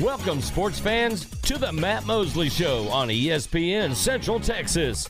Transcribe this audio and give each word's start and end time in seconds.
Welcome, 0.00 0.40
sports 0.40 0.78
fans, 0.78 1.26
to 1.42 1.58
the 1.58 1.70
Matt 1.70 2.06
Mosley 2.06 2.48
Show 2.48 2.88
on 2.88 3.08
ESPN 3.08 3.94
Central 3.94 4.40
Texas. 4.40 5.08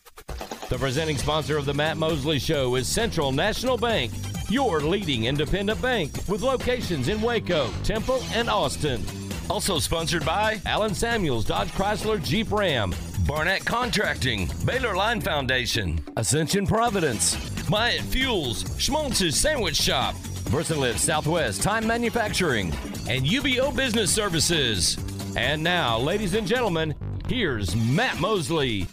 The 0.68 0.76
presenting 0.76 1.16
sponsor 1.16 1.57
of 1.57 1.67
the 1.67 1.73
Matt 1.73 1.99
Mosley 1.99 2.39
Show 2.39 2.75
is 2.75 2.89
Central 2.89 3.31
National 3.31 3.76
Bank, 3.76 4.13
your 4.50 4.81
leading 4.81 5.26
independent 5.26 5.81
bank 5.81 6.10
with 6.29 6.42
locations 6.42 7.08
in 7.08 7.23
Waco, 7.23 7.71
Temple, 7.84 8.23
and 8.34 8.50
Austin. 8.50 9.05
Also 9.48 9.79
sponsored 9.79 10.27
by 10.27 10.61
Allen 10.66 10.95
Samuels 10.95 11.45
Dodge 11.45 11.71
Chrysler 11.71 12.23
Jeep 12.23 12.51
Ram, 12.51 12.93
Barnett 13.27 13.64
Contracting, 13.64 14.51
Baylor 14.67 14.96
Line 14.96 15.21
Foundation, 15.21 16.05
Ascension 16.17 16.67
Providence, 16.67 17.37
Myatt 17.71 18.03
Fuels, 18.03 18.64
Schmaltz's 18.79 19.41
Sandwich 19.41 19.77
Shop, 19.77 20.14
Versalift 20.51 20.99
Southwest 20.99 21.62
Time 21.62 21.87
Manufacturing, 21.87 22.73
and 23.09 23.25
UBO 23.27 23.75
Business 23.75 24.12
Services. 24.12 24.96
And 25.37 25.62
now, 25.62 25.98
ladies 25.98 26.34
and 26.34 26.47
gentlemen, 26.47 26.95
here's 27.27 27.75
Matt 27.75 28.20
Mosley. 28.20 28.87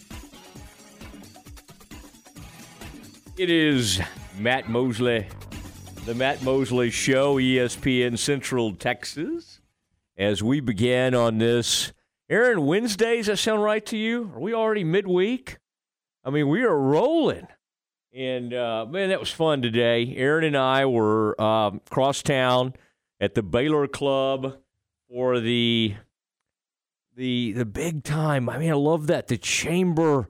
It 3.38 3.50
is 3.50 4.02
Matt 4.38 4.68
Mosley, 4.68 5.28
the 6.06 6.16
Matt 6.16 6.42
Mosley 6.42 6.90
Show, 6.90 7.36
ESPN 7.36 8.18
Central 8.18 8.74
Texas. 8.74 9.62
As 10.18 10.42
we 10.44 10.60
began 10.60 11.14
on 11.14 11.38
this, 11.38 11.94
Aaron, 12.30 12.66
Wednesdays, 12.66 13.28
that 13.28 13.38
sound 13.38 13.64
right 13.64 13.86
to 13.86 13.98
you? 13.98 14.32
Are 14.34 14.40
we 14.40 14.54
already 14.54 14.84
midweek? 14.84 15.58
I 16.26 16.32
mean, 16.32 16.50
we 16.50 16.64
are 16.64 16.78
rolling. 16.78 17.48
And 18.14 18.54
uh, 18.54 18.88
man, 18.90 19.10
that 19.10 19.20
was 19.20 19.30
fun 19.32 19.62
today. 19.62 20.14
Aaron 20.18 20.44
and 20.44 20.58
I 20.58 20.86
were 20.88 21.40
um, 21.40 21.80
cross 21.90 22.24
town 22.24 22.74
at 23.20 23.36
the 23.36 23.44
Baylor 23.44 23.88
Club 23.88 24.58
for 25.10 25.40
the 25.40 25.96
the 27.16 27.52
the 27.52 27.66
big 27.66 28.04
time. 28.04 28.50
I 28.50 28.58
mean, 28.58 28.72
I 28.72 28.76
love 28.76 29.08
that 29.08 29.28
the 29.28 29.38
chamber, 29.38 30.30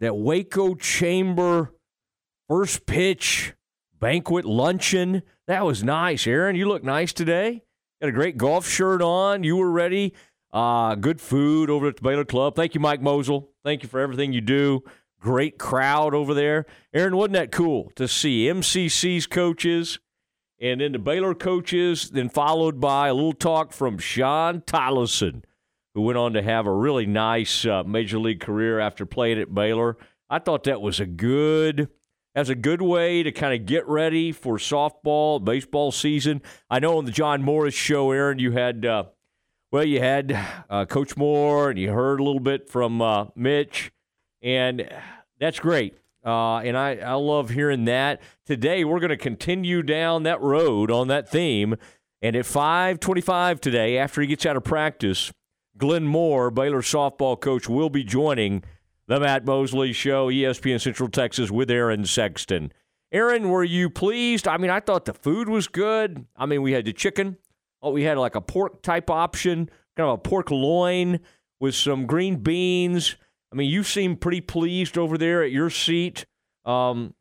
that 0.00 0.16
Waco 0.16 0.74
chamber 0.74 1.72
first 2.48 2.86
pitch 2.86 3.54
banquet 4.00 4.44
luncheon. 4.44 5.22
That 5.46 5.64
was 5.64 5.84
nice, 5.84 6.26
Aaron. 6.26 6.56
You 6.56 6.68
look 6.68 6.84
nice 6.84 7.12
today. 7.12 7.62
Got 8.00 8.08
a 8.08 8.12
great 8.12 8.36
golf 8.36 8.68
shirt 8.68 9.02
on. 9.02 9.44
You 9.44 9.56
were 9.56 9.70
ready. 9.70 10.14
Uh, 10.52 10.94
good 10.94 11.20
food 11.20 11.70
over 11.70 11.88
at 11.88 11.96
the 11.96 12.02
Baylor 12.02 12.24
Club. 12.24 12.56
Thank 12.56 12.74
you, 12.74 12.80
Mike 12.80 13.02
Mosel. 13.02 13.50
Thank 13.64 13.82
you 13.82 13.88
for 13.88 14.00
everything 14.00 14.32
you 14.32 14.40
do. 14.40 14.82
Great 15.20 15.58
crowd 15.58 16.14
over 16.14 16.34
there. 16.34 16.66
Aaron, 16.94 17.16
wasn't 17.16 17.34
that 17.34 17.52
cool 17.52 17.90
to 17.96 18.06
see 18.06 18.46
MCC's 18.46 19.26
coaches 19.26 19.98
and 20.60 20.80
then 20.80 20.92
the 20.92 20.98
Baylor 20.98 21.34
coaches, 21.34 22.10
then 22.10 22.28
followed 22.28 22.80
by 22.80 23.08
a 23.08 23.14
little 23.14 23.32
talk 23.32 23.72
from 23.72 23.98
Shawn 23.98 24.62
Tolleson, 24.62 25.42
who 25.94 26.02
went 26.02 26.18
on 26.18 26.32
to 26.32 26.42
have 26.42 26.66
a 26.66 26.72
really 26.72 27.06
nice 27.06 27.66
uh, 27.66 27.82
major 27.84 28.18
league 28.18 28.40
career 28.40 28.80
after 28.80 29.04
playing 29.04 29.40
at 29.40 29.54
Baylor. 29.54 29.96
I 30.30 30.38
thought 30.38 30.64
that 30.64 30.80
was 30.80 30.98
a 31.00 31.06
good 31.06 31.88
as 32.34 32.50
a 32.50 32.54
good 32.54 32.82
way 32.82 33.22
to 33.22 33.32
kind 33.32 33.58
of 33.58 33.66
get 33.66 33.86
ready 33.88 34.30
for 34.30 34.58
softball, 34.58 35.42
baseball 35.42 35.90
season. 35.90 36.42
I 36.68 36.80
know 36.80 36.98
on 36.98 37.06
the 37.06 37.10
John 37.10 37.42
Morris 37.42 37.74
show, 37.74 38.10
Aaron, 38.10 38.38
you 38.38 38.52
had 38.52 38.84
uh, 38.84 39.04
well, 39.72 39.84
you 39.84 40.00
had 40.00 40.38
uh, 40.70 40.84
Coach 40.86 41.16
Moore, 41.16 41.70
and 41.70 41.78
you 41.78 41.92
heard 41.92 42.20
a 42.20 42.24
little 42.24 42.40
bit 42.40 42.68
from 42.68 43.02
uh, 43.02 43.26
Mitch, 43.34 43.90
and 44.40 44.88
that's 45.40 45.58
great. 45.58 45.98
Uh, 46.26 46.58
and 46.58 46.76
I, 46.76 46.96
I 46.96 47.14
love 47.14 47.50
hearing 47.50 47.84
that. 47.84 48.20
Today, 48.44 48.82
we're 48.84 48.98
going 48.98 49.10
to 49.10 49.16
continue 49.16 49.80
down 49.82 50.24
that 50.24 50.40
road 50.42 50.90
on 50.90 51.06
that 51.06 51.28
theme. 51.28 51.76
And 52.20 52.34
at 52.34 52.44
525 52.44 53.60
today, 53.60 53.96
after 53.96 54.20
he 54.20 54.26
gets 54.26 54.44
out 54.44 54.56
of 54.56 54.64
practice, 54.64 55.32
Glenn 55.78 56.04
Moore, 56.04 56.50
Baylor 56.50 56.82
softball 56.82 57.40
coach, 57.40 57.68
will 57.68 57.90
be 57.90 58.02
joining 58.02 58.64
the 59.06 59.20
Matt 59.20 59.44
Mosley 59.44 59.92
Show, 59.92 60.28
ESPN 60.28 60.80
Central 60.80 61.08
Texas, 61.08 61.52
with 61.52 61.70
Aaron 61.70 62.04
Sexton. 62.04 62.72
Aaron, 63.12 63.48
were 63.48 63.62
you 63.62 63.88
pleased? 63.88 64.48
I 64.48 64.56
mean, 64.56 64.70
I 64.70 64.80
thought 64.80 65.04
the 65.04 65.14
food 65.14 65.48
was 65.48 65.68
good. 65.68 66.26
I 66.34 66.46
mean, 66.46 66.62
we 66.62 66.72
had 66.72 66.86
the 66.86 66.92
chicken. 66.92 67.36
Oh, 67.80 67.92
we 67.92 68.02
had 68.02 68.18
like 68.18 68.34
a 68.34 68.40
pork 68.40 68.82
type 68.82 69.10
option, 69.10 69.70
kind 69.96 70.08
of 70.08 70.14
a 70.14 70.18
pork 70.18 70.50
loin 70.50 71.20
with 71.60 71.76
some 71.76 72.06
green 72.06 72.36
beans 72.36 73.14
I 73.52 73.56
mean, 73.56 73.70
you 73.70 73.82
seem 73.82 74.16
pretty 74.16 74.40
pleased 74.40 74.98
over 74.98 75.16
there 75.16 75.42
at 75.42 75.50
your 75.50 75.70
seat. 75.70 76.26
Um, 76.64 77.14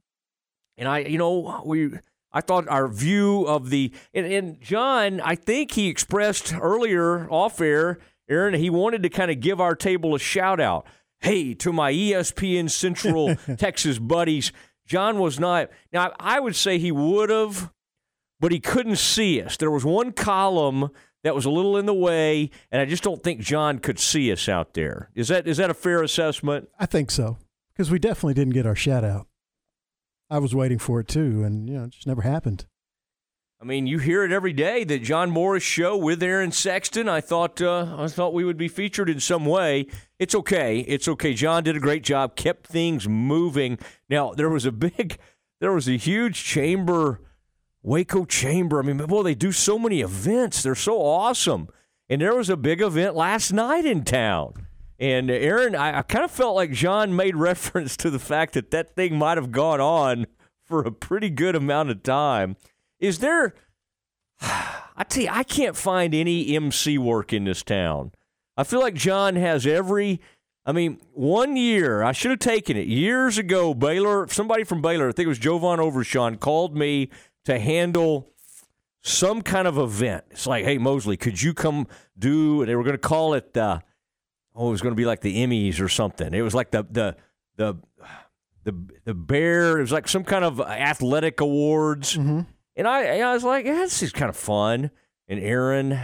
and 0.78 0.88
I, 0.88 1.00
you 1.00 1.18
know, 1.18 1.62
we, 1.66 1.92
I 2.32 2.42
thought 2.42 2.68
our 2.68 2.88
view 2.88 3.46
of 3.48 3.70
the, 3.70 3.92
and, 4.14 4.26
and 4.26 4.62
John, 4.62 5.22
I 5.22 5.36
think 5.36 5.72
he 5.72 5.88
expressed 5.88 6.54
earlier 6.54 7.30
off 7.30 7.62
air, 7.62 8.00
Aaron, 8.28 8.56
he 8.56 8.70
wanted 8.70 9.04
to 9.04 9.10
kind 9.10 9.30
of 9.30 9.40
give 9.40 9.62
our 9.62 9.76
table 9.76 10.16
a 10.16 10.20
shout 10.20 10.60
out. 10.60 10.86
Hey, 11.20 11.54
to 11.56 11.72
my 11.72 11.94
ESPN 11.94 12.70
Central 12.70 13.36
Texas 13.58 14.00
buddies, 14.00 14.52
John 14.86 15.20
was 15.20 15.40
not. 15.40 15.70
Now, 15.94 16.12
I 16.20 16.40
would 16.40 16.56
say 16.56 16.78
he 16.78 16.92
would 16.92 17.30
have, 17.30 17.72
but 18.40 18.52
he 18.52 18.60
couldn't 18.60 18.98
see 18.98 19.42
us. 19.42 19.58
There 19.58 19.72
was 19.72 19.86
one 19.86 20.12
column 20.12 20.90
that 21.26 21.34
was 21.34 21.46
a 21.46 21.50
little 21.50 21.76
in 21.76 21.88
the 21.88 21.94
way, 21.94 22.52
and 22.72 22.80
I 22.80 22.86
just 22.86 23.02
don't 23.02 23.24
think 23.24 23.42
John 23.42 23.80
could 23.80 23.98
see 23.98 24.32
us 24.32 24.48
out 24.48 24.76
there. 24.76 25.10
Is 25.16 25.30
that 25.30 25.48
is 25.48 25.58
that 25.58 25.72
a 25.72 25.74
fair 25.74 26.04
assessment? 26.04 26.70
I 26.80 26.86
think 26.86 27.10
so 27.10 27.40
because 27.74 27.90
we 27.90 27.98
definitely 27.98 28.36
didn't 28.36 28.54
get 28.54 28.68
our 28.68 28.76
shout 28.76 29.04
out. 29.04 29.26
I 30.30 30.38
was 30.38 30.54
waiting 30.54 30.78
for 30.78 31.00
it 31.00 31.08
too, 31.08 31.44
and 31.44 31.68
you 31.68 31.78
know, 31.78 31.86
it 31.86 31.90
just 31.90 32.06
never 32.06 32.22
happened. 32.22 32.68
I 33.60 33.66
mean, 33.66 33.88
you 33.88 33.98
hear 33.98 34.24
it 34.24 34.32
every 34.32 34.54
day. 34.54 34.84
that 34.84 35.02
John 35.02 35.32
Morris 35.32 35.64
show 35.64 35.98
with 35.98 36.22
Aaron 36.22 36.52
Sexton. 36.52 37.10
I 37.10 37.22
thought 37.22 37.60
uh, 37.60 37.96
I 37.98 38.08
thought 38.08 38.36
we 38.36 38.46
would 38.46 38.58
be 38.58 38.68
featured 38.68 39.10
in 39.10 39.20
some 39.20 39.46
way. 39.46 39.88
It's 40.20 40.36
okay. 40.36 40.82
It's 40.82 41.08
okay. 41.08 41.34
John 41.34 41.64
did 41.64 41.76
a 41.76 41.80
great 41.80 42.04
job. 42.04 42.36
Kept 42.36 42.68
things 42.68 43.10
moving. 43.10 43.80
Now 44.12 44.34
there 44.34 44.50
was 44.50 44.68
a 44.68 44.72
big, 44.72 45.18
there 45.60 45.74
was 45.74 45.88
a 45.88 45.98
huge 45.98 46.44
chamber 46.44 47.20
Waco 47.86 48.26
Chamber. 48.26 48.80
I 48.80 48.82
mean, 48.82 48.98
boy, 48.98 49.22
they 49.22 49.36
do 49.36 49.52
so 49.52 49.78
many 49.78 50.02
events. 50.02 50.64
They're 50.64 50.74
so 50.74 51.00
awesome. 51.02 51.70
And 52.10 52.22
there 52.22 52.36
was 52.36 52.50
a 52.50 52.58
big 52.58 52.82
event 52.82 53.16
last 53.16 53.54
night 53.54 53.86
in 53.86 54.04
town. 54.04 54.66
And 55.00 55.30
Aaron, 55.30 55.76
I, 55.76 56.00
I 56.00 56.02
kind 56.02 56.26
of 56.26 56.32
felt 56.32 56.56
like 56.56 56.72
John 56.72 57.16
made 57.16 57.36
reference 57.36 57.96
to 57.98 58.10
the 58.10 58.20
fact 58.20 58.54
that 58.54 58.72
that 58.72 58.96
thing 58.96 59.18
might 59.18 59.38
have 59.38 59.52
gone 59.52 59.80
on 59.80 60.26
for 60.64 60.82
a 60.82 60.92
pretty 60.92 61.30
good 61.30 61.56
amount 61.56 61.92
of 61.92 62.02
time. 62.02 62.56
Is 63.00 63.20
there? 63.20 63.54
I 64.42 65.04
tell 65.08 65.24
you, 65.24 65.30
I 65.32 65.44
can't 65.44 65.76
find 65.76 66.16
any 66.16 66.56
MC 66.56 66.98
work 66.98 67.34
in 67.34 67.44
this 67.44 67.62
town. 67.62 68.14
I 68.58 68.64
feel 68.64 68.80
like 68.80 68.96
John 68.96 69.36
has 69.36 69.68
every. 69.68 70.22
I 70.66 70.72
mean, 70.72 71.00
one 71.14 71.56
year 71.56 72.02
I 72.02 72.14
should 72.14 72.32
have 72.32 72.40
taken 72.40 72.78
it 72.78 72.88
years 72.88 73.38
ago. 73.38 73.76
Baylor, 73.76 74.28
somebody 74.30 74.64
from 74.64 74.82
Baylor, 74.82 75.10
I 75.10 75.12
think 75.12 75.26
it 75.26 75.30
was 75.30 75.38
Jovan 75.38 75.80
Overshown, 75.80 76.38
called 76.38 76.76
me 76.76 77.12
to 77.46 77.60
handle 77.60 78.32
some 79.02 79.42
kind 79.42 79.68
of 79.68 79.78
event. 79.78 80.26
It's 80.32 80.48
like, 80.48 80.66
hey, 80.66 80.78
Mosley, 80.78 81.18
could 81.18 81.42
you 81.42 81.54
come 81.54 81.88
do? 82.18 82.66
They 82.66 82.76
were 82.76 82.84
going 82.84 82.96
to 82.96 82.98
call 82.98 83.34
it, 83.36 83.56
uh, 83.56 83.80
oh, 84.56 84.68
it 84.68 84.72
was 84.72 84.82
going 84.82 84.94
to 84.94 84.98
be 84.98 85.06
like 85.06 85.22
the 85.22 85.46
Emmys 85.46 85.80
or 85.80 85.88
something. 85.88 86.34
It 86.34 86.42
was 86.42 86.56
like 86.56 86.72
the 86.72 86.86
the 86.90 87.16
the 87.56 87.78
the 88.64 88.76
the 89.06 89.14
bear. 89.14 89.78
It 89.78 89.82
was 89.82 89.92
like 89.92 90.08
some 90.08 90.24
kind 90.24 90.44
of 90.44 90.60
athletic 90.60 91.40
awards. 91.40 92.18
Mm-hmm. 92.18 92.42
And 92.78 92.88
I, 92.88 93.20
I 93.20 93.34
was 93.34 93.44
like, 93.44 93.66
yeah, 93.66 93.76
this 93.76 94.04
is 94.04 94.12
kind 94.12 94.30
of 94.30 94.36
fun. 94.36 94.92
And 95.28 95.40
Aaron, 95.40 95.98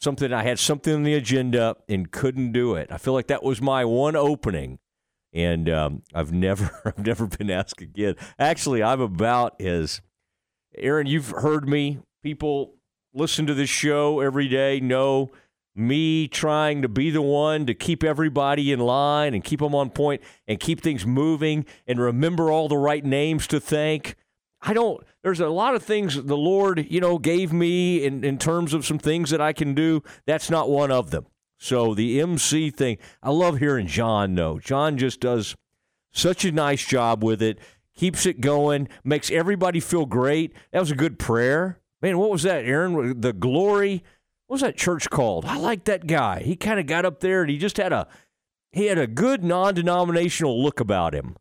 something 0.00 0.32
I 0.32 0.42
had 0.42 0.58
something 0.58 0.94
on 0.94 1.02
the 1.02 1.14
agenda 1.14 1.76
and 1.88 2.10
couldn't 2.10 2.52
do 2.52 2.74
it. 2.74 2.90
I 2.90 2.98
feel 2.98 3.12
like 3.12 3.26
that 3.26 3.42
was 3.42 3.60
my 3.60 3.84
one 3.84 4.16
opening, 4.16 4.78
and 5.32 5.68
um, 5.68 6.02
I've 6.14 6.32
never 6.32 6.70
I've 6.84 7.04
never 7.04 7.26
been 7.26 7.50
asked 7.50 7.80
again. 7.80 8.14
Actually, 8.38 8.82
I'm 8.82 9.00
about 9.00 9.60
as 9.60 10.00
Aaron, 10.76 11.06
you've 11.06 11.30
heard 11.30 11.68
me. 11.68 11.98
People 12.22 12.74
listen 13.12 13.46
to 13.46 13.54
this 13.54 13.70
show 13.70 14.20
every 14.20 14.48
day 14.48 14.80
know 14.80 15.30
me 15.74 16.28
trying 16.28 16.82
to 16.82 16.88
be 16.88 17.10
the 17.10 17.22
one 17.22 17.64
to 17.66 17.74
keep 17.74 18.02
everybody 18.02 18.72
in 18.72 18.80
line 18.80 19.34
and 19.34 19.44
keep 19.44 19.60
them 19.60 19.74
on 19.74 19.90
point 19.90 20.20
and 20.46 20.60
keep 20.60 20.80
things 20.80 21.06
moving 21.06 21.64
and 21.86 22.00
remember 22.00 22.50
all 22.50 22.68
the 22.68 22.76
right 22.76 23.04
names 23.04 23.46
to 23.46 23.60
thank. 23.60 24.16
I 24.62 24.74
don't, 24.74 25.02
there's 25.22 25.40
a 25.40 25.48
lot 25.48 25.74
of 25.74 25.82
things 25.82 26.22
the 26.22 26.36
Lord, 26.36 26.86
you 26.90 27.00
know, 27.00 27.18
gave 27.18 27.52
me 27.52 28.04
in, 28.04 28.24
in 28.24 28.36
terms 28.36 28.74
of 28.74 28.84
some 28.84 28.98
things 28.98 29.30
that 29.30 29.40
I 29.40 29.52
can 29.52 29.74
do. 29.74 30.02
That's 30.26 30.50
not 30.50 30.68
one 30.68 30.90
of 30.90 31.10
them. 31.10 31.26
So 31.58 31.94
the 31.94 32.20
MC 32.20 32.70
thing, 32.70 32.98
I 33.22 33.30
love 33.30 33.58
hearing 33.58 33.86
John 33.86 34.34
know. 34.34 34.58
John 34.58 34.98
just 34.98 35.20
does 35.20 35.54
such 36.12 36.44
a 36.44 36.52
nice 36.52 36.84
job 36.84 37.22
with 37.22 37.42
it 37.42 37.58
keeps 38.00 38.24
it 38.24 38.40
going, 38.40 38.88
makes 39.04 39.30
everybody 39.30 39.78
feel 39.78 40.06
great. 40.06 40.54
That 40.72 40.80
was 40.80 40.90
a 40.90 40.96
good 40.96 41.18
prayer. 41.18 41.78
Man, 42.00 42.16
what 42.16 42.30
was 42.30 42.44
that, 42.44 42.64
Aaron? 42.64 43.20
The 43.20 43.34
glory. 43.34 44.02
What 44.46 44.54
was 44.54 44.60
that 44.62 44.78
church 44.78 45.10
called? 45.10 45.44
I 45.44 45.58
like 45.58 45.84
that 45.84 46.06
guy. 46.06 46.40
He 46.40 46.56
kind 46.56 46.80
of 46.80 46.86
got 46.86 47.04
up 47.04 47.20
there 47.20 47.42
and 47.42 47.50
he 47.50 47.58
just 47.58 47.76
had 47.76 47.92
a 47.92 48.08
he 48.72 48.86
had 48.86 48.96
a 48.96 49.06
good 49.06 49.44
non-denominational 49.44 50.62
look 50.62 50.80
about 50.80 51.14
him. 51.14 51.36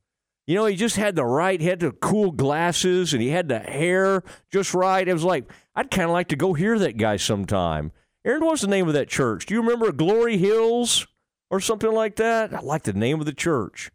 You 0.47 0.55
know, 0.55 0.65
he 0.65 0.75
just 0.75 0.97
had 0.97 1.15
the 1.15 1.23
right, 1.23 1.61
he 1.61 1.67
had 1.67 1.79
the 1.79 1.91
cool 1.91 2.31
glasses 2.31 3.13
and 3.13 3.21
he 3.21 3.29
had 3.29 3.47
the 3.47 3.59
hair 3.59 4.21
just 4.51 4.73
right. 4.73 5.07
It 5.07 5.13
was 5.13 5.23
like 5.23 5.49
I'd 5.75 5.89
kind 5.89 6.09
of 6.09 6.11
like 6.11 6.27
to 6.27 6.35
go 6.35 6.55
hear 6.55 6.77
that 6.77 6.97
guy 6.97 7.15
sometime. 7.15 7.93
Aaron, 8.25 8.43
what's 8.43 8.63
the 8.63 8.67
name 8.67 8.89
of 8.89 8.95
that 8.95 9.07
church? 9.07 9.45
Do 9.45 9.53
you 9.53 9.61
remember 9.61 9.93
Glory 9.93 10.37
Hills 10.37 11.07
or 11.49 11.61
something 11.61 11.93
like 11.93 12.17
that? 12.17 12.53
I 12.53 12.59
like 12.59 12.83
the 12.83 12.91
name 12.91 13.21
of 13.21 13.25
the 13.25 13.33
church. 13.33 13.91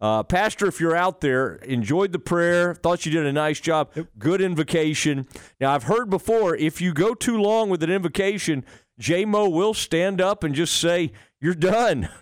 Uh, 0.00 0.22
Pastor, 0.22 0.66
if 0.66 0.80
you're 0.80 0.96
out 0.96 1.20
there, 1.20 1.54
enjoyed 1.56 2.12
the 2.12 2.18
prayer, 2.18 2.74
thought 2.74 3.06
you 3.06 3.12
did 3.12 3.24
a 3.24 3.32
nice 3.32 3.60
job, 3.60 3.90
good 4.18 4.40
invocation. 4.40 5.26
Now, 5.60 5.72
I've 5.72 5.84
heard 5.84 6.10
before 6.10 6.56
if 6.56 6.80
you 6.80 6.92
go 6.92 7.14
too 7.14 7.38
long 7.38 7.70
with 7.70 7.82
an 7.82 7.90
invocation, 7.90 8.64
J 8.98 9.24
Mo 9.24 9.48
will 9.48 9.72
stand 9.72 10.20
up 10.20 10.44
and 10.44 10.54
just 10.54 10.78
say, 10.78 11.12
You're 11.40 11.54
done. 11.54 12.08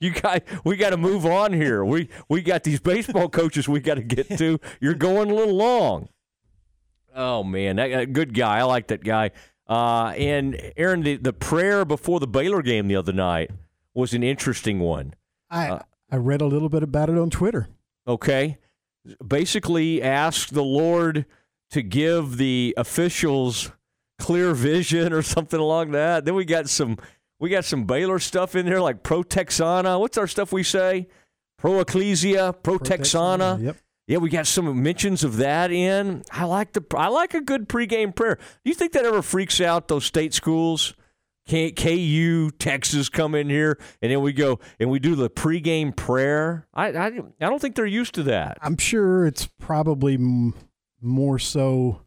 You 0.00 0.10
got, 0.10 0.42
we 0.64 0.76
got 0.76 0.90
to 0.90 0.98
move 0.98 1.24
on 1.24 1.54
here. 1.54 1.82
We 1.82 2.10
we 2.28 2.42
got 2.42 2.62
these 2.64 2.78
baseball 2.78 3.30
coaches 3.30 3.68
we 3.68 3.80
got 3.80 3.94
to 3.94 4.02
get 4.02 4.36
to. 4.36 4.60
You're 4.78 4.92
going 4.92 5.30
a 5.30 5.34
little 5.34 5.54
long. 5.54 6.10
Oh 7.14 7.42
man, 7.42 7.76
that, 7.76 7.88
that 7.90 8.12
good 8.12 8.34
guy. 8.34 8.58
I 8.58 8.62
like 8.64 8.88
that 8.88 9.02
guy. 9.02 9.30
Uh, 9.66 10.08
and 10.18 10.60
Aaron, 10.76 11.02
the, 11.04 11.16
the 11.16 11.32
prayer 11.32 11.86
before 11.86 12.20
the 12.20 12.26
Baylor 12.26 12.60
game 12.60 12.86
the 12.88 12.96
other 12.96 13.14
night 13.14 13.50
was 13.94 14.12
an 14.12 14.22
interesting 14.22 14.78
one. 14.80 15.14
I 15.48 15.68
Uh, 15.70 15.78
I 16.14 16.16
read 16.16 16.40
a 16.40 16.46
little 16.46 16.68
bit 16.68 16.84
about 16.84 17.10
it 17.10 17.18
on 17.18 17.28
Twitter. 17.28 17.66
Okay, 18.06 18.58
basically 19.26 20.00
ask 20.00 20.48
the 20.50 20.62
Lord 20.62 21.26
to 21.72 21.82
give 21.82 22.36
the 22.36 22.72
officials 22.76 23.72
clear 24.20 24.54
vision 24.54 25.12
or 25.12 25.22
something 25.22 25.58
along 25.58 25.90
that. 25.90 26.24
Then 26.24 26.36
we 26.36 26.44
got 26.44 26.68
some 26.68 26.98
we 27.40 27.50
got 27.50 27.64
some 27.64 27.84
Baylor 27.84 28.20
stuff 28.20 28.54
in 28.54 28.64
there 28.64 28.80
like 28.80 29.02
pro 29.02 29.24
Texana. 29.24 29.98
What's 29.98 30.16
our 30.16 30.28
stuff 30.28 30.52
we 30.52 30.62
say? 30.62 31.08
Pro 31.58 31.80
Ecclesia, 31.80 32.52
pro 32.62 32.78
Texana. 32.78 33.58
Yep. 33.60 33.76
Yeah, 34.06 34.18
we 34.18 34.30
got 34.30 34.46
some 34.46 34.84
mentions 34.84 35.24
of 35.24 35.38
that 35.38 35.72
in. 35.72 36.22
I 36.30 36.44
like 36.44 36.74
the 36.74 36.84
I 36.96 37.08
like 37.08 37.34
a 37.34 37.40
good 37.40 37.68
pregame 37.68 38.14
prayer. 38.14 38.36
Do 38.36 38.70
you 38.70 38.74
think 38.74 38.92
that 38.92 39.04
ever 39.04 39.20
freaks 39.20 39.60
out 39.60 39.88
those 39.88 40.04
state 40.04 40.32
schools? 40.32 40.94
K, 41.46 41.72
KU, 41.72 42.50
Texas 42.52 43.08
come 43.08 43.34
in 43.34 43.50
here, 43.50 43.78
and 44.00 44.10
then 44.10 44.22
we 44.22 44.32
go 44.32 44.60
and 44.80 44.90
we 44.90 44.98
do 44.98 45.14
the 45.14 45.28
pregame 45.28 45.94
prayer. 45.94 46.66
I 46.72 46.88
I, 46.88 47.06
I 47.06 47.10
don't 47.40 47.60
think 47.60 47.74
they're 47.74 47.86
used 47.86 48.14
to 48.14 48.22
that. 48.24 48.58
I'm 48.62 48.78
sure 48.78 49.26
it's 49.26 49.46
probably 49.60 50.14
m- 50.14 50.54
more 51.02 51.38
so 51.38 52.00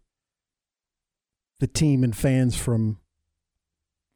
the 1.59 1.67
team 1.67 2.03
and 2.03 2.15
fans 2.15 2.57
from 2.57 2.99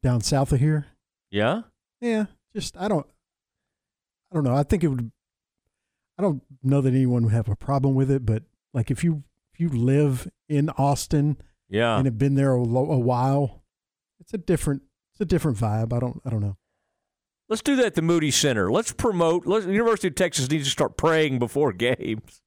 down 0.01 0.21
south 0.21 0.51
of 0.51 0.59
here. 0.59 0.87
Yeah, 1.29 1.61
Yeah, 2.01 2.25
just 2.55 2.75
I 2.77 2.87
don't 2.87 3.05
I 4.31 4.35
don't 4.35 4.43
know. 4.43 4.55
I 4.55 4.63
think 4.63 4.83
it 4.83 4.87
would 4.87 5.11
I 6.17 6.23
don't 6.23 6.41
know 6.63 6.81
that 6.81 6.93
anyone 6.93 7.23
would 7.23 7.33
have 7.33 7.47
a 7.47 7.55
problem 7.55 7.93
with 7.93 8.09
it, 8.09 8.25
but 8.25 8.43
like 8.73 8.89
if 8.89 9.03
you 9.03 9.23
if 9.53 9.59
you 9.59 9.69
live 9.69 10.27
in 10.49 10.69
Austin 10.71 11.37
yeah. 11.69 11.95
and 11.97 12.05
have 12.05 12.17
been 12.17 12.35
there 12.35 12.53
a, 12.53 12.59
a 12.59 12.99
while, 12.99 13.63
it's 14.19 14.33
a 14.33 14.37
different 14.37 14.81
a 15.21 15.25
different 15.25 15.57
vibe. 15.57 15.93
I 15.93 15.99
don't 15.99 16.21
I 16.25 16.29
don't 16.29 16.41
know. 16.41 16.57
Let's 17.49 17.61
do 17.61 17.75
that 17.77 17.85
at 17.87 17.95
the 17.95 18.01
Moody 18.01 18.31
Center. 18.31 18.71
Let's 18.71 18.91
promote. 18.93 19.45
Let's, 19.45 19.65
University 19.65 20.07
of 20.07 20.15
Texas 20.15 20.49
needs 20.49 20.65
to 20.65 20.71
start 20.71 20.95
praying 20.97 21.39
before 21.39 21.71
games. 21.73 22.41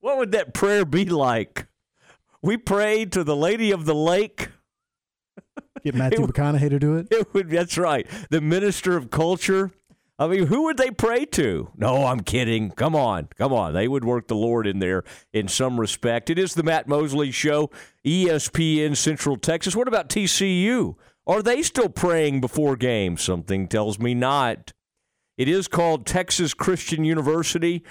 what 0.00 0.16
would 0.18 0.32
that 0.32 0.54
prayer 0.54 0.84
be 0.84 1.04
like? 1.04 1.66
We 2.42 2.56
pray 2.56 3.04
to 3.06 3.22
the 3.22 3.36
Lady 3.36 3.70
of 3.70 3.84
the 3.84 3.94
Lake. 3.94 4.48
Get 5.84 5.94
Matthew 5.94 6.24
It- 6.24 6.30
McConaughey 6.32 6.70
to 6.70 6.78
do 6.78 6.96
it. 6.96 7.08
It 7.10 7.32
would. 7.34 7.50
That's 7.50 7.76
right. 7.76 8.06
The 8.30 8.40
minister 8.40 8.96
of 8.96 9.10
culture. 9.10 9.70
I 10.20 10.28
mean, 10.28 10.48
who 10.48 10.64
would 10.64 10.76
they 10.76 10.90
pray 10.90 11.24
to? 11.24 11.70
No, 11.78 12.04
I'm 12.04 12.20
kidding. 12.20 12.72
Come 12.72 12.94
on, 12.94 13.28
come 13.38 13.54
on. 13.54 13.72
They 13.72 13.88
would 13.88 14.04
work 14.04 14.28
the 14.28 14.34
Lord 14.34 14.66
in 14.66 14.78
there 14.78 15.02
in 15.32 15.48
some 15.48 15.80
respect. 15.80 16.28
It 16.28 16.38
is 16.38 16.52
the 16.52 16.62
Matt 16.62 16.86
Mosley 16.86 17.30
Show, 17.30 17.70
ESPN 18.04 18.98
Central 18.98 19.38
Texas. 19.38 19.74
What 19.74 19.88
about 19.88 20.10
TCU? 20.10 20.96
Are 21.26 21.40
they 21.40 21.62
still 21.62 21.88
praying 21.88 22.42
before 22.42 22.76
games? 22.76 23.22
Something 23.22 23.66
tells 23.66 23.98
me 23.98 24.12
not. 24.12 24.74
It 25.38 25.48
is 25.48 25.68
called 25.68 26.04
Texas 26.04 26.52
Christian 26.52 27.02
University. 27.02 27.82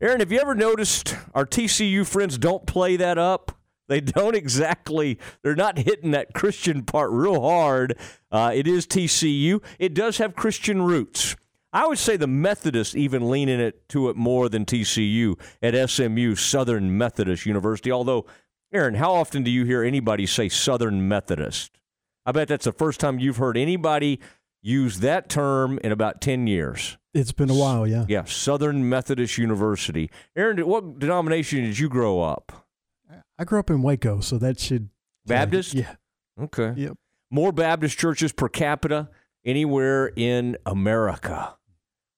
Aaron, 0.00 0.20
have 0.20 0.30
you 0.30 0.38
ever 0.38 0.54
noticed 0.54 1.16
our 1.34 1.44
TCU 1.44 2.06
friends 2.06 2.38
don't 2.38 2.64
play 2.64 2.94
that 2.94 3.18
up? 3.18 3.58
They 3.88 4.00
don't 4.00 4.36
exactly, 4.36 5.18
they're 5.42 5.56
not 5.56 5.78
hitting 5.78 6.12
that 6.12 6.32
Christian 6.32 6.84
part 6.84 7.10
real 7.10 7.40
hard. 7.40 7.98
Uh, 8.30 8.52
it 8.54 8.68
is 8.68 8.86
TCU. 8.86 9.60
It 9.80 9.94
does 9.94 10.18
have 10.18 10.36
Christian 10.36 10.82
roots. 10.82 11.34
I 11.72 11.86
would 11.86 11.98
say 11.98 12.16
the 12.16 12.26
Methodists 12.26 12.94
even 12.94 13.30
lean 13.30 13.48
in 13.48 13.58
it 13.58 13.88
to 13.90 14.10
it 14.10 14.16
more 14.16 14.48
than 14.48 14.64
TCU 14.64 15.40
at 15.62 15.90
SMU, 15.90 16.34
Southern 16.34 16.98
Methodist 16.98 17.46
University. 17.46 17.90
Although, 17.90 18.26
Aaron, 18.72 18.94
how 18.94 19.14
often 19.14 19.42
do 19.42 19.50
you 19.50 19.64
hear 19.64 19.82
anybody 19.82 20.26
say 20.26 20.48
Southern 20.48 21.08
Methodist? 21.08 21.78
I 22.26 22.32
bet 22.32 22.48
that's 22.48 22.66
the 22.66 22.72
first 22.72 23.00
time 23.00 23.18
you've 23.18 23.38
heard 23.38 23.56
anybody 23.56 24.20
use 24.60 25.00
that 25.00 25.28
term 25.28 25.78
in 25.82 25.92
about 25.92 26.20
10 26.20 26.46
years. 26.46 26.98
It's 27.14 27.32
been 27.32 27.50
a 27.50 27.54
while, 27.54 27.86
yeah. 27.86 28.04
Yeah, 28.08 28.24
Southern 28.24 28.88
Methodist 28.88 29.38
University. 29.38 30.10
Aaron, 30.36 30.58
what 30.66 30.98
denomination 30.98 31.62
did 31.64 31.78
you 31.78 31.88
grow 31.88 32.20
up? 32.20 32.66
I 33.38 33.44
grew 33.44 33.58
up 33.58 33.70
in 33.70 33.82
Waco, 33.82 34.20
so 34.20 34.38
that 34.38 34.60
should 34.60 34.88
Baptist? 35.26 35.74
Yeah. 35.74 35.96
Okay. 36.40 36.74
Yep. 36.76 36.96
More 37.30 37.50
Baptist 37.50 37.98
churches 37.98 38.32
per 38.32 38.48
capita 38.48 39.08
anywhere 39.44 40.12
in 40.16 40.56
America. 40.64 41.56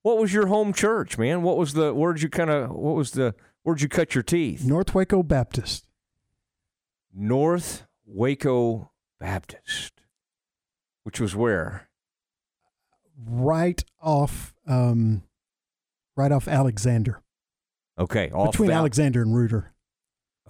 What 0.04 0.18
was 0.18 0.34
your 0.34 0.48
home 0.48 0.74
church, 0.74 1.16
man? 1.16 1.40
What 1.42 1.56
was 1.56 1.72
the 1.72 1.94
where'd 1.94 2.20
you 2.20 2.28
kind 2.28 2.50
of 2.50 2.70
what 2.72 2.94
was 2.94 3.12
the 3.12 3.34
where'd 3.62 3.80
you 3.80 3.88
cut 3.88 4.14
your 4.14 4.22
teeth? 4.22 4.62
North 4.62 4.94
Waco 4.94 5.22
Baptist. 5.22 5.86
North 7.14 7.86
Waco 8.04 8.90
Baptist. 9.18 9.94
Which 11.04 11.20
was 11.20 11.34
where? 11.34 11.88
Right 13.18 13.82
off 14.02 14.52
um 14.66 15.22
right 16.16 16.32
off 16.32 16.48
Alexander. 16.48 17.22
Okay, 17.98 18.30
off 18.30 18.52
between 18.52 18.68
Val- 18.68 18.80
Alexander 18.80 19.22
and 19.22 19.34
Reuter. 19.34 19.72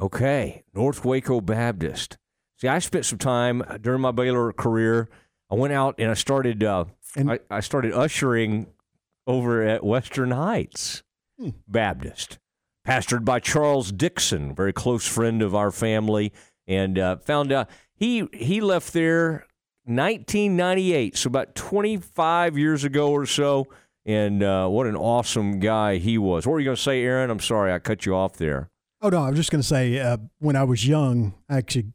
Okay, 0.00 0.64
North 0.74 1.04
Waco 1.04 1.40
Baptist. 1.40 2.18
See, 2.56 2.66
I 2.66 2.80
spent 2.80 3.04
some 3.06 3.18
time 3.18 3.62
during 3.80 4.00
my 4.00 4.10
Baylor 4.10 4.52
career. 4.52 5.08
I 5.48 5.54
went 5.54 5.72
out 5.72 5.94
and 5.98 6.10
I 6.10 6.14
started. 6.14 6.64
Uh, 6.64 6.86
And- 7.16 7.30
I, 7.30 7.38
I 7.52 7.60
started 7.60 7.92
ushering 7.92 8.66
over 9.26 9.62
at 9.62 9.85
Western 9.85 10.31
Heights 10.32 11.03
Hmm. 11.38 11.50
Baptist, 11.67 12.38
pastored 12.87 13.25
by 13.25 13.41
Charles 13.41 13.91
Dixon, 13.91 14.55
very 14.55 14.73
close 14.73 15.05
friend 15.06 15.43
of 15.43 15.53
our 15.55 15.73
family, 15.73 16.32
and 16.69 16.97
uh, 16.99 17.17
found 17.17 17.50
out 17.50 17.69
he 17.93 18.29
he 18.32 18.61
left 18.61 18.93
there 18.93 19.47
1998, 19.87 21.16
so 21.16 21.28
about 21.28 21.54
25 21.54 22.57
years 22.57 22.85
ago 22.85 23.11
or 23.11 23.26
so. 23.26 23.66
And 24.07 24.43
uh, 24.43 24.69
what 24.69 24.87
an 24.87 24.97
awesome 24.97 25.61
guy 25.61 25.97
he 25.97 26.19
was. 26.19 26.47
What 26.47 26.52
were 26.52 26.61
you 26.61 26.66
going 26.66 26.76
to 26.76 26.83
say, 26.83 27.02
Aaron? 27.02 27.31
I'm 27.31 27.40
sorry 27.40 27.73
I 27.73 27.78
cut 27.78 28.04
you 28.04 28.14
off 28.14 28.35
there. 28.35 28.71
Oh 29.00 29.09
no, 29.09 29.19
I 29.23 29.31
was 29.31 29.38
just 29.38 29.50
going 29.50 29.62
to 29.62 29.66
say 29.66 29.99
uh, 29.99 30.19
when 30.38 30.57
I 30.57 30.64
was 30.64 30.87
young, 30.87 31.35
actually, 31.49 31.87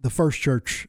the 0.00 0.10
first 0.10 0.40
church 0.40 0.86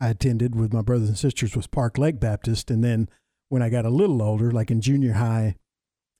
I 0.00 0.08
attended 0.10 0.54
with 0.54 0.72
my 0.72 0.82
brothers 0.82 1.08
and 1.08 1.18
sisters 1.18 1.56
was 1.56 1.66
Park 1.66 1.98
Lake 1.98 2.20
Baptist, 2.20 2.70
and 2.70 2.84
then 2.84 3.08
when 3.48 3.62
I 3.62 3.68
got 3.68 3.84
a 3.84 3.90
little 3.90 4.22
older, 4.22 4.50
like 4.50 4.70
in 4.70 4.80
junior 4.80 5.14
high 5.14 5.56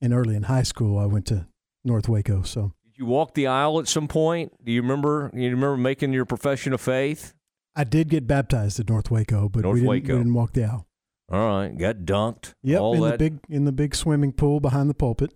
and 0.00 0.12
early 0.12 0.36
in 0.36 0.44
high 0.44 0.62
school, 0.62 0.98
I 0.98 1.06
went 1.06 1.26
to 1.26 1.46
North 1.84 2.08
Waco. 2.08 2.42
So 2.42 2.72
Did 2.84 2.98
you 2.98 3.06
walk 3.06 3.34
the 3.34 3.46
aisle 3.46 3.78
at 3.78 3.88
some 3.88 4.08
point? 4.08 4.52
Do 4.64 4.72
you 4.72 4.82
remember? 4.82 5.30
You 5.34 5.50
remember 5.50 5.76
making 5.76 6.12
your 6.12 6.24
profession 6.24 6.72
of 6.72 6.80
faith? 6.80 7.34
I 7.76 7.84
did 7.84 8.08
get 8.08 8.26
baptized 8.26 8.80
at 8.80 8.88
North 8.88 9.10
Waco, 9.10 9.48
but 9.48 9.62
North 9.62 9.74
we, 9.74 9.80
didn't, 9.80 9.88
Waco. 9.88 10.12
we 10.14 10.18
didn't 10.18 10.34
walk 10.34 10.52
the 10.52 10.64
aisle. 10.64 10.86
All 11.30 11.46
right, 11.46 11.76
got 11.76 11.98
dunked. 11.98 12.54
Yep, 12.62 12.80
all 12.80 12.94
in 12.94 13.00
that. 13.02 13.12
the 13.12 13.18
big 13.18 13.38
in 13.48 13.64
the 13.66 13.72
big 13.72 13.94
swimming 13.94 14.32
pool 14.32 14.60
behind 14.60 14.88
the 14.88 14.94
pulpit. 14.94 15.34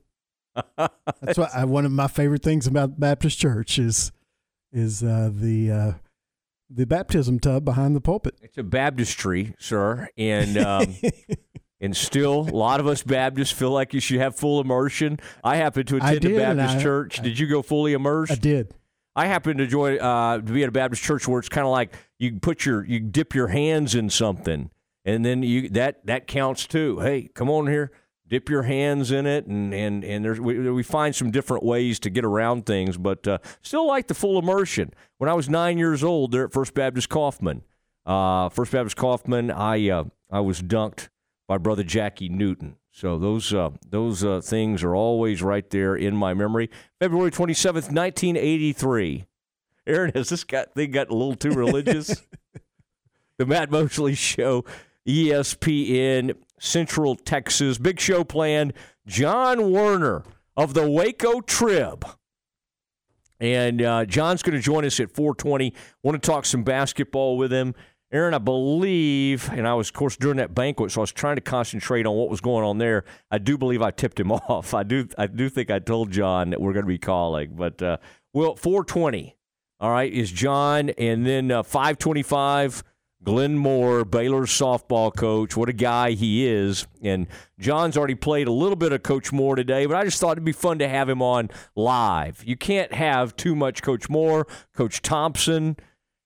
That's 0.76 1.38
why 1.38 1.50
I, 1.54 1.64
one 1.64 1.84
of 1.84 1.92
my 1.92 2.08
favorite 2.08 2.42
things 2.42 2.66
about 2.66 2.98
Baptist 2.98 3.38
Church 3.38 3.78
is 3.78 4.10
is 4.72 5.02
uh, 5.02 5.30
the 5.32 5.70
uh, 5.70 5.92
the 6.70 6.86
baptism 6.86 7.38
tub 7.38 7.64
behind 7.64 7.94
the 7.94 8.00
pulpit. 8.00 8.34
it's 8.40 8.56
a 8.56 8.62
baptistry, 8.62 9.54
sir, 9.58 10.08
and 10.16 10.56
um, 10.56 10.96
and 11.82 11.94
still 11.96 12.48
a 12.48 12.56
lot 12.56 12.80
of 12.80 12.86
us 12.86 13.02
Baptists 13.02 13.50
feel 13.50 13.72
like 13.72 13.92
you 13.92 14.00
should 14.00 14.20
have 14.20 14.36
full 14.36 14.60
immersion. 14.60 15.18
I 15.44 15.56
happen 15.56 15.84
to 15.86 15.96
attend 15.96 16.16
a 16.16 16.20
did, 16.20 16.40
and 16.40 16.58
Baptist 16.58 16.78
I- 16.78 16.82
church. 16.82 17.20
I- 17.20 17.24
did 17.24 17.38
you 17.38 17.48
go 17.48 17.60
fully 17.60 17.92
immersed? 17.92 18.32
I 18.32 18.36
did. 18.36 18.72
I 19.14 19.26
happen 19.26 19.58
to 19.58 19.66
join 19.66 20.00
uh, 20.00 20.36
to 20.36 20.42
be 20.42 20.62
at 20.62 20.70
a 20.70 20.72
Baptist 20.72 21.02
church 21.02 21.28
where 21.28 21.38
it's 21.38 21.50
kind 21.50 21.66
of 21.66 21.70
like 21.70 21.94
you 22.18 22.38
put 22.40 22.64
your 22.64 22.82
you 22.86 23.00
dip 23.00 23.34
your 23.34 23.48
hands 23.48 23.94
in 23.94 24.08
something, 24.08 24.70
and 25.04 25.22
then 25.22 25.42
you 25.42 25.68
that 25.70 26.06
that 26.06 26.26
counts 26.26 26.66
too. 26.66 27.00
Hey, 27.00 27.28
come 27.34 27.50
on 27.50 27.66
here, 27.66 27.90
dip 28.26 28.48
your 28.48 28.62
hands 28.62 29.10
in 29.12 29.26
it, 29.26 29.46
and 29.46 29.74
and 29.74 30.02
and 30.02 30.24
there's 30.24 30.40
we, 30.40 30.70
we 30.70 30.82
find 30.82 31.14
some 31.14 31.30
different 31.30 31.62
ways 31.62 31.98
to 31.98 32.08
get 32.10 32.24
around 32.24 32.64
things, 32.64 32.96
but 32.96 33.28
uh, 33.28 33.36
still 33.60 33.86
like 33.86 34.06
the 34.06 34.14
full 34.14 34.38
immersion. 34.38 34.94
When 35.18 35.28
I 35.28 35.34
was 35.34 35.50
nine 35.50 35.76
years 35.76 36.02
old, 36.02 36.32
there 36.32 36.44
at 36.46 36.52
First 36.54 36.72
Baptist 36.72 37.10
Kaufman, 37.10 37.64
uh, 38.06 38.48
First 38.48 38.72
Baptist 38.72 38.96
Kaufman, 38.96 39.50
I 39.50 39.90
uh, 39.90 40.04
I 40.30 40.40
was 40.40 40.62
dunked 40.62 41.10
by 41.52 41.58
brother 41.58 41.82
Jackie 41.82 42.30
Newton. 42.30 42.76
So 42.90 43.18
those 43.18 43.52
uh, 43.52 43.72
those 43.86 44.24
uh, 44.24 44.40
things 44.40 44.82
are 44.82 44.96
always 44.96 45.42
right 45.42 45.68
there 45.68 45.94
in 45.94 46.16
my 46.16 46.32
memory. 46.32 46.70
February 46.98 47.30
twenty 47.30 47.52
seventh, 47.52 47.90
nineteen 47.90 48.38
eighty 48.38 48.72
three. 48.72 49.26
Aaron, 49.86 50.12
has 50.14 50.30
this 50.30 50.44
got 50.44 50.72
thing 50.72 50.92
got 50.92 51.10
a 51.10 51.14
little 51.14 51.34
too 51.34 51.50
religious? 51.50 52.22
the 53.36 53.44
Matt 53.44 53.70
Mosley 53.70 54.14
Show, 54.14 54.64
ESPN 55.06 56.36
Central 56.58 57.16
Texas. 57.16 57.76
Big 57.76 58.00
show 58.00 58.24
planned. 58.24 58.72
John 59.06 59.72
Werner 59.72 60.24
of 60.56 60.72
the 60.72 60.90
Waco 60.90 61.42
Trib. 61.42 62.06
And 63.40 63.82
uh, 63.82 64.06
John's 64.06 64.42
going 64.42 64.56
to 64.56 64.62
join 64.62 64.86
us 64.86 65.00
at 65.00 65.10
420. 65.10 65.74
Want 66.02 66.22
to 66.22 66.26
talk 66.26 66.46
some 66.46 66.62
basketball 66.62 67.36
with 67.36 67.52
him. 67.52 67.74
Aaron, 68.12 68.34
I 68.34 68.38
believe, 68.38 69.48
and 69.52 69.66
I 69.66 69.72
was, 69.72 69.88
of 69.88 69.94
course, 69.94 70.16
during 70.18 70.36
that 70.36 70.54
banquet, 70.54 70.90
so 70.90 71.00
I 71.00 71.04
was 71.04 71.12
trying 71.12 71.36
to 71.36 71.40
concentrate 71.40 72.04
on 72.04 72.14
what 72.14 72.28
was 72.28 72.42
going 72.42 72.62
on 72.62 72.76
there. 72.76 73.04
I 73.30 73.38
do 73.38 73.56
believe 73.56 73.80
I 73.80 73.90
tipped 73.90 74.20
him 74.20 74.30
off. 74.32 74.74
I 74.74 74.82
do, 74.82 75.08
I 75.16 75.26
do 75.26 75.48
think 75.48 75.70
I 75.70 75.78
told 75.78 76.10
John 76.10 76.50
that 76.50 76.60
we're 76.60 76.74
going 76.74 76.84
to 76.84 76.88
be 76.88 76.98
calling. 76.98 77.54
But 77.56 77.82
uh, 77.82 77.96
well, 78.34 78.54
420, 78.54 79.34
all 79.80 79.90
right, 79.90 80.12
is 80.12 80.30
John, 80.30 80.90
and 80.90 81.26
then 81.26 81.50
uh, 81.50 81.62
525. 81.62 82.84
Glenn 83.24 83.56
Moore, 83.56 84.04
Baylor's 84.04 84.50
softball 84.50 85.14
coach. 85.14 85.56
What 85.56 85.68
a 85.68 85.72
guy 85.72 86.10
he 86.10 86.44
is. 86.44 86.88
And 87.02 87.28
John's 87.56 87.96
already 87.96 88.16
played 88.16 88.48
a 88.48 88.52
little 88.52 88.74
bit 88.74 88.92
of 88.92 89.04
Coach 89.04 89.32
Moore 89.32 89.54
today, 89.54 89.86
but 89.86 89.96
I 89.96 90.02
just 90.02 90.20
thought 90.20 90.32
it'd 90.32 90.44
be 90.44 90.50
fun 90.50 90.80
to 90.80 90.88
have 90.88 91.08
him 91.08 91.22
on 91.22 91.48
live. 91.76 92.42
You 92.44 92.56
can't 92.56 92.92
have 92.92 93.36
too 93.36 93.54
much 93.54 93.80
Coach 93.80 94.08
Moore, 94.08 94.48
Coach 94.74 95.02
Thompson. 95.02 95.76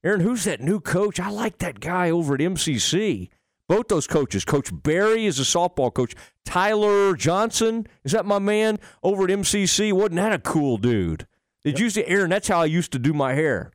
Aaron, 0.06 0.20
who's 0.20 0.44
that 0.44 0.60
new 0.60 0.78
coach? 0.78 1.18
I 1.18 1.30
like 1.30 1.58
that 1.58 1.80
guy 1.80 2.10
over 2.10 2.34
at 2.34 2.40
MCC. 2.40 3.28
Both 3.68 3.88
those 3.88 4.06
coaches. 4.06 4.44
Coach 4.44 4.70
Barry 4.72 5.26
is 5.26 5.40
a 5.40 5.42
softball 5.42 5.92
coach. 5.92 6.14
Tyler 6.44 7.16
Johnson, 7.16 7.88
is 8.04 8.12
that 8.12 8.25
my 8.25 8.38
man 8.38 8.78
over 9.02 9.25
at 9.25 9.30
MCC? 9.30 9.92
Wasn't 9.92 10.14
that 10.14 10.32
a 10.32 10.38
cool 10.38 10.76
dude? 10.76 11.26
Did 11.64 11.72
yep. 11.72 11.80
you 11.80 11.90
see, 11.90 12.04
Aaron? 12.04 12.30
That's 12.30 12.46
how 12.46 12.60
I 12.60 12.66
used 12.66 12.92
to 12.92 13.00
do 13.00 13.12
my 13.12 13.34
hair. 13.34 13.72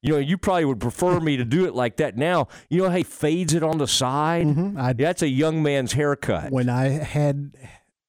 You 0.00 0.14
know, 0.14 0.18
you 0.18 0.38
probably 0.38 0.64
would 0.64 0.80
prefer 0.80 1.20
me 1.20 1.36
to 1.36 1.44
do 1.44 1.66
it 1.66 1.74
like 1.74 1.98
that 1.98 2.16
now. 2.16 2.48
You 2.70 2.82
know 2.82 2.88
how 2.88 2.96
he 2.96 3.02
fades 3.02 3.52
it 3.52 3.62
on 3.62 3.76
the 3.76 3.86
side? 3.86 4.46
Mm-hmm. 4.46 4.96
That's 4.96 5.20
a 5.20 5.28
young 5.28 5.62
man's 5.62 5.92
haircut. 5.92 6.50
When 6.50 6.70
I 6.70 6.88
had 6.88 7.54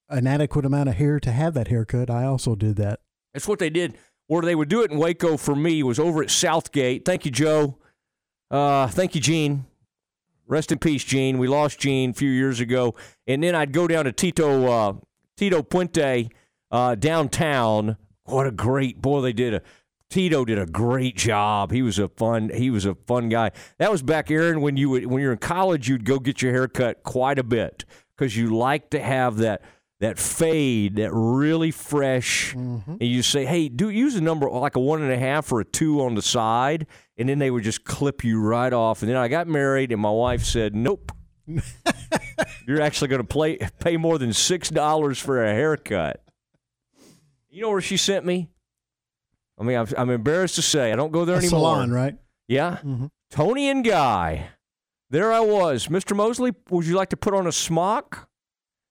an 0.07 0.27
adequate 0.27 0.65
amount 0.65 0.87
of 0.87 0.95
hair 0.95 1.19
to 1.19 1.31
have 1.33 1.53
that 1.55 1.67
haircut, 1.67 2.09
I 2.09 2.23
also 2.23 2.55
did 2.55 2.77
that. 2.77 3.01
That's 3.33 3.49
what 3.49 3.59
they 3.59 3.69
did 3.69 3.97
where 4.27 4.41
they 4.41 4.55
would 4.55 4.69
do 4.69 4.81
it 4.81 4.91
in 4.91 4.97
Waco 4.97 5.37
for 5.37 5.55
me 5.55 5.83
was 5.83 5.99
over 5.99 6.23
at 6.23 6.29
Southgate. 6.29 7.05
Thank 7.05 7.25
you, 7.25 7.31
Joe. 7.31 7.77
Uh, 8.49 8.87
thank 8.87 9.15
you, 9.15 9.21
Gene. 9.21 9.65
Rest 10.47 10.71
in 10.71 10.79
peace, 10.79 11.03
Gene. 11.03 11.37
We 11.37 11.47
lost 11.47 11.79
Gene 11.79 12.11
a 12.11 12.13
few 12.13 12.29
years 12.29 12.59
ago. 12.59 12.95
And 13.27 13.43
then 13.43 13.55
I'd 13.55 13.71
go 13.71 13.87
down 13.87 14.05
to 14.05 14.11
Tito 14.11 14.71
uh, 14.71 14.93
Tito 15.37 15.63
Puente 15.63 16.29
uh, 16.71 16.95
downtown. 16.95 17.97
What 18.25 18.47
a 18.47 18.51
great 18.51 19.01
boy 19.01 19.21
they 19.21 19.33
did 19.33 19.55
a 19.55 19.61
Tito 20.09 20.45
did 20.45 20.59
a 20.59 20.65
great 20.65 21.15
job. 21.15 21.71
He 21.71 21.81
was 21.81 21.97
a 21.97 22.07
fun 22.07 22.49
he 22.53 22.69
was 22.69 22.85
a 22.85 22.95
fun 23.07 23.29
guy. 23.29 23.51
That 23.79 23.91
was 23.91 24.03
back, 24.03 24.29
Aaron, 24.29 24.61
when 24.61 24.77
you 24.77 24.89
would, 24.89 25.07
when 25.07 25.21
you're 25.21 25.31
in 25.31 25.39
college, 25.39 25.89
you'd 25.89 26.05
go 26.05 26.19
get 26.19 26.41
your 26.41 26.51
hair 26.51 26.67
cut 26.67 27.03
quite 27.03 27.39
a 27.39 27.43
bit 27.43 27.85
because 28.15 28.37
you 28.37 28.55
like 28.55 28.91
to 28.91 28.99
have 28.99 29.37
that 29.37 29.61
that 30.05 30.19
fade, 30.19 30.97
that 30.97 31.11
really 31.11 31.71
fresh, 31.71 32.53
mm-hmm. 32.53 32.91
and 32.91 33.01
you 33.01 33.23
say, 33.23 33.43
"Hey, 33.43 33.69
do 33.69 33.89
use 33.89 34.15
a 34.15 34.21
number 34.21 34.47
like 34.49 34.75
a 34.75 34.79
one 34.79 35.01
and 35.01 35.11
a 35.11 35.17
half 35.17 35.51
or 35.51 35.61
a 35.61 35.65
two 35.65 36.01
on 36.01 36.13
the 36.13 36.21
side," 36.21 36.85
and 37.17 37.27
then 37.27 37.39
they 37.39 37.49
would 37.49 37.63
just 37.63 37.83
clip 37.83 38.23
you 38.23 38.39
right 38.39 38.71
off. 38.71 39.01
And 39.01 39.09
then 39.09 39.17
I 39.17 39.27
got 39.27 39.47
married, 39.47 39.91
and 39.91 39.99
my 39.99 40.11
wife 40.11 40.43
said, 40.43 40.75
"Nope, 40.75 41.11
you're 42.67 42.81
actually 42.81 43.07
going 43.07 43.21
to 43.21 43.27
play 43.27 43.57
pay 43.79 43.97
more 43.97 44.19
than 44.19 44.31
six 44.31 44.69
dollars 44.69 45.17
for 45.17 45.43
a 45.43 45.51
haircut." 45.51 46.23
You 47.49 47.63
know 47.63 47.71
where 47.71 47.81
she 47.81 47.97
sent 47.97 48.25
me? 48.25 48.49
I 49.57 49.63
mean, 49.63 49.77
I'm, 49.77 49.87
I'm 49.97 50.09
embarrassed 50.11 50.55
to 50.55 50.61
say 50.61 50.91
I 50.91 50.95
don't 50.95 51.11
go 51.11 51.25
there 51.25 51.35
a 51.35 51.39
anymore. 51.39 51.59
Salon, 51.59 51.91
right? 51.91 52.15
Yeah, 52.47 52.77
mm-hmm. 52.83 53.07
Toni 53.31 53.69
and 53.69 53.83
Guy. 53.83 54.49
There 55.09 55.33
I 55.33 55.39
was, 55.39 55.87
Mr. 55.87 56.15
Mosley. 56.15 56.51
Would 56.69 56.85
you 56.85 56.95
like 56.95 57.09
to 57.09 57.17
put 57.17 57.33
on 57.33 57.47
a 57.47 57.51
smock? 57.51 58.27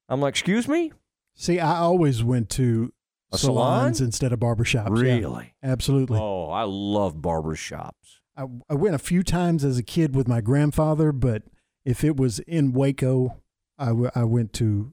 I'm 0.08 0.20
like, 0.20 0.32
excuse 0.32 0.66
me? 0.68 0.92
See, 1.34 1.58
I 1.60 1.78
always 1.78 2.22
went 2.22 2.48
to 2.50 2.92
a 3.32 3.38
salons 3.38 3.98
salon? 3.98 4.06
instead 4.08 4.32
of 4.32 4.38
barbershops. 4.40 4.90
Really? 4.96 5.54
Yeah, 5.62 5.70
absolutely. 5.72 6.18
Oh, 6.20 6.50
I 6.50 6.62
love 6.62 7.16
barbershops. 7.16 8.20
I, 8.36 8.44
I 8.68 8.74
went 8.74 8.94
a 8.94 8.98
few 8.98 9.22
times 9.22 9.64
as 9.64 9.78
a 9.78 9.82
kid 9.82 10.14
with 10.14 10.28
my 10.28 10.40
grandfather, 10.40 11.12
but 11.12 11.42
if 11.84 12.04
it 12.04 12.16
was 12.16 12.38
in 12.40 12.72
Waco, 12.72 13.40
I, 13.78 13.86
w- 13.86 14.10
I 14.14 14.24
went 14.24 14.52
to 14.54 14.92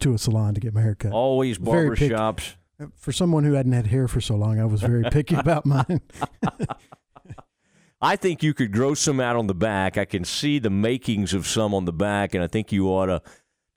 to 0.00 0.12
a 0.12 0.18
salon 0.18 0.54
to 0.54 0.60
get 0.60 0.74
my 0.74 0.80
hair 0.80 0.96
cut. 0.96 1.12
Always 1.12 1.56
barbershops. 1.58 2.56
For 2.96 3.12
someone 3.12 3.44
who 3.44 3.52
hadn't 3.52 3.72
had 3.72 3.86
hair 3.86 4.08
for 4.08 4.20
so 4.20 4.34
long, 4.34 4.58
I 4.58 4.64
was 4.64 4.80
very 4.80 5.04
picky 5.10 5.36
about 5.36 5.64
mine. 5.64 6.00
I 8.00 8.16
think 8.16 8.42
you 8.42 8.52
could 8.52 8.72
grow 8.72 8.94
some 8.94 9.20
out 9.20 9.36
on 9.36 9.46
the 9.46 9.54
back. 9.54 9.96
I 9.96 10.04
can 10.04 10.24
see 10.24 10.58
the 10.58 10.68
makings 10.68 11.32
of 11.32 11.46
some 11.46 11.72
on 11.72 11.84
the 11.84 11.92
back, 11.92 12.34
and 12.34 12.42
I 12.42 12.48
think 12.48 12.72
you 12.72 12.88
ought 12.88 13.06
to 13.06 13.22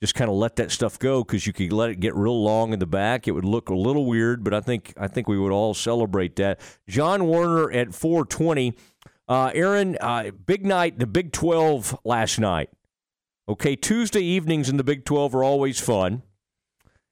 just 0.01 0.15
kind 0.15 0.29
of 0.29 0.37
let 0.37 0.55
that 0.57 0.71
stuff 0.71 0.99
go 0.99 1.23
because 1.23 1.47
you 1.47 1.53
could 1.53 1.73
let 1.73 1.89
it 1.89 1.99
get 1.99 2.15
real 2.15 2.43
long 2.43 2.73
in 2.73 2.79
the 2.79 2.85
back. 2.85 3.27
It 3.27 3.31
would 3.31 3.45
look 3.45 3.69
a 3.69 3.75
little 3.75 4.05
weird, 4.05 4.43
but 4.43 4.53
I 4.53 4.61
think 4.61 4.93
I 4.97 5.07
think 5.07 5.27
we 5.27 5.39
would 5.39 5.51
all 5.51 5.73
celebrate 5.73 6.35
that. 6.35 6.59
John 6.87 7.27
Werner 7.27 7.71
at 7.71 7.93
420. 7.93 8.75
Uh, 9.29 9.51
Aaron, 9.53 9.97
uh, 9.99 10.31
big 10.45 10.65
night, 10.65 10.99
the 10.99 11.07
Big 11.07 11.33
12 11.33 11.99
last 12.05 12.39
night. 12.39 12.69
Okay, 13.49 13.75
Tuesday 13.75 14.21
evenings 14.21 14.69
in 14.69 14.77
the 14.77 14.83
Big 14.83 15.03
12 15.03 15.35
are 15.35 15.43
always 15.43 15.79
fun. 15.79 16.21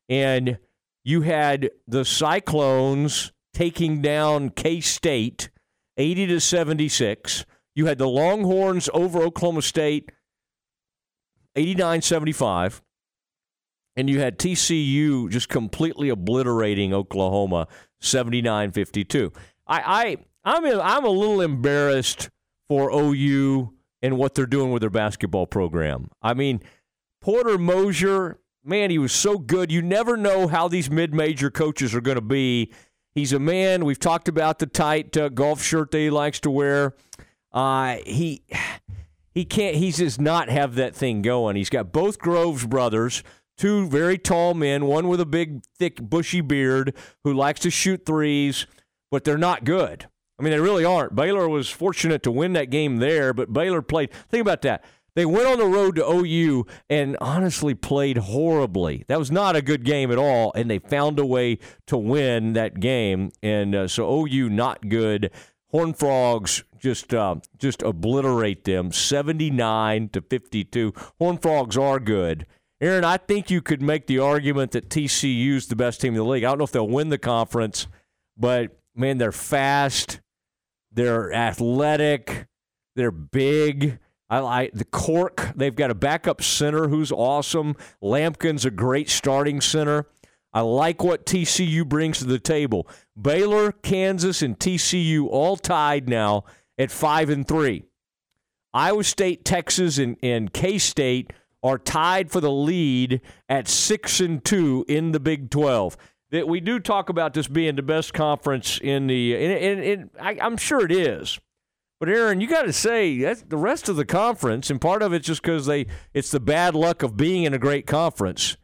And 0.08 0.60
you 1.04 1.22
had 1.22 1.72
the 1.88 2.06
Cyclones 2.06 3.34
taking 3.54 4.02
down 4.02 4.50
K 4.50 4.80
State 4.80 5.50
80 5.98 6.28
to 6.28 6.40
76. 6.40 7.46
You 7.74 7.88
had 7.88 7.98
the 7.98 8.08
Longhorns 8.08 8.90
over 8.94 9.22
Oklahoma 9.22 9.62
State 9.62 10.12
89 11.56 12.02
75. 12.02 12.82
And 13.98 14.10
you 14.10 14.20
had 14.20 14.38
TCU 14.38 15.30
just 15.30 15.48
completely 15.48 16.10
obliterating 16.10 16.94
Oklahoma 16.94 17.68
79 18.02 18.72
52. 18.72 19.32
I, 19.68 20.18
I, 20.46 20.58
I'm, 20.58 20.66
I'm 20.66 21.06
a 21.06 21.10
little 21.10 21.42
embarrassed 21.42 22.30
for 22.68 22.92
OU 22.92 23.74
and 24.02 24.18
what 24.18 24.36
they're 24.36 24.46
doing 24.46 24.72
with 24.72 24.82
their 24.82 24.90
basketball 24.90 25.48
program. 25.48 26.10
I 26.22 26.34
mean, 26.34 26.62
Porter 27.22 27.58
Moser, 27.58 28.40
man, 28.64 28.92
he 28.92 29.00
was 29.00 29.12
so 29.12 29.40
good. 29.40 29.72
You 29.72 29.82
never 29.82 30.18
know 30.18 30.48
how 30.48 30.68
these 30.68 30.92
mid 30.92 31.14
major 31.14 31.50
coaches 31.50 31.96
are 31.96 32.02
going 32.02 32.16
to 32.16 32.22
be. 32.22 32.72
He's 33.16 33.34
a 33.34 33.40
man. 33.40 33.86
We've 33.86 34.00
talked 34.00 34.28
about 34.28 34.60
the 34.60 34.68
tight 34.68 35.16
uh, 35.16 35.30
golf 35.30 35.64
shirt 35.64 35.92
that 35.92 35.98
he 35.98 36.10
likes 36.10 36.40
to 36.42 36.52
wear. 36.52 36.94
Uh, 37.52 37.98
he 38.06 38.44
he 39.36 39.46
can't 39.46 39.76
he 39.76 39.92
does 39.92 40.20
not 40.20 40.50
have 40.50 40.76
that 40.76 40.96
thing 40.96 41.22
going. 41.22 41.58
He's 41.58 41.70
got 41.70 41.92
both 41.92 42.18
Groves 42.18 42.66
brothers, 42.66 43.22
two 43.58 43.88
very 43.88 44.18
tall 44.18 44.54
men, 44.54 44.86
one 44.86 45.08
with 45.10 45.20
a 45.20 45.26
big 45.26 45.62
thick 45.78 45.98
bushy 46.02 46.42
beard 46.42 46.96
who 47.24 47.34
likes 47.34 47.60
to 47.60 47.70
shoot 47.70 48.06
threes, 48.06 48.66
but 49.12 49.26
they're 49.26 49.38
not 49.38 49.66
good. 49.66 50.08
I 50.40 50.44
mean, 50.44 50.52
they 50.52 50.60
really 50.60 50.86
aren't. 50.86 51.16
Baylor 51.16 51.48
was 51.48 51.70
fortunate 51.70 52.24
to 52.24 52.32
win 52.32 52.54
that 52.54 52.70
game 52.70 52.98
there, 52.98 53.34
but 53.34 53.54
Baylor 53.54 53.82
played. 53.82 54.12
Think 54.30 54.42
about 54.42 54.62
that. 54.64 54.84
They 55.16 55.26
went 55.26 55.48
on 55.48 55.58
the 55.58 55.66
road 55.66 55.96
to 55.96 56.06
OU 56.06 56.66
and 56.90 57.16
honestly 57.22 57.74
played 57.74 58.18
horribly. 58.18 59.06
That 59.08 59.20
was 59.20 59.32
not 59.32 59.56
a 59.56 59.62
good 59.62 59.86
game 59.86 60.12
at 60.12 60.18
all, 60.18 60.52
and 60.56 60.70
they 60.70 60.80
found 60.80 61.20
a 61.20 61.26
way 61.26 61.60
to 61.88 61.98
win 61.98 62.54
that 62.54 62.82
game. 62.82 63.32
And 63.42 63.74
uh, 63.76 63.88
so 63.88 64.26
OU 64.26 64.50
not 64.50 64.90
good. 64.90 65.32
Horn 65.72 65.94
Frogs 65.94 66.64
just 66.86 67.16
uh, 67.16 67.36
just 67.58 67.82
obliterate 67.82 68.64
them 68.64 68.92
79 68.92 70.10
to 70.10 70.22
52. 70.22 70.94
Horn 71.18 71.40
Frogs 71.40 71.78
are 71.78 72.00
good. 72.00 72.46
Aaron, 72.80 73.04
I 73.04 73.18
think 73.18 73.50
you 73.50 73.60
could 73.60 73.82
make 73.82 74.06
the 74.06 74.20
argument 74.20 74.72
that 74.74 74.90
TCU 74.90 75.56
is 75.56 75.66
the 75.66 75.76
best 75.76 76.00
team 76.00 76.14
in 76.14 76.20
the 76.20 76.24
league. 76.24 76.44
I 76.44 76.50
don't 76.50 76.60
know 76.60 76.64
if 76.64 76.72
they'll 76.72 76.88
win 76.88 77.10
the 77.10 77.18
conference, 77.18 77.88
but 78.38 78.78
man, 78.94 79.18
they're 79.18 79.32
fast, 79.32 80.22
they're 80.92 81.34
athletic, 81.34 82.46
they're 82.96 83.10
big. 83.10 83.98
I 84.30 84.40
like 84.40 84.74
the 84.74 84.86
Cork. 84.86 85.54
They've 85.56 85.76
got 85.76 85.90
a 85.90 85.96
backup 85.96 86.44
center 86.44 86.88
who's 86.88 87.12
awesome. 87.12 87.76
Lampkin's 88.02 88.66
a 88.66 88.72
great 88.72 89.10
starting 89.10 89.60
center. 89.60 90.08
I 90.54 90.62
like 90.62 91.04
what 91.04 91.26
TCU 91.26 91.88
brings 91.88 92.20
to 92.20 92.26
the 92.26 92.40
table. 92.40 92.88
Baylor, 93.20 93.72
Kansas, 93.72 94.42
and 94.44 94.58
TCU 94.58 95.28
all 95.28 95.58
tied 95.58 96.08
now 96.08 96.46
at 96.78 96.92
five 96.92 97.30
and 97.30 97.48
three. 97.48 97.86
Iowa 98.74 99.04
State, 99.04 99.46
Texas, 99.46 99.98
and, 99.98 100.18
and 100.22 100.52
K 100.52 100.78
State 100.78 101.32
are 101.64 101.78
tied 101.78 102.30
for 102.30 102.42
the 102.42 102.52
lead 102.52 103.22
at 103.48 103.68
six 103.68 104.20
and 104.20 104.44
two 104.44 104.86
in 104.88 105.14
the 105.14 105.20
Big 105.20 105.50
Twelve. 105.50 105.98
That 106.32 106.48
we 106.48 106.60
do 106.60 106.80
talk 106.80 107.10
about 107.10 107.34
this 107.34 107.48
being 107.48 107.76
the 107.76 107.82
best 107.82 108.14
conference 108.14 108.80
in 108.82 109.08
the, 109.08 109.36
and, 109.36 109.54
and, 109.54 109.80
and 109.80 110.10
I, 110.20 110.38
I'm 110.42 110.58
sure 110.58 110.84
it 110.84 110.92
is. 110.92 111.40
But 112.00 112.10
Aaron, 112.10 112.42
you 112.42 112.48
got 112.48 112.64
to 112.64 112.74
say 112.74 113.20
that's 113.20 113.44
the 113.44 113.58
rest 113.58 113.88
of 113.88 113.96
the 113.96 114.06
conference, 114.06 114.70
and 114.70 114.82
part 114.82 115.02
of 115.02 115.14
it's 115.14 115.26
just 115.26 115.42
because 115.42 115.66
they 115.66 115.86
it's 116.14 116.32
the 116.32 116.42
bad 116.42 116.76
luck 116.76 117.04
of 117.04 117.16
being 117.16 117.44
in 117.44 117.54
a 117.54 117.58
great 117.58 117.88
conference. 117.88 118.58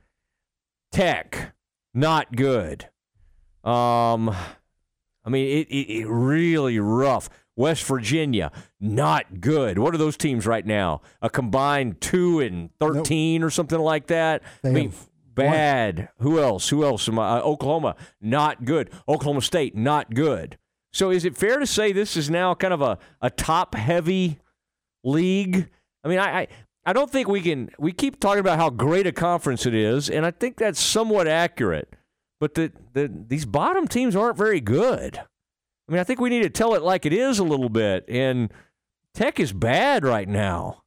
Tech, 0.92 1.56
not 1.94 2.36
good. 2.36 2.90
Um, 3.64 4.36
I 5.24 5.30
mean, 5.30 5.48
it, 5.60 5.68
it, 5.70 6.02
it 6.02 6.08
really 6.08 6.80
rough. 6.80 7.30
West 7.62 7.84
Virginia, 7.86 8.52
not 8.80 9.40
good. 9.40 9.78
What 9.78 9.94
are 9.94 10.00
those 10.00 10.18
teams 10.18 10.48
right 10.48 10.66
now? 10.66 11.02
A 11.22 11.30
combined 11.30 12.02
two 12.02 12.40
and 12.40 12.72
thirteen 12.80 13.42
nope. 13.42 13.48
or 13.48 13.52
something 13.52 13.80
like 13.80 14.08
that. 14.08 14.42
They 14.64 14.70
I 14.70 14.74
mean, 14.74 14.94
bad. 15.36 16.10
Who 16.18 16.40
else? 16.40 16.70
Who 16.70 16.84
else? 16.84 17.08
am 17.08 17.20
Uh, 17.20 17.40
Oklahoma, 17.40 17.96
not 18.20 18.66
good. 18.66 18.90
Oklahoma 19.08 19.42
State, 19.42 19.76
not 19.76 20.14
good. 20.14 20.58
So 20.92 21.12
is 21.12 21.24
it 21.24 21.38
fair 21.38 21.60
to 21.60 21.68
say 21.68 21.92
this 21.92 22.18
is 22.18 22.30
now 22.30 22.54
kind 22.56 22.74
of 22.74 22.82
a, 22.82 22.98
a 23.22 23.30
top 23.30 23.76
heavy 23.76 24.40
league? 25.04 25.70
I 26.04 26.08
mean, 26.08 26.20
I, 26.20 26.40
I 26.42 26.48
I 26.86 26.94
don't 26.94 27.12
think 27.12 27.28
we 27.28 27.42
can. 27.42 27.70
We 27.78 27.92
keep 27.92 28.20
talking 28.20 28.40
about 28.40 28.58
how 28.58 28.72
great 28.72 29.06
a 29.06 29.12
conference 29.12 29.66
it 29.66 29.76
is, 29.76 30.10
and 30.10 30.26
I 30.26 30.32
think 30.32 30.58
that's 30.58 30.82
somewhat 30.82 31.28
accurate. 31.28 31.94
But 32.40 32.56
the, 32.56 32.72
the 32.94 33.12
these 33.28 33.46
bottom 33.46 33.88
teams 33.88 34.16
aren't 34.16 34.36
very 34.36 34.60
good. 34.60 35.22
I 35.92 35.94
mean, 35.94 36.00
I 36.00 36.06
think 36.06 36.22
we 36.22 36.30
need 36.30 36.44
to 36.44 36.50
tell 36.50 36.74
it 36.74 36.84
like 36.84 37.06
it 37.06 37.12
is 37.12 37.38
a 37.40 37.44
little 37.44 37.68
bit. 37.68 38.06
And 38.08 38.50
Tech 39.14 39.42
is 39.42 39.52
bad 39.52 40.06
right 40.06 40.28
now. 40.28 40.84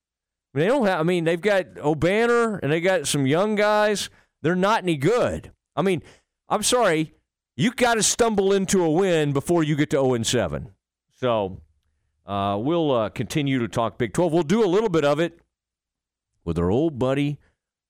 I 0.54 0.58
mean, 0.58 0.66
they 0.66 0.72
don't 0.72 0.86
have. 0.86 0.98
I 0.98 1.02
mean, 1.02 1.24
they've 1.24 1.38
got 1.38 1.74
Obanor 1.74 2.58
and 2.62 2.72
they 2.72 2.80
got 2.80 3.06
some 3.06 3.26
young 3.26 3.54
guys. 3.54 4.08
They're 4.40 4.56
not 4.56 4.82
any 4.82 4.96
good. 4.96 5.52
I 5.76 5.82
mean, 5.82 6.02
I'm 6.48 6.62
sorry, 6.62 7.12
you 7.54 7.72
got 7.72 7.94
to 7.94 8.02
stumble 8.02 8.54
into 8.54 8.82
a 8.82 8.90
win 8.90 9.34
before 9.34 9.62
you 9.62 9.76
get 9.76 9.90
to 9.90 9.96
0 9.96 10.14
and 10.14 10.26
7. 10.26 10.70
So 11.20 11.60
uh, 12.24 12.58
we'll 12.58 12.90
uh, 12.90 13.08
continue 13.10 13.58
to 13.58 13.68
talk 13.68 13.98
Big 13.98 14.14
12. 14.14 14.32
We'll 14.32 14.42
do 14.42 14.64
a 14.64 14.66
little 14.66 14.88
bit 14.88 15.04
of 15.04 15.20
it 15.20 15.38
with 16.46 16.58
our 16.58 16.70
old 16.70 16.98
buddy 16.98 17.38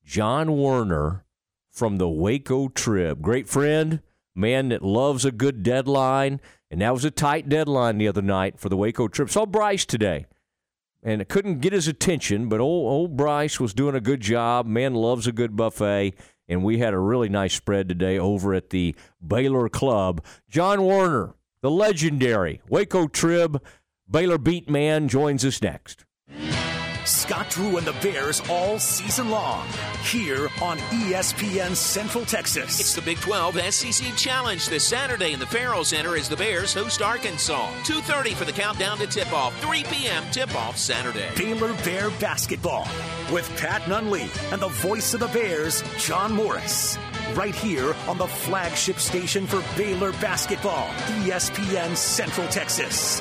John 0.04 0.56
Werner 0.56 1.24
from 1.70 1.98
the 1.98 2.08
Waco 2.08 2.66
Trib. 2.66 3.22
Great 3.22 3.48
friend, 3.48 4.00
man 4.34 4.68
that 4.70 4.82
loves 4.82 5.24
a 5.24 5.32
good 5.32 5.62
deadline. 5.62 6.40
And 6.70 6.80
that 6.80 6.92
was 6.92 7.04
a 7.04 7.10
tight 7.10 7.48
deadline 7.48 7.98
the 7.98 8.08
other 8.08 8.22
night 8.22 8.58
for 8.58 8.68
the 8.68 8.76
Waco 8.76 9.08
Trib. 9.08 9.30
Saw 9.30 9.46
Bryce 9.46 9.84
today 9.84 10.26
and 11.02 11.20
it 11.20 11.28
couldn't 11.28 11.60
get 11.60 11.72
his 11.72 11.86
attention, 11.86 12.48
but 12.48 12.60
old, 12.60 12.90
old 12.90 13.16
Bryce 13.16 13.60
was 13.60 13.74
doing 13.74 13.94
a 13.94 14.00
good 14.00 14.20
job. 14.20 14.66
Man 14.66 14.94
loves 14.94 15.26
a 15.26 15.32
good 15.32 15.54
buffet 15.54 16.14
and 16.48 16.64
we 16.64 16.78
had 16.78 16.94
a 16.94 16.98
really 16.98 17.28
nice 17.28 17.54
spread 17.54 17.88
today 17.88 18.18
over 18.18 18.54
at 18.54 18.70
the 18.70 18.94
Baylor 19.24 19.68
Club. 19.68 20.24
John 20.48 20.84
Werner, 20.84 21.34
the 21.62 21.70
legendary 21.70 22.60
Waco 22.68 23.06
Trib 23.06 23.62
Baylor 24.10 24.38
beat 24.38 24.68
man, 24.68 25.08
joins 25.08 25.44
us 25.44 25.62
next. 25.62 26.04
Scott 27.04 27.50
Drew 27.50 27.76
and 27.76 27.86
the 27.86 27.92
Bears 27.94 28.40
all 28.48 28.78
season 28.78 29.30
long 29.30 29.66
here 30.02 30.48
on 30.62 30.78
ESPN 30.78 31.76
Central 31.76 32.24
Texas. 32.24 32.80
It's 32.80 32.94
the 32.94 33.02
Big 33.02 33.18
12 33.18 33.60
SEC 33.72 34.14
Challenge 34.16 34.68
this 34.68 34.84
Saturday 34.84 35.32
in 35.32 35.40
the 35.40 35.46
Ferrell 35.46 35.84
Center 35.84 36.16
as 36.16 36.28
the 36.28 36.36
Bears 36.36 36.72
host 36.72 37.02
Arkansas. 37.02 37.70
2.30 37.82 38.34
for 38.34 38.44
the 38.44 38.52
countdown 38.52 38.98
to 38.98 39.06
tip-off. 39.06 39.58
3 39.60 39.84
p.m. 39.84 40.24
tip-off 40.32 40.78
Saturday. 40.78 41.28
Baylor 41.36 41.74
Bear 41.84 42.10
Basketball 42.20 42.88
with 43.32 43.48
Pat 43.58 43.82
Nunley 43.82 44.28
and 44.52 44.60
the 44.60 44.68
voice 44.68 45.14
of 45.14 45.20
the 45.20 45.28
Bears, 45.28 45.82
John 45.98 46.32
Morris. 46.32 46.98
Right 47.34 47.54
here 47.54 47.94
on 48.06 48.18
the 48.18 48.26
flagship 48.26 48.98
station 48.98 49.46
for 49.46 49.62
Baylor 49.76 50.12
Basketball, 50.12 50.88
ESPN 51.24 51.96
Central 51.96 52.48
Texas. 52.48 53.20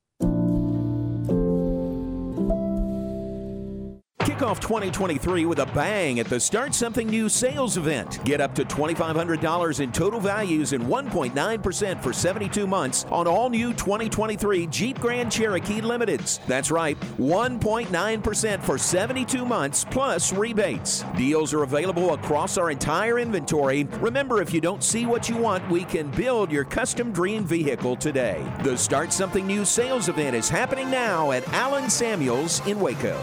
Off 4.43 4.59
2023 4.59 5.45
with 5.45 5.59
a 5.59 5.65
bang 5.67 6.19
at 6.19 6.25
the 6.25 6.39
Start 6.39 6.73
Something 6.73 7.07
New 7.07 7.29
sales 7.29 7.77
event. 7.77 8.23
Get 8.25 8.41
up 8.41 8.55
to 8.55 8.65
$2,500 8.65 9.79
in 9.79 9.91
total 9.91 10.19
values 10.19 10.73
and 10.73 10.83
1.9% 10.85 12.01
for 12.01 12.11
72 12.11 12.65
months 12.65 13.05
on 13.11 13.27
all 13.27 13.49
new 13.49 13.71
2023 13.73 14.67
Jeep 14.67 14.99
Grand 14.99 15.31
Cherokee 15.31 15.81
Limiteds. 15.81 16.43
That's 16.47 16.71
right, 16.71 16.99
1.9% 17.17 18.63
for 18.63 18.77
72 18.77 19.45
months 19.45 19.85
plus 19.91 20.33
rebates. 20.33 21.03
Deals 21.15 21.53
are 21.53 21.63
available 21.63 22.13
across 22.13 22.57
our 22.57 22.71
entire 22.71 23.19
inventory. 23.19 23.83
Remember, 23.99 24.41
if 24.41 24.53
you 24.53 24.61
don't 24.61 24.83
see 24.83 25.05
what 25.05 25.29
you 25.29 25.37
want, 25.37 25.69
we 25.69 25.83
can 25.83 26.09
build 26.11 26.51
your 26.51 26.63
custom 26.63 27.11
dream 27.11 27.43
vehicle 27.43 27.95
today. 27.95 28.43
The 28.63 28.77
Start 28.77 29.13
Something 29.13 29.45
New 29.45 29.65
sales 29.65 30.09
event 30.09 30.35
is 30.35 30.49
happening 30.49 30.89
now 30.89 31.31
at 31.31 31.47
Allen 31.49 31.89
Samuels 31.89 32.65
in 32.65 32.79
Waco. 32.79 33.19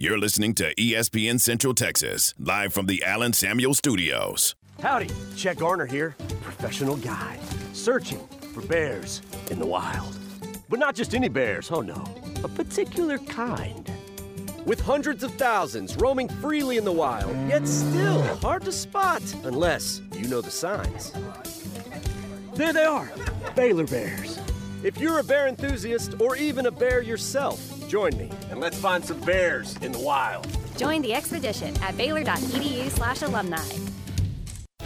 You're 0.00 0.16
listening 0.16 0.54
to 0.54 0.72
ESPN 0.76 1.40
Central 1.40 1.74
Texas, 1.74 2.32
live 2.38 2.72
from 2.72 2.86
the 2.86 3.02
Allen 3.02 3.32
Samuel 3.32 3.74
Studios. 3.74 4.54
Howdy, 4.80 5.10
Chet 5.34 5.58
Garner 5.58 5.86
here, 5.86 6.14
professional 6.40 6.96
guide, 6.98 7.40
searching 7.72 8.20
for 8.54 8.60
bears 8.60 9.22
in 9.50 9.58
the 9.58 9.66
wild. 9.66 10.16
But 10.68 10.78
not 10.78 10.94
just 10.94 11.16
any 11.16 11.28
bears, 11.28 11.72
oh 11.72 11.80
no, 11.80 12.04
a 12.44 12.48
particular 12.48 13.18
kind. 13.18 13.90
With 14.64 14.80
hundreds 14.80 15.24
of 15.24 15.34
thousands 15.34 15.96
roaming 15.96 16.28
freely 16.28 16.76
in 16.76 16.84
the 16.84 16.92
wild, 16.92 17.34
yet 17.48 17.66
still 17.66 18.22
hard 18.36 18.64
to 18.66 18.72
spot 18.72 19.22
unless 19.42 20.00
you 20.12 20.28
know 20.28 20.40
the 20.40 20.48
signs. 20.48 21.12
There 22.54 22.72
they 22.72 22.84
are, 22.84 23.10
Baylor 23.56 23.88
Bears. 23.88 24.38
If 24.84 24.98
you're 24.98 25.18
a 25.18 25.24
bear 25.24 25.48
enthusiast 25.48 26.20
or 26.20 26.36
even 26.36 26.66
a 26.66 26.70
bear 26.70 27.02
yourself, 27.02 27.77
Join 27.88 28.16
me 28.18 28.30
and 28.50 28.60
let's 28.60 28.76
find 28.78 29.02
some 29.02 29.18
bears 29.20 29.74
in 29.78 29.92
the 29.92 29.98
wild. 29.98 30.46
Join 30.76 31.00
the 31.00 31.14
expedition 31.14 31.74
at 31.82 31.96
baylor.edu 31.96 32.90
slash 32.90 33.22
alumni. 33.22 33.64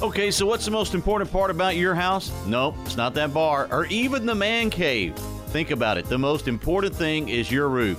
Okay, 0.00 0.30
so 0.30 0.46
what's 0.46 0.64
the 0.64 0.70
most 0.70 0.94
important 0.94 1.28
part 1.32 1.50
about 1.50 1.74
your 1.74 1.92
house? 1.92 2.30
Nope, 2.46 2.76
it's 2.84 2.96
not 2.96 3.14
that 3.14 3.34
bar 3.34 3.66
or 3.72 3.84
even 3.86 4.26
the 4.26 4.34
man 4.34 4.70
cave. 4.70 5.16
Think 5.48 5.72
about 5.72 5.98
it. 5.98 6.04
The 6.04 6.16
most 6.16 6.46
important 6.46 6.94
thing 6.94 7.28
is 7.28 7.50
your 7.50 7.68
roof. 7.68 7.98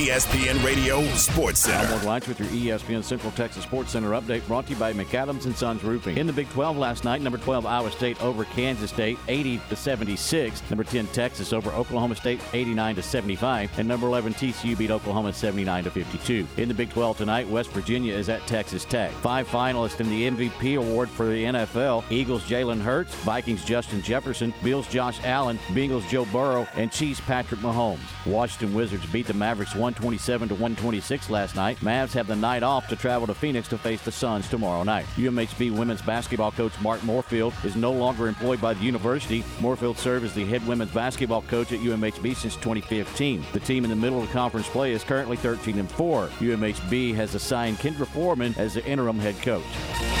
ESPN 0.00 0.64
Radio 0.64 1.04
Sports 1.08 1.60
Center. 1.60 1.90
Ward 1.92 2.04
Lights 2.04 2.26
with 2.26 2.40
your 2.40 2.48
ESPN 2.48 3.04
Central 3.04 3.30
Texas 3.32 3.64
Sports 3.64 3.90
Center 3.90 4.12
update 4.12 4.46
brought 4.46 4.64
to 4.64 4.72
you 4.72 4.78
by 4.78 4.94
McAdams 4.94 5.44
and 5.44 5.54
Sons 5.54 5.84
Roofing. 5.84 6.16
In 6.16 6.26
the 6.26 6.32
Big 6.32 6.48
12 6.52 6.78
last 6.78 7.04
night, 7.04 7.20
number 7.20 7.36
12 7.36 7.66
Iowa 7.66 7.90
State 7.90 8.18
over 8.22 8.46
Kansas 8.46 8.90
State 8.90 9.18
80 9.28 9.60
to 9.68 9.76
76. 9.76 10.62
Number 10.70 10.84
10 10.84 11.06
Texas 11.08 11.52
over 11.52 11.70
Oklahoma 11.72 12.16
State 12.16 12.40
89 12.54 12.94
to 12.94 13.02
75, 13.02 13.78
and 13.78 13.86
number 13.86 14.06
11 14.06 14.32
TCU 14.32 14.78
beat 14.78 14.90
Oklahoma 14.90 15.34
79 15.34 15.84
to 15.84 15.90
52. 15.90 16.46
In 16.56 16.68
the 16.68 16.74
Big 16.74 16.88
12 16.88 17.18
tonight, 17.18 17.46
West 17.50 17.68
Virginia 17.72 18.14
is 18.14 18.30
at 18.30 18.40
Texas 18.46 18.86
Tech. 18.86 19.10
Five 19.12 19.48
finalists 19.48 20.00
in 20.00 20.08
the 20.08 20.30
MVP 20.30 20.78
award 20.78 21.10
for 21.10 21.26
the 21.26 21.44
NFL: 21.44 22.04
Eagles 22.10 22.44
Jalen 22.44 22.80
Hurts, 22.80 23.14
Vikings 23.16 23.66
Justin 23.66 24.00
Jefferson, 24.00 24.54
Bills 24.64 24.88
Josh 24.88 25.22
Allen, 25.24 25.58
Bengals 25.72 26.08
Joe 26.08 26.24
Burrow, 26.24 26.66
and 26.74 26.90
Chiefs 26.90 27.20
Patrick 27.20 27.60
Mahomes. 27.60 27.98
Washington 28.24 28.74
Wizards 28.74 29.04
beat 29.12 29.26
the 29.26 29.34
Mavericks 29.34 29.74
127 29.90 30.48
to 30.48 30.54
126 30.54 31.30
last 31.30 31.56
night. 31.56 31.76
Mavs 31.80 32.12
have 32.12 32.28
the 32.28 32.36
night 32.36 32.62
off 32.62 32.86
to 32.86 32.94
travel 32.94 33.26
to 33.26 33.34
Phoenix 33.34 33.66
to 33.68 33.76
face 33.76 34.00
the 34.02 34.12
Suns 34.12 34.48
tomorrow 34.48 34.84
night. 34.84 35.04
UMHB 35.16 35.76
women's 35.76 36.00
basketball 36.02 36.52
coach 36.52 36.72
Mark 36.80 37.00
Morefield 37.00 37.52
is 37.64 37.74
no 37.74 37.90
longer 37.90 38.28
employed 38.28 38.60
by 38.60 38.72
the 38.72 38.84
university. 38.84 39.42
Morefield 39.58 39.96
served 39.96 40.24
as 40.24 40.32
the 40.32 40.44
head 40.44 40.64
women's 40.66 40.92
basketball 40.92 41.42
coach 41.42 41.72
at 41.72 41.80
UMHB 41.80 42.36
since 42.36 42.54
2015. 42.54 43.44
The 43.52 43.60
team 43.60 43.82
in 43.82 43.90
the 43.90 43.96
middle 43.96 44.22
of 44.22 44.30
conference 44.30 44.68
play 44.68 44.92
is 44.92 45.02
currently 45.02 45.36
13 45.36 45.80
and 45.80 45.90
4. 45.90 46.28
UMHB 46.28 47.12
has 47.16 47.34
assigned 47.34 47.78
Kendra 47.78 48.06
Foreman 48.06 48.54
as 48.58 48.74
the 48.74 48.86
interim 48.86 49.18
head 49.18 49.42
coach. 49.42 49.64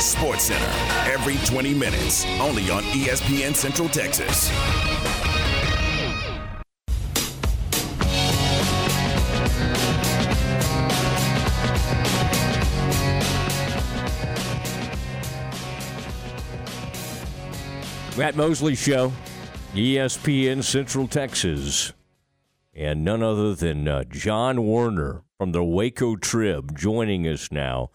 Sports 0.00 0.44
Center 0.44 1.00
every 1.06 1.36
20 1.46 1.74
minutes, 1.74 2.24
only 2.40 2.70
on 2.70 2.82
ESPN 2.84 3.54
Central 3.54 3.88
Texas. 3.88 4.50
Matt 18.20 18.36
Mosley 18.36 18.74
Show, 18.74 19.14
ESPN 19.72 20.62
Central 20.62 21.08
Texas. 21.08 21.94
And 22.74 23.02
none 23.02 23.22
other 23.22 23.54
than 23.54 23.88
uh, 23.88 24.04
John 24.04 24.66
Werner 24.66 25.22
from 25.38 25.52
the 25.52 25.64
Waco 25.64 26.16
Trib 26.16 26.76
joining 26.76 27.26
us 27.26 27.50
now. 27.50 27.88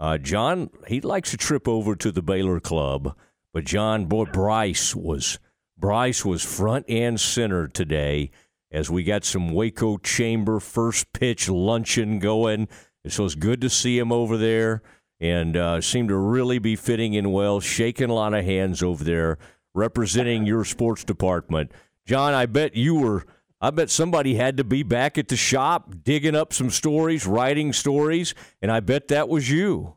Uh, 0.00 0.18
John, 0.18 0.70
he 0.88 1.00
likes 1.00 1.30
to 1.30 1.36
trip 1.36 1.68
over 1.68 1.94
to 1.94 2.10
the 2.10 2.20
Baylor 2.20 2.58
Club, 2.58 3.16
but 3.54 3.62
John, 3.62 4.06
boy, 4.06 4.24
Bryce 4.24 4.96
was 4.96 5.38
Bryce 5.78 6.24
was 6.24 6.42
front 6.42 6.86
and 6.88 7.20
center 7.20 7.68
today 7.68 8.32
as 8.72 8.90
we 8.90 9.04
got 9.04 9.24
some 9.24 9.50
Waco 9.50 9.98
Chamber 9.98 10.58
first 10.58 11.12
pitch 11.12 11.48
luncheon 11.48 12.18
going. 12.18 12.66
So 13.06 13.24
it's 13.24 13.36
good 13.36 13.60
to 13.60 13.70
see 13.70 13.96
him 13.96 14.10
over 14.10 14.36
there 14.36 14.82
and 15.20 15.56
uh, 15.56 15.80
seemed 15.80 16.08
to 16.08 16.16
really 16.16 16.58
be 16.58 16.74
fitting 16.74 17.14
in 17.14 17.30
well, 17.30 17.60
shaking 17.60 18.10
a 18.10 18.14
lot 18.14 18.34
of 18.34 18.44
hands 18.44 18.82
over 18.82 19.04
there, 19.04 19.38
representing 19.74 20.46
your 20.46 20.64
sports 20.64 21.04
department. 21.04 21.72
John, 22.06 22.34
I 22.34 22.46
bet 22.46 22.76
you 22.76 22.94
were. 22.94 23.24
I 23.62 23.70
bet 23.70 23.90
somebody 23.90 24.36
had 24.36 24.56
to 24.56 24.64
be 24.64 24.82
back 24.82 25.18
at 25.18 25.28
the 25.28 25.36
shop 25.36 25.94
digging 26.02 26.34
up 26.34 26.54
some 26.54 26.70
stories, 26.70 27.26
writing 27.26 27.74
stories, 27.74 28.34
and 28.62 28.72
I 28.72 28.80
bet 28.80 29.08
that 29.08 29.28
was 29.28 29.50
you. 29.50 29.96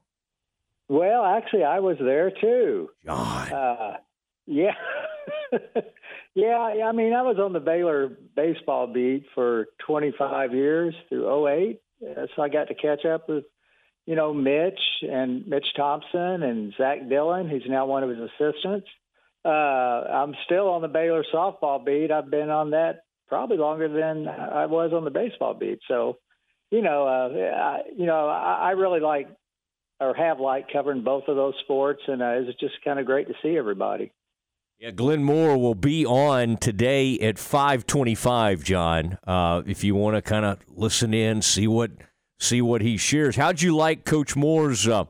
Well, 0.90 1.24
actually, 1.24 1.64
I 1.64 1.80
was 1.80 1.98
there 2.00 2.30
too. 2.30 2.90
John. 3.06 3.52
Uh, 3.54 3.98
yeah. 4.46 4.76
yeah, 6.36 6.58
I 6.86 6.92
mean, 6.92 7.14
I 7.14 7.22
was 7.22 7.38
on 7.40 7.54
the 7.54 7.60
Baylor 7.60 8.18
baseball 8.36 8.88
beat 8.88 9.26
for 9.34 9.68
25 9.88 10.54
years 10.54 10.94
through 11.10 11.48
08. 11.48 11.80
Uh, 12.06 12.28
So 12.36 12.42
I 12.42 12.50
got 12.50 12.68
to 12.68 12.76
catch 12.76 13.06
up 13.06 13.30
with, 13.30 13.46
you 14.06 14.16
know, 14.16 14.34
Mitch 14.34 14.80
and 15.02 15.48
Mitch 15.48 15.68
Thompson 15.78 16.44
and 16.44 16.74
Zach 16.78 17.08
Dillon, 17.08 17.48
who's 17.48 17.66
now 17.68 17.86
one 17.86 18.04
of 18.04 18.10
his 18.10 18.20
assistants. 18.20 18.88
Uh, 19.46 19.50
I'm 19.50 20.36
still 20.46 20.70
on 20.70 20.82
the 20.82 20.88
Baylor 20.88 21.24
softball 21.34 21.84
beat. 21.84 22.12
I've 22.12 22.32
been 22.32 22.50
on 22.50 22.72
that 22.72 23.04
probably 23.28 23.58
longer 23.58 23.88
than 23.90 24.28
I 24.28 24.68
was 24.68 24.92
on 24.94 25.04
the 25.04 25.12
baseball 25.12 25.54
beat. 25.54 25.80
So, 25.88 26.18
you 26.72 26.82
know, 26.82 27.06
uh, 27.08 27.56
I, 27.56 27.82
you 27.98 28.06
know, 28.06 28.28
I, 28.28 28.70
I 28.70 28.72
really 28.72 29.00
like 29.00 29.28
or 30.00 30.14
have 30.14 30.40
liked 30.40 30.72
covering 30.72 31.04
both 31.04 31.24
of 31.28 31.36
those 31.36 31.54
sports, 31.64 32.02
and 32.08 32.22
uh, 32.22 32.32
it's 32.32 32.60
just 32.60 32.76
kind 32.84 33.00
of 33.00 33.06
great 33.06 33.28
to 33.28 33.34
see 33.42 33.58
everybody. 33.58 34.12
Yeah, 34.80 34.92
Glenn 34.92 35.24
Moore 35.24 35.58
will 35.58 35.76
be 35.76 36.06
on 36.06 36.58
today 36.58 37.18
at 37.20 37.40
525, 37.40 38.64
John. 38.64 39.18
Uh, 39.26 39.62
if 39.66 39.84
you 39.84 39.96
want 39.96 40.16
to 40.16 40.22
kind 40.22 40.46
of 40.46 40.60
listen 40.68 41.14
in, 41.14 41.42
see 41.42 41.68
what 41.68 41.92
see 42.40 42.62
what 42.62 42.82
he 42.82 42.98
shares. 42.98 43.38
How'd 43.38 43.62
you 43.62 43.76
like 43.76 44.04
Coach 44.04 44.36
Moore's 44.36 44.88
uh, 44.88 45.06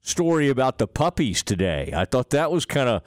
story 0.00 0.48
about 0.48 0.78
the 0.78 0.86
puppies 0.86 1.42
today? 1.42 1.92
I 1.94 2.06
thought 2.06 2.30
that 2.30 2.50
was 2.50 2.64
kind 2.64 2.88
of 2.88 3.02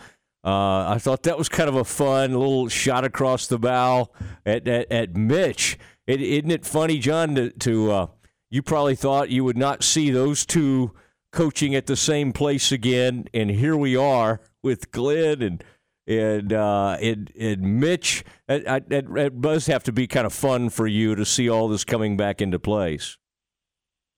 uh, 0.45 0.89
I 0.89 0.99
thought 0.99 1.23
that 1.23 1.37
was 1.37 1.49
kind 1.49 1.67
of 1.67 1.75
a 1.75 1.83
fun 1.83 2.33
little 2.33 2.67
shot 2.67 3.03
across 3.03 3.47
the 3.47 3.57
bow 3.57 4.11
at 4.45 4.67
at, 4.67 4.91
at 4.91 5.15
Mitch. 5.15 5.79
It, 6.05 6.21
isn't 6.21 6.51
it 6.51 6.65
funny, 6.65 6.99
John? 6.99 7.33
To, 7.35 7.49
to 7.49 7.91
uh, 7.91 8.07
you 8.51 8.61
probably 8.61 8.95
thought 8.95 9.29
you 9.29 9.43
would 9.43 9.57
not 9.57 9.83
see 9.83 10.11
those 10.11 10.45
two 10.45 10.91
coaching 11.31 11.73
at 11.73 11.87
the 11.87 11.95
same 11.95 12.31
place 12.31 12.71
again, 12.71 13.25
and 13.33 13.49
here 13.49 13.75
we 13.75 13.97
are 13.97 14.39
with 14.61 14.91
Glenn 14.91 15.41
and 15.41 15.63
and 16.07 16.53
uh, 16.53 16.97
and, 17.01 17.31
and 17.39 17.79
Mitch. 17.79 18.23
It, 18.47 18.63
it, 18.91 19.07
it 19.17 19.41
does 19.41 19.65
have 19.65 19.83
to 19.85 19.91
be 19.91 20.05
kind 20.05 20.27
of 20.27 20.33
fun 20.33 20.69
for 20.69 20.85
you 20.85 21.15
to 21.15 21.25
see 21.25 21.49
all 21.49 21.67
this 21.67 21.83
coming 21.83 22.17
back 22.17 22.39
into 22.39 22.59
place. 22.59 23.17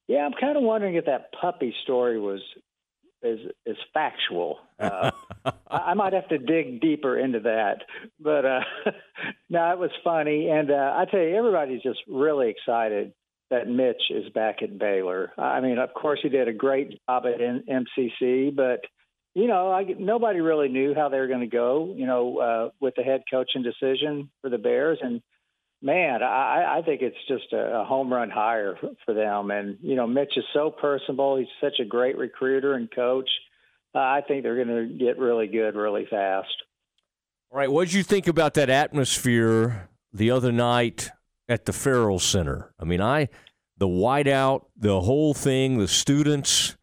Yeah, 0.07 0.25
I'm 0.25 0.33
kind 0.39 0.57
of 0.57 0.63
wondering 0.63 0.95
if 0.95 1.05
that 1.05 1.31
puppy 1.39 1.73
story 1.83 2.19
was 2.19 2.41
is 3.23 3.39
is 3.65 3.77
factual. 3.93 4.60
Uh, 4.80 5.12
I 5.71 5.95
might 5.95 6.13
have 6.13 6.27
to 6.30 6.38
dig 6.38 6.82
deeper 6.82 7.17
into 7.17 7.39
that, 7.39 7.77
but 8.19 8.45
uh, 8.45 8.60
no, 9.49 9.71
it 9.71 9.80
was 9.80 9.89
funny, 10.03 10.49
and 10.49 10.69
uh, 10.69 10.93
I 10.95 11.06
tell 11.10 11.19
you, 11.19 11.36
everybody's 11.36 11.82
just 11.82 11.99
really 12.08 12.49
excited 12.49 13.13
that 13.49 13.67
Mitch 13.67 14.01
is 14.10 14.30
back 14.34 14.62
at 14.62 14.77
Baylor. 14.77 15.32
I 15.38 15.62
mean, 15.62 15.77
of 15.77 15.93
course, 15.93 16.19
he 16.21 16.30
did 16.30 16.47
a 16.47 16.53
great 16.53 16.99
job 17.10 17.23
at 17.25 17.41
N- 17.41 17.63
MCC, 17.67 18.56
but 18.56 18.82
you 19.34 19.47
know, 19.47 19.71
I, 19.71 19.84
nobody 19.97 20.41
really 20.41 20.67
knew 20.67 20.93
how 20.95 21.10
they 21.10 21.19
were 21.19 21.27
going 21.27 21.41
to 21.41 21.47
go. 21.47 21.93
You 21.95 22.06
know, 22.06 22.38
uh, 22.38 22.69
with 22.80 22.95
the 22.95 23.03
head 23.03 23.23
coaching 23.32 23.63
decision 23.63 24.30
for 24.41 24.49
the 24.49 24.58
Bears, 24.58 24.99
and 25.01 25.21
man, 25.81 26.23
I, 26.23 26.77
I 26.79 26.81
think 26.83 27.01
it's 27.01 27.17
just 27.27 27.53
a, 27.53 27.81
a 27.81 27.85
home 27.85 28.11
run 28.11 28.29
hire 28.29 28.77
for, 29.05 29.13
them. 29.13 29.51
And 29.51 29.77
you 29.81 29.95
know, 29.95 30.07
Mitch 30.07 30.33
is 30.37 30.45
so 30.53 30.71
personable. 30.71 31.37
He's 31.37 31.47
such 31.61 31.79
a 31.79 31.85
great 31.85 32.17
recruiter 32.17 32.73
and 32.73 32.89
coach. 32.93 33.29
Uh, 33.93 33.99
I 33.99 34.21
think 34.27 34.43
they're 34.43 34.63
going 34.63 34.89
to 34.89 34.97
get 34.97 35.17
really 35.17 35.47
good 35.47 35.75
really 35.75 36.05
fast. 36.09 36.49
All 37.51 37.57
right, 37.57 37.71
what 37.71 37.85
did 37.85 37.93
you 37.93 38.03
think 38.03 38.27
about 38.27 38.53
that 38.55 38.69
atmosphere 38.69 39.89
the 40.11 40.31
other 40.31 40.51
night 40.51 41.09
at 41.47 41.65
the 41.65 41.73
Ferrell 41.73 42.19
Center? 42.19 42.73
I 42.79 42.83
mean, 42.83 43.01
I 43.01 43.29
the 43.77 43.87
whiteout, 43.87 44.65
the 44.75 45.01
whole 45.01 45.33
thing, 45.33 45.77
the 45.77 45.87
students. 45.87 46.76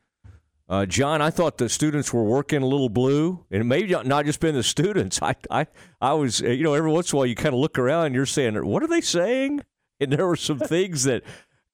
Uh, 0.68 0.86
John, 0.86 1.20
I 1.20 1.28
thought 1.30 1.58
the 1.58 1.68
students 1.68 2.12
were 2.12 2.24
working 2.24 2.62
a 2.62 2.66
little 2.66 2.88
blue, 2.88 3.44
and 3.50 3.68
maybe 3.68 3.94
not 4.04 4.24
just 4.24 4.40
been 4.40 4.54
the 4.54 4.62
students. 4.62 5.20
I, 5.22 5.34
I, 5.50 5.66
I 6.00 6.14
was, 6.14 6.40
you 6.40 6.62
know, 6.62 6.74
every 6.74 6.90
once 6.90 7.12
in 7.12 7.16
a 7.16 7.18
while 7.18 7.26
you 7.26 7.34
kind 7.34 7.54
of 7.54 7.60
look 7.60 7.78
around 7.78 8.06
and 8.06 8.14
you're 8.14 8.26
saying, 8.26 8.54
"What 8.66 8.82
are 8.82 8.88
they 8.88 9.00
saying?" 9.00 9.60
And 10.00 10.12
there 10.12 10.26
were 10.26 10.34
some 10.36 10.58
things 10.74 11.04
that 11.04 11.22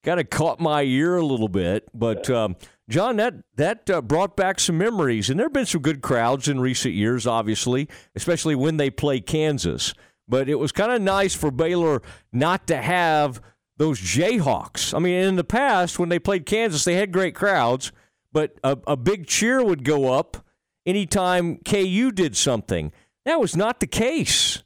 kind 0.05 0.21
of 0.21 0.29
caught 0.29 0.61
my 0.61 0.83
ear 0.83 1.17
a 1.17 1.25
little 1.25 1.49
bit. 1.49 1.89
But 1.95 2.29
um, 2.29 2.55
John, 2.89 3.17
that 3.17 3.35
that 3.57 3.89
uh, 3.89 4.03
brought 4.03 4.37
back 4.37 4.61
some 4.61 4.77
memories, 4.77 5.31
and 5.31 5.39
there 5.41 5.47
have 5.47 5.55
been 5.55 5.65
some 5.65 5.81
good 5.81 6.03
crowds 6.03 6.47
in 6.47 6.61
recent 6.61 6.95
years, 6.95 7.27
obviously, 7.27 7.89
especially 8.15 8.55
when 8.55 8.77
they 8.77 8.91
play 8.91 9.21
Kansas. 9.21 9.95
but 10.29 10.49
it 10.49 10.57
was 10.57 10.71
kind 10.71 10.93
of 10.93 11.01
nice 11.01 11.35
for 11.35 11.51
Baylor 11.51 12.03
not 12.33 12.67
to 12.67 12.77
have 12.77 13.41
those 13.79 13.99
Jayhawks. 13.99 14.95
I 14.95 14.99
mean, 14.99 15.15
in 15.15 15.37
the 15.37 15.45
past, 15.45 15.99
when 15.99 16.11
they 16.11 16.19
played 16.19 16.45
Kansas, 16.45 16.85
they 16.85 16.95
had 16.97 17.13
great 17.13 17.35
crowds, 17.35 17.91
but 18.33 18.59
a, 18.63 18.79
a 18.87 18.97
big 18.97 19.27
cheer 19.27 19.65
would 19.65 19.85
go 19.85 20.13
up 20.13 20.45
anytime 20.87 21.59
KU 21.59 22.11
did 22.13 22.37
something. 22.37 22.93
That 23.25 23.41
was 23.41 23.57
not 23.57 23.81
the 23.81 23.87
case 23.87 24.63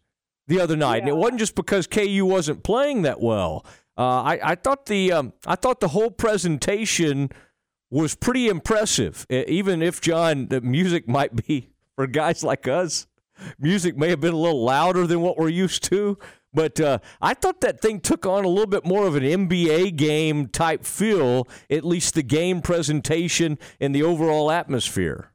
the 0.46 0.61
other 0.61 0.77
night, 0.77 0.96
yeah. 0.96 1.00
and 1.00 1.09
it 1.09 1.16
wasn't 1.16 1.40
just 1.40 1.55
because 1.55 1.87
KU 1.87 2.27
wasn't 2.27 2.62
playing 2.62 3.03
that 3.03 3.20
well. 3.20 3.64
Uh, 3.96 4.22
I, 4.22 4.40
I, 4.42 4.55
thought 4.57 4.87
the 4.87 5.12
um, 5.12 5.33
I 5.46 5.55
thought 5.55 5.81
the 5.81 5.88
whole 5.88 6.11
presentation 6.11 7.31
was 7.90 8.14
pretty 8.14 8.48
impressive. 8.48 9.24
Even 9.31 9.83
if 9.83 10.00
John, 10.00 10.48
the 10.48 10.61
music 10.61 11.09
might 11.09 11.46
be 11.46 11.70
for 11.96 12.07
guys 12.07 12.42
like 12.42 12.66
us, 12.66 13.07
music 13.59 13.96
may 13.96 14.11
have 14.11 14.20
been 14.20 14.35
a 14.35 14.38
little 14.38 14.64
louder 14.64 15.07
than 15.07 15.20
what 15.20 15.38
we're 15.38 15.48
used 15.48 15.85
to. 15.85 16.18
But 16.54 16.80
uh, 16.80 16.98
I 17.20 17.34
thought 17.34 17.60
that 17.62 17.80
thing 17.80 18.00
took 18.00 18.24
on 18.24 18.44
a 18.44 18.48
little 18.48 18.66
bit 18.66 18.84
more 18.84 19.06
of 19.06 19.16
an 19.16 19.24
NBA 19.24 19.96
game 19.96 20.46
type 20.46 20.84
feel, 20.84 21.48
at 21.68 21.84
least 21.84 22.14
the 22.14 22.22
game 22.22 22.62
presentation 22.62 23.58
and 23.80 23.94
the 23.94 24.02
overall 24.02 24.50
atmosphere. 24.50 25.32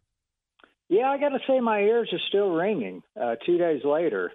Yeah, 0.88 1.10
I 1.10 1.19
got 1.19 1.29
to 1.29 1.39
say, 1.47 1.60
my 1.60 1.79
ears 1.82 2.10
are 2.12 2.19
still 2.29 2.49
ringing 2.51 3.03
uh, 3.19 3.36
two 3.45 3.58
days 3.58 3.82
later. 3.84 4.32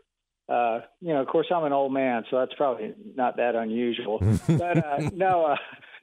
Uh, 0.48 0.80
you 1.00 1.12
know, 1.12 1.20
of 1.20 1.26
course, 1.26 1.46
I'm 1.52 1.64
an 1.64 1.72
old 1.72 1.92
man, 1.92 2.24
so 2.30 2.38
that's 2.38 2.54
probably 2.54 2.94
not 3.16 3.38
that 3.38 3.54
unusual. 3.54 4.18
but 4.46 4.78
uh, 4.78 5.10
no, 5.12 5.46
uh, 5.46 5.56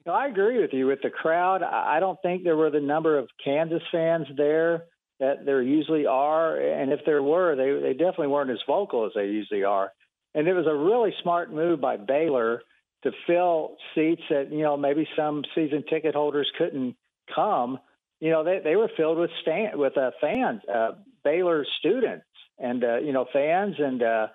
no, 0.05 0.13
I 0.13 0.27
agree 0.27 0.59
with 0.59 0.73
you. 0.73 0.87
With 0.87 1.01
the 1.03 1.09
crowd, 1.09 1.61
I 1.63 1.99
don't 1.99 2.17
think 2.23 2.43
there 2.43 2.57
were 2.57 2.71
the 2.71 2.81
number 2.81 3.17
of 3.17 3.29
Kansas 3.43 3.83
fans 3.91 4.27
there 4.35 4.85
that 5.19 5.45
there 5.45 5.61
usually 5.61 6.07
are, 6.07 6.57
and 6.57 6.91
if 6.91 7.01
there 7.05 7.21
were, 7.21 7.55
they 7.55 7.87
they 7.87 7.93
definitely 7.93 8.27
weren't 8.27 8.49
as 8.49 8.57
vocal 8.65 9.05
as 9.05 9.11
they 9.13 9.25
usually 9.25 9.63
are. 9.63 9.91
And 10.33 10.47
it 10.47 10.53
was 10.53 10.67
a 10.67 10.75
really 10.75 11.13
smart 11.21 11.51
move 11.51 11.81
by 11.81 11.97
Baylor 11.97 12.61
to 13.03 13.11
fill 13.27 13.77
seats 13.95 14.21
that 14.29 14.51
you 14.51 14.63
know 14.63 14.77
maybe 14.77 15.07
some 15.15 15.43
season 15.55 15.83
ticket 15.89 16.15
holders 16.15 16.49
couldn't 16.57 16.95
come. 17.33 17.79
You 18.19 18.29
know, 18.29 18.43
they 18.43 18.59
they 18.63 18.75
were 18.75 18.89
filled 18.95 19.17
with 19.17 19.31
stand 19.41 19.77
with 19.77 19.97
uh, 19.97 20.11
fans, 20.21 20.61
uh, 20.73 20.91
Baylor 21.23 21.65
students 21.79 22.25
and 22.61 22.83
uh, 22.83 22.97
you 22.99 23.11
know 23.11 23.25
fans 23.33 23.75
and 23.79 24.01
uh, 24.01 24.27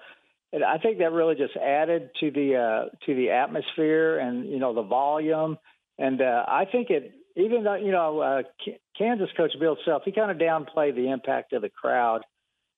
and 0.52 0.64
I 0.64 0.78
think 0.78 0.98
that 0.98 1.12
really 1.12 1.35
just 1.35 1.56
added 1.56 2.11
to 2.20 2.30
the 2.30 2.56
uh, 2.56 2.96
to 3.06 3.14
the 3.14 3.30
atmosphere 3.30 4.18
and 4.18 4.48
you 4.48 4.59
know 4.59 4.74
the 4.74 4.82
volume 4.82 5.59
and 5.98 6.20
uh, 6.20 6.44
I 6.46 6.64
think 6.70 6.90
it 6.90 7.12
even 7.37 7.64
though 7.64 7.74
you 7.74 7.92
know 7.92 8.20
uh, 8.20 8.42
Kansas 8.98 9.30
coach 9.37 9.52
Bill 9.59 9.76
Self 9.85 10.02
he 10.04 10.12
kind 10.12 10.30
of 10.30 10.38
downplayed 10.38 10.96
the 10.96 11.11
impact 11.11 11.52
of 11.52 11.62
the 11.62 11.70
crowd 11.70 12.22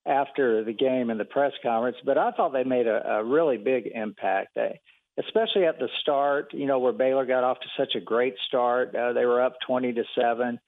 after 0.05 0.63
the 0.63 0.73
game 0.73 1.09
and 1.09 1.19
the 1.19 1.25
press 1.25 1.53
conference, 1.61 1.97
but 2.05 2.17
I 2.17 2.31
thought 2.31 2.53
they 2.53 2.63
made 2.63 2.87
a, 2.87 3.05
a 3.07 3.23
really 3.23 3.57
big 3.57 3.87
impact. 3.93 4.55
They, 4.55 4.79
especially 5.19 5.65
at 5.65 5.79
the 5.79 5.89
start, 6.01 6.53
you 6.53 6.65
know, 6.65 6.79
where 6.79 6.93
Baylor 6.93 7.25
got 7.25 7.43
off 7.43 7.59
to 7.59 7.67
such 7.77 7.95
a 7.95 7.99
great 8.03 8.35
start. 8.47 8.95
Uh, 8.95 9.13
they 9.13 9.25
were 9.25 9.41
up 9.41 9.57
20 9.67 9.93
to 9.93 10.03
7, 10.15 10.59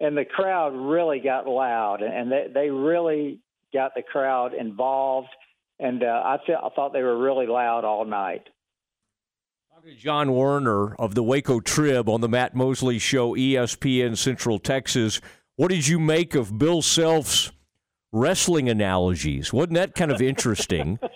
and 0.00 0.16
the 0.16 0.24
crowd 0.24 0.74
really 0.74 1.20
got 1.20 1.46
loud, 1.46 2.02
and 2.02 2.32
they, 2.32 2.46
they 2.52 2.70
really 2.70 3.40
got 3.72 3.92
the 3.94 4.02
crowd 4.02 4.54
involved, 4.54 5.28
and 5.78 6.02
uh, 6.02 6.22
I, 6.24 6.38
th- 6.44 6.58
I 6.62 6.68
thought 6.74 6.92
they 6.92 7.02
were 7.02 7.18
really 7.18 7.46
loud 7.46 7.84
all 7.84 8.04
night. 8.04 8.48
John 9.96 10.32
Werner 10.32 10.94
of 10.96 11.14
the 11.14 11.22
Waco 11.22 11.60
Trib 11.60 12.08
on 12.08 12.20
the 12.20 12.28
Matt 12.28 12.54
Mosley 12.54 12.98
Show, 12.98 13.34
ESPN 13.34 14.18
Central 14.18 14.58
Texas. 14.58 15.20
What 15.56 15.68
did 15.68 15.86
you 15.86 16.00
make 16.00 16.34
of 16.34 16.58
Bill 16.58 16.82
Self's 16.82 17.52
wrestling 18.12 18.68
analogies? 18.68 19.52
Wasn't 19.52 19.74
that 19.74 19.94
kind 19.94 20.10
of 20.10 20.20
interesting? 20.20 20.98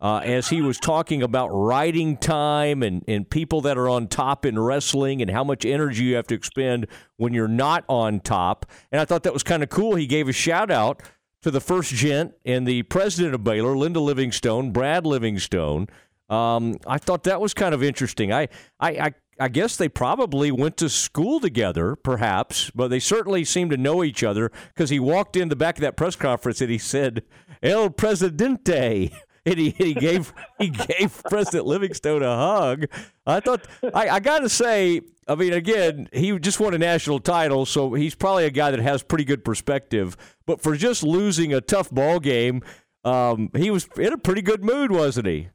uh, 0.00 0.20
as 0.24 0.48
he 0.48 0.62
was 0.62 0.78
talking 0.78 1.22
about 1.22 1.48
riding 1.48 2.16
time 2.16 2.82
and, 2.82 3.04
and 3.06 3.28
people 3.28 3.60
that 3.60 3.76
are 3.76 3.88
on 3.88 4.08
top 4.08 4.46
in 4.46 4.58
wrestling 4.58 5.20
and 5.20 5.30
how 5.30 5.44
much 5.44 5.64
energy 5.64 6.04
you 6.04 6.16
have 6.16 6.26
to 6.26 6.34
expend 6.34 6.86
when 7.16 7.34
you're 7.34 7.48
not 7.48 7.84
on 7.86 8.20
top. 8.20 8.66
And 8.90 9.00
I 9.00 9.04
thought 9.04 9.24
that 9.24 9.32
was 9.32 9.42
kind 9.42 9.62
of 9.62 9.68
cool. 9.68 9.96
He 9.96 10.06
gave 10.06 10.28
a 10.28 10.32
shout 10.32 10.70
out 10.70 11.02
to 11.42 11.50
the 11.50 11.60
first 11.60 11.92
gent 11.92 12.32
and 12.44 12.66
the 12.66 12.82
president 12.84 13.34
of 13.34 13.44
Baylor, 13.44 13.76
Linda 13.76 14.00
Livingstone, 14.00 14.72
Brad 14.72 15.06
Livingstone. 15.06 15.88
Um, 16.30 16.78
I 16.86 16.96
thought 16.98 17.24
that 17.24 17.40
was 17.40 17.52
kind 17.52 17.74
of 17.74 17.82
interesting. 17.82 18.32
I, 18.32 18.48
I, 18.78 18.90
I, 18.90 19.14
I, 19.40 19.48
guess 19.48 19.76
they 19.76 19.88
probably 19.88 20.50
went 20.50 20.76
to 20.78 20.88
school 20.88 21.40
together, 21.40 21.96
perhaps, 21.96 22.70
but 22.74 22.88
they 22.88 23.00
certainly 23.00 23.44
seemed 23.44 23.70
to 23.70 23.76
know 23.76 24.04
each 24.04 24.22
other 24.22 24.50
because 24.68 24.90
he 24.90 25.00
walked 25.00 25.36
in 25.36 25.48
the 25.48 25.56
back 25.56 25.76
of 25.76 25.82
that 25.82 25.96
press 25.96 26.16
conference 26.16 26.60
and 26.60 26.70
he 26.70 26.78
said, 26.78 27.22
El 27.62 27.90
Presidente. 27.90 29.10
And 29.46 29.58
he, 29.58 29.70
he 29.70 29.94
gave 29.94 30.34
he 30.58 30.68
gave 30.68 31.22
President 31.30 31.64
Livingstone 31.64 32.22
a 32.22 32.36
hug. 32.36 32.84
I 33.26 33.40
thought 33.40 33.66
I, 33.94 34.10
I 34.10 34.20
got 34.20 34.40
to 34.40 34.50
say, 34.50 35.00
I 35.26 35.34
mean, 35.34 35.54
again, 35.54 36.10
he 36.12 36.38
just 36.38 36.60
won 36.60 36.74
a 36.74 36.78
national 36.78 37.20
title, 37.20 37.64
so 37.64 37.94
he's 37.94 38.14
probably 38.14 38.44
a 38.44 38.50
guy 38.50 38.70
that 38.70 38.80
has 38.80 39.02
pretty 39.02 39.24
good 39.24 39.42
perspective. 39.42 40.14
But 40.44 40.60
for 40.60 40.76
just 40.76 41.02
losing 41.02 41.54
a 41.54 41.62
tough 41.62 41.90
ball 41.90 42.20
game, 42.20 42.62
um, 43.02 43.50
he 43.56 43.70
was 43.70 43.88
in 43.96 44.12
a 44.12 44.18
pretty 44.18 44.42
good 44.42 44.62
mood, 44.62 44.92
wasn't 44.92 45.26
he? 45.26 45.48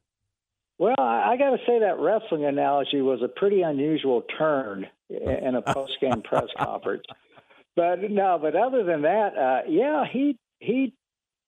Well, 0.77 0.95
I 0.99 1.37
got 1.37 1.51
to 1.51 1.57
say 1.65 1.79
that 1.79 1.99
wrestling 1.99 2.45
analogy 2.45 3.01
was 3.01 3.21
a 3.23 3.29
pretty 3.29 3.61
unusual 3.61 4.23
turn 4.37 4.87
in 5.09 5.55
a 5.55 5.61
post-game 5.61 6.21
press 6.21 6.47
conference. 6.57 7.03
But 7.75 8.09
no, 8.09 8.39
but 8.41 8.55
other 8.55 8.83
than 8.83 9.03
that, 9.03 9.37
uh, 9.37 9.69
yeah, 9.69 10.03
he 10.11 10.37
he, 10.59 10.93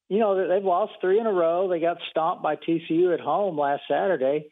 you 0.10 0.20
know, 0.20 0.48
they've 0.48 0.64
lost 0.64 0.94
three 1.00 1.20
in 1.20 1.26
a 1.26 1.32
row. 1.32 1.70
They 1.70 1.80
got 1.80 1.98
stomped 2.10 2.44
by 2.44 2.56
TCU 2.56 3.14
at 3.14 3.20
home 3.20 3.58
last 3.58 3.84
Saturday. 3.90 4.48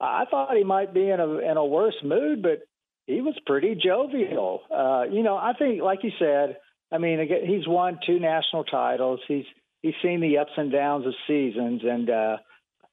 I 0.00 0.24
thought 0.30 0.56
he 0.56 0.64
might 0.64 0.92
be 0.92 1.08
in 1.08 1.20
a 1.20 1.38
in 1.38 1.56
a 1.56 1.64
worse 1.64 1.96
mood, 2.02 2.42
but 2.42 2.62
he 3.06 3.20
was 3.20 3.34
pretty 3.46 3.74
jovial. 3.74 4.62
Uh, 4.74 5.04
you 5.10 5.22
know, 5.22 5.36
I 5.36 5.52
think, 5.58 5.82
like 5.82 6.00
you 6.02 6.12
said, 6.18 6.56
I 6.90 6.98
mean, 6.98 7.20
again, 7.20 7.46
he's 7.46 7.66
won 7.66 7.98
two 8.06 8.18
national 8.18 8.64
titles. 8.64 9.20
He's 9.28 9.44
he's 9.82 9.94
seen 10.02 10.20
the 10.20 10.38
ups 10.38 10.52
and 10.56 10.72
downs 10.72 11.06
of 11.06 11.14
seasons, 11.26 11.82
and 11.84 12.08
uh, 12.08 12.36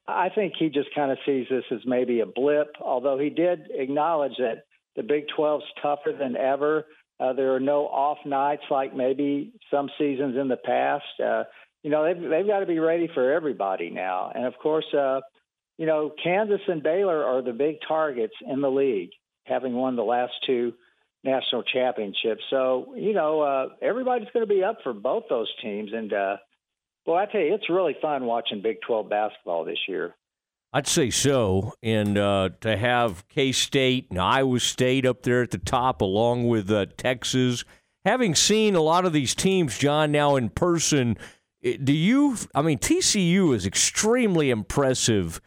I 0.09 0.29
think 0.33 0.53
he 0.57 0.69
just 0.69 0.89
kind 0.95 1.11
of 1.11 1.17
sees 1.25 1.47
this 1.49 1.63
as 1.71 1.79
maybe 1.85 2.19
a 2.19 2.25
blip. 2.25 2.75
Although 2.81 3.17
he 3.17 3.29
did 3.29 3.67
acknowledge 3.71 4.37
that 4.39 4.63
the 4.95 5.03
Big 5.03 5.25
12's 5.37 5.65
tougher 5.81 6.13
than 6.17 6.35
ever. 6.35 6.85
Uh, 7.19 7.33
there 7.33 7.53
are 7.53 7.59
no 7.59 7.85
off 7.87 8.17
nights 8.25 8.63
like 8.71 8.95
maybe 8.95 9.53
some 9.69 9.89
seasons 9.97 10.37
in 10.39 10.47
the 10.47 10.57
past. 10.57 11.03
Uh, 11.23 11.43
you 11.83 11.89
know, 11.89 12.05
they've 12.05 12.29
they've 12.29 12.47
got 12.47 12.59
to 12.59 12.65
be 12.65 12.79
ready 12.79 13.09
for 13.13 13.31
everybody 13.31 13.89
now, 13.89 14.31
and 14.33 14.45
of 14.45 14.53
course, 14.61 14.85
uh, 14.93 15.19
you 15.77 15.85
know, 15.85 16.11
Kansas 16.21 16.61
and 16.67 16.83
Baylor 16.83 17.23
are 17.23 17.41
the 17.41 17.53
big 17.53 17.77
targets 17.87 18.33
in 18.45 18.61
the 18.61 18.69
league 18.69 19.11
having 19.45 19.73
won 19.73 19.95
the 19.95 20.03
last 20.03 20.33
two 20.45 20.73
national 21.23 21.63
championships. 21.63 22.43
So, 22.49 22.93
you 22.95 23.13
know, 23.13 23.41
uh, 23.41 23.67
everybody's 23.81 24.29
going 24.33 24.47
to 24.47 24.53
be 24.53 24.63
up 24.63 24.77
for 24.83 24.93
both 24.93 25.23
those 25.29 25.51
teams. 25.61 25.91
And, 25.93 26.13
uh, 26.13 26.37
well, 27.09 27.17
I 27.17 27.25
tell 27.25 27.41
you, 27.41 27.55
it's 27.55 27.69
really 27.69 27.95
fun 27.99 28.25
watching 28.25 28.61
Big 28.61 28.81
12 28.85 29.09
basketball 29.09 29.65
this 29.65 29.79
year. 29.87 30.13
I'd 30.71 30.85
say 30.85 31.09
so. 31.09 31.73
And 31.81 32.19
uh, 32.19 32.49
to 32.61 32.77
have 32.77 33.27
K 33.29 33.51
State 33.51 34.11
and 34.11 34.19
Iowa 34.19 34.59
State 34.59 35.07
up 35.07 35.23
there 35.23 35.41
at 35.41 35.49
the 35.49 35.57
top, 35.57 36.01
along 36.01 36.47
with 36.47 36.69
uh, 36.69 36.85
Texas, 36.97 37.63
having 38.05 38.35
seen 38.35 38.75
a 38.75 38.81
lot 38.81 39.05
of 39.05 39.13
these 39.13 39.33
teams, 39.33 39.79
John, 39.79 40.11
now 40.11 40.35
in 40.35 40.49
person, 40.49 41.17
do 41.83 41.93
you, 41.93 42.37
I 42.53 42.61
mean, 42.61 42.77
TCU 42.77 43.55
is 43.55 43.65
extremely 43.65 44.51
impressive 44.51 45.41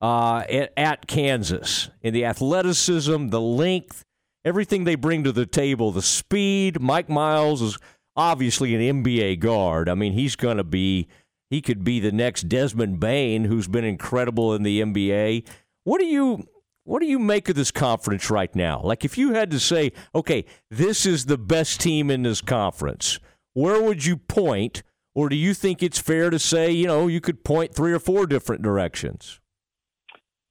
uh, 0.00 0.44
at, 0.48 0.72
at 0.76 1.08
Kansas 1.08 1.90
in 2.00 2.14
the 2.14 2.26
athleticism, 2.26 3.28
the 3.28 3.40
length, 3.40 4.04
everything 4.44 4.84
they 4.84 4.94
bring 4.94 5.24
to 5.24 5.32
the 5.32 5.46
table, 5.46 5.90
the 5.90 6.00
speed. 6.00 6.80
Mike 6.80 7.08
Miles 7.08 7.60
is 7.60 7.76
obviously 8.18 8.74
an 8.74 9.04
NBA 9.04 9.38
guard. 9.38 9.88
I 9.88 9.94
mean, 9.94 10.12
he's 10.12 10.34
going 10.34 10.56
to 10.56 10.64
be, 10.64 11.06
he 11.48 11.62
could 11.62 11.84
be 11.84 12.00
the 12.00 12.12
next 12.12 12.48
Desmond 12.48 12.98
Bane, 12.98 13.44
who's 13.44 13.68
been 13.68 13.84
incredible 13.84 14.54
in 14.54 14.64
the 14.64 14.82
NBA. 14.82 15.46
What 15.84 16.00
do 16.00 16.04
you, 16.04 16.46
what 16.82 17.00
do 17.00 17.06
you 17.06 17.20
make 17.20 17.48
of 17.48 17.54
this 17.54 17.70
conference 17.70 18.28
right 18.28 18.54
now? 18.56 18.82
Like, 18.82 19.04
if 19.04 19.16
you 19.16 19.34
had 19.34 19.52
to 19.52 19.60
say, 19.60 19.92
okay, 20.14 20.44
this 20.68 21.06
is 21.06 21.26
the 21.26 21.38
best 21.38 21.80
team 21.80 22.10
in 22.10 22.24
this 22.24 22.40
conference, 22.40 23.20
where 23.54 23.80
would 23.80 24.04
you 24.04 24.16
point? 24.16 24.82
Or 25.14 25.28
do 25.28 25.36
you 25.36 25.54
think 25.54 25.82
it's 25.82 25.98
fair 25.98 26.28
to 26.28 26.38
say, 26.38 26.70
you 26.72 26.86
know, 26.86 27.06
you 27.06 27.20
could 27.20 27.44
point 27.44 27.74
three 27.74 27.92
or 27.92 27.98
four 27.98 28.26
different 28.26 28.62
directions? 28.62 29.40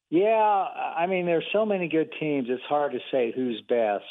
Yeah, 0.09 0.29
I 0.29 1.05
mean, 1.05 1.25
there's 1.25 1.45
so 1.51 1.65
many 1.65 1.89
good 1.89 2.09
teams. 2.17 2.47
It's 2.49 2.63
hard 2.63 2.93
to 2.93 2.99
say 3.11 3.33
who's 3.35 3.61
best. 3.67 4.05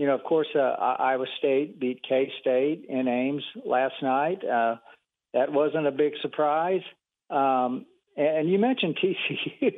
You 0.00 0.06
know, 0.06 0.14
of 0.14 0.24
course, 0.24 0.48
uh, 0.56 0.60
Iowa 0.60 1.26
State 1.36 1.78
beat 1.78 2.00
K 2.08 2.32
State 2.40 2.86
in 2.88 3.06
Ames 3.06 3.42
last 3.66 3.96
night. 4.00 4.42
Uh, 4.42 4.76
that 5.34 5.52
wasn't 5.52 5.86
a 5.86 5.90
big 5.90 6.14
surprise. 6.22 6.80
Um, 7.28 7.84
and 8.16 8.48
you 8.48 8.58
mentioned 8.58 8.96
TCU. 9.04 9.74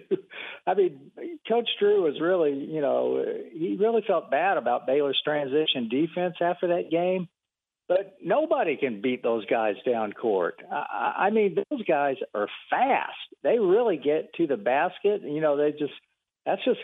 I 0.65 0.75
mean, 0.75 1.11
Coach 1.49 1.69
Drew 1.81 2.05
was 2.05 2.21
really, 2.21 2.53
you 2.53 2.81
know, 2.81 3.25
he 3.53 3.77
really 3.81 4.05
felt 4.07 4.31
bad 4.31 4.59
about 4.59 4.87
Baylor's 4.87 5.21
transition 5.25 5.89
defense 5.89 6.37
after 6.41 6.69
that 6.69 6.89
game. 6.89 7.29
but 7.89 8.17
nobody 8.23 8.77
can 8.77 9.03
beat 9.03 9.23
those 9.23 9.45
guys 9.47 9.75
down 9.85 10.13
court. 10.13 10.63
I, 10.71 11.15
I 11.27 11.31
mean, 11.31 11.57
those 11.69 11.85
guys 11.85 12.17
are 12.33 12.49
fast. 12.71 13.11
They 13.43 13.59
really 13.59 13.97
get 13.97 14.33
to 14.35 14.47
the 14.47 14.57
basket. 14.57 15.23
You 15.23 15.41
know, 15.41 15.57
they 15.57 15.73
just 15.73 15.93
that's 16.47 16.65
just 16.65 16.81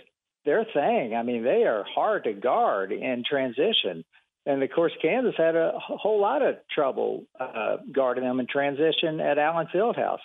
their 0.49 0.65
thing. 0.65 1.15
I 1.15 1.23
mean, 1.23 1.45
they 1.45 1.65
are 1.65 1.85
hard 1.85 2.25
to 2.25 2.33
guard 2.33 2.91
in 2.91 3.23
transition. 3.29 4.05
And 4.47 4.63
of 4.63 4.71
course, 4.75 4.93
Kansas 5.03 5.35
had 5.37 5.57
a 5.57 5.73
whole 5.77 6.23
lot 6.23 6.41
of 6.41 6.57
trouble 6.75 7.27
uh, 7.39 7.77
guarding 7.93 8.25
them 8.25 8.41
in 8.41 8.47
transition 8.47 9.21
at 9.21 9.39
Allen 9.39 9.69
Fieldhouse. 9.75 10.21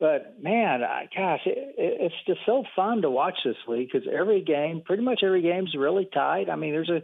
But 0.00 0.42
man, 0.42 0.82
I, 0.82 1.08
gosh, 1.14 1.40
it, 1.44 1.74
it's 1.76 2.14
just 2.26 2.40
so 2.46 2.64
fun 2.74 3.02
to 3.02 3.10
watch 3.10 3.36
this 3.44 3.56
league 3.68 3.90
because 3.92 4.08
every 4.10 4.42
game, 4.42 4.82
pretty 4.84 5.02
much 5.02 5.20
every 5.22 5.42
game, 5.42 5.64
is 5.66 5.74
really 5.76 6.08
tight. 6.12 6.48
I 6.50 6.56
mean, 6.56 6.72
there's 6.72 6.90
a 6.90 7.02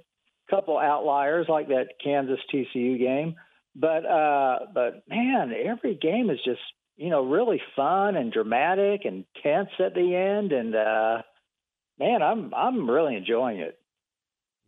couple 0.51 0.79
outliers 0.79 1.47
like 1.49 1.69
that 1.69 1.89
Kansas 2.03 2.41
TCU 2.53 2.99
game, 2.99 3.37
but 3.77 4.07
uh, 4.07 4.59
but 4.73 5.03
man, 5.09 5.53
every 5.53 5.95
game 5.95 6.31
is 6.31 6.39
just 6.45 6.61
you 6.97 7.11
know 7.11 7.25
really 7.25 7.61
fun 7.77 8.17
and 8.17 8.33
dramatic 8.33 9.03
and 9.05 9.25
tense 9.43 9.71
at 9.79 9.95
the 9.95 10.15
end, 10.15 10.53
and 10.53 10.75
uh, 10.75 11.23
man, 11.99 12.23
I'm 12.23 12.53
I'm 12.55 12.89
really 12.89 13.17
enjoying 13.17 13.59
it. 13.59 13.79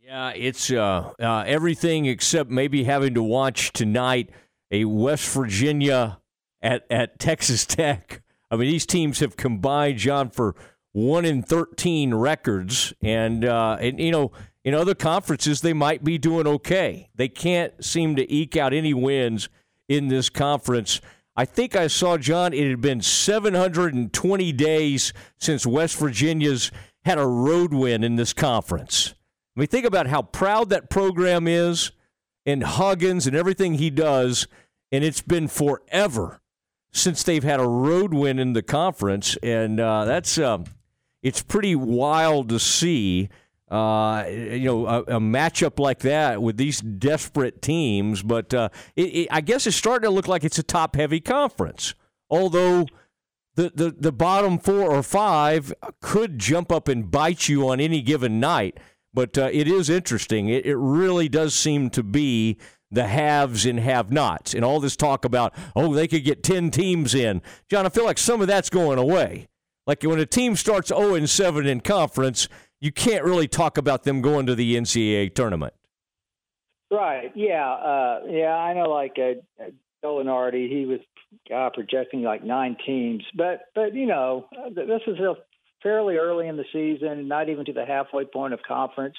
Yeah, 0.01 0.33
it's 0.35 0.69
uh, 0.69 1.13
uh, 1.19 1.43
everything 1.47 2.05
except 2.05 2.51
maybe 2.51 2.83
having 2.83 3.15
to 3.15 3.23
watch 3.23 3.71
tonight 3.73 4.29
a 4.69 4.85
West 4.85 5.27
Virginia 5.33 6.19
at 6.61 6.85
at 6.89 7.19
Texas 7.19 7.65
Tech. 7.65 8.21
I 8.51 8.55
mean, 8.55 8.69
these 8.69 8.85
teams 8.85 9.19
have 9.19 9.35
combined, 9.35 9.97
John, 9.97 10.29
for 10.29 10.55
one 10.91 11.25
in 11.25 11.41
thirteen 11.41 12.13
records, 12.13 12.93
and 13.01 13.43
uh, 13.43 13.77
and 13.79 13.99
you 13.99 14.11
know, 14.11 14.31
in 14.63 14.73
other 14.73 14.95
conferences 14.95 15.61
they 15.61 15.73
might 15.73 16.03
be 16.03 16.17
doing 16.17 16.47
okay. 16.47 17.09
They 17.15 17.27
can't 17.27 17.83
seem 17.83 18.15
to 18.17 18.31
eke 18.31 18.57
out 18.57 18.73
any 18.73 18.93
wins 18.93 19.49
in 19.87 20.07
this 20.07 20.29
conference. 20.29 21.01
I 21.35 21.45
think 21.45 21.75
I 21.75 21.87
saw 21.87 22.17
John. 22.17 22.53
It 22.53 22.69
had 22.69 22.79
been 22.79 23.01
720 23.01 24.51
days 24.53 25.13
since 25.37 25.65
West 25.65 25.97
Virginia's 25.97 26.71
had 27.05 27.19
a 27.19 27.25
road 27.25 27.73
win 27.73 28.03
in 28.03 28.15
this 28.15 28.33
conference. 28.33 29.13
I 29.55 29.61
mean, 29.61 29.67
think 29.67 29.85
about 29.85 30.07
how 30.07 30.23
proud 30.23 30.69
that 30.69 30.89
program 30.89 31.47
is 31.47 31.91
and 32.45 32.63
Huggins 32.63 33.27
and 33.27 33.35
everything 33.35 33.75
he 33.75 33.89
does, 33.89 34.47
and 34.91 35.03
it's 35.03 35.21
been 35.21 35.47
forever 35.47 36.41
since 36.91 37.23
they've 37.23 37.43
had 37.43 37.59
a 37.59 37.67
road 37.67 38.13
win 38.13 38.39
in 38.39 38.53
the 38.53 38.63
conference, 38.63 39.37
and 39.43 39.79
uh, 39.79 40.05
that's 40.05 40.37
um, 40.37 40.65
it's 41.21 41.41
pretty 41.41 41.75
wild 41.75 42.49
to 42.49 42.59
see. 42.59 43.29
Uh, 43.69 44.23
you 44.29 44.65
know, 44.65 44.85
a, 44.85 44.99
a, 45.01 45.19
matchup 45.19 45.79
like 45.79 45.99
that 45.99 46.39
with 46.39 46.55
these 46.55 46.81
desperate 46.81 47.63
teams, 47.63 48.21
but 48.21 48.53
uh, 48.53 48.69
it, 48.95 49.01
it, 49.01 49.27
I 49.31 49.41
guess 49.41 49.65
it's 49.65 49.75
starting 49.75 50.07
to 50.07 50.13
look 50.13 50.27
like 50.27 50.43
it's 50.43 50.59
a 50.59 50.63
top-heavy 50.63 51.19
conference. 51.19 51.95
Although 52.29 52.85
the, 53.55 53.71
the 53.73 53.95
the 53.97 54.11
bottom 54.11 54.59
four 54.59 54.91
or 54.91 55.01
five 55.01 55.73
could 56.01 56.39
jump 56.39 56.71
up 56.71 56.87
and 56.87 57.09
bite 57.09 57.47
you 57.47 57.67
on 57.69 57.79
any 57.79 58.01
given 58.01 58.39
night. 58.39 58.79
But 59.13 59.37
uh, 59.37 59.49
it 59.51 59.67
is 59.67 59.89
interesting. 59.89 60.49
It, 60.49 60.65
it 60.65 60.75
really 60.75 61.29
does 61.29 61.55
seem 61.55 61.89
to 61.91 62.03
be 62.03 62.57
the 62.91 63.07
haves 63.07 63.65
and 63.65 63.79
have 63.79 64.11
nots. 64.11 64.53
And 64.53 64.65
all 64.65 64.79
this 64.79 64.97
talk 64.97 65.23
about, 65.23 65.53
oh, 65.75 65.93
they 65.93 66.07
could 66.07 66.25
get 66.25 66.43
10 66.43 66.69
teams 66.69 67.15
in. 67.15 67.41
John, 67.69 67.85
I 67.85 67.89
feel 67.89 68.03
like 68.05 68.17
some 68.17 68.41
of 68.41 68.47
that's 68.47 68.69
going 68.69 68.99
away. 68.99 69.47
Like 69.87 70.03
when 70.03 70.19
a 70.19 70.25
team 70.25 70.55
starts 70.55 70.89
0 70.89 71.15
and 71.15 71.29
7 71.29 71.65
in 71.65 71.79
conference, 71.79 72.49
you 72.81 72.91
can't 72.91 73.23
really 73.23 73.47
talk 73.47 73.77
about 73.77 74.03
them 74.03 74.21
going 74.21 74.45
to 74.47 74.55
the 74.55 74.75
NCAA 74.75 75.33
tournament. 75.33 75.73
Right. 76.91 77.31
Yeah. 77.35 77.71
Uh, 77.71 78.19
yeah. 78.27 78.53
I 78.53 78.73
know. 78.73 78.89
Like 78.89 79.17
uh, 79.17 79.65
Joe 80.03 80.23
Lunardi, 80.23 80.69
he 80.69 80.85
was 80.85 80.99
uh, 81.53 81.69
projecting 81.73 82.23
like 82.23 82.43
nine 82.43 82.77
teams, 82.85 83.23
but 83.35 83.61
but 83.73 83.93
you 83.95 84.05
know, 84.05 84.47
this 84.73 85.01
is 85.07 85.19
a 85.19 85.35
fairly 85.83 86.17
early 86.17 86.47
in 86.47 86.57
the 86.57 86.65
season, 86.73 87.27
not 87.27 87.49
even 87.49 87.65
to 87.65 87.73
the 87.73 87.85
halfway 87.85 88.25
point 88.25 88.53
of 88.53 88.59
conference. 88.67 89.15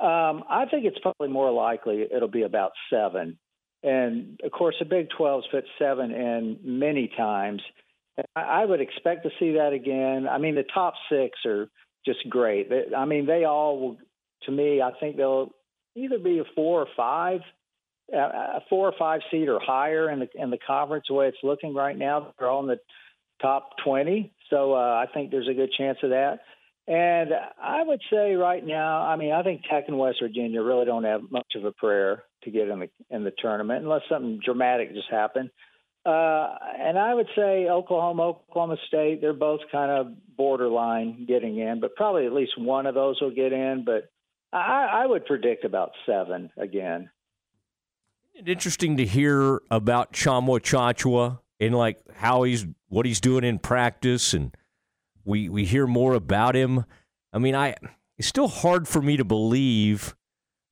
Um, 0.00 0.42
I 0.48 0.66
think 0.70 0.84
it's 0.84 0.98
probably 0.98 1.28
more 1.28 1.52
likely 1.52 2.02
it'll 2.02 2.28
be 2.28 2.42
about 2.42 2.72
seven. 2.90 3.38
And 3.84 4.40
of 4.44 4.50
course, 4.52 4.76
the 4.78 4.84
Big 4.84 5.08
12's 5.18 5.46
put 5.50 5.64
seven 5.78 6.12
in 6.12 6.58
many 6.64 7.10
times. 7.16 7.62
I 8.36 8.64
would 8.64 8.80
expect 8.80 9.24
to 9.24 9.30
see 9.38 9.52
that 9.52 9.72
again. 9.72 10.28
I 10.28 10.38
mean, 10.38 10.54
the 10.54 10.64
top 10.74 10.94
six 11.10 11.38
are 11.46 11.68
just 12.04 12.28
great. 12.28 12.68
I 12.96 13.04
mean, 13.04 13.26
they 13.26 13.44
all 13.44 13.96
to 14.44 14.52
me, 14.52 14.80
I 14.82 14.90
think 14.98 15.16
they'll 15.16 15.50
either 15.94 16.18
be 16.18 16.38
a 16.38 16.44
four 16.54 16.80
or 16.82 16.88
five, 16.96 17.40
a 18.12 18.60
four 18.68 18.88
or 18.88 18.94
five 18.98 19.20
seed 19.30 19.48
or 19.48 19.58
higher 19.60 20.10
in 20.10 20.20
the 20.20 20.28
in 20.34 20.50
the 20.50 20.58
conference. 20.58 21.06
The 21.08 21.14
way 21.14 21.28
it's 21.28 21.38
looking 21.42 21.74
right 21.74 21.96
now, 21.96 22.34
they're 22.38 22.48
all 22.48 22.60
in 22.60 22.68
the 22.68 22.80
top 23.40 23.70
20. 23.84 24.32
So 24.50 24.74
uh, 24.74 24.76
I 24.76 25.06
think 25.12 25.30
there's 25.30 25.48
a 25.48 25.54
good 25.54 25.72
chance 25.76 25.98
of 26.02 26.10
that. 26.10 26.40
And 26.86 27.30
I 27.62 27.82
would 27.84 28.00
say 28.10 28.34
right 28.34 28.64
now, 28.64 29.02
I 29.02 29.16
mean, 29.16 29.32
I 29.32 29.42
think 29.42 29.62
Tech 29.70 29.84
and 29.86 29.98
West 29.98 30.18
Virginia 30.20 30.62
really 30.62 30.84
don't 30.84 31.04
have 31.04 31.30
much 31.30 31.52
of 31.54 31.64
a 31.64 31.72
prayer 31.72 32.24
to 32.44 32.50
get 32.50 32.68
in 32.68 32.80
the 32.80 32.90
in 33.10 33.24
the 33.24 33.32
tournament 33.36 33.84
unless 33.84 34.02
something 34.08 34.40
dramatic 34.44 34.92
just 34.92 35.10
happened. 35.10 35.50
Uh, 36.04 36.56
and 36.80 36.98
I 36.98 37.14
would 37.14 37.28
say 37.36 37.68
Oklahoma, 37.68 38.22
Oklahoma 38.22 38.76
State, 38.88 39.20
they're 39.20 39.32
both 39.32 39.60
kind 39.70 39.90
of 39.92 40.36
borderline 40.36 41.26
getting 41.28 41.58
in, 41.58 41.78
but 41.78 41.94
probably 41.94 42.26
at 42.26 42.32
least 42.32 42.58
one 42.58 42.86
of 42.86 42.96
those 42.96 43.20
will 43.20 43.30
get 43.30 43.52
in. 43.52 43.84
But 43.86 44.10
I, 44.52 45.04
I 45.04 45.06
would 45.06 45.24
predict 45.26 45.64
about 45.64 45.92
seven 46.04 46.50
again. 46.56 47.10
Interesting 48.34 48.96
to 48.96 49.04
hear 49.04 49.60
about 49.70 50.12
Tchamwa 50.12 50.60
Tchatchoua 50.60 51.40
and 51.60 51.74
like 51.74 51.98
how 52.14 52.42
he's 52.42 52.66
what 52.88 53.06
he's 53.06 53.20
doing 53.20 53.44
in 53.44 53.58
practice, 53.58 54.34
and 54.34 54.56
we 55.24 55.48
we 55.48 55.64
hear 55.64 55.86
more 55.86 56.14
about 56.14 56.56
him. 56.56 56.84
I 57.32 57.38
mean, 57.38 57.54
I 57.54 57.76
it's 58.18 58.28
still 58.28 58.48
hard 58.48 58.88
for 58.88 59.02
me 59.02 59.16
to 59.16 59.24
believe 59.24 60.16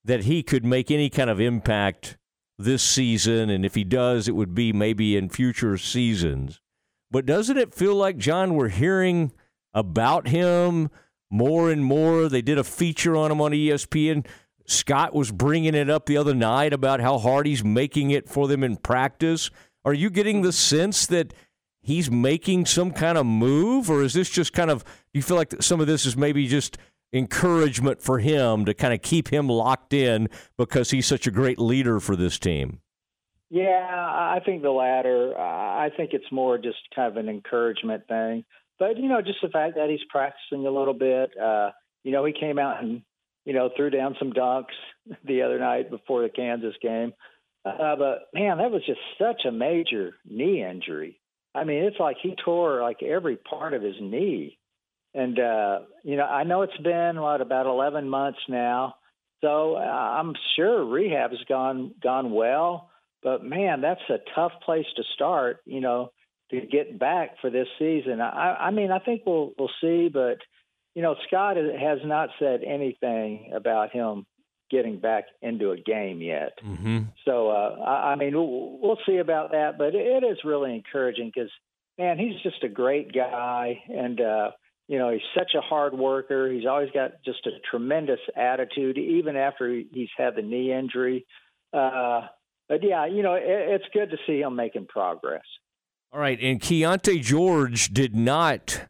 that 0.04 0.24
he 0.24 0.42
could 0.42 0.64
make 0.64 0.90
any 0.90 1.10
kind 1.10 1.30
of 1.30 1.40
impact 1.40 2.16
this 2.58 2.82
season, 2.82 3.50
and 3.50 3.64
if 3.64 3.74
he 3.74 3.84
does, 3.84 4.26
it 4.26 4.34
would 4.34 4.54
be 4.54 4.72
maybe 4.72 5.16
in 5.16 5.28
future 5.28 5.76
seasons. 5.76 6.60
But 7.10 7.26
doesn't 7.26 7.58
it 7.58 7.74
feel 7.74 7.94
like 7.94 8.16
John? 8.16 8.54
We're 8.54 8.68
hearing 8.68 9.32
about 9.74 10.28
him 10.28 10.90
more 11.30 11.70
and 11.70 11.84
more. 11.84 12.28
They 12.28 12.42
did 12.42 12.58
a 12.58 12.64
feature 12.64 13.16
on 13.16 13.30
him 13.30 13.40
on 13.40 13.52
ESPN. 13.52 14.26
Scott 14.66 15.14
was 15.14 15.32
bringing 15.32 15.74
it 15.74 15.90
up 15.90 16.06
the 16.06 16.16
other 16.16 16.34
night 16.34 16.72
about 16.72 17.00
how 17.00 17.18
hard 17.18 17.46
he's 17.46 17.64
making 17.64 18.10
it 18.10 18.28
for 18.28 18.46
them 18.46 18.62
in 18.62 18.76
practice. 18.76 19.50
Are 19.84 19.94
you 19.94 20.10
getting 20.10 20.42
the 20.42 20.52
sense 20.52 21.06
that 21.06 21.34
he's 21.82 22.10
making 22.10 22.66
some 22.66 22.92
kind 22.92 23.16
of 23.16 23.26
move, 23.26 23.90
or 23.90 24.02
is 24.02 24.12
this 24.12 24.30
just 24.30 24.52
kind 24.52 24.70
of, 24.70 24.84
you 25.12 25.22
feel 25.22 25.36
like 25.36 25.62
some 25.62 25.80
of 25.80 25.86
this 25.86 26.04
is 26.06 26.16
maybe 26.16 26.46
just 26.46 26.78
encouragement 27.12 28.00
for 28.00 28.18
him 28.18 28.64
to 28.64 28.74
kind 28.74 28.94
of 28.94 29.02
keep 29.02 29.28
him 29.32 29.48
locked 29.48 29.92
in 29.92 30.28
because 30.56 30.90
he's 30.90 31.06
such 31.06 31.26
a 31.26 31.30
great 31.30 31.58
leader 31.58 31.98
for 31.98 32.14
this 32.14 32.38
team? 32.38 32.80
Yeah, 33.48 33.88
I 33.90 34.40
think 34.44 34.62
the 34.62 34.70
latter. 34.70 35.36
I 35.36 35.90
think 35.96 36.10
it's 36.12 36.30
more 36.30 36.56
just 36.56 36.78
kind 36.94 37.10
of 37.10 37.16
an 37.16 37.28
encouragement 37.28 38.06
thing. 38.06 38.44
But, 38.78 38.96
you 38.96 39.08
know, 39.08 39.20
just 39.20 39.38
the 39.42 39.48
fact 39.48 39.74
that 39.74 39.90
he's 39.90 40.04
practicing 40.08 40.66
a 40.66 40.70
little 40.70 40.94
bit. 40.94 41.30
Uh, 41.36 41.70
you 42.04 42.12
know, 42.12 42.24
he 42.24 42.32
came 42.32 42.58
out 42.58 42.82
and, 42.82 43.02
you 43.50 43.56
know, 43.56 43.68
threw 43.76 43.90
down 43.90 44.14
some 44.16 44.32
dunks 44.32 44.76
the 45.24 45.42
other 45.42 45.58
night 45.58 45.90
before 45.90 46.22
the 46.22 46.28
Kansas 46.28 46.76
game. 46.80 47.12
Uh, 47.64 47.96
but 47.96 48.28
man, 48.32 48.58
that 48.58 48.70
was 48.70 48.82
just 48.86 49.00
such 49.18 49.44
a 49.44 49.50
major 49.50 50.14
knee 50.24 50.64
injury. 50.64 51.20
I 51.52 51.64
mean, 51.64 51.82
it's 51.82 51.98
like 51.98 52.16
he 52.22 52.36
tore 52.44 52.80
like 52.80 53.02
every 53.02 53.36
part 53.36 53.74
of 53.74 53.82
his 53.82 53.96
knee. 54.00 54.56
And 55.14 55.36
uh, 55.40 55.80
you 56.04 56.16
know, 56.16 56.26
I 56.26 56.44
know 56.44 56.62
it's 56.62 56.76
been 56.76 57.20
what 57.20 57.40
about 57.40 57.66
11 57.66 58.08
months 58.08 58.38
now. 58.48 58.94
So 59.40 59.74
uh, 59.74 59.80
I'm 59.80 60.32
sure 60.54 60.84
rehab 60.84 61.32
has 61.32 61.40
gone 61.48 61.92
gone 62.00 62.30
well, 62.30 62.88
but 63.20 63.44
man, 63.44 63.80
that's 63.80 64.00
a 64.10 64.18
tough 64.32 64.52
place 64.64 64.86
to 64.94 65.02
start, 65.16 65.58
you 65.66 65.80
know, 65.80 66.12
to 66.52 66.60
get 66.60 67.00
back 67.00 67.30
for 67.40 67.50
this 67.50 67.66
season. 67.80 68.20
I 68.20 68.54
I 68.60 68.70
mean, 68.70 68.92
I 68.92 69.00
think 69.00 69.22
we'll 69.26 69.54
we'll 69.58 69.72
see, 69.80 70.08
but 70.08 70.38
you 70.94 71.02
know, 71.02 71.14
Scott 71.26 71.56
has 71.56 71.98
not 72.04 72.30
said 72.38 72.60
anything 72.66 73.52
about 73.54 73.90
him 73.92 74.26
getting 74.70 75.00
back 75.00 75.24
into 75.42 75.72
a 75.72 75.76
game 75.76 76.20
yet. 76.20 76.52
Mm-hmm. 76.64 77.00
So, 77.24 77.50
uh, 77.50 77.76
I, 77.84 78.12
I 78.12 78.16
mean, 78.16 78.34
we'll, 78.34 78.78
we'll 78.80 78.98
see 79.06 79.16
about 79.18 79.50
that, 79.50 79.78
but 79.78 79.94
it 79.94 80.24
is 80.24 80.38
really 80.44 80.74
encouraging 80.74 81.30
because, 81.34 81.50
man, 81.98 82.18
he's 82.18 82.40
just 82.42 82.62
a 82.62 82.68
great 82.68 83.12
guy. 83.12 83.82
And, 83.88 84.20
uh, 84.20 84.50
you 84.86 84.98
know, 84.98 85.10
he's 85.10 85.20
such 85.36 85.52
a 85.56 85.60
hard 85.60 85.94
worker. 85.94 86.50
He's 86.50 86.66
always 86.66 86.90
got 86.92 87.12
just 87.24 87.46
a 87.46 87.50
tremendous 87.70 88.20
attitude, 88.36 88.98
even 88.98 89.36
after 89.36 89.68
he's 89.92 90.08
had 90.16 90.36
the 90.36 90.42
knee 90.42 90.72
injury. 90.72 91.26
Uh, 91.72 92.22
but 92.68 92.82
yeah, 92.82 93.06
you 93.06 93.22
know, 93.22 93.34
it, 93.34 93.44
it's 93.44 93.84
good 93.92 94.10
to 94.10 94.16
see 94.26 94.40
him 94.40 94.56
making 94.56 94.86
progress. 94.86 95.42
All 96.12 96.20
right. 96.20 96.38
And 96.40 96.60
Keyonte 96.60 97.22
George 97.22 97.92
did 97.92 98.16
not 98.16 98.88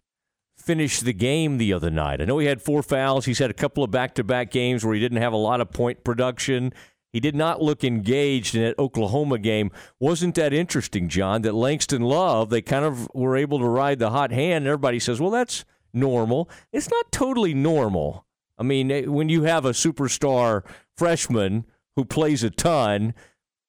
finish 0.61 1.01
the 1.01 1.13
game 1.13 1.59
the 1.59 1.73
other 1.73 1.91
night. 1.91 2.21
I 2.21 2.25
know 2.25 2.39
he 2.39 2.47
had 2.47 2.61
four 2.61 2.83
fouls. 2.83 3.25
He's 3.25 3.39
had 3.39 3.51
a 3.51 3.55
couple 3.55 3.83
of 3.83 3.91
back 3.91 4.15
to 4.17 4.25
back 4.25 4.51
games 4.51 4.85
where 4.85 4.95
he 4.95 5.01
didn't 5.01 5.23
have 5.23 5.33
a 5.33 5.39
lot 5.39 5.61
of 5.61 5.71
point 5.71 6.05
production. 6.05 6.73
He 7.13 7.19
did 7.19 7.35
not 7.35 7.61
look 7.61 7.83
engaged 7.83 8.55
in 8.55 8.63
that 8.63 8.79
Oklahoma 8.79 9.39
game. 9.39 9.73
Wasn't 9.99 10.37
that 10.37 10.53
interesting, 10.53 11.09
John? 11.09 11.43
That 11.43 11.55
Langston 11.55 12.03
Love, 12.03 12.51
they 12.51 12.63
kind 12.63 12.85
of 12.85 13.09
were 13.15 13.37
able 13.37 13.59
to 13.59 13.67
ride 13.67 13.99
the 13.99 14.11
hot 14.11 14.31
hand. 14.31 14.67
Everybody 14.67 15.01
says, 15.01 15.21
well, 15.21 15.31
that's 15.31 15.65
normal. 15.93 16.49
It's 16.73 16.91
not 16.91 17.11
totally 17.11 17.55
normal. 17.55 18.27
I 18.59 18.63
mean, 18.63 18.91
eh, 18.91 19.07
when 19.07 19.29
you 19.29 19.43
have 19.45 19.65
a 19.65 19.71
superstar 19.71 20.63
freshman 20.97 21.65
who 21.97 22.05
plays 22.05 22.45
a 22.45 22.51
ton 22.51 23.15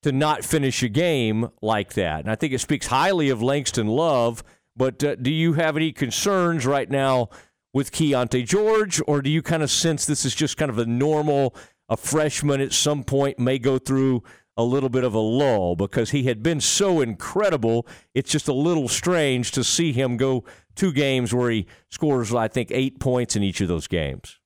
to 0.04 0.12
not 0.12 0.44
finish 0.44 0.84
a 0.84 0.90
game 0.90 1.50
like 1.62 1.94
that. 1.94 2.22
And 2.22 2.32
I 2.32 2.36
think 2.36 2.54
it 2.54 2.60
speaks 2.60 2.88
highly 2.88 3.30
of 3.30 3.42
Langston 3.42 3.88
Love. 3.88 4.44
But 4.82 5.04
uh, 5.04 5.14
do 5.14 5.30
you 5.30 5.54
have 5.54 5.78
any 5.78 5.92
concerns 5.92 6.66
right 6.66 6.90
now 6.90 7.30
with 7.72 7.92
Keyonte 7.92 8.48
George, 8.48 9.00
or 9.06 9.22
do 9.22 9.30
you 9.30 9.44
kind 9.44 9.62
of 9.62 9.70
sense 9.70 10.08
this 10.08 10.26
is 10.26 10.34
just 10.34 10.58
kind 10.58 10.72
of 10.72 10.80
a 10.80 10.88
normal, 10.88 11.54
a 11.88 11.96
freshman 11.96 12.62
at 12.62 12.74
some 12.74 13.04
point 13.04 13.38
may 13.38 13.60
go 13.60 13.78
through 13.78 14.24
a 14.58 14.64
little 14.64 14.90
bit 14.90 15.04
of 15.04 15.14
a 15.14 15.20
lull 15.20 15.76
because 15.76 16.10
he 16.10 16.24
had 16.24 16.42
been 16.42 16.60
so 16.60 17.00
incredible. 17.00 17.86
It's 18.16 18.32
just 18.32 18.48
a 18.48 18.54
little 18.54 18.88
strange 18.88 19.52
to 19.52 19.64
see 19.64 19.92
him 19.92 20.18
go 20.18 20.46
two 20.74 20.92
games 20.92 21.32
where 21.32 21.52
he 21.52 21.68
scores, 21.92 22.34
I 22.34 22.48
think, 22.48 22.72
eight 22.72 23.00
points 23.00 23.36
in 23.36 23.44
each 23.44 23.62
of 23.62 23.68
those 23.68 23.86
games. 23.86 24.40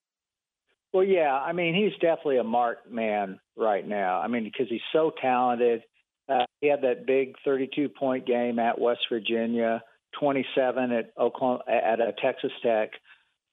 Well, 0.91 1.05
yeah, 1.05 1.31
I 1.31 1.53
mean, 1.53 1.75
he's 1.75 1.93
definitely 2.01 2.39
a 2.39 2.43
marked 2.43 2.91
man 2.91 3.39
right 3.55 3.87
now. 3.87 4.19
I 4.19 4.27
mean, 4.27 4.43
because 4.43 4.67
he's 4.67 4.81
so 4.91 5.13
talented. 5.21 5.83
Uh, 6.27 6.43
he 6.59 6.67
had 6.67 6.81
that 6.81 7.05
big 7.07 7.35
32 7.45 7.87
point 7.87 8.27
game 8.27 8.59
at 8.59 8.77
West 8.77 9.05
Virginia, 9.09 9.81
27 10.19 10.91
at 10.91 11.11
Oklahoma 11.19 11.63
at 11.67 11.99
a 11.99 12.13
Texas 12.21 12.51
Tech. 12.63 12.91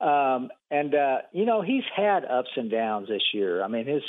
Um, 0.01 0.51
and 0.71 0.95
uh, 0.95 1.19
you 1.33 1.45
know 1.45 1.63
he's 1.63 1.85
had 1.95 2.25
ups 2.25 2.51
and 2.57 2.71
downs 2.71 3.09
this 3.09 3.23
year. 3.33 3.63
I 3.63 3.69
mean 3.69 3.87
his 3.87 4.03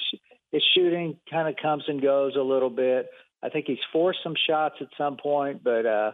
his 0.51 0.63
shooting 0.75 1.17
kind 1.29 1.47
of 1.47 1.55
comes 1.61 1.83
and 1.87 2.01
goes 2.01 2.35
a 2.35 2.41
little 2.41 2.69
bit. 2.69 3.09
I 3.43 3.49
think 3.49 3.65
he's 3.67 3.77
forced 3.91 4.19
some 4.23 4.35
shots 4.47 4.75
at 4.81 4.87
some 4.97 5.17
point, 5.17 5.63
but 5.63 5.85
uh, 5.85 6.11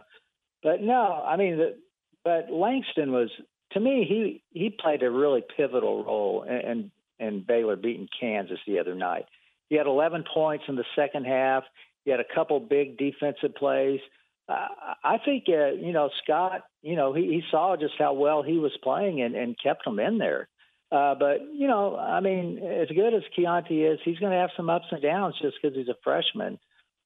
but 0.62 0.82
no, 0.82 1.22
I 1.26 1.36
mean, 1.36 1.58
the, 1.58 1.76
but 2.24 2.50
Langston 2.50 3.12
was 3.12 3.30
to 3.72 3.80
me 3.80 4.04
he 4.08 4.42
he 4.58 4.70
played 4.70 5.02
a 5.02 5.10
really 5.10 5.42
pivotal 5.56 6.04
role 6.04 6.42
in, 6.42 6.90
in 7.18 7.44
Baylor 7.46 7.76
beating 7.76 8.08
Kansas 8.18 8.58
the 8.66 8.78
other 8.80 8.94
night. 8.94 9.26
He 9.68 9.76
had 9.76 9.86
11 9.86 10.24
points 10.34 10.64
in 10.68 10.74
the 10.74 10.84
second 10.96 11.26
half. 11.26 11.62
He 12.04 12.10
had 12.10 12.20
a 12.20 12.34
couple 12.34 12.58
big 12.60 12.98
defensive 12.98 13.54
plays. 13.54 14.00
I 14.50 15.18
think 15.24 15.44
uh, 15.48 15.72
you 15.72 15.92
know 15.92 16.10
Scott. 16.22 16.62
You 16.82 16.96
know 16.96 17.12
he, 17.12 17.22
he 17.22 17.42
saw 17.50 17.76
just 17.76 17.94
how 17.98 18.14
well 18.14 18.42
he 18.42 18.58
was 18.58 18.72
playing 18.82 19.22
and, 19.22 19.34
and 19.34 19.56
kept 19.62 19.86
him 19.86 19.98
in 19.98 20.18
there. 20.18 20.48
Uh, 20.92 21.14
but 21.14 21.38
you 21.54 21.68
know, 21.68 21.96
I 21.96 22.20
mean, 22.20 22.58
as 22.58 22.88
good 22.88 23.14
as 23.14 23.22
Keyonte 23.36 23.92
is, 23.92 24.00
he's 24.04 24.18
going 24.18 24.32
to 24.32 24.38
have 24.38 24.50
some 24.56 24.68
ups 24.68 24.86
and 24.90 25.00
downs 25.00 25.36
just 25.40 25.56
because 25.60 25.76
he's 25.76 25.88
a 25.88 25.94
freshman. 26.02 26.58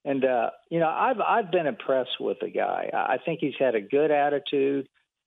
And 0.05 0.24
uh, 0.24 0.51
you 0.70 0.80
know, 0.80 0.88
I've 0.88 1.20
I've 1.20 1.51
been 1.51 1.66
impressed 1.66 2.20
with 2.20 2.38
the 2.40 2.51
guy. 2.51 2.90
I 2.92 3.16
think 3.24 3.40
he's 3.40 3.55
had 3.59 3.74
a 3.74 3.80
good 3.80 4.11
attitude. 4.11 4.86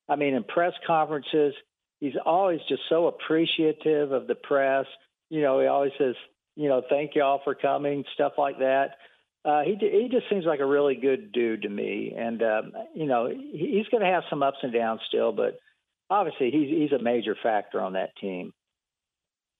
I 0.09 0.15
mean, 0.15 0.33
in 0.33 0.43
press 0.43 0.73
conferences, 0.85 1.53
he's 1.99 2.13
always 2.25 2.59
just 2.69 2.83
so 2.89 3.07
appreciative 3.07 4.11
of 4.11 4.27
the 4.27 4.35
press. 4.35 4.85
You 5.29 5.41
know, 5.41 5.59
he 5.59 5.67
always 5.67 5.91
says, 5.97 6.15
you 6.55 6.69
know, 6.69 6.81
thank 6.89 7.11
you 7.15 7.23
all 7.23 7.41
for 7.43 7.55
coming, 7.55 8.03
stuff 8.13 8.33
like 8.37 8.59
that. 8.59 8.91
Uh, 9.47 9.61
he 9.61 9.77
he 9.79 10.09
just 10.11 10.29
seems 10.29 10.43
like 10.43 10.59
a 10.59 10.65
really 10.65 10.95
good 10.95 11.31
dude 11.31 11.61
to 11.61 11.69
me, 11.69 12.13
and 12.17 12.43
um, 12.43 12.73
you 12.93 13.05
know, 13.05 13.29
he's 13.29 13.87
going 13.89 14.03
to 14.03 14.09
have 14.09 14.23
some 14.29 14.43
ups 14.43 14.57
and 14.61 14.73
downs 14.73 14.99
still, 15.07 15.31
but 15.31 15.57
obviously 16.09 16.51
he's 16.51 16.69
he's 16.69 16.91
a 16.91 17.01
major 17.01 17.33
factor 17.41 17.79
on 17.79 17.93
that 17.93 18.09
team. 18.19 18.51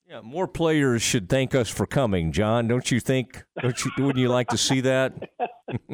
Yeah, 0.10 0.20
more 0.22 0.48
players 0.48 1.02
should 1.02 1.30
thank 1.30 1.56
us 1.56 1.70
for 1.70 1.86
coming, 1.86 2.34
John. 2.34 2.68
Don't 2.68 2.92
you 2.92 3.00
think? 3.00 3.44
Don't 3.62 3.86
you? 3.86 3.92
Wouldn't 3.98 4.18
you 4.18 4.28
like 4.28 4.50
to 4.50 4.58
see 4.58 4.82
that? 4.82 5.14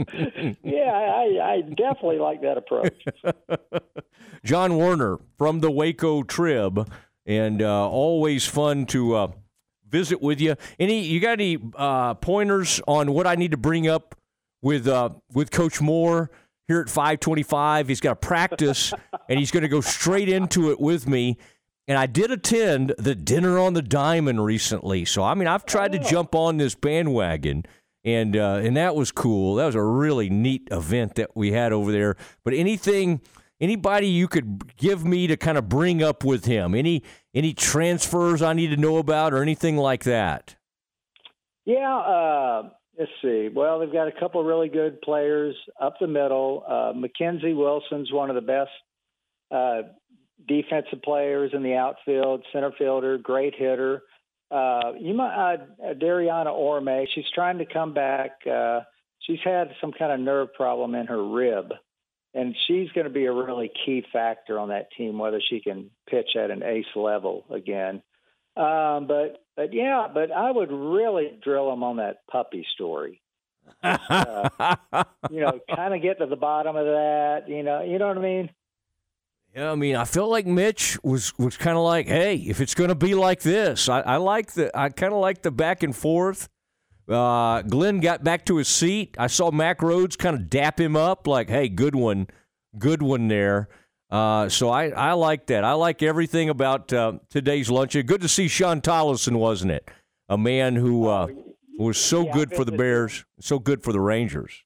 yeah, 0.64 0.92
I, 0.92 1.40
I 1.42 1.62
definitely 1.62 2.20
like 2.20 2.42
that 2.42 2.58
approach. 2.58 3.06
John 4.44 4.78
Werner 4.78 5.20
from 5.38 5.60
the 5.60 5.72
Waco 5.72 6.24
Trib, 6.24 6.92
and 7.26 7.62
uh, 7.62 7.90
always 7.90 8.46
fun 8.46 8.86
to 8.88 9.16
uh, 9.16 9.32
visit 9.94 10.22
with 10.22 10.42
you. 10.42 10.56
Any 10.80 11.06
you 11.06 11.22
got 11.22 11.40
any 11.40 11.58
uh, 11.76 12.16
pointers 12.16 12.82
on 12.88 13.14
what 13.14 13.26
I 13.26 13.36
need 13.36 13.52
to 13.52 13.58
bring 13.58 13.88
up 13.88 14.16
with 14.62 14.88
uh, 14.88 15.12
with 15.34 15.52
Coach 15.52 15.80
Moore 15.80 16.32
here 16.68 16.82
at 16.82 16.90
525? 16.90 17.88
He's 17.88 18.02
got 18.02 18.12
a 18.12 18.16
practice, 18.16 18.92
and 19.30 19.40
he's 19.40 19.52
going 19.52 19.64
to 19.64 19.70
go 19.70 19.80
straight 19.80 20.28
into 20.28 20.72
it 20.72 20.82
with 20.82 21.08
me. 21.08 21.38
And 21.88 21.98
I 21.98 22.08
did 22.08 22.32
attend 22.32 22.96
the 22.98 23.14
dinner 23.14 23.60
on 23.60 23.74
the 23.74 23.82
diamond 23.82 24.44
recently, 24.44 25.06
so 25.06 25.24
I 25.24 25.36
mean 25.36 25.48
I've 25.48 25.66
tried 25.66 25.92
to 25.94 26.00
jump 26.00 26.36
on 26.36 26.58
this 26.58 26.76
bandwagon 26.76 27.64
and 28.06 28.36
uh, 28.36 28.62
and 28.64 28.76
that 28.78 28.96
was 28.96 29.12
cool. 29.12 29.56
That 29.56 29.66
was 29.66 29.76
a 29.76 29.84
really 29.84 30.30
neat 30.30 30.68
event 30.72 31.16
that 31.16 31.36
we 31.36 31.52
had 31.52 31.72
over 31.72 31.92
there. 31.92 32.16
But 32.44 32.54
anything, 32.54 33.22
anybody 33.64 34.08
you 34.08 34.28
could 34.28 34.76
give 34.78 35.06
me 35.06 35.26
to 35.28 35.38
kind 35.38 35.58
of 35.58 35.70
bring 35.70 36.04
up 36.04 36.24
with 36.24 36.46
him, 36.46 36.76
any 36.76 37.02
any 37.34 37.54
transfers 37.54 38.42
I 38.42 38.54
need 38.54 38.68
to 38.68 38.78
know 38.78 38.98
about 38.98 39.34
or 39.34 39.42
anything 39.42 39.78
like 39.78 40.04
that? 40.04 40.56
Yeah, 41.66 41.96
uh, 41.98 42.70
let's 43.00 43.12
see. 43.22 43.50
Well, 43.54 43.80
they've 43.80 43.92
got 43.92 44.08
a 44.08 44.20
couple 44.20 44.44
really 44.44 44.70
good 44.70 45.02
players 45.02 45.56
up 45.82 45.96
the 46.00 46.08
middle. 46.08 46.64
Uh, 46.68 46.94
Mackenzie 46.94 47.54
Wilson's 47.54 48.12
one 48.12 48.30
of 48.30 48.36
the 48.36 48.42
best 48.42 48.72
uh, 49.50 49.84
defensive 50.48 51.02
players 51.04 51.52
in 51.54 51.64
the 51.64 51.76
outfield, 51.76 52.44
center 52.52 52.72
fielder, 52.78 53.18
great 53.18 53.56
hitter. 53.56 54.04
Uh, 54.52 54.94
you 55.00 55.14
might 55.14 55.56
uh, 55.56 55.94
Dariana 55.94 56.52
Orme. 56.52 57.06
She's 57.16 57.26
trying 57.34 57.58
to 57.60 57.66
come 57.66 57.94
back. 57.94 58.32
Uh, 58.46 58.82
she's 59.20 59.40
had 59.44 59.70
some 59.82 59.92
kind 59.92 60.12
of 60.12 60.20
nerve 60.20 60.54
problem 60.54 60.96
in 60.96 61.08
her 61.08 61.24
rib, 61.24 61.72
and 62.34 62.56
she's 62.68 62.90
going 62.92 63.06
to 63.06 63.14
be 63.14 63.26
a 63.26 63.34
really 63.34 63.72
key 63.86 64.04
factor 64.12 64.58
on 64.60 64.70
that 64.70 64.92
team, 64.98 65.20
whether 65.20 65.42
she 65.50 65.60
can 65.60 65.92
pitch 66.10 66.36
at 66.36 66.52
an 66.52 66.64
ace 66.64 66.86
level 66.96 67.46
again. 67.50 68.02
Um, 68.56 69.08
but 69.08 69.44
but 69.56 69.74
yeah, 69.74 70.08
but 70.14 70.32
I 70.32 70.52
would 70.52 70.72
really 70.72 71.38
drill 71.44 71.70
them 71.70 71.84
on 71.84 71.98
that 71.98 72.26
puppy 72.30 72.66
story. 72.74 73.22
uh, 73.84 74.76
you 75.32 75.42
know, 75.42 75.60
kind 75.76 75.94
of 75.94 76.02
get 76.02 76.20
to 76.20 76.26
the 76.26 76.36
bottom 76.36 76.76
of 76.76 76.86
that. 76.86 77.46
You 77.48 77.64
know, 77.64 77.82
you 77.84 78.00
know 78.00 78.08
what 78.08 78.18
I 78.18 78.22
mean. 78.22 78.50
Yeah, 79.56 79.72
I 79.72 79.76
mean, 79.76 79.96
I 79.96 80.06
felt 80.06 80.32
like 80.32 80.48
Mitch 80.48 80.98
was 81.04 81.38
was 81.38 81.58
kind 81.58 81.78
of 81.78 81.84
like, 81.84 82.08
hey, 82.08 82.36
if 82.38 82.60
it's 82.60 82.74
going 82.74 82.90
to 82.90 82.96
be 82.96 83.14
like 83.14 83.42
this, 83.42 83.88
I, 83.88 84.02
I 84.02 84.18
like 84.18 84.54
the 84.54 84.76
I 84.78 84.90
kind 84.90 85.14
of 85.14 85.20
like 85.20 85.44
the 85.44 85.52
back 85.52 85.84
and 85.84 85.96
forth. 85.96 86.50
Uh, 87.08 87.62
Glenn 87.64 88.00
got 88.00 88.24
back 88.24 88.46
to 88.46 88.58
his 88.58 88.68
seat. 88.68 89.16
I 89.20 89.28
saw 89.28 89.52
Mack 89.52 89.80
Rhoades 89.80 90.18
kind 90.18 90.36
of 90.36 90.50
dap 90.50 90.80
him 90.80 90.96
up, 90.96 91.28
like, 91.28 91.50
hey, 91.50 91.68
good 91.68 91.96
one, 91.96 92.28
good 92.78 93.02
one 93.02 93.28
there. 93.28 93.68
Uh, 94.10 94.48
so 94.48 94.70
I, 94.70 94.90
I 94.90 95.14
like 95.14 95.48
that. 95.48 95.64
I 95.64 95.74
like 95.74 96.04
everything 96.04 96.50
about 96.50 96.94
uh, 96.94 97.14
today's 97.30 97.70
lunch. 97.70 97.94
Good 97.94 98.22
to 98.22 98.28
see 98.28 98.48
Shawn 98.48 98.80
Tolleson, 98.80 99.38
wasn't 99.38 99.72
it? 99.72 99.90
A 100.30 100.38
man 100.38 100.76
who 100.76 101.08
uh, 101.08 101.28
was 101.80 101.98
so 101.98 102.26
Yeah, 102.26 102.32
good 102.32 102.54
for 102.54 102.64
the. 102.64 102.72
Bears, 102.72 103.26
so 103.40 103.60
good 103.60 103.84
for 103.84 103.92
the 103.92 104.00
Rangers. 104.00 104.64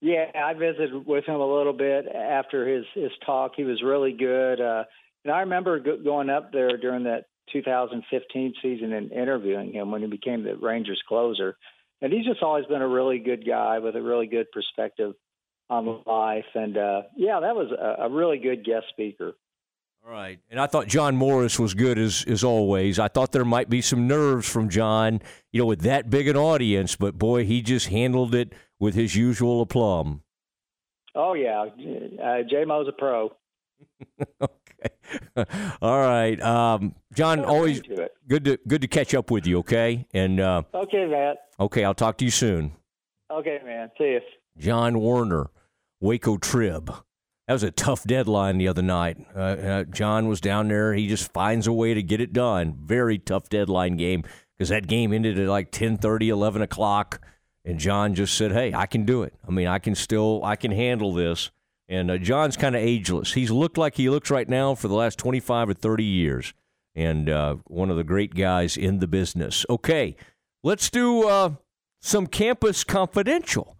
Yeah, 0.00 0.26
I 0.34 0.54
visited 0.54 1.06
with 1.06 1.24
him 1.26 1.34
a 1.34 1.56
little 1.56 1.72
bit 1.72 2.06
after 2.06 2.66
his 2.66 2.84
his 2.94 3.10
talk. 3.26 3.52
He 3.56 3.64
was 3.64 3.82
really 3.82 4.12
good, 4.12 4.60
uh, 4.60 4.84
and 5.24 5.34
I 5.34 5.40
remember 5.40 5.80
go- 5.80 6.02
going 6.02 6.30
up 6.30 6.52
there 6.52 6.76
during 6.76 7.04
that 7.04 7.26
2015 7.52 8.54
season 8.62 8.92
and 8.92 9.12
interviewing 9.12 9.72
him 9.72 9.90
when 9.90 10.02
he 10.02 10.08
became 10.08 10.44
the 10.44 10.56
Rangers 10.56 11.02
closer. 11.08 11.56
And 12.00 12.12
he's 12.12 12.26
just 12.26 12.42
always 12.42 12.66
been 12.66 12.82
a 12.82 12.88
really 12.88 13.18
good 13.18 13.46
guy 13.46 13.78
with 13.80 13.96
a 13.96 14.02
really 14.02 14.26
good 14.26 14.50
perspective 14.52 15.14
on 15.68 16.02
life. 16.06 16.46
And 16.54 16.76
uh, 16.76 17.02
yeah, 17.16 17.40
that 17.40 17.56
was 17.56 17.70
a, 17.72 18.04
a 18.04 18.10
really 18.10 18.38
good 18.38 18.64
guest 18.64 18.86
speaker. 18.90 19.34
All 20.06 20.12
right. 20.12 20.38
And 20.50 20.60
I 20.60 20.66
thought 20.66 20.86
John 20.86 21.16
Morris 21.16 21.58
was 21.58 21.74
good 21.74 21.98
as 21.98 22.24
as 22.26 22.44
always. 22.44 22.98
I 22.98 23.08
thought 23.08 23.32
there 23.32 23.44
might 23.44 23.68
be 23.68 23.82
some 23.82 24.06
nerves 24.06 24.48
from 24.48 24.68
John, 24.68 25.20
you 25.52 25.60
know, 25.60 25.66
with 25.66 25.80
that 25.82 26.08
big 26.08 26.28
an 26.28 26.36
audience, 26.36 26.96
but 26.96 27.18
boy, 27.18 27.44
he 27.44 27.62
just 27.62 27.88
handled 27.88 28.34
it 28.34 28.54
with 28.78 28.94
his 28.94 29.16
usual 29.16 29.60
aplomb. 29.60 30.22
Oh 31.14 31.34
yeah, 31.34 31.66
uh, 32.22 32.42
J 32.48 32.64
Mo's 32.64 32.88
a 32.88 32.92
pro. 32.92 33.32
All 35.82 35.98
right. 36.00 36.40
Um, 36.40 36.94
John, 37.14 37.44
always 37.44 37.80
to 37.82 38.10
good 38.28 38.44
to 38.44 38.58
good 38.66 38.82
to 38.82 38.88
catch 38.88 39.14
up 39.14 39.30
with 39.30 39.46
you, 39.46 39.58
okay? 39.58 40.06
And 40.14 40.40
uh, 40.40 40.62
Okay, 40.74 41.06
Matt. 41.06 41.36
okay, 41.58 41.84
I'll 41.84 41.94
talk 41.94 42.18
to 42.18 42.24
you 42.24 42.30
soon. 42.30 42.72
Okay, 43.30 43.58
man. 43.64 43.90
See 43.98 44.04
you. 44.04 44.20
John 44.56 45.00
Werner, 45.00 45.50
Waco 46.00 46.36
Trib. 46.36 46.86
That 47.46 47.54
was 47.54 47.62
a 47.62 47.70
tough 47.70 48.04
deadline 48.04 48.58
the 48.58 48.68
other 48.68 48.82
night. 48.82 49.16
Uh, 49.34 49.38
uh, 49.38 49.84
John 49.84 50.28
was 50.28 50.40
down 50.40 50.68
there. 50.68 50.92
He 50.92 51.08
just 51.08 51.32
finds 51.32 51.66
a 51.66 51.72
way 51.72 51.94
to 51.94 52.02
get 52.02 52.20
it 52.20 52.32
done. 52.34 52.76
Very 52.84 53.18
tough 53.18 53.48
deadline 53.48 53.96
game 53.96 54.22
because 54.56 54.68
that 54.68 54.86
game 54.86 55.12
ended 55.12 55.38
at 55.38 55.48
like 55.48 55.72
10:30, 55.72 56.28
11 56.28 56.60
o'clock, 56.62 57.24
and 57.64 57.78
John 57.78 58.14
just 58.14 58.36
said, 58.36 58.52
"Hey, 58.52 58.74
I 58.74 58.86
can 58.86 59.04
do 59.04 59.22
it. 59.22 59.34
I 59.46 59.50
mean, 59.50 59.66
I 59.66 59.78
can 59.78 59.94
still, 59.94 60.44
I 60.44 60.56
can 60.56 60.72
handle 60.72 61.12
this." 61.14 61.50
And 61.88 62.10
uh, 62.10 62.18
John's 62.18 62.56
kind 62.56 62.76
of 62.76 62.82
ageless. 62.82 63.32
He's 63.32 63.50
looked 63.50 63.78
like 63.78 63.96
he 63.96 64.10
looks 64.10 64.30
right 64.30 64.48
now 64.48 64.74
for 64.74 64.88
the 64.88 64.94
last 64.94 65.18
25 65.18 65.70
or 65.70 65.74
30 65.74 66.04
years, 66.04 66.52
and 66.94 67.30
uh, 67.30 67.56
one 67.66 67.90
of 67.90 67.96
the 67.96 68.04
great 68.04 68.34
guys 68.34 68.76
in 68.76 68.98
the 68.98 69.06
business. 69.06 69.64
Okay, 69.70 70.14
let's 70.62 70.90
do 70.90 71.26
uh, 71.26 71.52
some 72.00 72.26
campus 72.26 72.84
confidential. 72.84 73.76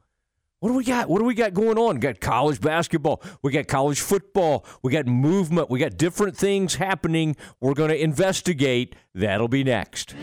What 0.61 0.70
do 0.70 0.74
we 0.74 0.84
got? 0.84 1.09
What 1.09 1.18
do 1.18 1.24
we 1.24 1.34
got 1.34 1.54
going 1.54 1.78
on? 1.78 1.96
We 1.96 2.00
got 2.00 2.18
college 2.20 2.61
basketball. 2.61 3.22
We 3.42 3.52
got 3.52 3.68
college 3.68 4.00
football. 4.00 4.64
We 4.82 4.90
got 4.90 5.06
movement. 5.06 5.70
We 5.70 5.78
got 5.78 5.96
different 5.96 6.36
things 6.36 6.76
happening. 6.76 7.36
We're 7.61 7.74
going 7.74 7.90
to 7.90 8.02
investigate. 8.02 8.96
That'll 9.14 9.46
be 9.48 9.62
next. 9.62 10.14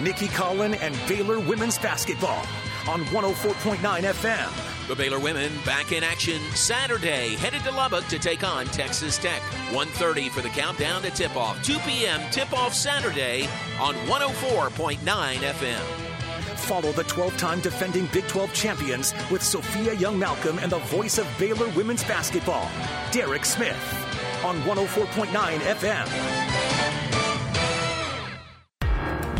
Nicki 0.00 0.28
Collen 0.28 0.78
and 0.80 0.96
Baylor 1.08 1.40
women's 1.40 1.76
basketball 1.78 2.46
on 2.88 3.04
104.9 3.06 3.78
FM. 3.78 4.88
The 4.88 4.96
Baylor 4.96 5.20
women 5.20 5.52
back 5.64 5.92
in 5.92 6.02
action 6.02 6.40
Saturday, 6.54 7.36
headed 7.36 7.62
to 7.62 7.70
Lubbock 7.70 8.06
to 8.08 8.18
take 8.18 8.42
on 8.42 8.66
Texas 8.66 9.16
Tech. 9.18 9.40
1:30 9.70 10.30
for 10.30 10.40
the 10.40 10.48
countdown 10.48 11.02
to 11.02 11.10
tip-off. 11.10 11.62
2 11.62 11.78
p.m. 11.80 12.20
tip-off 12.30 12.74
Saturday 12.74 13.48
on 13.80 13.94
104.9 14.06 14.98
FM. 14.98 15.80
Follow 16.58 16.92
the 16.92 17.04
12 17.04 17.36
time 17.36 17.60
defending 17.60 18.06
Big 18.12 18.26
12 18.28 18.52
champions 18.52 19.14
with 19.30 19.42
Sophia 19.42 19.94
Young 19.94 20.18
Malcolm 20.18 20.58
and 20.58 20.70
the 20.70 20.78
voice 20.78 21.18
of 21.18 21.26
Baylor 21.38 21.68
women's 21.70 22.04
basketball, 22.04 22.70
Derek 23.10 23.44
Smith, 23.44 23.76
on 24.44 24.60
104.9 24.62 25.58
FM. 25.58 27.01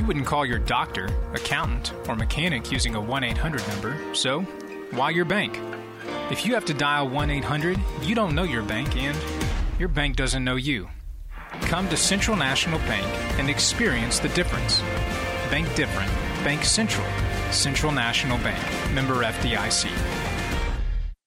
You 0.02 0.08
wouldn't 0.08 0.26
call 0.26 0.44
your 0.44 0.58
doctor, 0.58 1.08
accountant, 1.32 1.92
or 2.08 2.16
mechanic 2.16 2.72
using 2.72 2.96
a 2.96 3.00
1 3.00 3.22
800 3.22 3.68
number, 3.68 3.96
so 4.16 4.40
why 4.90 5.10
your 5.10 5.24
bank? 5.24 5.60
If 6.28 6.44
you 6.44 6.54
have 6.54 6.64
to 6.64 6.74
dial 6.74 7.08
1 7.08 7.30
800, 7.30 7.78
you 8.02 8.16
don't 8.16 8.34
know 8.34 8.42
your 8.42 8.64
bank 8.64 8.96
and 8.96 9.16
your 9.78 9.88
bank 9.88 10.16
doesn't 10.16 10.42
know 10.42 10.56
you. 10.56 10.88
Come 11.66 11.88
to 11.88 11.96
Central 11.96 12.36
National 12.36 12.80
Bank 12.80 13.06
and 13.38 13.48
experience 13.48 14.18
the 14.18 14.28
difference. 14.30 14.80
Bank 15.52 15.72
different. 15.76 16.10
Bank 16.42 16.64
Central. 16.64 17.06
Central 17.52 17.92
National 17.92 18.38
Bank. 18.38 18.60
Member 18.92 19.22
FDIC. 19.22 19.88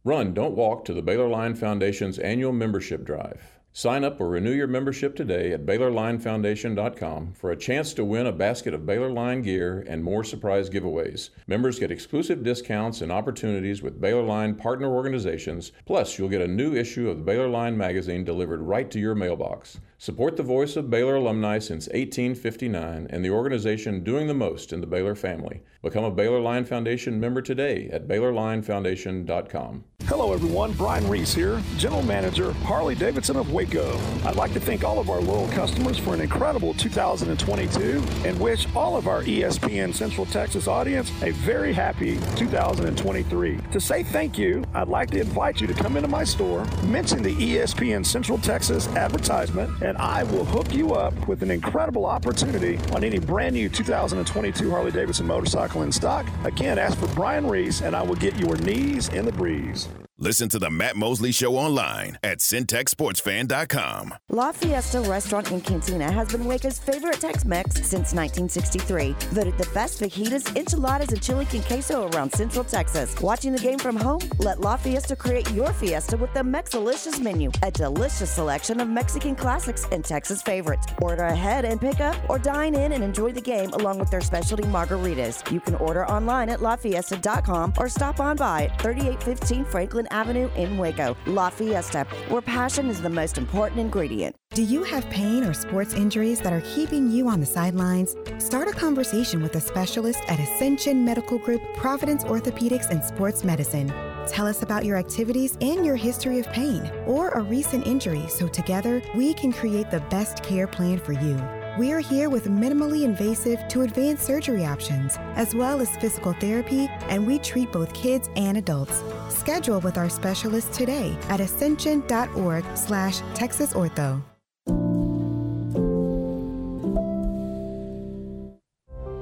Run, 0.04 0.34
don't 0.34 0.58
walk 0.58 0.84
to 0.84 0.94
the 0.94 1.02
Baylor 1.02 1.30
Line 1.30 1.56
Foundation's 1.56 2.20
annual 2.20 2.52
membership 2.52 3.06
drive. 3.06 3.55
Sign 3.78 4.06
up 4.06 4.22
or 4.22 4.30
renew 4.30 4.54
your 4.54 4.68
membership 4.68 5.18
today 5.18 5.52
at 5.52 5.66
BaylorLineFoundation.com 5.66 7.34
for 7.34 7.52
a 7.52 7.58
chance 7.58 7.94
to 7.96 8.06
win 8.06 8.26
a 8.26 8.32
basket 8.32 8.74
of 8.74 8.86
Baylor 8.86 9.12
Line 9.12 9.42
gear 9.42 9.84
and 9.86 10.02
more 10.02 10.24
surprise 10.24 10.70
giveaways. 10.70 11.32
Members 11.46 11.78
get 11.78 11.92
exclusive 11.92 12.42
discounts 12.42 13.02
and 13.02 13.12
opportunities 13.12 13.82
with 13.82 14.00
Baylor 14.00 14.24
Line 14.24 14.56
partner 14.56 14.90
organizations. 14.90 15.74
Plus, 15.86 16.18
you'll 16.18 16.30
get 16.30 16.40
a 16.40 16.48
new 16.48 16.74
issue 16.74 17.10
of 17.10 17.18
the 17.18 17.24
Baylor 17.26 17.50
Line 17.50 17.78
magazine 17.78 18.24
delivered 18.24 18.62
right 18.62 18.90
to 18.92 18.98
your 18.98 19.14
mailbox. 19.14 19.78
Support 19.98 20.36
the 20.36 20.44
voice 20.44 20.76
of 20.76 20.90
Baylor 20.90 21.16
alumni 21.16 21.58
since 21.58 21.88
1859 21.88 23.08
and 23.10 23.24
the 23.24 23.30
organization 23.30 24.04
doing 24.04 24.28
the 24.28 24.34
most 24.34 24.74
in 24.74 24.82
the 24.82 24.88
Baylor 24.88 25.16
family. 25.16 25.62
Become 25.82 26.04
a 26.04 26.12
Baylor 26.12 26.42
Line 26.42 26.66
Foundation 26.66 27.20
member 27.20 27.42
today 27.42 27.90
at 27.94 28.08
BaylorLineFoundation.com. 28.08 29.84
Hello, 30.06 30.34
everyone. 30.34 30.74
Brian 30.74 31.08
Reese 31.08 31.34
here, 31.34 31.62
General 31.78 32.04
Manager, 32.04 32.52
Harley 32.64 32.94
Davidson 32.94 33.38
of 33.38 33.52
Waco. 33.54 34.00
I'd 34.26 34.36
like 34.36 34.54
to 34.54 34.60
thank 34.60 34.84
all 34.84 35.00
of 35.00 35.10
our 35.10 35.22
loyal 35.22 35.48
customers 35.50 35.98
for 35.98 36.14
an 36.14 36.22
incredible 36.22 36.74
2022 36.74 38.04
and 38.26 38.40
wish 38.40 38.68
all 38.76 38.98
of 38.98 39.08
our 39.08 39.24
ESPN 39.24 39.94
Central 39.94 40.26
Texas 40.28 40.68
audience 40.68 41.12
a 41.24 41.32
very 41.32 41.72
happy 41.72 42.20
2023. 42.36 43.60
To 43.72 43.80
say 43.80 44.04
thank 44.04 44.38
you, 44.38 44.64
I'd 44.74 44.90
like 44.90 45.10
to 45.12 45.22
invite 45.22 45.62
you 45.62 45.68
to 45.68 45.74
come 45.74 45.98
into 45.98 46.10
my 46.10 46.24
store, 46.24 46.66
mention 46.84 47.24
the 47.24 47.36
ESPN 47.36 48.06
Central 48.06 48.38
Texas 48.38 48.88
advertisement, 48.90 49.82
and 49.86 50.00
I 50.00 50.24
will 50.24 50.46
hook 50.46 50.74
you 50.74 50.94
up 50.94 51.28
with 51.28 51.44
an 51.44 51.52
incredible 51.52 52.08
opportunity 52.08 52.78
on 52.92 53.04
any 53.04 53.20
brand 53.20 53.54
new 53.54 53.70
2022 53.70 54.72
Harley 54.72 54.92
Davidson 54.92 55.28
motorcycle 55.28 55.84
in 55.84 55.92
stock. 55.92 56.26
Again, 56.44 56.80
ask 56.80 56.98
for 56.98 57.08
Brian 57.10 57.46
Reese, 57.48 57.82
and 57.82 57.96
I 57.96 58.02
will 58.02 58.16
get 58.16 58.36
your 58.40 58.58
knees 58.58 59.10
in 59.10 59.26
the 59.26 59.32
breeze. 59.32 59.88
Listen 60.18 60.48
to 60.48 60.60
the 60.60 60.70
Matt 60.70 60.96
Mosley 60.96 61.34
Show 61.34 61.58
online 61.58 62.18
at 62.24 62.38
syntechsportsfan.com. 62.38 64.14
La 64.30 64.54
Fiesta 64.54 65.02
Restaurant 65.02 65.52
and 65.52 65.62
Cantina 65.62 66.10
has 66.10 66.32
been 66.32 66.46
Waco's 66.46 66.80
favorite 66.80 67.20
Tex-Mex 67.20 67.76
since 67.76 68.14
1963. 68.14 69.14
Voted 69.34 69.58
the 69.58 69.68
best 69.74 70.00
fajitas, 70.00 70.56
enchiladas, 70.56 71.10
and 71.10 71.22
chili 71.22 71.44
con 71.44 71.62
queso 71.64 72.10
around 72.12 72.32
Central 72.32 72.64
Texas. 72.64 73.14
Watching 73.22 73.52
the 73.52 73.60
game 73.60 73.78
from 73.78 73.98
home? 73.98 74.22
Let 74.40 74.62
La 74.62 74.78
Fiesta 74.78 75.18
create 75.18 75.52
your 75.52 75.74
fiesta 75.74 76.16
with 76.16 76.34
the 76.34 76.40
Mexalicious 76.40 77.20
menu, 77.20 77.52
a 77.62 77.70
delicious 77.70 78.32
selection 78.32 78.80
of 78.80 78.88
Mexican 78.88 79.36
classics 79.36 79.86
and 79.92 80.06
Texas 80.06 80.42
favorites. 80.42 80.88
Order 81.02 81.24
ahead 81.24 81.66
and 81.66 81.82
pick 81.82 82.00
up, 82.00 82.16
or 82.30 82.40
dine 82.40 82.74
in 82.74 82.94
and 82.94 83.04
enjoy 83.04 83.34
the 83.34 83.42
game 83.42 83.72
along 83.72 84.00
with 84.00 84.12
their 84.12 84.22
specialty 84.22 84.64
margaritas. 84.64 85.52
You 85.52 85.60
can 85.60 85.76
order 85.76 86.08
online 86.08 86.48
at 86.48 86.60
lafiesta.com 86.60 87.74
or 87.78 87.90
stop 87.90 88.22
on 88.22 88.38
by 88.38 88.64
at 88.64 88.82
3815 88.82 89.66
Franklin 89.66 90.05
Avenue 90.12 90.50
in 90.56 90.78
Waco. 90.78 91.16
La 91.26 91.50
Fiesta, 91.50 92.06
where 92.30 92.42
passion 92.42 92.90
is 92.90 93.02
the 93.02 93.10
most 93.10 93.38
important 93.38 93.80
ingredient. 93.80 94.36
Do 94.52 94.64
you 94.64 94.84
have 94.84 95.10
pain 95.10 95.44
or 95.44 95.54
sports 95.54 95.94
injuries 95.94 96.40
that 96.42 96.54
are 96.54 96.62
keeping 96.62 97.12
you 97.12 97.28
on 97.28 97.40
the 97.40 97.46
sidelines? 97.46 98.16
Start 98.38 98.68
a 98.68 98.72
conversation 98.72 99.42
with 99.42 99.56
a 99.56 99.60
specialist 99.60 100.22
at 100.28 100.40
Ascension 100.40 101.04
Medical 101.04 101.38
Group, 101.38 101.62
Providence 101.76 102.24
Orthopedics 102.24 102.90
and 102.90 103.04
Sports 103.04 103.44
Medicine. 103.44 103.90
Tell 104.28 104.48
us 104.48 104.64
about 104.64 104.86
your 104.86 104.98
activities 104.98 105.58
and 105.62 105.86
your 105.86 105.96
history 105.96 106.40
of 106.40 106.48
pain 106.52 106.90
or 107.06 107.30
a 107.30 107.42
recent 107.42 107.86
injury 107.86 108.26
so 108.28 108.48
together 108.48 109.02
we 109.14 109.34
can 109.34 109.52
create 109.52 109.92
the 109.92 110.00
best 110.10 110.42
care 110.44 110.68
plan 110.68 111.00
for 111.00 111.14
you. 111.14 111.65
We're 111.78 112.00
here 112.00 112.30
with 112.30 112.46
minimally 112.46 113.04
invasive 113.04 113.68
to 113.68 113.82
advanced 113.82 114.24
surgery 114.24 114.64
options, 114.64 115.18
as 115.36 115.54
well 115.54 115.82
as 115.82 115.90
physical 115.98 116.32
therapy, 116.32 116.88
and 117.10 117.28
we 117.28 117.38
treat 117.38 117.70
both 117.74 117.94
kids 117.94 118.30
and 118.38 118.58
adults. 118.58 119.04
Schedule 119.28 119.82
with 119.82 119.98
our 119.98 120.08
specialist 120.08 120.72
today 120.72 121.18
at 121.28 121.42
ascension.org 121.42 122.64
slash 122.78 123.20
texasortho. 123.34 124.22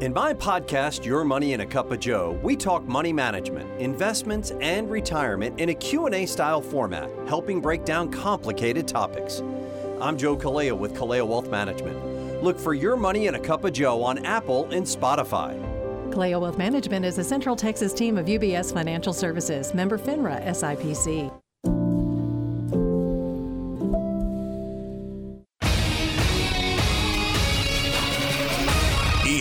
In 0.04 0.14
my 0.14 0.36
podcast, 0.36 1.06
Your 1.06 1.24
Money 1.24 1.54
in 1.54 1.62
a 1.62 1.66
Cup 1.66 1.92
of 1.92 2.00
Joe, 2.00 2.40
we 2.44 2.56
talk 2.56 2.86
money 2.86 3.14
management, 3.14 3.82
investments, 3.82 4.52
and 4.62 4.92
retirement 4.92 5.60
in 5.60 5.70
a 5.70 5.74
Q&A 5.74 6.28
style 6.28 6.62
format, 6.62 7.10
helping 7.28 7.62
break 7.62 7.84
down 7.84 8.12
complicated 8.12 8.88
topics. 8.88 9.42
I'm 10.00 10.20
Joe 10.20 10.38
Kaleo 10.38 10.78
with 10.78 10.94
Kaleo 10.94 11.26
Wealth 11.26 11.50
Management. 11.50 12.13
Look 12.44 12.60
for 12.60 12.74
Your 12.74 12.98
Money 12.98 13.28
in 13.28 13.36
a 13.36 13.40
Cup 13.40 13.64
of 13.64 13.72
Joe 13.72 14.04
on 14.04 14.26
Apple 14.26 14.70
and 14.72 14.86
Spotify. 14.86 15.58
Kaleo 16.12 16.42
Wealth 16.42 16.58
Management 16.58 17.06
is 17.06 17.18
a 17.18 17.24
Central 17.24 17.56
Texas 17.56 17.94
team 17.94 18.18
of 18.18 18.26
UBS 18.26 18.74
Financial 18.74 19.14
Services, 19.14 19.74
member 19.74 19.98
FINRA 19.98 20.46
SIPC. 20.48 21.43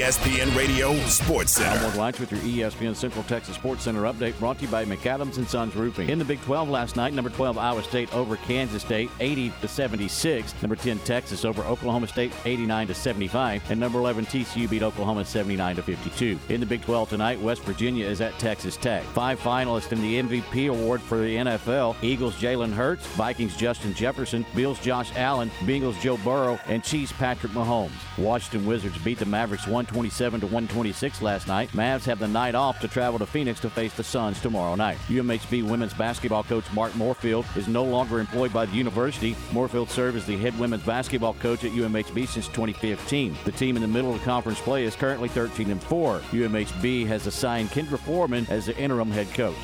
ESPN 0.02 0.52
Radio 0.56 0.96
Sports 1.06 1.52
Center. 1.52 1.76
I'm 1.76 1.82
Ward 1.84 1.94
Lights 1.94 2.18
with 2.18 2.32
your 2.32 2.40
ESPN 2.40 2.96
Central 2.96 3.22
Texas 3.22 3.54
Sports 3.54 3.84
Center 3.84 4.02
update 4.02 4.36
brought 4.40 4.58
to 4.58 4.64
you 4.64 4.70
by 4.70 4.84
McAdams 4.84 5.36
and 5.36 5.48
Sons 5.48 5.76
Roofing. 5.76 6.08
In 6.08 6.18
the 6.18 6.24
Big 6.24 6.42
12 6.42 6.68
last 6.68 6.96
night, 6.96 7.14
number 7.14 7.30
12 7.30 7.56
Iowa 7.56 7.84
State 7.84 8.12
over 8.12 8.36
Kansas 8.38 8.82
State 8.82 9.12
80 9.20 9.52
to 9.60 9.68
76. 9.68 10.60
Number 10.60 10.74
10 10.74 10.98
Texas 11.00 11.44
over 11.44 11.62
Oklahoma 11.62 12.08
State 12.08 12.32
89 12.44 12.88
to 12.88 12.94
75, 12.94 13.70
and 13.70 13.78
number 13.78 14.00
11 14.00 14.26
TCU 14.26 14.68
beat 14.68 14.82
Oklahoma 14.82 15.24
79 15.24 15.76
to 15.76 15.82
52. 15.84 16.36
In 16.48 16.58
the 16.58 16.66
Big 16.66 16.82
12 16.82 17.10
tonight, 17.10 17.40
West 17.40 17.62
Virginia 17.62 18.04
is 18.04 18.20
at 18.20 18.36
Texas 18.40 18.76
Tech. 18.76 19.04
Five 19.04 19.38
finalists 19.38 19.92
in 19.92 20.02
the 20.02 20.20
MVP 20.20 20.68
award 20.68 21.00
for 21.00 21.18
the 21.18 21.36
NFL: 21.36 21.94
Eagles 22.02 22.34
Jalen 22.34 22.72
Hurts, 22.72 23.06
Vikings 23.06 23.56
Justin 23.56 23.94
Jefferson, 23.94 24.44
Bills 24.56 24.80
Josh 24.80 25.12
Allen, 25.14 25.48
Bengals 25.60 26.00
Joe 26.00 26.16
Burrow, 26.24 26.58
and 26.66 26.82
Chiefs 26.82 27.12
Patrick 27.12 27.52
Mahomes. 27.52 27.92
Washington 28.18 28.66
Wizards 28.66 28.98
beat 28.98 29.20
the 29.20 29.26
Mavericks 29.26 29.68
127 30.02 30.40
to 30.40 30.46
126 30.46 31.22
last 31.22 31.46
night. 31.46 31.70
Mavs 31.70 32.04
have 32.04 32.18
the 32.18 32.26
night 32.26 32.56
off 32.56 32.80
to 32.80 32.88
travel 32.88 33.20
to 33.20 33.26
Phoenix 33.26 33.60
to 33.60 33.70
face 33.70 33.94
the 33.94 34.02
Suns 34.02 34.40
tomorrow 34.40 34.74
night. 34.74 34.98
UMHB 35.06 35.62
women's 35.62 35.94
basketball 35.94 36.42
coach 36.42 36.64
Mark 36.72 36.92
Morefield 36.94 37.44
is 37.56 37.68
no 37.68 37.84
longer 37.84 38.18
employed 38.18 38.52
by 38.52 38.66
the 38.66 38.74
university. 38.74 39.34
Morefield 39.52 39.88
served 39.88 40.16
as 40.16 40.26
the 40.26 40.36
head 40.36 40.58
women's 40.58 40.82
basketball 40.82 41.34
coach 41.34 41.62
at 41.62 41.70
UMHB 41.70 42.26
since 42.26 42.48
2015. 42.48 43.36
The 43.44 43.52
team 43.52 43.76
in 43.76 43.82
the 43.82 43.88
middle 43.88 44.12
of 44.12 44.20
conference 44.22 44.60
play 44.60 44.84
is 44.84 44.96
currently 44.96 45.28
13 45.28 45.70
and 45.70 45.82
4. 45.82 46.18
UMHB 46.18 47.06
has 47.06 47.28
assigned 47.28 47.70
Kendra 47.70 47.98
Foreman 47.98 48.46
as 48.50 48.66
the 48.66 48.76
interim 48.76 49.10
head 49.10 49.32
coach. 49.34 49.54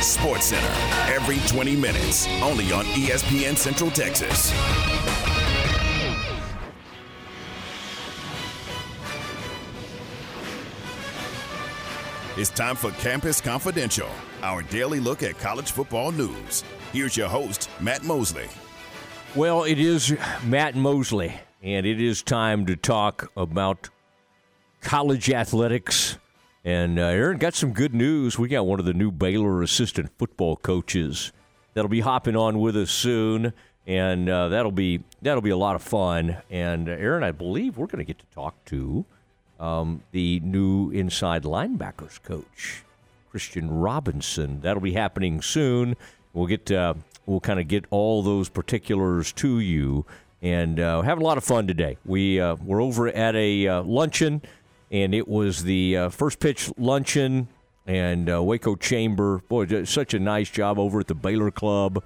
Sports 0.00 0.46
Center 0.46 1.02
every 1.12 1.38
20 1.48 1.76
minutes, 1.76 2.26
only 2.42 2.72
on 2.72 2.84
ESPN 2.86 3.56
Central 3.56 3.90
Texas. 3.90 4.52
It's 12.34 12.48
time 12.48 12.76
for 12.76 12.90
Campus 12.92 13.42
Confidential, 13.42 14.08
our 14.42 14.62
daily 14.62 15.00
look 15.00 15.22
at 15.22 15.38
college 15.38 15.70
football 15.70 16.10
news. 16.10 16.64
Here's 16.90 17.14
your 17.14 17.28
host, 17.28 17.68
Matt 17.78 18.04
Mosley. 18.04 18.48
Well, 19.34 19.64
it 19.64 19.78
is 19.78 20.16
Matt 20.42 20.74
Mosley, 20.74 21.38
and 21.62 21.84
it 21.84 22.00
is 22.00 22.22
time 22.22 22.64
to 22.64 22.74
talk 22.74 23.30
about 23.36 23.90
college 24.80 25.28
athletics 25.28 26.16
And 26.64 26.98
uh, 26.98 27.02
Aaron 27.02 27.38
got 27.38 27.54
some 27.54 27.72
good 27.72 27.94
news. 27.94 28.38
We 28.38 28.48
got 28.48 28.66
one 28.66 28.78
of 28.78 28.86
the 28.86 28.94
new 28.94 29.10
Baylor 29.10 29.62
assistant 29.62 30.10
football 30.16 30.56
coaches 30.56 31.32
that'll 31.74 31.88
be 31.88 32.00
hopping 32.00 32.36
on 32.36 32.60
with 32.60 32.76
us 32.76 32.90
soon, 32.90 33.52
and 33.86 34.28
uh, 34.28 34.48
that'll 34.48 34.70
be 34.72 35.02
that'll 35.22 35.42
be 35.42 35.50
a 35.50 35.56
lot 35.56 35.74
of 35.74 35.82
fun. 35.82 36.38
And 36.50 36.88
uh, 36.88 36.92
Aaron, 36.92 37.24
I 37.24 37.32
believe 37.32 37.76
we're 37.76 37.86
going 37.86 37.98
to 37.98 38.04
get 38.04 38.20
to 38.20 38.26
talk 38.26 38.64
to 38.66 39.04
um, 39.62 40.02
the 40.10 40.40
new 40.40 40.90
inside 40.90 41.44
linebackers 41.44 42.20
coach, 42.22 42.82
Christian 43.30 43.70
Robinson. 43.70 44.60
That'll 44.60 44.82
be 44.82 44.92
happening 44.92 45.40
soon. 45.40 45.96
We'll 46.32 46.48
get 46.48 46.70
uh, 46.70 46.94
we'll 47.26 47.40
kind 47.40 47.60
of 47.60 47.68
get 47.68 47.84
all 47.90 48.22
those 48.22 48.48
particulars 48.48 49.32
to 49.34 49.60
you, 49.60 50.04
and 50.42 50.80
uh, 50.80 51.02
having 51.02 51.22
a 51.22 51.24
lot 51.24 51.38
of 51.38 51.44
fun 51.44 51.68
today. 51.68 51.96
We 52.04 52.40
uh, 52.40 52.56
we're 52.56 52.82
over 52.82 53.08
at 53.08 53.36
a 53.36 53.68
uh, 53.68 53.82
luncheon, 53.84 54.42
and 54.90 55.14
it 55.14 55.28
was 55.28 55.62
the 55.62 55.96
uh, 55.96 56.08
first 56.08 56.40
pitch 56.40 56.68
luncheon 56.76 57.46
and 57.86 58.28
uh, 58.28 58.42
Waco 58.42 58.74
Chamber. 58.74 59.38
Boy, 59.48 59.84
such 59.84 60.12
a 60.12 60.18
nice 60.18 60.50
job 60.50 60.80
over 60.80 60.98
at 61.00 61.06
the 61.06 61.14
Baylor 61.14 61.52
Club, 61.52 62.02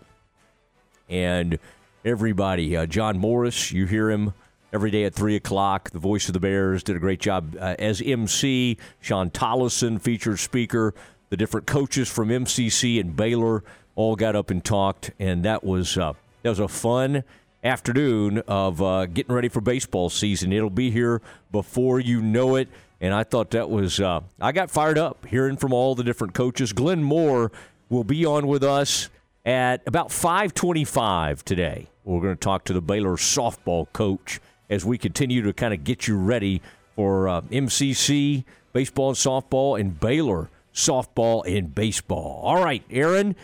and 1.08 1.58
everybody. 2.04 2.86
John 2.86 3.18
Morris, 3.18 3.72
you 3.72 3.86
hear 3.86 4.10
him 4.10 4.34
every 4.72 4.90
day 4.90 5.04
at 5.04 5.14
three 5.14 5.36
o'clock. 5.36 5.90
The 5.90 5.98
voice 5.98 6.28
of 6.28 6.32
the 6.34 6.40
Bears 6.40 6.82
did 6.82 6.96
a 6.96 6.98
great 6.98 7.20
job 7.20 7.56
uh, 7.58 7.76
as 7.78 8.02
MC. 8.02 8.76
Shawn 9.00 9.30
Tolleson, 9.30 10.00
featured 10.00 10.38
speaker. 10.38 10.94
The 11.30 11.36
different 11.36 11.66
coaches 11.66 12.08
from 12.08 12.28
MCC 12.28 13.00
and 13.00 13.16
Baylor 13.16 13.64
all 13.96 14.14
got 14.14 14.36
up 14.36 14.50
and 14.50 14.64
talked, 14.64 15.10
and 15.18 15.44
that 15.44 15.64
was 15.64 15.98
uh, 15.98 16.12
that 16.42 16.50
was 16.50 16.60
a 16.60 16.68
fun 16.68 17.24
afternoon 17.64 18.38
of 18.46 18.80
uh, 18.80 19.06
getting 19.06 19.34
ready 19.34 19.48
for 19.48 19.60
baseball 19.60 20.08
season. 20.08 20.52
It'll 20.52 20.70
be 20.70 20.90
here 20.90 21.20
before 21.50 21.98
you 21.98 22.22
know 22.22 22.56
it, 22.56 22.68
and 23.00 23.12
I 23.12 23.24
thought 23.24 23.50
that 23.50 23.68
was 23.68 23.98
uh, 23.98 24.20
I 24.40 24.52
got 24.52 24.70
fired 24.70 24.98
up 24.98 25.26
hearing 25.26 25.56
from 25.56 25.72
all 25.72 25.94
the 25.94 26.04
different 26.04 26.34
coaches. 26.34 26.72
Glenn 26.72 27.02
Moore 27.02 27.50
will 27.88 28.04
be 28.04 28.24
on 28.24 28.46
with 28.46 28.62
us 28.62 29.08
at 29.44 29.82
about 29.86 30.08
5:25 30.08 31.42
today. 31.42 31.88
We're 32.04 32.20
going 32.20 32.36
to 32.36 32.40
talk 32.40 32.64
to 32.66 32.72
the 32.72 32.80
Baylor 32.80 33.16
softball 33.16 33.92
coach 33.92 34.40
as 34.68 34.84
we 34.84 34.98
continue 34.98 35.42
to 35.42 35.52
kind 35.52 35.72
of 35.72 35.84
get 35.84 36.06
you 36.08 36.16
ready 36.16 36.60
for 36.94 37.28
uh, 37.28 37.40
MCC 37.42 38.44
baseball 38.72 39.08
and 39.08 39.16
softball 39.16 39.78
and 39.78 39.98
Baylor 39.98 40.50
softball 40.74 41.42
and 41.46 41.74
baseball. 41.74 42.40
All 42.42 42.62
right, 42.62 42.82
Aaron 42.90 43.34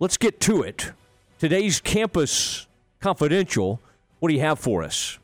let's 0.00 0.16
get 0.16 0.40
to 0.40 0.62
it. 0.62 0.92
Today's 1.38 1.80
Campus 1.80 2.66
Confidential, 3.00 3.80
what 4.18 4.30
do 4.30 4.34
you 4.34 4.40
have 4.40 4.58
for 4.58 4.82
us? 4.82 5.18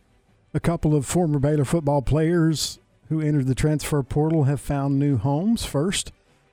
A 0.55 0.61
couple 0.61 0.94
of 0.94 1.05
former 1.05 1.38
Baylor 1.38 1.64
football 1.64 2.03
players 2.03 2.78
who 3.09 3.20
entered 3.20 3.47
the 3.47 3.55
transfer 3.55 4.03
portal 4.03 4.44
have 4.44 4.61
found 4.61 4.99
new 4.99 5.16
homes. 5.16 5.64
First, 5.64 6.12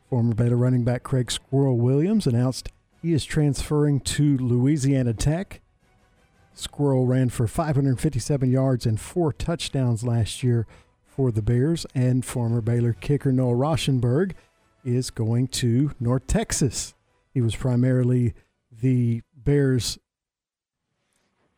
former 0.09 0.33
Baylor 0.33 0.57
running 0.57 0.83
back 0.83 1.03
Craig 1.03 1.31
Squirrel 1.31 1.77
Williams 1.77 2.27
announced 2.27 2.69
he 3.01 3.13
is 3.13 3.25
transferring 3.25 3.99
to 4.01 4.37
Louisiana 4.37 5.13
Tech. 5.13 5.61
Squirrel 6.55 7.05
ran 7.05 7.29
for 7.29 7.47
557 7.47 8.51
yards 8.51 8.85
and 8.85 8.99
four 8.99 9.33
touchdowns 9.33 10.03
last 10.03 10.43
year 10.43 10.67
for 11.05 11.31
the 11.31 11.41
Bears, 11.41 11.85
and 11.93 12.25
former 12.25 12.61
Baylor 12.61 12.93
kicker 12.93 13.31
Noah 13.31 13.55
Rauschenberg 13.55 14.33
is 14.83 15.09
going 15.09 15.47
to 15.47 15.91
North 15.99 16.27
Texas. 16.27 16.93
He 17.33 17.41
was 17.41 17.55
primarily 17.55 18.33
the 18.71 19.21
Bears. 19.35 19.97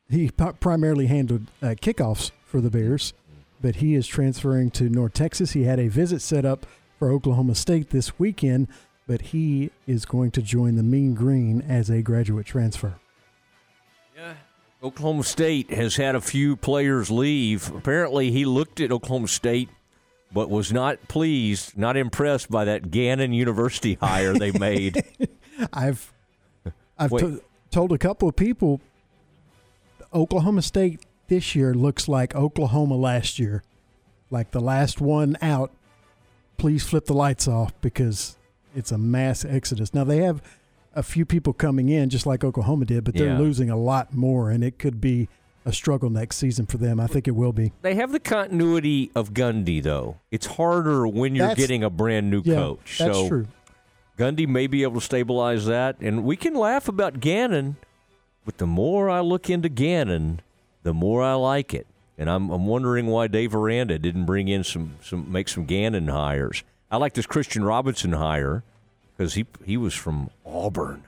He 0.09 0.29
primarily 0.29 1.07
handled 1.07 1.47
uh, 1.61 1.75
kickoffs 1.81 2.31
for 2.45 2.61
the 2.61 2.69
Bears, 2.69 3.13
but 3.61 3.77
he 3.77 3.95
is 3.95 4.07
transferring 4.07 4.71
to 4.71 4.89
North 4.89 5.13
Texas. 5.13 5.51
He 5.51 5.63
had 5.63 5.79
a 5.79 5.87
visit 5.87 6.21
set 6.21 6.45
up 6.45 6.65
for 6.99 7.11
Oklahoma 7.11 7.55
State 7.55 7.89
this 7.89 8.19
weekend, 8.19 8.67
but 9.07 9.21
he 9.21 9.71
is 9.87 10.05
going 10.05 10.31
to 10.31 10.41
join 10.41 10.75
the 10.75 10.83
Mean 10.83 11.13
Green 11.13 11.61
as 11.61 11.89
a 11.89 12.01
graduate 12.01 12.45
transfer. 12.45 12.95
Oklahoma 14.85 15.23
State 15.23 15.71
has 15.71 15.95
had 15.95 16.13
a 16.13 16.21
few 16.21 16.55
players 16.55 17.09
leave. 17.09 17.73
Apparently, 17.73 18.29
he 18.29 18.45
looked 18.45 18.79
at 18.79 18.91
Oklahoma 18.91 19.27
State 19.27 19.69
but 20.31 20.47
was 20.47 20.71
not 20.71 21.07
pleased, 21.07 21.75
not 21.75 21.97
impressed 21.97 22.51
by 22.51 22.65
that 22.65 22.91
Gannon 22.91 23.33
University 23.33 23.93
hire 24.01 24.33
they 24.33 24.51
made. 24.51 25.03
I've 25.73 26.13
I've 26.99 27.09
to, 27.17 27.41
told 27.71 27.93
a 27.93 27.97
couple 27.97 28.29
of 28.29 28.35
people 28.35 28.79
Oklahoma 30.13 30.61
State 30.61 31.01
this 31.29 31.55
year 31.55 31.73
looks 31.73 32.07
like 32.07 32.35
Oklahoma 32.35 32.95
last 32.95 33.39
year. 33.39 33.63
Like 34.29 34.51
the 34.51 34.59
last 34.59 35.01
one 35.01 35.35
out, 35.41 35.71
please 36.57 36.83
flip 36.83 37.05
the 37.05 37.13
lights 37.13 37.47
off 37.47 37.73
because 37.81 38.37
it's 38.75 38.91
a 38.91 38.99
mass 38.99 39.43
exodus. 39.43 39.95
Now 39.95 40.03
they 40.03 40.17
have 40.17 40.43
a 40.95 41.03
few 41.03 41.25
people 41.25 41.53
coming 41.53 41.89
in 41.89 42.09
just 42.09 42.25
like 42.25 42.43
Oklahoma 42.43 42.85
did, 42.85 43.03
but 43.03 43.13
they're 43.15 43.33
yeah. 43.33 43.37
losing 43.37 43.69
a 43.69 43.77
lot 43.77 44.13
more 44.13 44.49
and 44.49 44.63
it 44.63 44.79
could 44.79 45.01
be 45.01 45.27
a 45.65 45.73
struggle 45.73 46.09
next 46.09 46.37
season 46.37 46.65
for 46.65 46.77
them. 46.77 46.99
I 46.99 47.07
think 47.07 47.27
it 47.27 47.31
will 47.31 47.51
be. 47.51 47.73
They 47.81 47.95
have 47.95 48.11
the 48.11 48.19
continuity 48.19 49.11
of 49.15 49.33
Gundy 49.33 49.83
though. 49.83 50.17
It's 50.31 50.45
harder 50.45 51.07
when 51.07 51.35
you're 51.35 51.47
that's, 51.47 51.59
getting 51.59 51.83
a 51.83 51.89
brand 51.89 52.31
new 52.31 52.41
yeah, 52.45 52.55
coach. 52.55 52.97
That's 52.99 53.17
so 53.17 53.27
true. 53.27 53.47
Gundy 54.17 54.47
may 54.47 54.67
be 54.67 54.83
able 54.83 55.01
to 55.01 55.05
stabilize 55.05 55.65
that. 55.65 55.97
And 55.99 56.23
we 56.23 56.37
can 56.37 56.53
laugh 56.53 56.87
about 56.87 57.19
Gannon, 57.19 57.75
but 58.45 58.57
the 58.59 58.67
more 58.67 59.09
I 59.09 59.19
look 59.19 59.49
into 59.49 59.67
Gannon, 59.67 60.41
the 60.83 60.93
more 60.93 61.21
I 61.21 61.33
like 61.33 61.73
it. 61.73 61.87
And 62.17 62.29
I'm, 62.29 62.49
I'm 62.49 62.65
wondering 62.65 63.07
why 63.07 63.27
Dave 63.27 63.53
Aranda 63.53 63.99
didn't 63.99 64.25
bring 64.25 64.47
in 64.47 64.63
some, 64.63 64.95
some 65.01 65.29
make 65.29 65.49
some 65.49 65.65
Gannon 65.65 66.07
hires. 66.07 66.63
I 66.89 66.97
like 66.97 67.13
this 67.13 67.25
Christian 67.25 67.65
Robinson 67.65 68.13
hire 68.13 68.63
because 69.15 69.33
he 69.35 69.45
he 69.65 69.77
was 69.77 69.93
from 69.93 70.29
Auburn 70.45 71.03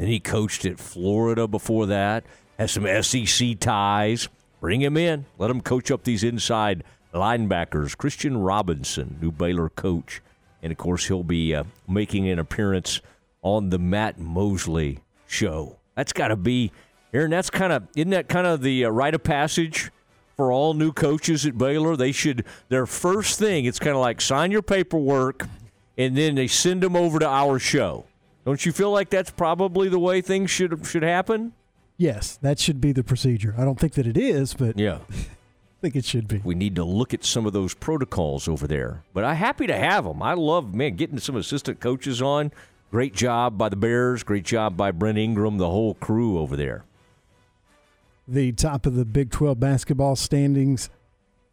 and 0.00 0.08
he 0.08 0.18
coached 0.18 0.64
at 0.64 0.80
Florida 0.80 1.46
before 1.46 1.86
that. 1.86 2.24
Has 2.58 2.72
some 2.72 2.86
SEC 3.02 3.58
ties. 3.60 4.28
Bring 4.60 4.80
him 4.80 4.96
in. 4.96 5.26
Let 5.38 5.50
him 5.50 5.60
coach 5.60 5.90
up 5.90 6.04
these 6.04 6.24
inside 6.24 6.84
linebackers. 7.12 7.96
Christian 7.96 8.38
Robinson, 8.38 9.18
new 9.20 9.30
Baylor 9.30 9.68
coach. 9.68 10.22
And 10.62 10.72
of 10.72 10.78
course, 10.78 11.06
he'll 11.06 11.22
be 11.22 11.54
uh, 11.54 11.64
making 11.86 12.28
an 12.28 12.38
appearance 12.38 13.00
on 13.42 13.70
the 13.70 13.78
Matt 13.78 14.18
Mosley 14.18 15.00
show. 15.26 15.78
That's 15.96 16.12
got 16.12 16.28
to 16.28 16.36
be, 16.36 16.72
Aaron, 17.12 17.30
that's 17.30 17.50
kind 17.50 17.72
of, 17.72 17.86
isn't 17.96 18.10
that 18.10 18.28
kind 18.28 18.46
of 18.46 18.62
the 18.62 18.86
uh, 18.86 18.90
rite 18.90 19.14
of 19.14 19.22
passage 19.22 19.90
for 20.36 20.52
all 20.52 20.74
new 20.74 20.92
coaches 20.92 21.44
at 21.46 21.56
Baylor? 21.56 21.96
They 21.96 22.12
should, 22.12 22.44
their 22.68 22.86
first 22.86 23.38
thing, 23.38 23.64
it's 23.64 23.78
kind 23.78 23.96
of 23.96 24.00
like 24.00 24.20
sign 24.20 24.50
your 24.50 24.62
paperwork 24.62 25.46
and 26.00 26.16
then 26.16 26.34
they 26.34 26.46
send 26.46 26.82
them 26.82 26.96
over 26.96 27.18
to 27.18 27.28
our 27.28 27.58
show. 27.58 28.06
Don't 28.46 28.64
you 28.64 28.72
feel 28.72 28.90
like 28.90 29.10
that's 29.10 29.30
probably 29.30 29.90
the 29.90 29.98
way 29.98 30.22
things 30.22 30.50
should 30.50 30.86
should 30.86 31.02
happen? 31.02 31.52
Yes, 31.98 32.38
that 32.40 32.58
should 32.58 32.80
be 32.80 32.92
the 32.92 33.04
procedure. 33.04 33.54
I 33.58 33.64
don't 33.64 33.78
think 33.78 33.92
that 33.94 34.06
it 34.06 34.16
is, 34.16 34.54
but 34.54 34.78
yeah. 34.78 35.00
I 35.10 35.80
think 35.82 35.96
it 35.96 36.04
should 36.06 36.26
be. 36.26 36.40
We 36.42 36.54
need 36.54 36.74
to 36.76 36.84
look 36.84 37.12
at 37.14 37.24
some 37.24 37.46
of 37.46 37.52
those 37.52 37.74
protocols 37.74 38.48
over 38.48 38.66
there. 38.66 39.02
But 39.14 39.24
I'm 39.24 39.36
happy 39.36 39.66
to 39.66 39.76
have 39.76 40.04
them. 40.04 40.22
I 40.22 40.34
love, 40.34 40.74
man, 40.74 40.96
getting 40.96 41.18
some 41.18 41.36
assistant 41.36 41.80
coaches 41.80 42.20
on. 42.20 42.52
Great 42.90 43.14
job 43.14 43.56
by 43.56 43.70
the 43.70 43.76
Bears. 43.76 44.22
Great 44.22 44.44
job 44.44 44.76
by 44.76 44.90
Brent 44.90 45.16
Ingram, 45.16 45.56
the 45.56 45.70
whole 45.70 45.94
crew 45.94 46.38
over 46.38 46.54
there. 46.54 46.84
The 48.28 48.52
top 48.52 48.84
of 48.84 48.94
the 48.94 49.06
Big 49.06 49.30
12 49.30 49.58
basketball 49.58 50.16
standings 50.16 50.90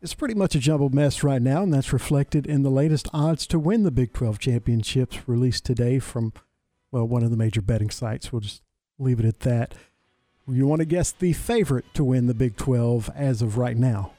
is 0.02 0.14
pretty 0.14 0.34
much 0.34 0.56
a 0.56 0.60
jumbled 0.60 0.94
mess 0.94 1.24
right 1.24 1.42
now, 1.42 1.64
and 1.64 1.74
that's 1.74 1.94
reflected 1.94 2.46
in 2.46 2.64
the 2.64 2.70
latest 2.70 3.08
odds 3.14 3.48
to 3.48 3.60
win 3.60 3.84
the 3.84 3.92
Big 3.92 4.14
12 4.14 4.40
championships 4.40 5.28
released 5.28 5.66
today 5.66 6.00
from, 6.00 6.34
well, 6.92 7.08
one 7.08 7.24
of 7.24 7.32
the 7.32 7.38
major 7.38 7.62
betting 7.62 7.90
sites. 7.90 8.32
We'll 8.32 8.42
just 8.42 8.62
leave 9.00 9.20
it 9.20 9.26
at 9.26 9.40
that. 9.42 9.74
You 10.48 10.66
want 10.66 10.80
to 10.80 10.86
guess 10.86 11.12
the 11.12 11.34
favorite 11.34 11.86
to 11.96 12.04
win 12.04 12.28
the 12.28 12.34
Big 12.34 12.56
12 12.56 13.10
as 13.16 13.42
of 13.42 13.58
right 13.58 13.76
now? 13.76 14.14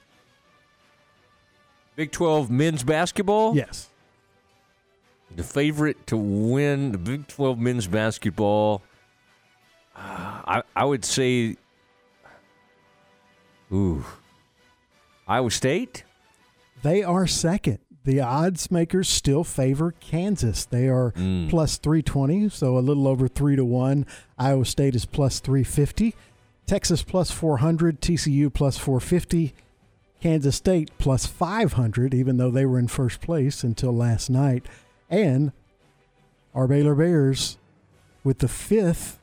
Big 1.97 2.13
12 2.13 2.51
men's 2.51 2.85
basketball? 2.85 3.57
Yes. 3.57 3.89
The 5.35 5.43
favorite 5.43 6.07
to 6.09 6.17
win 6.17 6.93
the 6.93 6.99
Big 6.99 7.27
12 7.29 7.59
men's 7.59 7.87
basketball, 7.87 8.83
uh, 9.97 10.43
I, 10.47 10.63
I 10.77 10.85
would 10.85 11.05
say, 11.05 11.57
ooh, 13.73 14.05
Iowa 15.29 15.51
State? 15.51 16.05
They 16.83 17.03
are 17.03 17.27
second. 17.27 17.81
The 18.05 18.21
odds 18.21 18.71
makers 18.71 19.09
still 19.09 19.45
favor 19.45 19.93
Kansas. 20.01 20.65
They 20.65 20.89
are 20.89 21.13
mm. 21.13 21.51
plus 21.51 21.77
320, 21.77 22.49
so 22.49 22.79
a 22.79 22.81
little 22.81 23.07
over 23.07 23.29
3 23.29 23.57
to 23.57 23.65
1. 23.65 24.07
Iowa 24.39 24.65
State 24.65 24.95
is 24.95 25.05
plus 25.05 25.41
350. 25.41 26.15
Texas 26.67 27.03
plus 27.03 27.31
400, 27.31 28.01
TCU 28.01 28.53
plus 28.53 28.79
450, 28.79 29.55
Kansas 30.21 30.57
State 30.57 30.91
plus 30.99 31.27
500, 31.27 32.15
even 32.15 32.37
though 32.37 32.51
they 32.51 32.67
were 32.67 32.79
in 32.79 32.89
first 32.89 33.21
place 33.21 33.63
until 33.63 33.93
last 33.93 34.31
night. 34.31 34.67
And 35.11 35.53
our 36.55 36.67
Baylor 36.67 36.95
Bears 36.95 37.59
with 38.25 38.39
the 38.39 38.49
fifth 38.49 39.19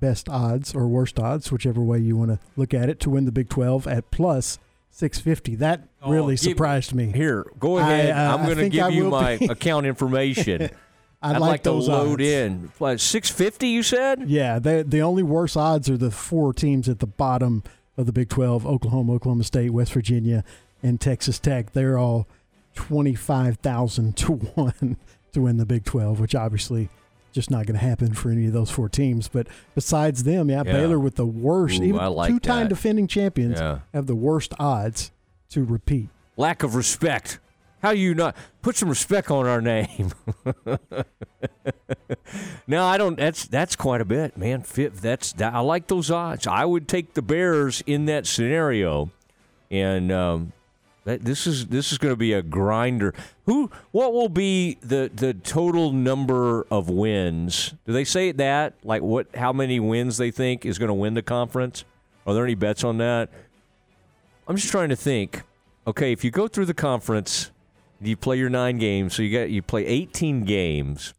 best 0.00 0.28
odds 0.28 0.74
or 0.74 0.86
worst 0.86 1.18
odds, 1.18 1.50
whichever 1.50 1.80
way 1.80 1.98
you 1.98 2.16
want 2.16 2.30
to 2.30 2.38
look 2.56 2.72
at 2.72 2.88
it, 2.88 3.00
to 3.00 3.10
win 3.10 3.24
the 3.24 3.32
Big 3.32 3.48
12 3.48 3.86
at 3.86 4.10
plus 4.10 4.58
650. 4.96 5.56
That 5.56 5.88
oh, 6.00 6.10
really 6.10 6.32
give- 6.36 6.40
surprised 6.40 6.94
me. 6.94 7.12
Here, 7.12 7.44
go 7.58 7.76
ahead. 7.76 8.16
I, 8.16 8.26
uh, 8.28 8.36
I'm 8.38 8.46
going 8.46 8.56
to 8.56 8.68
give 8.70 8.84
I 8.84 8.88
you 8.88 9.10
my 9.10 9.36
be. 9.36 9.44
account 9.46 9.84
information. 9.92 10.70
I 11.20 11.30
I'd 11.30 11.32
like 11.32 11.40
like 11.40 11.62
to 11.64 11.70
those 11.70 11.88
load 11.88 12.20
odds. 12.20 12.22
in. 12.22 12.72
What, 12.78 12.98
650, 13.00 13.68
you 13.68 13.82
said? 13.82 14.22
Yeah, 14.30 14.58
they, 14.58 14.82
the 14.82 15.02
only 15.02 15.22
worse 15.22 15.54
odds 15.54 15.90
are 15.90 15.98
the 15.98 16.10
four 16.10 16.54
teams 16.54 16.88
at 16.88 17.00
the 17.00 17.06
bottom 17.06 17.62
of 17.98 18.06
the 18.06 18.12
Big 18.12 18.30
12 18.30 18.66
Oklahoma, 18.66 19.12
Oklahoma 19.14 19.44
State, 19.44 19.70
West 19.70 19.92
Virginia, 19.92 20.44
and 20.82 20.98
Texas 20.98 21.38
Tech. 21.38 21.72
They're 21.72 21.98
all 21.98 22.26
25,000 22.74 24.16
to 24.16 24.32
1 24.54 24.96
to 25.32 25.40
win 25.42 25.58
the 25.58 25.66
Big 25.66 25.84
12, 25.84 26.20
which 26.20 26.34
obviously 26.34 26.88
just 27.36 27.50
not 27.50 27.66
going 27.66 27.78
to 27.78 27.84
happen 27.86 28.14
for 28.14 28.30
any 28.30 28.46
of 28.46 28.52
those 28.54 28.70
four 28.70 28.88
teams. 28.88 29.28
But 29.28 29.46
besides 29.74 30.24
them, 30.24 30.48
yeah, 30.50 30.62
Yeah. 30.64 30.72
Baylor 30.72 30.98
with 30.98 31.14
the 31.16 31.26
worst, 31.26 31.80
Ooh, 31.80 31.84
even 31.84 32.00
like 32.12 32.30
two 32.32 32.40
time 32.40 32.64
that. 32.64 32.68
defending 32.70 33.06
champions 33.06 33.60
Yeah. 33.60 33.80
have 33.94 34.06
the 34.06 34.16
worst 34.16 34.54
odds 34.58 35.12
to 35.50 35.62
repeat. 35.62 36.08
Lack 36.38 36.62
of 36.62 36.74
respect. 36.74 37.38
How 37.82 37.90
you 37.90 38.14
not 38.14 38.34
put 38.62 38.74
some 38.74 38.88
respect 38.88 39.30
on 39.30 39.46
our 39.46 39.60
name? 39.60 40.12
no, 42.66 42.84
I 42.84 42.96
don't. 42.98 43.16
That's 43.18 43.46
that's 43.46 43.76
quite 43.76 44.00
a 44.00 44.04
bit, 44.04 44.36
man. 44.36 44.62
Fit- 44.62 44.94
That's 44.96 45.32
that, 45.34 45.52
I 45.54 45.60
like 45.60 45.86
those 45.86 46.10
odds. 46.10 46.46
I 46.46 46.64
would 46.64 46.88
take 46.88 47.14
the 47.14 47.22
Bears 47.22 47.82
in 47.86 48.06
that 48.06 48.26
scenario, 48.26 49.10
and 49.70 50.10
um, 50.10 50.52
this 51.06 51.46
is 51.46 51.68
this 51.68 51.92
is 51.92 51.98
going 51.98 52.12
to 52.12 52.16
be 52.16 52.32
a 52.32 52.42
grinder. 52.42 53.14
Who? 53.44 53.70
What 53.92 54.12
will 54.12 54.28
be 54.28 54.76
the 54.80 55.10
the 55.14 55.34
total 55.34 55.92
number 55.92 56.66
of 56.68 56.90
wins? 56.90 57.74
Do 57.86 57.92
they 57.92 58.04
say 58.04 58.32
that? 58.32 58.74
Like 58.82 59.02
what? 59.02 59.34
How 59.36 59.52
many 59.52 59.78
wins 59.78 60.16
they 60.16 60.32
think 60.32 60.66
is 60.66 60.78
going 60.78 60.88
to 60.88 60.94
win 60.94 61.14
the 61.14 61.22
conference? 61.22 61.84
Are 62.26 62.34
there 62.34 62.44
any 62.44 62.56
bets 62.56 62.82
on 62.82 62.98
that? 62.98 63.30
I'm 64.48 64.56
just 64.56 64.70
trying 64.70 64.88
to 64.88 64.96
think. 64.96 65.42
Okay, 65.86 66.10
if 66.10 66.24
you 66.24 66.32
go 66.32 66.48
through 66.48 66.66
the 66.66 66.74
conference, 66.74 67.52
you 68.00 68.16
play 68.16 68.36
your 68.36 68.50
nine 68.50 68.78
games, 68.78 69.14
so 69.14 69.22
you 69.22 69.38
got 69.38 69.48
you 69.48 69.62
play 69.62 69.86
18 69.86 70.44
games. 70.44 71.14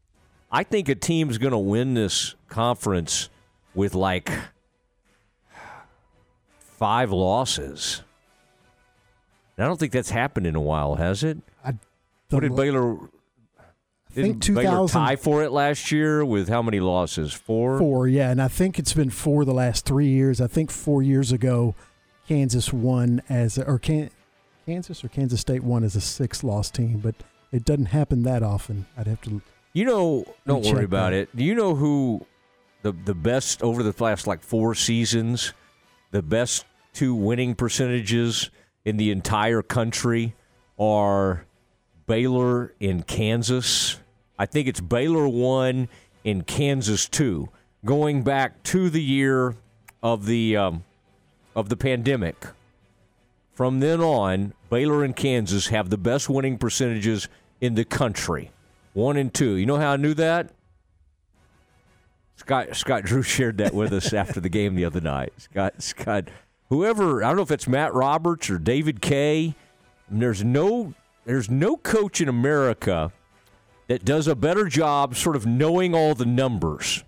I 0.52 0.64
think 0.64 0.90
a 0.90 0.96
team's 0.96 1.38
going 1.38 1.52
to 1.52 1.58
win 1.58 1.94
this 1.94 2.36
conference 2.50 3.30
with 3.74 3.96
like 3.96 4.32
five 6.60 7.12
losses. 7.12 8.04
I 9.58 9.66
don't 9.66 9.80
think 9.80 9.92
that's 9.92 10.12
happened 10.12 10.46
in 10.46 10.56
a 10.56 10.62
while, 10.62 10.96
has 10.96 11.24
it? 11.24 11.40
what 12.30 12.42
did 12.42 12.56
Baylor? 12.56 12.96
I 12.98 14.14
think 14.14 14.40
Didn't 14.40 14.56
Baylor 14.56 14.88
2000 14.88 15.02
tie 15.02 15.16
for 15.16 15.44
it 15.44 15.52
last 15.52 15.92
year 15.92 16.24
with 16.24 16.50
how 16.50 16.62
many 16.62 16.80
losses? 16.80 17.34
Four. 17.34 17.80
Four, 17.80 18.08
yeah, 18.08 18.30
and 18.30 18.42
I 18.42 18.48
think 18.48 18.80
it's 18.80 18.94
been 18.94 19.10
four 19.10 19.46
the 19.46 19.54
last 19.54 19.86
three 19.86 20.08
years. 20.08 20.40
I 20.42 20.48
think 20.48 20.72
four 20.72 21.02
years 21.04 21.32
ago, 21.32 21.76
Kansas 22.28 22.72
won 22.72 23.22
as 23.30 23.58
or 23.58 23.80
can, 23.80 24.10
Kansas 24.66 25.04
or 25.04 25.08
Kansas 25.08 25.42
State 25.42 25.64
won 25.64 25.84
as 25.84 25.96
a 25.96 26.02
six 26.02 26.44
loss 26.44 26.70
team, 26.70 27.00
but 27.00 27.16
it 27.52 27.66
doesn't 27.66 27.88
happen 27.88 28.24
that 28.24 28.44
often. 28.44 28.86
I'd 28.98 29.08
have 29.08 29.22
to. 29.22 29.42
You 29.74 29.86
know, 29.86 30.26
don't 30.46 30.66
worry 30.66 30.86
about 30.86 31.12
that. 31.12 31.18
it. 31.18 31.36
Do 31.36 31.44
you 31.44 31.56
know 31.56 31.76
who 31.76 32.26
the 32.82 32.92
the 32.92 33.16
best 33.16 33.62
over 33.64 33.84
the 33.84 33.94
last 34.04 34.28
like 34.28 34.44
four 34.44 34.76
seasons, 34.76 35.54
the 36.12 36.22
best 36.22 36.66
two 36.94 37.14
winning 37.16 37.56
percentages 37.56 38.50
in 38.88 38.96
the 38.96 39.12
entire 39.12 39.62
country 39.62 40.34
are 40.80 41.46
Baylor 42.06 42.74
and 42.80 43.06
Kansas. 43.06 44.00
I 44.40 44.46
think 44.46 44.66
it's 44.70 44.80
Baylor 44.80 45.28
one 45.28 45.90
and 46.24 46.48
Kansas 46.48 47.10
two, 47.10 47.50
going 47.84 48.24
back 48.24 48.64
to 48.64 48.90
the 48.90 49.04
year 49.04 49.56
of 50.02 50.26
the 50.26 50.56
um, 50.56 50.86
of 51.54 51.68
the 51.68 51.76
pandemic. 51.76 52.48
From 53.52 53.82
then 53.82 54.00
on, 54.00 54.54
Baylor 54.70 55.04
and 55.04 55.14
Kansas 55.14 55.68
have 55.68 55.90
the 55.90 55.98
best 55.98 56.30
winning 56.30 56.58
percentages 56.58 57.28
in 57.60 57.76
the 57.76 57.84
country. 57.84 58.52
One 58.94 59.18
and 59.18 59.34
two. 59.34 59.56
You 59.56 59.66
know 59.66 59.76
how 59.76 59.92
I 59.92 59.98
knew 59.98 60.14
that? 60.14 60.52
Scott 62.38 62.74
Scott 62.74 63.04
Drew 63.04 63.22
shared 63.22 63.58
that 63.58 63.74
with 63.74 63.92
us 63.92 64.14
after 64.14 64.40
the 64.40 64.48
game 64.48 64.76
the 64.76 64.86
other 64.86 65.02
night. 65.02 65.34
Scott 65.36 65.84
Scott 65.84 66.30
whoever 66.70 67.24
I 67.24 67.28
don't 67.28 67.38
know 67.38 67.44
if 67.44 67.52
it's 67.52 67.68
Matt 67.68 67.94
Roberts 67.94 68.50
or 68.50 68.58
David 68.58 69.02
Kay. 69.02 69.56
There's 70.10 70.44
no 70.44 70.94
there's 71.26 71.50
no 71.50 71.78
coach 71.78 72.22
in 72.22 72.30
America 72.30 73.12
that 73.88 74.06
does 74.06 74.28
a 74.28 74.36
better 74.36 74.66
job 74.66 75.16
sort 75.16 75.36
of 75.36 75.46
knowing 75.46 75.94
all 75.94 76.14
the 76.14 76.26
numbers 76.26 77.04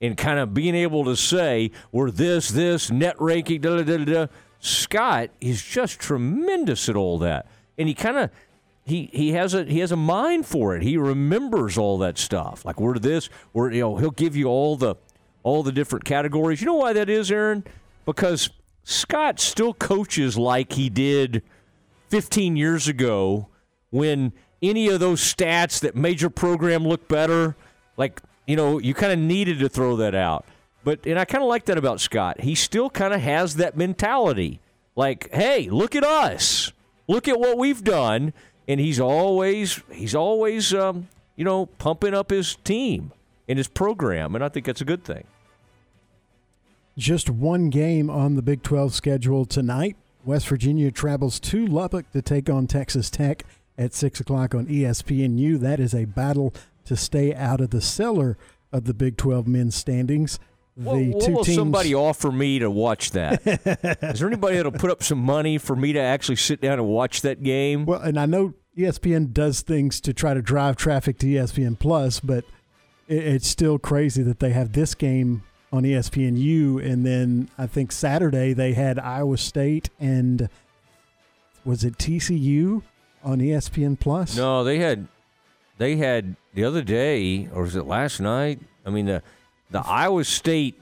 and 0.00 0.16
kind 0.16 0.38
of 0.38 0.52
being 0.52 0.74
able 0.74 1.04
to 1.04 1.16
say 1.16 1.70
we're 1.92 2.10
this 2.10 2.48
this 2.48 2.90
net 2.90 3.16
ranking 3.20 3.60
da 3.60 3.76
da 3.76 3.82
da 3.82 4.04
da. 4.04 4.26
Scott 4.60 5.30
is 5.40 5.62
just 5.62 5.98
tremendous 5.98 6.88
at 6.88 6.96
all 6.96 7.18
that, 7.18 7.46
and 7.76 7.88
he 7.88 7.94
kind 7.94 8.16
of 8.16 8.30
he 8.84 9.10
he 9.12 9.32
has 9.32 9.54
a 9.54 9.64
he 9.64 9.80
has 9.80 9.92
a 9.92 9.96
mind 9.96 10.46
for 10.46 10.76
it. 10.76 10.82
He 10.82 10.96
remembers 10.96 11.76
all 11.78 11.98
that 11.98 12.18
stuff. 12.18 12.64
Like 12.64 12.80
we're 12.80 12.98
this, 12.98 13.28
we're 13.52 13.72
you 13.72 13.80
know 13.80 13.96
he'll 13.96 14.10
give 14.10 14.36
you 14.36 14.46
all 14.46 14.76
the 14.76 14.94
all 15.42 15.62
the 15.62 15.72
different 15.72 16.04
categories. 16.04 16.60
You 16.60 16.66
know 16.66 16.74
why 16.74 16.92
that 16.94 17.08
is, 17.08 17.30
Aaron? 17.30 17.64
Because 18.04 18.50
Scott 18.84 19.40
still 19.40 19.74
coaches 19.74 20.36
like 20.36 20.74
he 20.74 20.88
did 20.90 21.42
15 22.08 22.56
years 22.56 22.86
ago 22.86 23.48
when 23.90 24.32
any 24.62 24.88
of 24.88 25.00
those 25.00 25.20
stats 25.20 25.80
that 25.80 25.96
major 25.96 26.30
program 26.30 26.86
look 26.86 27.08
better, 27.08 27.56
like 27.96 28.20
you 28.46 28.56
know, 28.56 28.78
you 28.78 28.92
kind 28.92 29.12
of 29.12 29.18
needed 29.18 29.58
to 29.60 29.68
throw 29.68 29.96
that 29.96 30.14
out. 30.14 30.44
But 30.84 31.06
and 31.06 31.18
I 31.18 31.24
kind 31.24 31.42
of 31.42 31.48
like 31.48 31.64
that 31.64 31.78
about 31.78 32.00
Scott. 32.00 32.42
He 32.42 32.54
still 32.54 32.90
kind 32.90 33.14
of 33.14 33.20
has 33.20 33.56
that 33.56 33.76
mentality. 33.76 34.60
Like, 34.96 35.32
hey, 35.32 35.68
look 35.70 35.96
at 35.96 36.04
us. 36.04 36.72
Look 37.08 37.26
at 37.26 37.40
what 37.40 37.58
we've 37.58 37.82
done. 37.82 38.32
And 38.68 38.80
he's 38.80 39.00
always 39.00 39.82
he's 39.90 40.14
always 40.14 40.72
um, 40.72 41.08
you 41.36 41.44
know, 41.44 41.66
pumping 41.66 42.14
up 42.14 42.30
his 42.30 42.56
team 42.56 43.12
and 43.48 43.58
his 43.58 43.68
program, 43.68 44.34
and 44.34 44.44
I 44.44 44.48
think 44.48 44.66
that's 44.66 44.80
a 44.80 44.86
good 44.86 45.04
thing. 45.04 45.24
Just 46.96 47.28
one 47.28 47.70
game 47.70 48.08
on 48.08 48.36
the 48.36 48.42
Big 48.42 48.62
12 48.62 48.94
schedule 48.94 49.44
tonight. 49.44 49.96
West 50.24 50.48
Virginia 50.48 50.90
travels 50.90 51.40
to 51.40 51.66
Lubbock 51.66 52.10
to 52.12 52.22
take 52.22 52.48
on 52.48 52.66
Texas 52.66 53.10
Tech 53.10 53.44
at 53.76 53.92
6 53.92 54.20
o'clock 54.20 54.54
on 54.54 54.66
ESPNU. 54.66 55.58
That 55.58 55.80
is 55.80 55.94
a 55.94 56.04
battle 56.04 56.54
to 56.84 56.96
stay 56.96 57.34
out 57.34 57.60
of 57.60 57.70
the 57.70 57.80
cellar 57.80 58.38
of 58.72 58.84
the 58.84 58.94
Big 58.94 59.16
12 59.16 59.46
men's 59.48 59.74
standings. 59.74 60.38
The 60.76 60.84
What, 60.90 61.06
what 61.06 61.24
two 61.24 61.32
will 61.32 61.44
teams. 61.44 61.56
somebody 61.56 61.94
offer 61.94 62.32
me 62.32 62.58
to 62.60 62.70
watch 62.70 63.10
that? 63.12 63.44
Is 64.02 64.18
there 64.20 64.28
anybody 64.28 64.56
that'll 64.56 64.72
put 64.72 64.90
up 64.90 65.02
some 65.02 65.18
money 65.20 65.58
for 65.58 65.76
me 65.76 65.92
to 65.92 66.00
actually 66.00 66.36
sit 66.36 66.60
down 66.60 66.74
and 66.78 66.88
watch 66.88 67.20
that 67.22 67.42
game? 67.42 67.86
Well, 67.86 68.00
and 68.00 68.18
I 68.18 68.26
know 68.26 68.54
ESPN 68.76 69.32
does 69.32 69.60
things 69.60 70.00
to 70.00 70.12
try 70.12 70.34
to 70.34 70.42
drive 70.42 70.76
traffic 70.76 71.18
to 71.18 71.26
ESPN 71.26 71.78
Plus, 71.78 72.18
but 72.20 72.44
it, 73.06 73.18
it's 73.24 73.46
still 73.46 73.78
crazy 73.78 74.22
that 74.24 74.40
they 74.40 74.50
have 74.50 74.72
this 74.72 74.94
game 74.96 75.42
on 75.74 75.82
ESPNU, 75.82 76.84
and 76.84 77.04
then 77.04 77.48
I 77.58 77.66
think 77.66 77.90
Saturday 77.90 78.52
they 78.52 78.74
had 78.74 78.96
Iowa 78.96 79.36
State 79.36 79.90
and 79.98 80.48
was 81.64 81.82
it 81.82 81.98
TCU 81.98 82.82
on 83.24 83.38
ESPN 83.40 83.98
Plus? 83.98 84.36
No, 84.36 84.62
they 84.62 84.78
had 84.78 85.08
they 85.78 85.96
had 85.96 86.36
the 86.54 86.62
other 86.62 86.82
day, 86.82 87.48
or 87.52 87.62
was 87.62 87.74
it 87.74 87.86
last 87.86 88.20
night? 88.20 88.60
I 88.86 88.90
mean 88.90 89.06
the 89.06 89.22
the 89.72 89.80
Iowa 89.80 90.22
State 90.22 90.80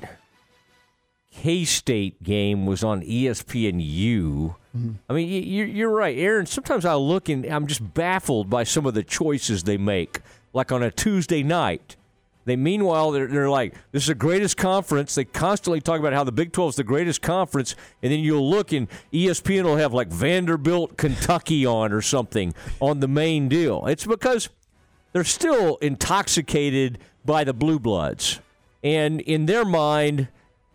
K 1.30 1.64
State 1.64 2.22
game 2.22 2.66
was 2.66 2.84
on 2.84 3.00
ESPNU. 3.00 4.56
Mm-hmm. 4.76 4.90
I 5.08 5.12
mean, 5.14 5.44
you're, 5.46 5.66
you're 5.66 5.90
right, 5.90 6.16
Aaron. 6.18 6.44
Sometimes 6.44 6.84
I 6.84 6.94
look 6.96 7.30
and 7.30 7.46
I'm 7.46 7.66
just 7.66 7.94
baffled 7.94 8.50
by 8.50 8.64
some 8.64 8.84
of 8.84 8.92
the 8.92 9.02
choices 9.02 9.62
they 9.62 9.78
make. 9.78 10.20
Like 10.52 10.70
on 10.70 10.82
a 10.82 10.90
Tuesday 10.90 11.42
night, 11.42 11.96
they 12.44 12.56
meanwhile 12.56 13.10
they're, 13.10 13.26
they're 13.26 13.50
like, 13.50 13.74
"This 13.92 14.04
is 14.04 14.08
the 14.08 14.14
greatest 14.14 14.56
conference." 14.56 15.14
They 15.14 15.24
constantly 15.24 15.80
talk 15.80 16.00
about 16.00 16.12
how 16.12 16.24
the 16.24 16.32
Big 16.32 16.52
12 16.52 16.70
is 16.70 16.76
the 16.76 16.84
greatest 16.84 17.22
conference, 17.22 17.74
and 18.02 18.12
then 18.12 18.20
you'll 18.20 18.48
look 18.48 18.72
and 18.72 18.88
ESPN 19.12 19.64
will 19.64 19.76
have 19.76 19.92
like 19.92 20.08
Vanderbilt, 20.08 20.96
Kentucky 20.96 21.64
on 21.64 21.92
or 21.92 22.02
something 22.02 22.54
on 22.80 23.00
the 23.00 23.08
main 23.08 23.48
deal. 23.48 23.86
It's 23.86 24.06
because 24.06 24.48
they're 25.12 25.24
still 25.24 25.76
intoxicated 25.76 26.98
by 27.24 27.44
the 27.44 27.52
blue 27.52 27.78
bloods, 27.78 28.40
and 28.82 29.20
in 29.20 29.46
their 29.46 29.64
mind, 29.64 30.28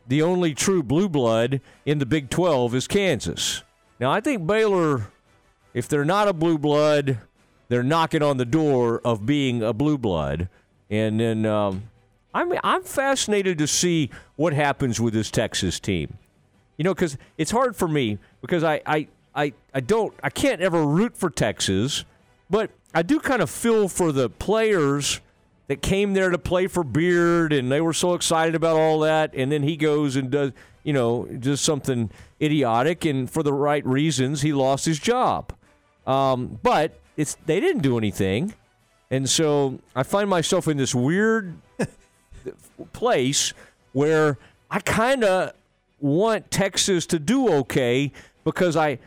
the 0.08 0.22
only 0.22 0.54
true 0.54 0.82
blue 0.82 1.10
blood 1.10 1.60
in 1.86 2.00
the 2.00 2.06
Big 2.06 2.30
12 2.30 2.76
is 2.76 2.88
Kansas. 2.88 3.64
Now, 4.00 4.12
I 4.12 4.22
think 4.22 4.46
Baylor, 4.46 5.08
if 5.74 5.88
they're 5.88 6.06
not 6.06 6.28
a 6.28 6.34
blue 6.34 6.58
blood, 6.58 7.20
they're 7.68 7.84
knocking 7.84 8.24
on 8.24 8.38
the 8.38 8.46
door 8.46 9.02
of 9.04 9.26
being 9.26 9.62
a 9.62 9.74
blue 9.74 9.98
blood. 9.98 10.50
And 10.90 11.20
then 11.20 11.46
um, 11.46 11.84
I'm 12.34 12.54
I'm 12.64 12.84
fascinated 12.84 13.58
to 13.58 13.68
see 13.68 14.10
what 14.36 14.54
happens 14.54 15.00
with 15.00 15.14
this 15.14 15.32
Texas 15.32 15.80
team. 15.80 16.18
You 16.78 16.84
know, 16.84 16.94
because 16.94 17.18
it's 17.38 17.52
hard 17.52 17.76
for 17.76 17.88
me 17.88 18.20
because 18.42 18.64
I, 18.64 18.82
I 18.86 19.08
I 19.36 19.54
I 19.74 19.80
don't 19.80 20.14
I 20.24 20.30
can't 20.30 20.62
ever 20.62 20.86
root 20.86 21.18
for 21.18 21.30
Texas, 21.30 22.06
but 22.50 22.72
I 22.94 23.02
do 23.02 23.20
kind 23.20 23.42
of 23.42 23.50
feel 23.50 23.88
for 23.88 24.12
the 24.12 24.30
players 24.30 25.20
that 25.68 25.82
came 25.82 26.14
there 26.14 26.30
to 26.30 26.38
play 26.38 26.68
for 26.68 26.84
Beard, 26.84 27.52
and 27.52 27.72
they 27.72 27.82
were 27.82 27.94
so 27.94 28.14
excited 28.14 28.56
about 28.56 28.78
all 28.78 29.00
that, 29.02 29.32
and 29.34 29.52
then 29.52 29.64
he 29.64 29.76
goes 29.76 30.16
and 30.16 30.32
does, 30.32 30.54
you 30.84 30.94
know, 30.94 31.28
just 31.40 31.64
something 31.64 32.10
idiotic, 32.42 33.04
and 33.06 33.30
for 33.30 33.44
the 33.44 33.54
right 33.54 33.86
reasons, 33.86 34.42
he 34.42 34.54
lost 34.54 34.86
his 34.86 35.00
job. 35.00 35.54
Um, 36.06 36.60
but 36.64 37.00
it's 37.18 37.36
they 37.46 37.60
didn't 37.60 37.82
do 37.82 37.98
anything, 37.98 38.54
and 39.10 39.30
so 39.30 39.80
I 39.96 40.04
find 40.04 40.30
myself 40.30 40.68
in 40.68 40.78
this 40.78 40.94
weird 40.94 41.58
place 42.94 43.54
where 43.94 44.38
I 44.70 44.80
kind 44.80 45.24
of 45.24 45.54
want 46.00 46.52
Texas 46.52 47.06
to 47.08 47.20
do 47.20 47.52
okay 47.60 48.12
because 48.44 48.76
I 48.76 49.00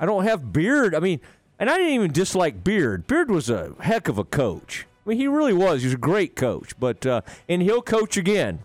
I 0.00 0.06
don't 0.06 0.24
have 0.24 0.52
Beard. 0.52 0.94
I 0.94 1.00
mean, 1.00 1.20
and 1.58 1.70
I 1.70 1.78
didn't 1.78 1.92
even 1.94 2.12
dislike 2.12 2.64
Beard. 2.64 3.06
Beard 3.06 3.30
was 3.30 3.48
a 3.48 3.74
heck 3.80 4.08
of 4.08 4.18
a 4.18 4.24
coach. 4.24 4.86
I 5.04 5.10
mean, 5.10 5.18
he 5.18 5.26
really 5.26 5.52
was. 5.52 5.82
He 5.82 5.86
was 5.86 5.94
a 5.94 5.98
great 5.98 6.36
coach, 6.36 6.78
but 6.78 7.06
uh, 7.06 7.22
and 7.48 7.62
he'll 7.62 7.82
coach 7.82 8.16
again. 8.16 8.60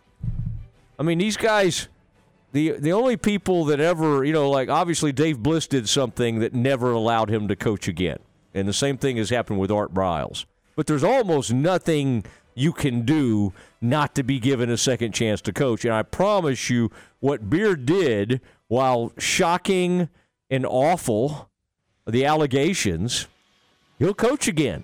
I 0.99 1.03
mean, 1.03 1.17
these 1.17 1.37
guys, 1.37 1.87
the 2.51 2.71
the 2.71 2.91
only 2.91 3.17
people 3.17 3.65
that 3.65 3.79
ever, 3.79 4.23
you 4.23 4.33
know, 4.33 4.49
like 4.49 4.69
obviously 4.69 5.11
Dave 5.11 5.39
Bliss 5.39 5.67
did 5.67 5.87
something 5.87 6.39
that 6.39 6.53
never 6.53 6.91
allowed 6.91 7.29
him 7.29 7.47
to 7.47 7.55
coach 7.55 7.87
again, 7.87 8.19
and 8.57 8.67
the 8.67 8.73
same 8.73 8.97
thing 8.97 9.17
has 9.17 9.29
happened 9.29 9.59
with 9.59 9.71
Art 9.71 9.93
Briles. 9.93 10.45
But 10.75 10.87
there's 10.87 11.03
almost 11.03 11.53
nothing 11.53 12.23
you 12.55 12.73
can 12.73 13.03
do 13.03 13.53
not 13.81 14.15
to 14.15 14.23
be 14.23 14.39
given 14.39 14.69
a 14.69 14.77
second 14.77 15.13
chance 15.13 15.41
to 15.41 15.53
coach. 15.53 15.85
And 15.85 15.93
I 15.93 16.01
promise 16.01 16.69
you, 16.69 16.91
what 17.19 17.49
Beard 17.49 17.85
did, 17.85 18.41
while 18.67 19.13
shocking 19.17 20.09
and 20.49 20.65
awful, 20.65 21.49
the 22.07 22.25
allegations, 22.25 23.27
he'll 23.99 24.13
coach 24.13 24.47
again. 24.47 24.83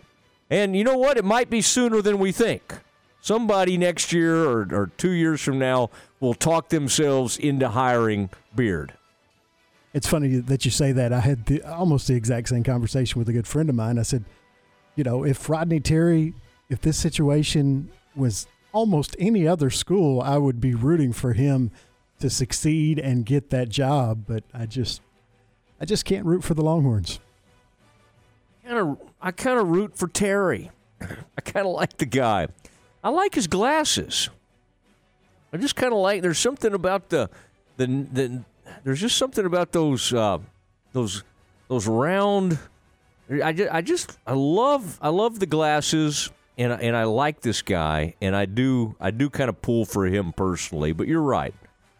And 0.50 0.76
you 0.76 0.84
know 0.84 0.98
what? 0.98 1.18
It 1.18 1.26
might 1.26 1.50
be 1.50 1.62
sooner 1.62 2.02
than 2.02 2.20
we 2.20 2.32
think. 2.32 2.76
Somebody 3.22 3.78
next 3.78 4.12
year 4.14 4.44
or, 4.44 4.68
or 4.72 4.92
two 4.98 5.12
years 5.12 5.42
from 5.42 5.58
now 5.58 5.90
will 6.20 6.34
talk 6.34 6.70
themselves 6.70 7.38
into 7.38 7.70
hiring 7.70 8.30
Beard. 8.56 8.94
It's 9.94 10.08
funny 10.08 10.38
that 10.38 10.66
you 10.66 10.72
say 10.72 10.92
that. 10.92 11.14
I 11.14 11.20
had 11.20 11.46
the, 11.46 11.62
almost 11.64 12.08
the 12.08 12.16
exact 12.16 12.50
same 12.50 12.64
conversation 12.64 13.20
with 13.20 13.30
a 13.30 13.34
good 13.34 13.46
friend 13.48 13.70
of 13.70 13.76
mine. 13.76 14.00
I 14.00 14.02
said, 14.04 14.26
you 14.96 15.04
know, 15.04 15.24
if 15.24 15.50
Rodney 15.50 15.80
Terry, 15.80 16.34
if 16.70 16.82
this 16.82 16.98
situation 16.98 17.92
was 18.16 18.48
almost 18.72 19.16
any 19.20 19.48
other 19.48 19.70
school, 19.70 20.20
I 20.20 20.38
would 20.38 20.60
be 20.60 20.74
rooting 20.74 21.14
for 21.14 21.34
him 21.34 21.72
to 22.20 22.30
succeed 22.30 22.98
and 22.98 23.26
get 23.26 23.52
that 23.52 23.70
job. 23.70 24.26
But 24.28 24.44
I 24.54 24.66
just, 24.66 25.02
I 25.80 25.86
just 25.86 26.06
can't 26.06 26.26
root 26.26 26.44
for 26.44 26.56
the 26.56 26.64
Longhorns. 26.64 27.20
Kind 28.66 28.80
of, 28.80 28.98
I 29.22 29.32
kind 29.32 29.60
of 29.60 29.68
root 29.68 29.96
for 29.96 30.08
Terry. 30.08 30.72
I 31.02 31.42
kind 31.42 31.68
of 31.68 31.74
like 31.74 31.98
the 31.98 32.06
guy. 32.06 32.48
I 33.04 33.10
like 33.10 33.36
his 33.36 33.48
glasses. 33.48 34.30
I 35.52 35.58
just 35.58 35.76
kind 35.76 35.94
of 35.94 36.00
like. 36.00 36.22
There's 36.22 36.40
something 36.40 36.74
about 36.74 37.10
the, 37.10 37.30
the, 37.78 37.86
the. 37.88 38.44
There's 38.84 39.02
just 39.02 39.18
something 39.18 39.46
about 39.46 39.72
those, 39.72 40.14
uh, 40.14 40.40
those, 40.94 41.24
those 41.68 41.88
round. 41.88 42.58
I 43.44 43.54
just, 43.54 43.74
I 43.74 43.82
just, 43.82 44.18
I 44.28 44.34
love, 44.34 44.98
I 45.02 45.10
love 45.10 45.40
the 45.40 45.46
glasses, 45.46 46.30
and 46.58 46.72
and 46.74 46.96
I 46.96 47.06
like 47.06 47.42
this 47.42 47.62
guy, 47.62 48.16
and 48.22 48.36
I 48.36 48.46
do, 48.46 48.96
I 49.00 49.12
do 49.12 49.30
kind 49.30 49.50
of 49.50 49.62
pull 49.62 49.86
for 49.86 50.06
him 50.06 50.34
personally. 50.34 50.92
But 50.92 51.08
you're 51.08 51.22
right. 51.22 51.54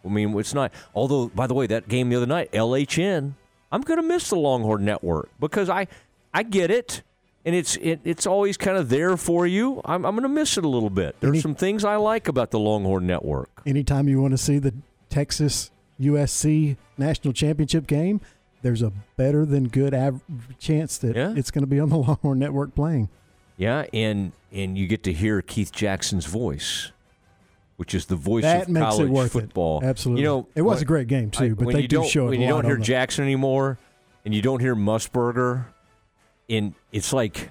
I 0.04 0.08
mean, 0.08 0.38
it's 0.38 0.54
not. 0.54 0.70
Although, 0.94 1.28
by 1.28 1.46
the 1.46 1.54
way, 1.54 1.66
that 1.66 1.88
game 1.88 2.10
the 2.10 2.16
other 2.16 2.26
night, 2.26 2.52
LHN. 2.52 3.32
I'm 3.72 3.80
going 3.80 4.00
to 4.00 4.06
miss 4.06 4.28
the 4.28 4.36
Longhorn 4.36 4.84
Network 4.84 5.30
because 5.40 5.68
I, 5.68 5.88
I 6.32 6.44
get 6.44 6.70
it, 6.70 7.02
and 7.44 7.56
it's 7.56 7.74
it, 7.76 7.98
it's 8.04 8.24
always 8.26 8.56
kind 8.56 8.76
of 8.76 8.88
there 8.88 9.16
for 9.16 9.48
you. 9.48 9.80
I'm, 9.84 10.04
I'm 10.04 10.14
going 10.14 10.22
to 10.22 10.28
miss 10.28 10.56
it 10.56 10.64
a 10.64 10.68
little 10.68 10.90
bit. 10.90 11.16
There's 11.18 11.32
Any- 11.32 11.40
some 11.40 11.56
things 11.56 11.84
I 11.84 11.96
like 11.96 12.28
about 12.28 12.52
the 12.52 12.60
Longhorn 12.60 13.04
Network. 13.06 13.48
Anytime 13.66 14.08
you 14.08 14.20
want 14.22 14.30
to 14.32 14.38
see 14.38 14.58
the 14.58 14.72
Texas 15.08 15.72
USC 16.00 16.76
national 16.98 17.32
championship 17.34 17.86
game, 17.86 18.20
there's 18.62 18.82
a 18.82 18.92
better 19.16 19.44
than 19.44 19.68
good 19.68 19.94
av- 19.94 20.22
chance 20.58 20.98
that 20.98 21.16
it's 21.36 21.50
going 21.50 21.62
to 21.62 21.66
be 21.68 21.78
on 21.80 21.88
the 21.90 21.96
Longhorn 21.98 22.38
Network 22.38 22.74
playing. 22.74 23.08
Yeah, 23.56 23.84
and 23.92 24.32
and 24.52 24.76
you 24.78 24.86
get 24.86 25.02
to 25.04 25.12
hear 25.12 25.42
Keith 25.42 25.70
Jackson's 25.72 26.26
voice, 26.26 26.90
which 27.76 27.94
is 27.94 28.06
the 28.06 28.16
voice 28.16 28.42
That 28.42 28.62
of 28.62 28.68
makes 28.70 28.86
it 28.86 28.88
college 28.96 29.10
worth 29.10 29.26
it. 29.36 29.40
football. 29.40 29.80
Absolutely. 29.84 30.22
You 30.22 30.28
know, 30.28 30.48
It 30.54 30.62
was 30.62 30.82
a 30.82 30.84
great 30.84 31.06
game, 31.08 31.30
too, 31.30 31.54
but 31.54 31.66
when 31.66 31.76
they 31.76 31.82
do 31.86 31.96
don't- 31.98 32.08
show 32.08 32.26
it 32.26 32.30
when 32.30 32.40
you 32.40 32.48
don't 32.48 32.64
hear 32.64 32.74
on 32.74 32.80
the- 32.80 32.84
Jackson 32.84 33.24
anymore, 33.24 33.78
and 34.24 34.34
you 34.34 34.42
don't 34.42 34.60
hear 34.60 34.74
Musburger, 34.74 35.66
and 36.50 36.74
it's 36.92 37.12
like 37.12 37.50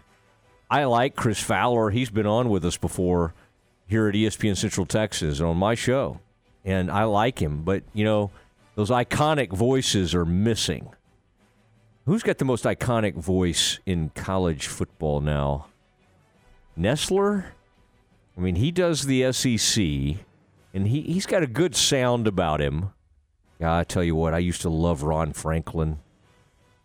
I 0.70 0.86
like 0.86 1.16
Chris 1.16 1.40
Fowler. 1.40 1.92
He's 1.92 2.10
been 2.10 2.26
on 2.26 2.50
with 2.50 2.66
us 2.66 2.78
before 2.78 3.34
here 3.86 4.08
at 4.08 4.16
ESPN 4.16 4.56
Central 4.58 4.86
Texas 4.86 5.40
on 5.40 5.56
my 5.58 5.76
show, 5.76 6.20
and 6.66 6.92
I 6.92 7.04
like 7.04 7.40
him. 7.42 7.64
But 7.64 7.84
you 7.94 8.06
know, 8.06 8.32
those 8.76 8.90
iconic 8.90 9.52
voices 9.52 10.16
are 10.16 10.26
missing. 10.26 10.90
Who's 12.06 12.24
got 12.24 12.38
the 12.38 12.46
most 12.46 12.66
iconic 12.66 13.16
voice 13.16 13.80
in 13.86 14.10
college 14.10 14.68
football 14.68 15.22
now? 15.22 15.68
Nessler? 16.78 17.46
I 18.38 18.42
mean, 18.42 18.56
he 18.56 18.72
does 18.72 19.06
the 19.06 19.32
SEC, 19.32 19.84
and 20.74 20.88
he, 20.88 21.02
he's 21.02 21.26
got 21.26 21.44
a 21.44 21.48
good 21.48 21.76
sound 21.76 22.28
about 22.28 22.60
him. 22.60 22.90
Yeah, 23.60 23.78
I 23.78 23.84
tell 23.84 24.04
you 24.04 24.16
what, 24.16 24.34
I 24.34 24.40
used 24.40 24.62
to 24.64 24.70
love 24.70 25.04
Ron 25.04 25.32
Franklin. 25.34 26.00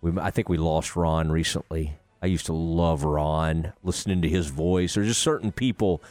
We, 0.00 0.12
I 0.20 0.30
think 0.30 0.48
we 0.48 0.58
lost 0.58 0.94
Ron 0.94 1.32
recently. 1.32 1.94
I 2.22 2.26
used 2.26 2.46
to 2.46 2.52
love 2.52 3.02
Ron, 3.02 3.72
listening 3.82 4.22
to 4.22 4.28
his 4.28 4.48
voice. 4.48 4.94
There's 4.94 5.08
just 5.08 5.22
certain 5.22 5.52
people 5.52 6.02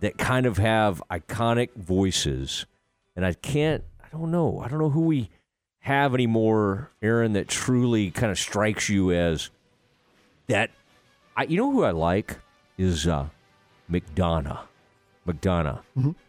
that 0.00 0.16
kind 0.16 0.46
of 0.46 0.56
have 0.56 1.02
iconic 1.10 1.74
voices, 1.74 2.66
and 3.18 3.26
I 3.26 3.32
can't, 3.32 3.82
I 4.00 4.06
don't 4.16 4.30
know, 4.30 4.62
I 4.64 4.68
don't 4.68 4.78
know 4.78 4.90
who 4.90 5.00
we 5.00 5.28
have 5.80 6.14
anymore, 6.14 6.92
Aaron, 7.02 7.32
that 7.32 7.48
truly 7.48 8.12
kind 8.12 8.30
of 8.30 8.38
strikes 8.38 8.88
you 8.88 9.10
as 9.10 9.50
that. 10.46 10.70
I, 11.36 11.42
you 11.42 11.56
know 11.56 11.72
who 11.72 11.82
I 11.82 11.90
like 11.90 12.38
is 12.78 13.08
uh, 13.08 13.26
McDonough. 13.90 14.60
McDonough. 15.26 15.80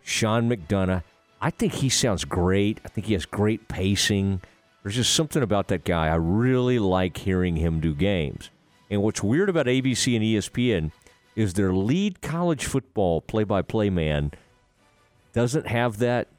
Sean 0.01 0.49
McDonough. 0.49 1.03
I 1.39 1.51
think 1.51 1.73
he 1.73 1.89
sounds 1.89 2.25
great. 2.25 2.81
I 2.83 2.87
think 2.87 3.05
he 3.05 3.13
has 3.13 3.27
great 3.27 3.67
pacing. 3.67 4.41
There's 4.81 4.95
just 4.95 5.13
something 5.13 5.43
about 5.43 5.67
that 5.67 5.83
guy. 5.83 6.07
I 6.07 6.15
really 6.15 6.79
like 6.79 7.17
hearing 7.17 7.57
him 7.57 7.79
do 7.79 7.93
games. 7.93 8.49
And 8.89 9.03
what's 9.03 9.21
weird 9.21 9.47
about 9.49 9.67
ABC 9.67 10.15
and 10.15 10.25
ESPN 10.25 10.91
is 11.35 11.53
their 11.53 11.71
lead 11.71 12.23
college 12.23 12.65
football 12.65 13.21
play 13.21 13.43
by 13.43 13.61
play 13.61 13.91
man 13.91 14.31
doesn't 15.33 15.67
have 15.67 15.99
that 15.99 16.29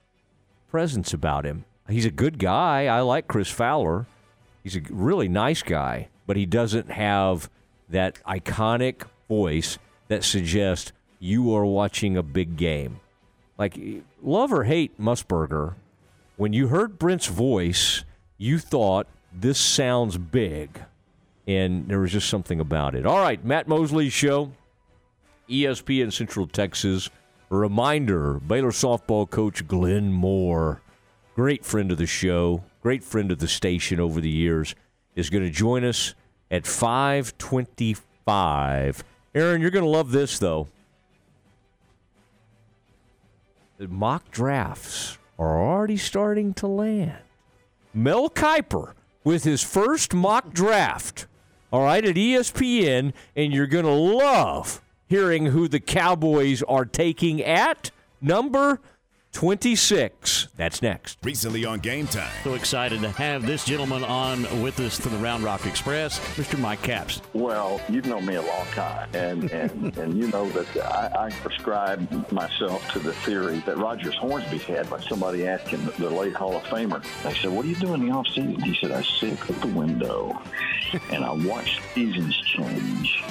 presence 0.70 1.12
about 1.12 1.44
him. 1.44 1.64
He's 1.88 2.06
a 2.06 2.10
good 2.10 2.38
guy. 2.38 2.86
I 2.86 3.00
like 3.00 3.26
Chris 3.26 3.50
Fowler. 3.50 4.06
He's 4.62 4.76
a 4.76 4.82
really 4.90 5.28
nice 5.28 5.62
guy, 5.62 6.08
but 6.26 6.36
he 6.36 6.46
doesn't 6.46 6.90
have 6.90 7.50
that 7.88 8.22
iconic 8.24 9.02
voice 9.28 9.78
that 10.08 10.22
suggests 10.22 10.92
you 11.18 11.54
are 11.54 11.64
watching 11.64 12.16
a 12.16 12.22
big 12.22 12.56
game. 12.56 13.00
Like, 13.58 13.78
love 14.22 14.52
or 14.52 14.64
hate 14.64 14.98
Musburger, 15.00 15.74
when 16.36 16.52
you 16.52 16.68
heard 16.68 16.98
Brent's 16.98 17.26
voice, 17.26 18.04
you 18.38 18.58
thought 18.58 19.06
this 19.32 19.58
sounds 19.58 20.16
big. 20.16 20.80
And 21.46 21.88
there 21.88 21.98
was 21.98 22.12
just 22.12 22.28
something 22.28 22.60
about 22.60 22.94
it. 22.94 23.04
All 23.04 23.18
right, 23.18 23.44
Matt 23.44 23.66
Mosley's 23.66 24.12
show, 24.12 24.52
ESPN 25.48 26.12
Central 26.12 26.46
Texas. 26.46 27.10
Reminder 27.50 28.34
Baylor 28.34 28.70
softball 28.70 29.28
coach 29.28 29.66
Glenn 29.66 30.12
Moore, 30.12 30.82
great 31.34 31.64
friend 31.64 31.90
of 31.90 31.98
the 31.98 32.06
show, 32.06 32.62
great 32.80 33.02
friend 33.02 33.32
of 33.32 33.40
the 33.40 33.48
station 33.48 33.98
over 33.98 34.20
the 34.20 34.30
years, 34.30 34.76
is 35.16 35.30
going 35.30 35.42
to 35.42 35.50
join 35.50 35.84
us 35.84 36.14
at 36.48 36.64
525. 36.64 39.02
Aaron, 39.34 39.60
you're 39.60 39.72
going 39.72 39.84
to 39.84 39.90
love 39.90 40.12
this, 40.12 40.38
though. 40.38 40.68
The 43.78 43.88
mock 43.88 44.30
drafts 44.30 45.18
are 45.36 45.60
already 45.60 45.96
starting 45.96 46.54
to 46.54 46.68
land. 46.68 47.18
Mel 47.92 48.30
Kiper 48.30 48.92
with 49.24 49.42
his 49.42 49.60
first 49.60 50.14
mock 50.14 50.52
draft, 50.52 51.26
all 51.72 51.82
right, 51.82 52.04
at 52.04 52.14
ESPN, 52.14 53.12
and 53.34 53.52
you're 53.52 53.66
going 53.66 53.84
to 53.84 53.90
love 53.90 54.80
hearing 55.10 55.46
who 55.46 55.66
the 55.66 55.80
Cowboys 55.80 56.62
are 56.62 56.84
taking 56.84 57.42
at 57.42 57.90
number 58.22 58.80
26. 59.32 60.48
That's 60.56 60.82
next. 60.82 61.18
Recently 61.22 61.64
on 61.64 61.80
Game 61.80 62.06
Time. 62.06 62.30
So 62.44 62.54
excited 62.54 63.00
to 63.02 63.10
have 63.10 63.44
this 63.44 63.64
gentleman 63.64 64.04
on 64.04 64.42
with 64.62 64.78
us 64.80 64.98
from 64.98 65.12
the 65.12 65.18
Round 65.18 65.42
Rock 65.42 65.66
Express, 65.66 66.18
Mr. 66.36 66.58
Mike 66.58 66.82
Caps. 66.82 67.20
Well, 67.32 67.80
you've 67.88 68.06
known 68.06 68.24
me 68.26 68.36
a 68.36 68.42
long 68.42 68.66
time, 68.68 69.08
and 69.14 69.50
and, 69.50 69.96
and 69.98 70.16
you 70.16 70.28
know 70.28 70.48
that 70.50 70.76
I, 70.84 71.26
I 71.26 71.30
prescribe 71.30 72.32
myself 72.32 72.88
to 72.92 72.98
the 72.98 73.12
theory 73.12 73.62
that 73.66 73.78
Rogers 73.78 74.16
Hornsby 74.16 74.58
had 74.58 74.90
when 74.90 75.02
somebody 75.02 75.46
asked 75.46 75.68
him, 75.68 75.92
the 75.98 76.10
late 76.10 76.34
Hall 76.34 76.56
of 76.56 76.62
Famer, 76.64 77.04
they 77.22 77.34
said, 77.34 77.50
"What 77.50 77.62
do 77.62 77.68
you 77.68 77.76
do 77.76 77.94
in 77.94 78.06
the 78.06 78.12
off 78.12 78.26
season?" 78.28 78.60
He 78.62 78.76
said, 78.80 78.90
"I 78.90 79.02
sit 79.02 79.38
at 79.48 79.60
the 79.60 79.68
window 79.68 80.40
and 81.10 81.24
I 81.24 81.32
watch 81.32 81.80
seasons 81.94 82.36
change, 82.38 83.22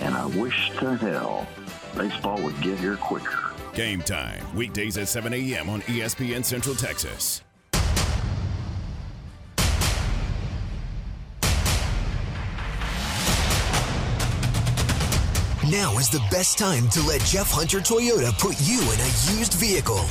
and 0.00 0.14
I 0.14 0.26
wish 0.26 0.70
to 0.78 0.96
hell 0.96 1.46
baseball 1.96 2.40
would 2.42 2.60
get 2.60 2.78
here 2.78 2.96
quicker. 2.96 3.52
Game 3.74 4.00
time, 4.00 4.44
weekdays 4.54 4.96
at 4.98 5.08
7 5.08 5.32
a.m. 5.32 5.68
on 5.68 5.82
ESPN 5.82 6.44
Central 6.44 6.74
Texas. 6.74 7.42
Now 15.70 15.98
is 15.98 16.08
the 16.10 16.22
best 16.32 16.58
time 16.58 16.88
to 16.88 17.00
let 17.02 17.20
Jeff 17.20 17.48
Hunter 17.50 17.78
Toyota 17.78 18.36
put 18.40 18.56
you 18.60 18.80
in 18.80 18.98
a 18.98 19.38
used 19.38 19.54
vehicle. 19.54 20.04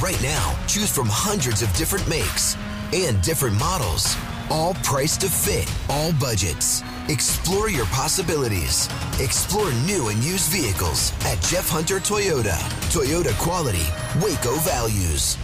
Right 0.00 0.20
now, 0.22 0.56
choose 0.68 0.92
from 0.94 1.08
hundreds 1.10 1.62
of 1.62 1.72
different 1.74 2.06
makes 2.08 2.56
and 2.92 3.20
different 3.20 3.58
models, 3.58 4.14
all 4.50 4.74
priced 4.82 5.20
to 5.22 5.28
fit 5.28 5.72
all 5.88 6.12
budgets. 6.14 6.82
Explore 7.08 7.68
your 7.70 7.86
possibilities. 7.86 8.88
Explore 9.20 9.72
new 9.86 10.08
and 10.08 10.22
used 10.22 10.50
vehicles 10.50 11.12
at 11.26 11.40
Jeff 11.42 11.68
Hunter 11.68 12.00
Toyota. 12.00 12.56
Toyota 12.90 13.38
quality, 13.38 13.86
Waco 14.22 14.56
values. 14.60 15.36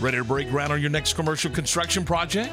Ready 0.00 0.18
to 0.18 0.24
break 0.24 0.50
ground 0.50 0.72
on 0.72 0.80
your 0.80 0.90
next 0.90 1.14
commercial 1.14 1.50
construction 1.50 2.04
project? 2.04 2.52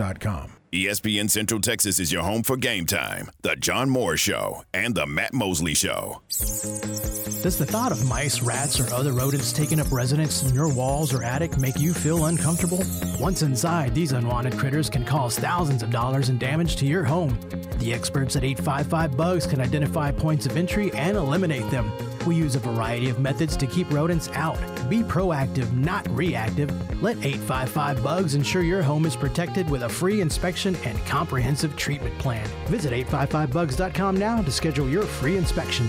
ubeo.com. 0.00 0.59
ESPN 0.72 1.28
Central 1.28 1.60
Texas 1.60 1.98
is 1.98 2.12
your 2.12 2.22
home 2.22 2.44
for 2.44 2.56
game 2.56 2.86
time, 2.86 3.28
the 3.42 3.56
John 3.56 3.90
Moore 3.90 4.16
Show, 4.16 4.62
and 4.72 4.94
the 4.94 5.04
Matt 5.04 5.34
Mosley 5.34 5.74
Show. 5.74 6.22
Does 6.28 7.58
the 7.58 7.66
thought 7.66 7.90
of 7.90 8.06
mice, 8.06 8.40
rats, 8.40 8.78
or 8.78 8.94
other 8.94 9.12
rodents 9.12 9.52
taking 9.52 9.80
up 9.80 9.90
residence 9.90 10.44
in 10.44 10.54
your 10.54 10.72
walls 10.72 11.12
or 11.12 11.24
attic 11.24 11.58
make 11.58 11.80
you 11.80 11.92
feel 11.92 12.26
uncomfortable? 12.26 12.84
Once 13.18 13.42
inside, 13.42 13.96
these 13.96 14.12
unwanted 14.12 14.56
critters 14.58 14.88
can 14.88 15.04
cause 15.04 15.36
thousands 15.36 15.82
of 15.82 15.90
dollars 15.90 16.28
in 16.28 16.38
damage 16.38 16.76
to 16.76 16.86
your 16.86 17.02
home. 17.02 17.36
The 17.78 17.92
experts 17.92 18.36
at 18.36 18.44
855 18.44 19.16
Bugs 19.16 19.46
can 19.48 19.60
identify 19.60 20.12
points 20.12 20.46
of 20.46 20.56
entry 20.56 20.92
and 20.92 21.16
eliminate 21.16 21.68
them. 21.70 21.90
We 22.26 22.36
use 22.36 22.54
a 22.54 22.60
variety 22.60 23.08
of 23.08 23.18
methods 23.18 23.56
to 23.56 23.66
keep 23.66 23.90
rodents 23.90 24.28
out. 24.34 24.58
Be 24.88 25.02
proactive, 25.02 25.72
not 25.72 26.08
reactive. 26.10 26.70
Let 27.02 27.16
855 27.16 28.04
Bugs 28.04 28.34
ensure 28.34 28.62
your 28.62 28.82
home 28.82 29.06
is 29.06 29.16
protected 29.16 29.68
with 29.68 29.82
a 29.82 29.88
free 29.88 30.20
inspection 30.20 30.59
and 30.66 30.98
comprehensive 31.06 31.76
treatment 31.76 32.18
plan. 32.18 32.46
Visit 32.66 32.92
855bugs.com 32.92 34.16
now 34.16 34.42
to 34.42 34.50
schedule 34.50 34.88
your 34.88 35.04
free 35.04 35.36
inspection. 35.36 35.88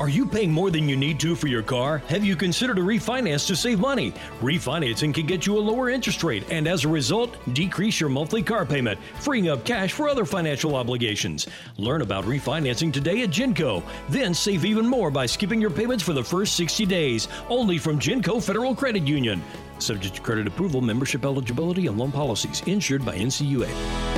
Are 0.00 0.08
you 0.08 0.26
paying 0.26 0.50
more 0.50 0.72
than 0.72 0.88
you 0.88 0.96
need 0.96 1.20
to 1.20 1.36
for 1.36 1.46
your 1.46 1.62
car? 1.62 1.98
Have 2.08 2.24
you 2.24 2.34
considered 2.34 2.78
a 2.78 2.82
refinance 2.82 3.46
to 3.46 3.54
save 3.54 3.78
money? 3.78 4.12
Refinancing 4.40 5.14
can 5.14 5.24
get 5.24 5.46
you 5.46 5.56
a 5.56 5.60
lower 5.60 5.88
interest 5.88 6.24
rate 6.24 6.44
and 6.50 6.66
as 6.66 6.84
a 6.84 6.88
result, 6.88 7.36
decrease 7.54 8.00
your 8.00 8.10
monthly 8.10 8.42
car 8.42 8.66
payment, 8.66 8.98
freeing 9.20 9.48
up 9.48 9.64
cash 9.64 9.92
for 9.92 10.08
other 10.08 10.24
financial 10.24 10.74
obligations. 10.74 11.46
Learn 11.76 12.02
about 12.02 12.24
refinancing 12.24 12.92
today 12.92 13.22
at 13.22 13.30
Genco. 13.30 13.84
Then 14.08 14.34
save 14.34 14.64
even 14.64 14.86
more 14.86 15.12
by 15.12 15.26
skipping 15.26 15.60
your 15.60 15.70
payments 15.70 16.02
for 16.02 16.12
the 16.12 16.24
first 16.24 16.56
60 16.56 16.84
days, 16.86 17.28
only 17.48 17.78
from 17.78 18.00
Genco 18.00 18.42
Federal 18.42 18.74
Credit 18.74 19.04
Union. 19.04 19.40
Subject 19.78 20.16
to 20.16 20.20
credit 20.22 20.48
approval, 20.48 20.80
membership 20.80 21.24
eligibility, 21.24 21.86
and 21.86 21.96
loan 21.96 22.10
policies. 22.10 22.62
Insured 22.66 23.04
by 23.04 23.16
NCUA. 23.16 23.68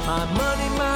My 0.07 0.25
money, 0.33 0.79
my 0.79 0.96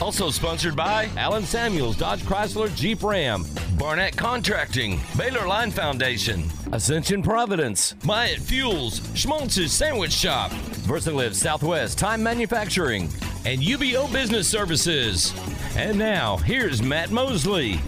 Also 0.00 0.30
sponsored 0.30 0.74
by 0.74 1.10
Allen 1.18 1.44
Samuels 1.44 1.96
Dodge 1.96 2.22
Chrysler 2.22 2.74
Jeep 2.74 3.02
Ram, 3.02 3.44
Barnett 3.78 4.16
Contracting, 4.16 4.98
Baylor 5.16 5.46
Line 5.46 5.70
Foundation, 5.70 6.44
Ascension 6.72 7.22
Providence, 7.22 7.94
Myatt 8.04 8.38
Fuels, 8.38 9.02
Schmaltz's 9.14 9.74
Sandwich 9.74 10.12
Shop, 10.12 10.50
VersaLive 10.86 11.34
Southwest 11.34 11.98
Time 11.98 12.22
Manufacturing, 12.22 13.10
and 13.44 13.60
UBEO 13.60 14.10
Business 14.10 14.48
Services. 14.48 15.34
And 15.76 15.98
now, 15.98 16.38
here's 16.38 16.82
Matt 16.82 17.10
Mosley. 17.10 17.78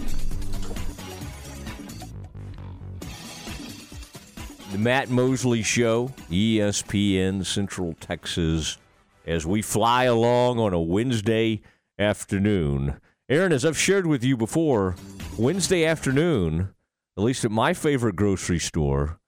The 4.71 4.77
Matt 4.77 5.09
Mosley 5.09 5.63
Show, 5.63 6.11
ESPN 6.29 7.43
Central 7.43 7.95
Texas, 7.99 8.77
as 9.25 9.47
we 9.47 9.63
fly 9.63 10.03
along 10.03 10.59
on 10.59 10.73
a 10.73 10.81
Wednesday 10.81 11.61
afternoon. 11.97 12.99
Aaron, 13.29 13.51
as 13.51 13.65
I've 13.65 13.77
shared 13.77 14.05
with 14.05 14.23
you 14.23 14.35
before, 14.37 14.95
Wednesday 15.37 15.85
afternoon, 15.85 16.69
at 17.17 17.23
least 17.23 17.45
at 17.45 17.51
my 17.51 17.73
favorite 17.73 18.15
grocery 18.15 18.59
store, 18.59 19.19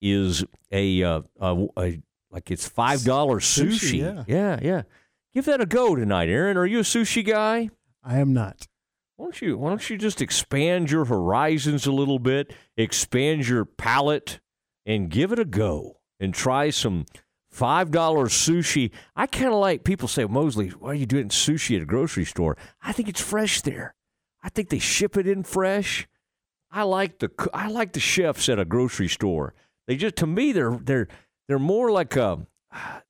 is 0.00 0.44
a, 0.70 1.02
uh, 1.02 1.22
a, 1.40 1.66
a 1.76 2.02
like 2.30 2.50
it's 2.50 2.68
five 2.68 3.04
dollars 3.04 3.44
sushi. 3.44 3.70
Sushi, 3.70 3.98
yeah. 3.98 4.24
yeah, 4.26 4.58
yeah. 4.62 4.82
Give 5.34 5.44
that 5.46 5.60
a 5.60 5.66
go 5.66 5.96
tonight, 5.96 6.28
Aaron. 6.28 6.56
Are 6.56 6.66
you 6.66 6.80
a 6.80 6.82
sushi 6.82 7.24
guy? 7.24 7.70
I 8.02 8.18
am 8.18 8.32
not. 8.32 8.66
Why 9.16 9.26
don't 9.26 9.42
you 9.42 9.58
Why 9.58 9.70
don't 9.70 9.90
you 9.90 9.96
just 9.98 10.22
expand 10.22 10.90
your 10.90 11.06
horizons 11.06 11.86
a 11.86 11.92
little 11.92 12.18
bit, 12.18 12.52
expand 12.76 13.48
your 13.48 13.64
palate, 13.64 14.40
and 14.86 15.10
give 15.10 15.32
it 15.32 15.38
a 15.38 15.44
go, 15.44 15.98
and 16.20 16.32
try 16.32 16.70
some 16.70 17.06
five 17.58 17.90
dollars 17.90 18.32
sushi. 18.32 18.92
I 19.16 19.26
kind 19.26 19.48
of 19.48 19.58
like 19.58 19.82
people 19.82 20.06
say, 20.06 20.24
Mosley, 20.24 20.68
why 20.68 20.90
are 20.90 20.94
you 20.94 21.06
doing 21.06 21.28
sushi 21.28 21.74
at 21.74 21.82
a 21.82 21.86
grocery 21.86 22.24
store? 22.24 22.56
I 22.80 22.92
think 22.92 23.08
it's 23.08 23.20
fresh 23.20 23.62
there. 23.62 23.94
I 24.44 24.48
think 24.48 24.68
they 24.68 24.78
ship 24.78 25.16
it 25.16 25.26
in 25.26 25.42
fresh. 25.42 26.06
I 26.70 26.84
like 26.84 27.18
the 27.18 27.30
I 27.52 27.68
like 27.68 27.94
the 27.94 28.00
chefs 28.00 28.48
at 28.48 28.60
a 28.60 28.64
grocery 28.64 29.08
store. 29.08 29.54
They 29.88 29.96
just 29.96 30.14
to 30.16 30.26
me 30.26 30.52
they're 30.52 30.78
they're 30.80 31.08
they're 31.48 31.58
more 31.58 31.90
like 31.90 32.14
a 32.14 32.46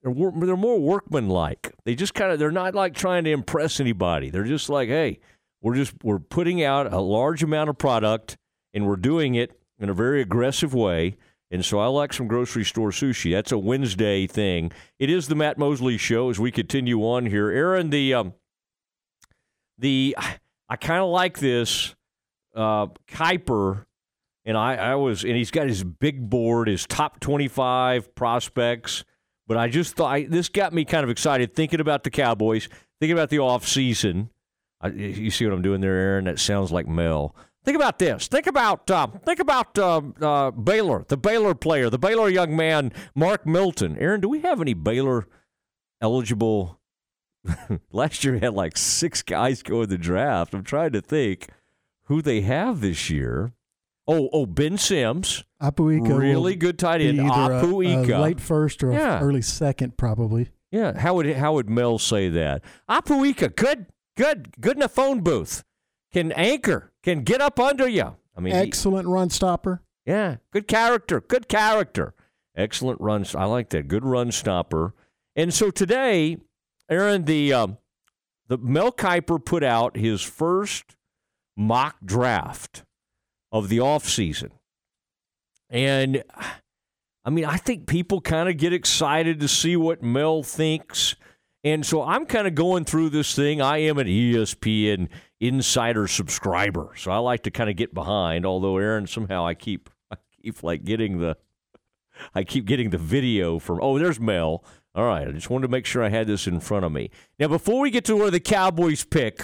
they're 0.03 0.15
they're 0.15 0.57
more 0.57 0.81
workmanlike. 0.81 1.75
They 1.85 1.95
just 1.95 2.15
kind 2.15 2.33
of 2.33 2.39
they're 2.39 2.51
not 2.51 2.75
like 2.75 2.95
trying 2.95 3.25
to 3.25 3.31
impress 3.31 3.81
anybody. 3.81 4.31
They're 4.31 4.45
just 4.45 4.71
like, 4.71 4.89
hey, 4.89 5.21
we're 5.61 5.75
just 5.75 5.93
we're 6.03 6.21
putting 6.21 6.63
out 6.63 6.91
a 6.91 7.01
large 7.01 7.43
amount 7.43 7.69
of 7.69 7.77
product 7.77 8.39
and 8.73 8.87
we're 8.87 8.97
doing 8.97 9.35
it 9.35 9.61
in 9.79 9.91
a 9.91 9.95
very 9.95 10.23
aggressive 10.23 10.73
way 10.73 11.19
And 11.51 11.65
so 11.65 11.79
I 11.79 11.87
like 11.87 12.13
some 12.13 12.29
grocery 12.29 12.65
store 12.65 12.91
sushi. 12.91 13.33
That's 13.33 13.53
a 13.53 13.59
Wednesday 13.59 14.27
thing. 14.27 14.71
It 14.99 15.09
is 15.09 15.29
the 15.29 15.35
Matt 15.35 15.57
Mosley 15.57 15.97
show 15.97 16.29
as 16.29 16.39
we 16.39 16.51
continue 16.51 17.01
on 17.01 17.27
here. 17.27 17.51
Aaron, 17.51 17.91
the 17.91 18.15
um, 18.15 18.35
the 19.79 20.15
I 20.69 20.77
kind 20.77 21.03
of 21.03 21.09
like 21.09 21.39
this 21.39 21.95
uh, 22.55 22.89
Kiper, 23.07 23.87
and 24.45 24.59
I, 24.59 24.77
I 24.77 24.95
was 24.97 25.25
and 25.25 25.37
he's 25.37 25.51
got 25.51 25.69
his 25.69 25.83
big 25.83 26.29
board, 26.29 26.69
his 26.69 26.87
top 26.87 27.21
twenty 27.21 27.49
five 27.49 28.15
prospects. 28.15 29.05
But 29.47 29.57
I 29.57 29.69
just 29.69 29.97
thought 29.97 30.13
I, 30.13 30.25
this 30.25 30.51
got 30.51 30.75
me 30.75 30.85
kind 30.85 31.05
of 31.05 31.09
excited 31.09 31.55
thinking 31.55 31.81
about 31.81 32.05
the 32.05 32.11
Cowboys, 32.11 32.69
thinking 33.01 33.17
about 33.17 33.31
the 33.31 33.39
off 33.39 33.67
season. 33.67 34.29
I, 34.83 34.89
you 34.89 35.31
see 35.31 35.47
what 35.47 35.55
I'm 35.55 35.63
doing 35.63 35.81
there, 35.81 35.95
Aaron? 35.95 36.27
That 36.27 36.39
sounds 36.39 36.71
like 36.71 36.87
Mel. 36.87 37.35
Think 37.69 37.77
about 37.77 37.99
this. 37.99 38.29
Think 38.29 38.47
about 38.47 38.91
uh, 38.91 39.09
think 39.27 39.41
about 39.41 39.79
uh, 39.79 40.01
uh, 40.23 40.51
Baylor, 40.53 41.05
the 41.07 41.19
Baylor 41.19 41.55
player, 41.55 41.91
the 41.91 41.99
Baylor 41.99 42.31
young 42.31 42.57
man, 42.57 42.95
Mark 43.15 43.45
Milton. 43.45 43.99
Aaron, 43.99 44.23
do 44.23 44.29
we 44.31 44.41
have 44.41 44.63
any 44.63 44.73
Baylor 44.73 45.27
eligible? 46.01 46.81
Last 47.93 48.25
year 48.25 48.33
we 48.33 48.41
had 48.41 48.55
like 48.55 48.79
six 48.79 49.21
guys 49.21 49.63
go 49.63 49.83
in 49.83 49.91
the 49.91 49.99
draft. 49.99 50.55
I'm 50.55 50.65
trying 50.65 50.93
to 50.93 51.03
think 51.03 51.49
who 52.05 52.23
they 52.23 52.41
have 52.41 52.81
this 52.81 53.11
year. 53.11 53.53
Oh, 54.07 54.31
oh, 54.33 54.47
Ben 54.47 54.79
Sims, 54.79 55.45
Apu 55.61 56.03
Ika, 56.03 56.15
really 56.15 56.57
good 56.57 56.79
tight 56.79 57.03
end. 57.03 57.19
Apu 57.19 57.85
Ika, 57.85 58.19
late 58.19 58.41
first 58.41 58.83
or 58.83 58.93
yeah. 58.93 59.21
early 59.21 59.43
second, 59.43 59.99
probably. 59.99 60.49
Yeah, 60.71 60.99
how 60.99 61.17
would 61.17 61.37
how 61.37 61.53
would 61.53 61.69
Mel 61.69 61.99
say 61.99 62.31
that? 62.31 62.65
Apu 62.89 63.29
Ika, 63.29 63.51
good, 63.51 63.89
good, 64.17 64.59
good 64.59 64.79
in 64.79 64.83
a 64.83 64.89
phone 64.89 65.21
booth. 65.21 65.65
Can 66.11 66.33
anchor, 66.33 66.91
can 67.09 67.25
get 67.25 67.41
up 67.41 67.59
under 67.59 67.89
you. 67.89 68.17
I 68.37 68.41
mean, 68.41 68.53
excellent 68.53 69.07
he, 69.07 69.13
run 69.13 69.31
stopper. 69.31 69.83
Yeah, 70.05 70.37
good 70.53 70.69
character, 70.69 71.21
good 71.21 71.49
character. 71.49 72.15
Excellent 72.57 73.01
run. 73.01 73.25
I 73.35 73.45
like 73.45 73.71
that. 73.71 73.89
Good 73.89 74.05
run 74.05 74.33
stopper. 74.33 74.95
And 75.37 75.55
so 75.55 75.71
today, 75.71 76.39
Aaron, 76.91 77.25
the 77.25 77.53
um, 77.53 77.79
the 78.49 78.59
Mel 78.59 78.93
Kiper 78.93 79.43
put 79.43 79.63
out 79.63 79.97
his 79.97 80.23
first 80.23 80.97
mock 81.57 81.97
draft 82.05 82.85
of 83.53 83.69
the 83.69 83.79
offseason. 83.79 84.51
And 85.71 86.25
I 87.25 87.31
mean, 87.31 87.45
I 87.45 87.57
think 87.57 87.87
people 87.87 88.21
kind 88.21 88.49
of 88.49 88.57
get 88.57 88.73
excited 88.73 89.41
to 89.41 89.49
see 89.49 89.77
what 89.77 90.03
Mel 90.03 90.43
thinks. 90.43 91.15
And 91.65 91.85
so 91.85 92.03
I'm 92.03 92.27
kind 92.27 92.47
of 92.47 92.55
going 92.55 92.85
through 92.85 93.11
this 93.11 93.35
thing. 93.35 93.61
I 93.61 93.79
am 93.79 93.99
an 93.99 94.07
ESPN 94.07 95.09
insider 95.41 96.07
subscriber. 96.07 96.93
So 96.97 97.11
I 97.11 97.19
like 97.19 97.43
to 97.45 97.51
kind 97.51 97.71
of 97.71 97.77
get 97.77 97.95
behind, 97.95 98.45
although 98.45 98.77
Aaron 98.77 99.07
somehow 99.07 99.47
I 99.47 99.55
keep 99.55 99.91
I 100.11 100.17
keep 100.43 100.63
like 100.63 100.85
getting 100.85 101.19
the 101.19 101.37
I 102.35 102.45
keep 102.45 102.65
getting 102.65 102.91
the 102.91 102.99
video 102.99 103.59
from 103.59 103.79
Oh, 103.83 103.99
there's 103.99 104.21
Mel. 104.21 104.65
All 104.95 105.05
right, 105.05 105.29
I 105.29 105.31
just 105.31 105.49
wanted 105.51 105.69
to 105.69 105.71
make 105.71 105.87
sure 105.87 106.03
I 106.03 106.09
had 106.09 106.27
this 106.27 106.47
in 106.47 106.59
front 106.59 106.85
of 106.85 106.91
me. 106.91 107.11
Now, 107.39 107.47
before 107.47 107.81
we 107.81 107.91
get 107.91 108.05
to 108.07 108.17
where 108.17 108.33
the 108.33 108.41
Cowboys 108.41 109.05
pick, 109.05 109.43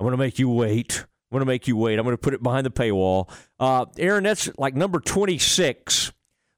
I'm 0.00 0.04
going 0.04 0.12
to 0.12 0.16
make 0.16 0.38
you 0.38 0.48
wait. 0.48 1.04
I'm 1.30 1.36
going 1.36 1.40
to 1.40 1.46
make 1.46 1.68
you 1.68 1.76
wait. 1.76 1.98
I'm 1.98 2.04
going 2.04 2.16
to 2.16 2.20
put 2.20 2.34
it 2.34 2.42
behind 2.42 2.66
the 2.66 2.70
paywall. 2.70 3.30
Uh, 3.60 3.86
Aaron, 3.98 4.24
that's 4.24 4.50
like 4.58 4.74
number 4.74 4.98
26, 4.98 6.12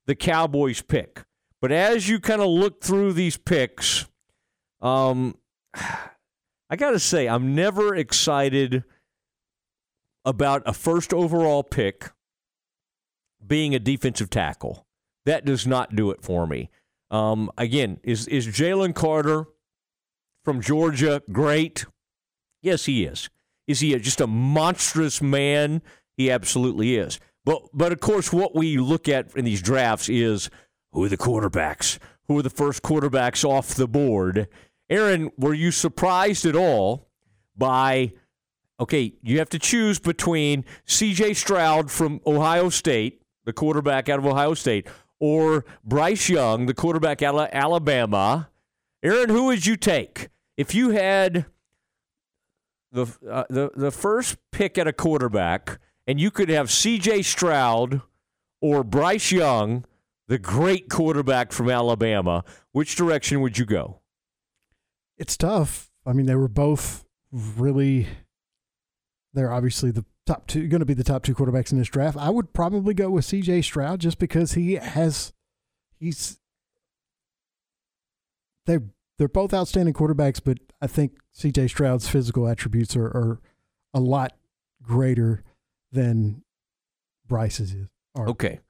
the 0.06 0.14
Cowboys 0.14 0.80
pick. 0.80 1.24
But 1.60 1.72
as 1.72 2.08
you 2.08 2.20
kind 2.20 2.40
of 2.40 2.48
look 2.48 2.82
through 2.82 3.12
these 3.14 3.36
picks, 3.36 4.06
um, 4.80 5.36
I 6.70 6.76
got 6.76 6.90
to 6.90 6.98
say, 6.98 7.28
I'm 7.28 7.54
never 7.54 7.94
excited 7.94 8.84
about 10.24 10.62
a 10.66 10.74
first 10.74 11.14
overall 11.14 11.62
pick 11.62 12.10
being 13.46 13.74
a 13.74 13.78
defensive 13.78 14.28
tackle. 14.28 14.86
That 15.24 15.44
does 15.44 15.66
not 15.66 15.96
do 15.96 16.10
it 16.10 16.22
for 16.22 16.46
me. 16.46 16.70
Um, 17.10 17.50
again, 17.56 18.00
is 18.02 18.26
is 18.28 18.46
Jalen 18.46 18.94
Carter 18.94 19.46
from 20.44 20.60
Georgia 20.60 21.22
great? 21.32 21.86
Yes, 22.60 22.84
he 22.84 23.04
is. 23.04 23.30
Is 23.66 23.80
he 23.80 23.94
a, 23.94 23.98
just 23.98 24.20
a 24.20 24.26
monstrous 24.26 25.22
man? 25.22 25.82
He 26.16 26.30
absolutely 26.30 26.96
is. 26.96 27.18
But 27.44 27.62
but 27.72 27.92
of 27.92 28.00
course, 28.00 28.32
what 28.32 28.54
we 28.54 28.76
look 28.76 29.08
at 29.08 29.34
in 29.36 29.44
these 29.44 29.62
drafts 29.62 30.08
is 30.08 30.50
who 30.92 31.04
are 31.04 31.08
the 31.08 31.16
quarterbacks? 31.16 31.98
Who 32.26 32.38
are 32.38 32.42
the 32.42 32.50
first 32.50 32.82
quarterbacks 32.82 33.44
off 33.44 33.74
the 33.74 33.88
board? 33.88 34.48
Aaron, 34.90 35.30
were 35.36 35.54
you 35.54 35.70
surprised 35.70 36.46
at 36.46 36.56
all 36.56 37.08
by? 37.56 38.12
Okay, 38.80 39.14
you 39.22 39.38
have 39.38 39.48
to 39.50 39.58
choose 39.58 39.98
between 39.98 40.64
C.J. 40.86 41.34
Stroud 41.34 41.90
from 41.90 42.20
Ohio 42.26 42.68
State, 42.68 43.22
the 43.44 43.52
quarterback 43.52 44.08
out 44.08 44.20
of 44.20 44.26
Ohio 44.26 44.54
State, 44.54 44.86
or 45.18 45.64
Bryce 45.84 46.28
Young, 46.28 46.66
the 46.66 46.74
quarterback 46.74 47.20
out 47.22 47.34
of 47.34 47.48
Alabama. 47.52 48.50
Aaron, 49.02 49.30
who 49.30 49.46
would 49.46 49.66
you 49.66 49.76
take 49.76 50.28
if 50.56 50.74
you 50.74 50.90
had? 50.90 51.46
the 52.92 53.06
uh, 53.30 53.44
the 53.48 53.70
the 53.74 53.90
first 53.90 54.36
pick 54.52 54.78
at 54.78 54.86
a 54.86 54.92
quarterback, 54.92 55.78
and 56.06 56.20
you 56.20 56.30
could 56.30 56.48
have 56.48 56.70
C.J. 56.70 57.22
Stroud 57.22 58.00
or 58.60 58.82
Bryce 58.82 59.30
Young, 59.30 59.84
the 60.26 60.38
great 60.38 60.88
quarterback 60.88 61.52
from 61.52 61.70
Alabama. 61.70 62.44
Which 62.72 62.96
direction 62.96 63.40
would 63.40 63.58
you 63.58 63.66
go? 63.66 64.00
It's 65.18 65.36
tough. 65.36 65.90
I 66.06 66.12
mean, 66.12 66.26
they 66.26 66.34
were 66.34 66.48
both 66.48 67.04
really. 67.32 68.08
They're 69.34 69.52
obviously 69.52 69.90
the 69.90 70.04
top 70.26 70.46
two, 70.46 70.66
going 70.68 70.80
to 70.80 70.86
be 70.86 70.94
the 70.94 71.04
top 71.04 71.22
two 71.22 71.34
quarterbacks 71.34 71.70
in 71.70 71.78
this 71.78 71.88
draft. 71.88 72.16
I 72.16 72.30
would 72.30 72.52
probably 72.52 72.94
go 72.94 73.10
with 73.10 73.24
C.J. 73.24 73.62
Stroud 73.62 74.00
just 74.00 74.18
because 74.18 74.52
he 74.52 74.74
has, 74.74 75.32
he's. 75.98 76.38
They 78.66 78.78
they're 79.18 79.28
both 79.28 79.52
outstanding 79.52 79.94
quarterbacks, 79.94 80.40
but 80.42 80.58
I 80.80 80.86
think 80.86 81.12
C.J. 81.32 81.68
Stroud's 81.68 82.08
physical 82.08 82.48
attributes 82.48 82.96
are, 82.96 83.06
are 83.06 83.40
a 83.92 84.00
lot 84.00 84.34
greater 84.82 85.42
than 85.92 86.42
Bryce's 87.26 87.74
is. 87.74 87.88
Okay. 88.16 88.60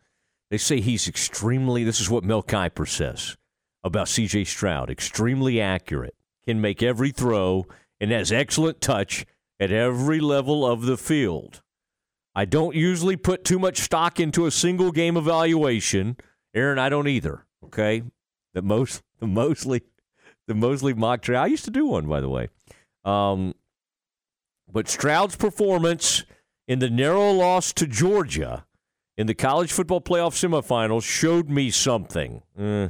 They 0.51 0.59
say 0.59 0.81
he's 0.81 1.07
extremely, 1.09 1.85
this 1.85 2.01
is 2.01 2.09
what 2.09 2.25
Mel 2.25 2.43
Kiper 2.43 2.89
says 2.89 3.37
about 3.85 4.09
C.J. 4.09 4.45
Stroud, 4.45 4.91
extremely 4.91 5.61
accurate, 5.61 6.15
can 6.49 6.63
make 6.63 6.83
every 6.83 7.11
throw, 7.11 7.67
and 8.01 8.11
has 8.11 8.33
excellent 8.33 8.81
touch 8.81 9.27
at 9.61 9.71
every 9.71 10.19
level 10.19 10.67
of 10.67 10.87
the 10.87 10.97
field. 10.97 11.61
I 12.35 12.47
don't 12.47 12.75
usually 12.75 13.17
put 13.17 13.45
too 13.45 13.59
much 13.59 13.81
stock 13.81 14.19
into 14.19 14.47
a 14.47 14.51
single 14.51 14.91
game 14.91 15.19
evaluation. 15.19 16.17
Aaron, 16.55 16.79
I 16.79 16.89
don't 16.89 17.07
either. 17.07 17.45
Okay, 17.67 18.03
the 18.55 18.63
most 18.63 19.03
the 19.21 19.27
mostly 19.27 19.83
the 20.47 20.55
Mosley 20.55 20.95
mock 20.95 21.21
draft. 21.21 21.45
I 21.45 21.49
used 21.49 21.67
to 21.67 21.71
do 21.71 21.85
one, 21.85 22.07
by 22.07 22.21
the 22.21 22.31
way. 22.31 22.49
Um, 23.05 23.53
but 24.73 24.89
Stroud's 24.89 25.37
performance 25.37 26.25
in 26.67 26.79
the 26.79 26.89
narrow 26.89 27.31
loss 27.31 27.75
to 27.75 27.87
Georgia 27.87 28.65
in 29.19 29.27
the 29.27 29.35
college 29.35 29.71
football 29.71 30.01
playoff 30.01 30.33
semifinals 30.33 31.03
showed 31.03 31.51
me 31.51 31.71
something. 31.71 32.41
Eh, 32.59 32.89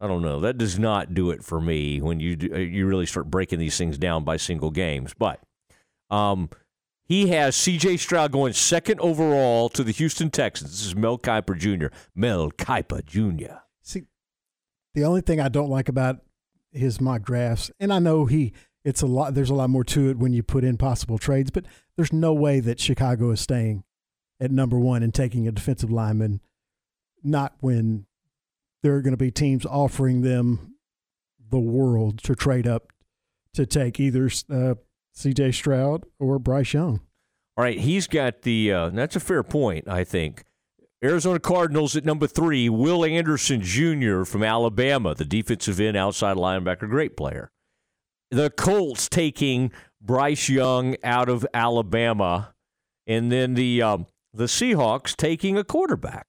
I 0.00 0.06
don't 0.06 0.22
know. 0.22 0.40
That 0.40 0.58
does 0.58 0.78
not 0.78 1.14
do 1.14 1.30
it 1.30 1.44
for 1.44 1.60
me 1.60 2.00
when 2.00 2.20
you 2.20 2.36
do, 2.36 2.54
uh, 2.54 2.58
you 2.58 2.86
really 2.86 3.06
start 3.06 3.30
breaking 3.30 3.58
these 3.58 3.78
things 3.78 3.96
down 3.96 4.24
by 4.24 4.36
single 4.36 4.70
games. 4.70 5.14
But 5.16 5.40
um, 6.10 6.50
he 7.04 7.28
has 7.28 7.56
C.J. 7.56 7.98
Stroud 7.98 8.32
going 8.32 8.52
second 8.52 9.00
overall 9.00 9.68
to 9.70 9.84
the 9.84 9.92
Houston 9.92 10.30
Texans. 10.30 10.70
This 10.70 10.86
is 10.86 10.96
Mel 10.96 11.18
Kiper 11.18 11.56
Jr. 11.56 11.94
Mel 12.14 12.50
Kiper 12.50 13.04
Jr. 13.04 13.56
See, 13.82 14.02
the 14.94 15.04
only 15.04 15.20
thing 15.20 15.40
I 15.40 15.48
don't 15.48 15.70
like 15.70 15.88
about 15.88 16.18
his 16.72 17.00
mock 17.00 17.22
drafts, 17.22 17.70
and 17.78 17.92
I 17.92 17.98
know 17.98 18.26
he 18.26 18.52
it's 18.84 19.00
a 19.00 19.06
lot. 19.06 19.34
There's 19.34 19.50
a 19.50 19.54
lot 19.54 19.70
more 19.70 19.84
to 19.84 20.10
it 20.10 20.18
when 20.18 20.32
you 20.32 20.42
put 20.42 20.64
in 20.64 20.76
possible 20.76 21.18
trades, 21.18 21.50
but 21.50 21.64
there's 21.96 22.12
no 22.12 22.34
way 22.34 22.60
that 22.60 22.80
Chicago 22.80 23.30
is 23.30 23.40
staying 23.40 23.84
at 24.40 24.50
number 24.50 24.78
one 24.78 25.02
and 25.02 25.14
taking 25.14 25.48
a 25.48 25.52
defensive 25.52 25.90
lineman. 25.90 26.40
Not 27.22 27.54
when 27.60 28.06
there 28.84 28.94
are 28.94 29.00
going 29.00 29.14
to 29.14 29.16
be 29.16 29.30
teams 29.30 29.64
offering 29.64 30.20
them 30.20 30.74
the 31.50 31.58
world 31.58 32.22
to 32.22 32.34
trade 32.34 32.66
up 32.66 32.92
to 33.54 33.64
take 33.64 33.98
either 33.98 34.30
uh, 34.52 34.74
C.J. 35.14 35.52
Stroud 35.52 36.04
or 36.20 36.38
Bryce 36.38 36.74
Young. 36.74 37.00
All 37.56 37.64
right, 37.64 37.80
he's 37.80 38.06
got 38.06 38.42
the. 38.42 38.70
Uh, 38.70 38.90
that's 38.90 39.16
a 39.16 39.20
fair 39.20 39.42
point, 39.42 39.88
I 39.88 40.04
think. 40.04 40.44
Arizona 41.02 41.40
Cardinals 41.40 41.96
at 41.96 42.04
number 42.04 42.26
three, 42.26 42.68
Will 42.68 43.04
Anderson 43.04 43.62
Jr. 43.62 44.24
from 44.24 44.42
Alabama, 44.42 45.14
the 45.14 45.24
defensive 45.24 45.80
end 45.80 45.96
outside 45.96 46.36
linebacker, 46.36 46.88
great 46.88 47.16
player. 47.16 47.50
The 48.30 48.50
Colts 48.50 49.08
taking 49.08 49.72
Bryce 50.00 50.50
Young 50.50 50.96
out 51.02 51.30
of 51.30 51.46
Alabama, 51.54 52.54
and 53.06 53.32
then 53.32 53.54
the 53.54 53.80
um, 53.80 54.06
the 54.34 54.44
Seahawks 54.44 55.16
taking 55.16 55.56
a 55.56 55.64
quarterback 55.64 56.26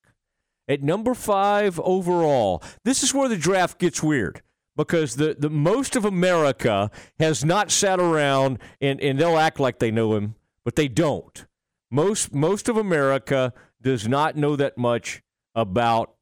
at 0.67 0.81
number 0.81 1.13
five 1.13 1.79
overall. 1.79 2.63
This 2.83 3.03
is 3.03 3.13
where 3.13 3.29
the 3.29 3.37
draft 3.37 3.79
gets 3.79 4.01
weird 4.01 4.41
because 4.75 5.15
the, 5.15 5.35
the 5.37 5.49
most 5.49 5.95
of 5.95 6.05
America 6.05 6.91
has 7.19 7.45
not 7.45 7.71
sat 7.71 7.99
around 7.99 8.59
and, 8.81 8.99
and 9.01 9.19
they'll 9.19 9.37
act 9.37 9.59
like 9.59 9.79
they 9.79 9.91
know 9.91 10.15
him, 10.15 10.35
but 10.63 10.75
they 10.75 10.87
don't. 10.87 11.45
Most 11.91 12.33
most 12.33 12.67
of 12.67 12.77
America 12.77 13.53
does 13.81 14.07
not 14.07 14.35
know 14.35 14.55
that 14.55 14.77
much 14.77 15.21
about 15.53 16.15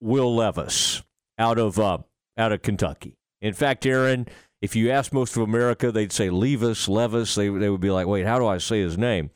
Will 0.00 0.34
Levis 0.34 1.02
out 1.38 1.58
of 1.58 1.78
uh, 1.78 1.98
out 2.36 2.52
of 2.52 2.62
Kentucky. 2.62 3.16
In 3.40 3.52
fact, 3.52 3.84
Aaron, 3.86 4.26
if 4.62 4.74
you 4.74 4.90
ask 4.90 5.12
most 5.12 5.36
of 5.36 5.42
America, 5.42 5.92
they'd 5.92 6.12
say 6.12 6.30
Levis, 6.30 6.88
Levis. 6.88 7.34
They 7.34 7.48
they 7.50 7.68
would 7.68 7.82
be 7.82 7.90
like, 7.90 8.06
wait, 8.06 8.26
how 8.26 8.38
do 8.38 8.46
I 8.46 8.58
say 8.58 8.80
his 8.80 8.96
name? 8.96 9.30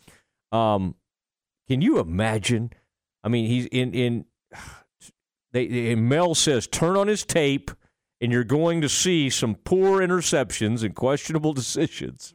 Um, 0.50 0.94
can 1.68 1.82
you 1.82 1.98
imagine? 1.98 2.72
I 3.28 3.30
mean, 3.30 3.46
he's 3.46 3.66
in 3.66 3.92
in. 3.92 4.24
They, 5.52 5.94
Mel 5.94 6.34
says 6.34 6.66
turn 6.66 6.96
on 6.96 7.08
his 7.08 7.26
tape, 7.26 7.70
and 8.22 8.32
you're 8.32 8.42
going 8.42 8.80
to 8.80 8.88
see 8.88 9.28
some 9.28 9.54
poor 9.54 10.00
interceptions 10.00 10.82
and 10.82 10.94
questionable 10.94 11.52
decisions, 11.54 12.32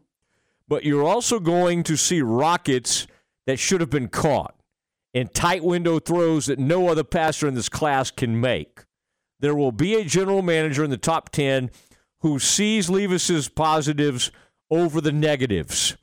but 0.67 0.83
you're 0.83 1.03
also 1.03 1.39
going 1.39 1.81
to 1.83 1.97
see 1.97 2.21
rockets 2.21 3.07
that 3.47 3.57
should 3.57 3.81
have 3.81 3.89
been 3.89 4.07
caught 4.07 4.55
and 5.15 5.33
tight 5.33 5.63
window 5.63 5.97
throws 5.97 6.45
that 6.45 6.59
no 6.59 6.89
other 6.89 7.03
passer 7.03 7.47
in 7.47 7.55
this 7.55 7.69
class 7.69 8.11
can 8.11 8.39
make. 8.39 8.83
There 9.39 9.55
will 9.55 9.71
be 9.71 9.95
a 9.95 10.03
general 10.05 10.43
manager 10.43 10.83
in 10.83 10.91
the 10.91 10.97
top 10.97 11.31
10 11.31 11.71
who 12.19 12.37
sees 12.37 12.87
Levis's 12.87 13.49
positives 13.49 14.31
over 14.69 15.01
the 15.01 15.11
negatives. 15.11 15.97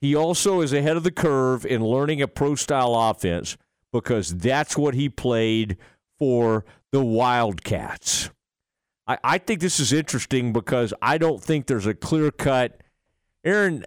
He 0.00 0.16
also 0.16 0.62
is 0.62 0.72
ahead 0.72 0.96
of 0.96 1.04
the 1.04 1.12
curve 1.12 1.64
in 1.64 1.84
learning 1.84 2.20
a 2.20 2.26
pro 2.26 2.56
style 2.56 2.92
offense 2.96 3.56
because 3.92 4.36
that's 4.36 4.76
what 4.76 4.94
he 4.94 5.08
played 5.08 5.76
for 6.18 6.64
the 6.90 7.04
Wildcats. 7.04 8.30
I, 9.06 9.18
I 9.22 9.38
think 9.38 9.60
this 9.60 9.80
is 9.80 9.92
interesting 9.92 10.52
because 10.52 10.94
I 11.02 11.18
don't 11.18 11.42
think 11.42 11.66
there's 11.66 11.86
a 11.86 11.94
clear 11.94 12.30
cut. 12.30 12.80
Aaron, 13.44 13.84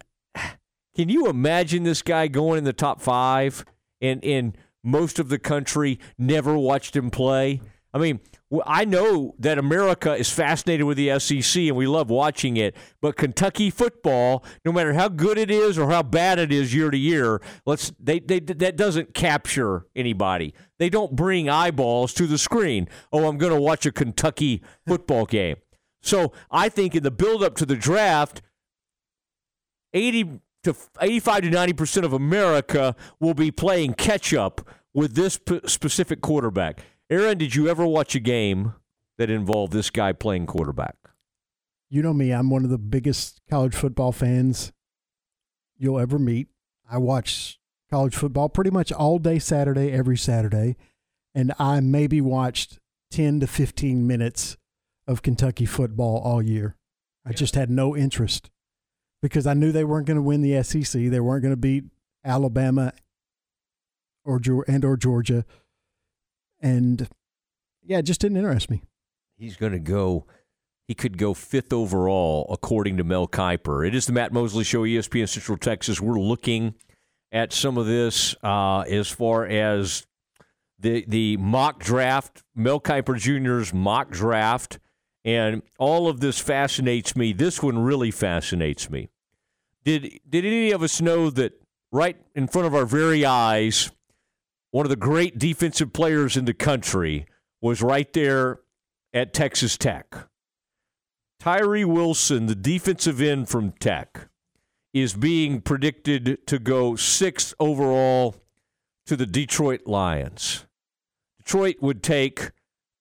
can 0.95 1.10
you 1.10 1.27
imagine 1.27 1.84
this 1.84 2.02
guy 2.02 2.27
going 2.27 2.57
in 2.57 2.64
the 2.64 2.73
top 2.73 3.02
five 3.02 3.65
and, 4.02 4.23
and 4.23 4.57
most 4.84 5.19
of 5.19 5.30
the 5.30 5.40
country 5.40 5.99
never 6.18 6.57
watched 6.57 6.95
him 6.95 7.10
play? 7.10 7.61
I 7.94 7.98
mean, 7.98 8.19
I 8.65 8.86
know 8.86 9.36
that 9.40 9.57
America 9.57 10.14
is 10.14 10.30
fascinated 10.30 10.86
with 10.86 10.98
the 10.98 11.19
SEC 11.19 11.64
and 11.64 11.76
we 11.76 11.88
love 11.88 12.10
watching 12.10 12.57
it, 12.57 12.76
but 13.02 13.15
Kentucky 13.15 13.69
football, 13.69 14.44
no 14.64 14.72
matter 14.72 14.94
how 14.94 15.07
good 15.07 15.38
it 15.38 15.49
is 15.49 15.77
or 15.77 15.90
how 15.90 16.03
bad 16.03 16.38
it 16.40 16.52
is 16.52 16.73
year 16.73 16.91
to 16.91 16.98
year, 16.98 17.41
let's 17.65 17.91
they, 17.99 18.19
they 18.19 18.40
that 18.40 18.76
doesn't 18.76 19.14
capture 19.14 19.86
anybody. 19.95 20.53
They 20.77 20.90
don't 20.90 21.15
bring 21.15 21.49
eyeballs 21.49 22.14
to 22.15 22.27
the 22.27 22.38
screen. 22.38 22.88
Oh, 23.11 23.27
I'm 23.27 23.38
going 23.38 23.53
to 23.53 23.61
watch 23.61 23.86
a 23.86 23.91
Kentucky 23.91 24.61
football 24.86 25.26
game. 25.26 25.57
So 26.03 26.32
I 26.52 26.69
think 26.69 26.94
in 26.95 27.03
the 27.03 27.11
build 27.11 27.44
up 27.44 27.56
to 27.56 27.65
the 27.65 27.76
draft, 27.76 28.41
80 29.94 30.41
to 30.64 30.76
85 31.02 31.44
to 31.44 31.49
90 31.49 31.73
percent 31.73 32.06
of 32.06 32.14
America 32.14 32.95
will 33.19 33.34
be 33.34 33.52
playing 33.52 33.94
catch 33.94 34.34
up 34.34 34.61
with 34.94 35.15
this 35.15 35.38
p- 35.38 35.61
specific 35.65 36.22
quarterback. 36.22 36.84
Aaron, 37.10 37.38
did 37.38 37.53
you 37.53 37.68
ever 37.68 37.86
watch 37.86 38.15
a 38.15 38.19
game 38.19 38.73
that 39.18 39.30
involved 39.30 39.73
this 39.73 39.91
guy 39.91 40.11
playing 40.11 40.48
quarterback? 40.48 40.95
You 41.88 42.02
know 42.02 42.14
me, 42.14 42.32
I'm 42.32 42.49
one 42.49 42.64
of 42.64 42.72
the 42.72 42.80
biggest 42.80 43.41
college 43.48 43.76
football 43.76 44.11
fans 44.11 44.73
you'll 45.77 45.99
ever 45.99 46.18
meet. 46.18 46.48
I 46.90 46.98
watch 46.98 47.60
college 47.91 48.15
football 48.15 48.49
pretty 48.49 48.72
much 48.72 48.91
all 48.91 49.19
day 49.19 49.38
Saturday, 49.38 49.91
every 49.91 50.18
Saturday, 50.18 50.77
and 51.36 51.53
I 51.60 51.80
maybe 51.80 52.22
watched 52.22 52.80
10 53.11 53.40
to 53.41 53.48
15 53.48 54.07
minutes 54.07 54.57
of 55.07 55.22
Kentucky 55.22 55.68
football 55.68 56.18
all 56.18 56.41
year. 56.41 56.76
I 57.23 57.34
just 57.34 57.53
had 57.53 57.69
no 57.69 57.95
interest 57.95 58.49
because 59.22 59.45
I 59.45 59.53
knew 59.53 59.72
they 59.72 59.84
weren't 59.84 60.07
going 60.07 60.15
to 60.18 60.23
win 60.23 60.41
the 60.41 60.64
SEC. 60.64 61.03
They 61.03 61.19
weren't 61.19 61.44
going 61.44 61.53
to 61.53 61.57
beat 61.57 61.84
Alabama 62.23 62.94
or 64.23 64.41
and 64.68 64.84
or 64.84 64.98
Georgia 64.98 65.45
and 66.66 67.08
yeah, 67.84 68.00
it 68.00 68.04
just 68.04 68.20
didn't 68.20 68.38
interest 68.38 68.72
me. 68.72 68.82
He's 69.38 69.56
going 69.56 69.74
to 69.74 69.80
go. 69.80 70.26
He 70.88 70.96
could 70.96 71.18
go 71.18 71.34
fifth 71.34 71.72
overall, 71.72 72.48
according 72.50 72.98
to 72.98 73.04
Mel 73.04 73.28
Kiper. 73.28 73.88
It 73.88 73.94
is 73.94 74.08
the 74.08 74.14
Matt 74.14 74.34
Mosley 74.34 74.64
Show, 74.64 74.82
ESPN 74.82 75.30
Central 75.30 75.58
Texas. 75.58 76.02
We're 76.02 76.20
looking 76.20 76.74
at 77.32 77.54
some 77.54 77.78
of 77.78 77.86
this 77.86 78.36
uh, 78.44 78.82
as 78.82 79.10
far 79.10 79.46
as 79.46 80.08
the 80.80 81.06
the 81.08 81.38
mock 81.38 81.80
draft, 81.80 82.44
Mel 82.56 82.80
Kiper 82.80 83.18
Jr.'s 83.18 83.72
mock 83.72 84.10
draft, 84.10 84.80
and 85.24 85.62
all 85.78 86.08
of 86.08 86.20
this 86.20 86.40
fascinates 86.40 87.16
me. 87.16 87.32
This 87.32 87.62
one 87.62 87.78
really 87.78 88.12
fascinates 88.12 88.90
me. 88.90 89.10
Did 89.84 90.20
did 90.28 90.46
any 90.46 90.72
of 90.72 90.82
us 90.82 91.00
know 91.00 91.30
that 91.30 91.62
right 91.92 92.18
in 92.34 92.48
front 92.48 92.66
of 92.66 92.74
our 92.74 92.86
very 92.86 93.24
eyes, 93.24 93.92
one 94.76 94.85
of 94.85 94.89
the 94.89 94.97
great 94.97 95.39
defensive 95.39 95.93
players 95.93 96.35
in 96.35 96.43
the 96.43 96.53
country, 96.53 97.26
was 97.61 97.81
right 97.81 98.11
there 98.11 98.60
at 99.14 99.34
Texas 99.34 99.77
Tech. 99.77 100.27
Tyree 101.39 101.85
Wilson, 101.85 102.47
the 102.47 102.56
defensive 102.56 103.22
end 103.22 103.47
from 103.47 103.72
Tech, 103.72 104.27
is 104.93 105.14
being 105.14 105.61
predicted 105.61 106.45
to 106.47 106.60
go 106.60 106.97
sixth 106.97 107.53
overall 107.57 108.35
to 109.06 109.15
the 109.15 109.26
Detroit 109.26 109.88
Lions. 109.88 110.65
Detroit 111.38 111.77
would 111.80 112.03
take 112.03 112.52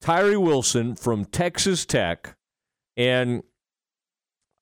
Tyree 0.01 0.37
Wilson 0.37 0.95
from 0.95 1.25
Texas 1.25 1.85
Tech, 1.85 2.37
and 2.97 3.43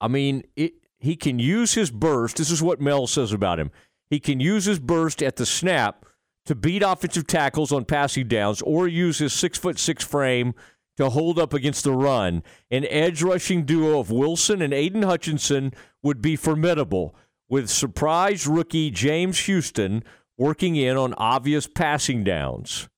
I 0.00 0.08
mean, 0.08 0.44
it, 0.56 0.76
he 0.98 1.16
can 1.16 1.38
use 1.38 1.74
his 1.74 1.90
burst. 1.90 2.38
This 2.38 2.50
is 2.50 2.62
what 2.62 2.80
Mel 2.80 3.06
says 3.06 3.34
about 3.34 3.60
him. 3.60 3.70
He 4.08 4.18
can 4.18 4.40
use 4.40 4.64
his 4.64 4.78
burst 4.78 5.22
at 5.22 5.36
the 5.36 5.44
snap 5.44 6.06
to 6.46 6.54
beat 6.54 6.82
offensive 6.82 7.26
tackles 7.26 7.72
on 7.72 7.84
passing 7.84 8.28
downs 8.28 8.62
or 8.62 8.88
use 8.88 9.18
his 9.18 9.32
six 9.32 9.58
foot 9.58 9.78
six 9.78 10.04
frame 10.04 10.54
to 10.96 11.10
hold 11.10 11.38
up 11.38 11.54
against 11.54 11.84
the 11.84 11.92
run. 11.92 12.42
An 12.70 12.84
edge 12.88 13.22
rushing 13.22 13.64
duo 13.64 13.98
of 13.98 14.10
Wilson 14.10 14.60
and 14.60 14.74
Aidan 14.74 15.02
Hutchinson 15.02 15.72
would 16.02 16.20
be 16.20 16.36
formidable, 16.36 17.14
with 17.48 17.70
surprise 17.70 18.46
rookie 18.46 18.90
James 18.90 19.40
Houston 19.40 20.02
working 20.36 20.76
in 20.76 20.96
on 20.96 21.14
obvious 21.14 21.66
passing 21.66 22.24
downs. 22.24 22.88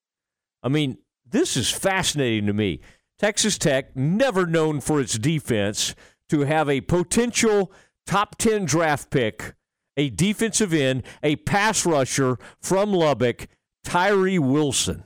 I 0.63 0.69
mean, 0.69 0.99
this 1.29 1.57
is 1.57 1.71
fascinating 1.71 2.47
to 2.47 2.53
me. 2.53 2.81
Texas 3.19 3.59
Tech, 3.59 3.95
never 3.97 4.47
known 4.47 4.81
for 4.81 5.01
its 5.01 5.19
defense, 5.19 5.95
to 6.29 6.41
have 6.41 6.69
a 6.69 6.81
potential 6.81 7.73
top 8.07 8.37
10 8.39 8.65
draft 8.65 9.11
pick 9.11 9.55
a 9.97 10.11
defensive 10.11 10.73
end, 10.73 11.03
a 11.23 11.37
pass 11.37 11.87
rusher 11.87 12.39
from 12.61 12.93
Lubbock, 12.93 13.49
Tyree 13.85 14.39
Wilson. 14.39 15.05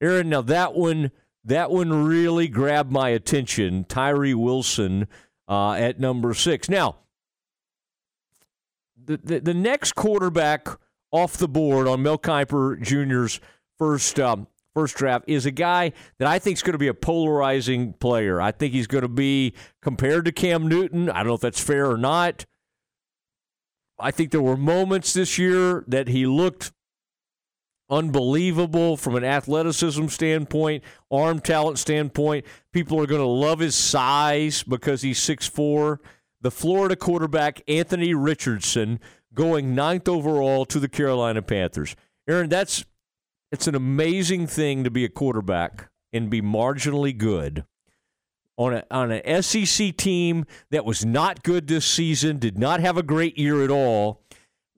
Aaron, 0.00 0.28
now 0.28 0.42
that 0.42 0.74
one 0.74 1.10
that 1.44 1.70
one 1.70 2.06
really 2.06 2.48
grabbed 2.48 2.90
my 2.90 3.10
attention. 3.10 3.84
Tyree 3.84 4.34
Wilson 4.34 5.06
uh, 5.46 5.72
at 5.72 6.00
number 6.00 6.32
six. 6.32 6.70
Now, 6.70 6.96
the, 8.96 9.18
the, 9.18 9.40
the 9.40 9.54
next 9.54 9.94
quarterback 9.94 10.68
off 11.12 11.36
the 11.36 11.48
board 11.48 11.86
on 11.86 12.02
Mel 12.02 12.18
Kiper 12.18 12.80
Jr.'s 12.80 13.40
first 13.78 14.18
um, 14.18 14.46
first 14.74 14.96
draft 14.96 15.24
is 15.28 15.46
a 15.46 15.50
guy 15.50 15.92
that 16.18 16.26
I 16.26 16.38
think 16.38 16.56
is 16.56 16.62
going 16.62 16.72
to 16.72 16.78
be 16.78 16.88
a 16.88 16.94
polarizing 16.94 17.92
player. 17.94 18.40
I 18.40 18.50
think 18.50 18.72
he's 18.72 18.86
going 18.86 19.02
to 19.02 19.08
be 19.08 19.54
compared 19.82 20.24
to 20.24 20.32
Cam 20.32 20.66
Newton. 20.66 21.10
I 21.10 21.18
don't 21.18 21.28
know 21.28 21.34
if 21.34 21.40
that's 21.40 21.62
fair 21.62 21.90
or 21.90 21.98
not. 21.98 22.46
I 23.98 24.10
think 24.10 24.30
there 24.30 24.42
were 24.42 24.56
moments 24.56 25.12
this 25.12 25.38
year 25.38 25.84
that 25.86 26.08
he 26.08 26.26
looked 26.26 26.72
unbelievable 27.88 28.96
from 28.96 29.14
an 29.14 29.24
athleticism 29.24 30.06
standpoint, 30.08 30.82
arm 31.10 31.40
talent 31.40 31.78
standpoint. 31.78 32.44
People 32.72 33.00
are 33.00 33.06
going 33.06 33.20
to 33.20 33.26
love 33.26 33.60
his 33.60 33.74
size 33.74 34.62
because 34.62 35.02
he's 35.02 35.20
6'4. 35.20 35.98
The 36.40 36.50
Florida 36.50 36.96
quarterback, 36.96 37.62
Anthony 37.68 38.14
Richardson, 38.14 39.00
going 39.32 39.74
ninth 39.74 40.08
overall 40.08 40.64
to 40.66 40.80
the 40.80 40.88
Carolina 40.88 41.42
Panthers. 41.42 41.94
Aaron, 42.28 42.48
that's 42.48 42.84
it's 43.52 43.68
an 43.68 43.74
amazing 43.74 44.46
thing 44.46 44.82
to 44.84 44.90
be 44.90 45.04
a 45.04 45.08
quarterback 45.08 45.88
and 46.12 46.28
be 46.28 46.42
marginally 46.42 47.16
good 47.16 47.64
on 48.56 48.74
a, 48.74 48.84
on 48.90 49.10
an 49.10 49.42
SEC 49.42 49.96
team 49.96 50.44
that 50.70 50.84
was 50.84 51.04
not 51.04 51.42
good 51.42 51.66
this 51.66 51.84
season, 51.84 52.38
did 52.38 52.58
not 52.58 52.80
have 52.80 52.96
a 52.96 53.02
great 53.02 53.36
year 53.36 53.62
at 53.64 53.70
all, 53.70 54.22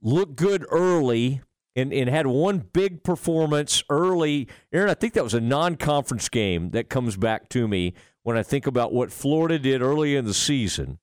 looked 0.01 0.37
good 0.37 0.65
early, 0.71 1.43
and, 1.75 1.93
and 1.93 2.09
had 2.09 2.27
one 2.27 2.59
big 2.73 3.05
performance 3.05 3.85
early. 3.91 4.49
Aaron, 4.73 4.89
I 4.89 4.95
think 4.95 5.13
that 5.13 5.23
was 5.23 5.35
a 5.35 5.41
non 5.41 5.77
conference 5.77 6.29
game 6.29 6.71
that 6.71 6.89
comes 6.89 7.17
back 7.17 7.49
to 7.51 7.69
me 7.69 7.93
when 8.23 8.37
I 8.37 8.43
think 8.43 8.67
about 8.67 8.93
what 8.93 9.13
Florida 9.13 9.59
did 9.59 9.83
early 9.83 10.17
in 10.17 10.25
the 10.25 10.35
season. 10.35 10.99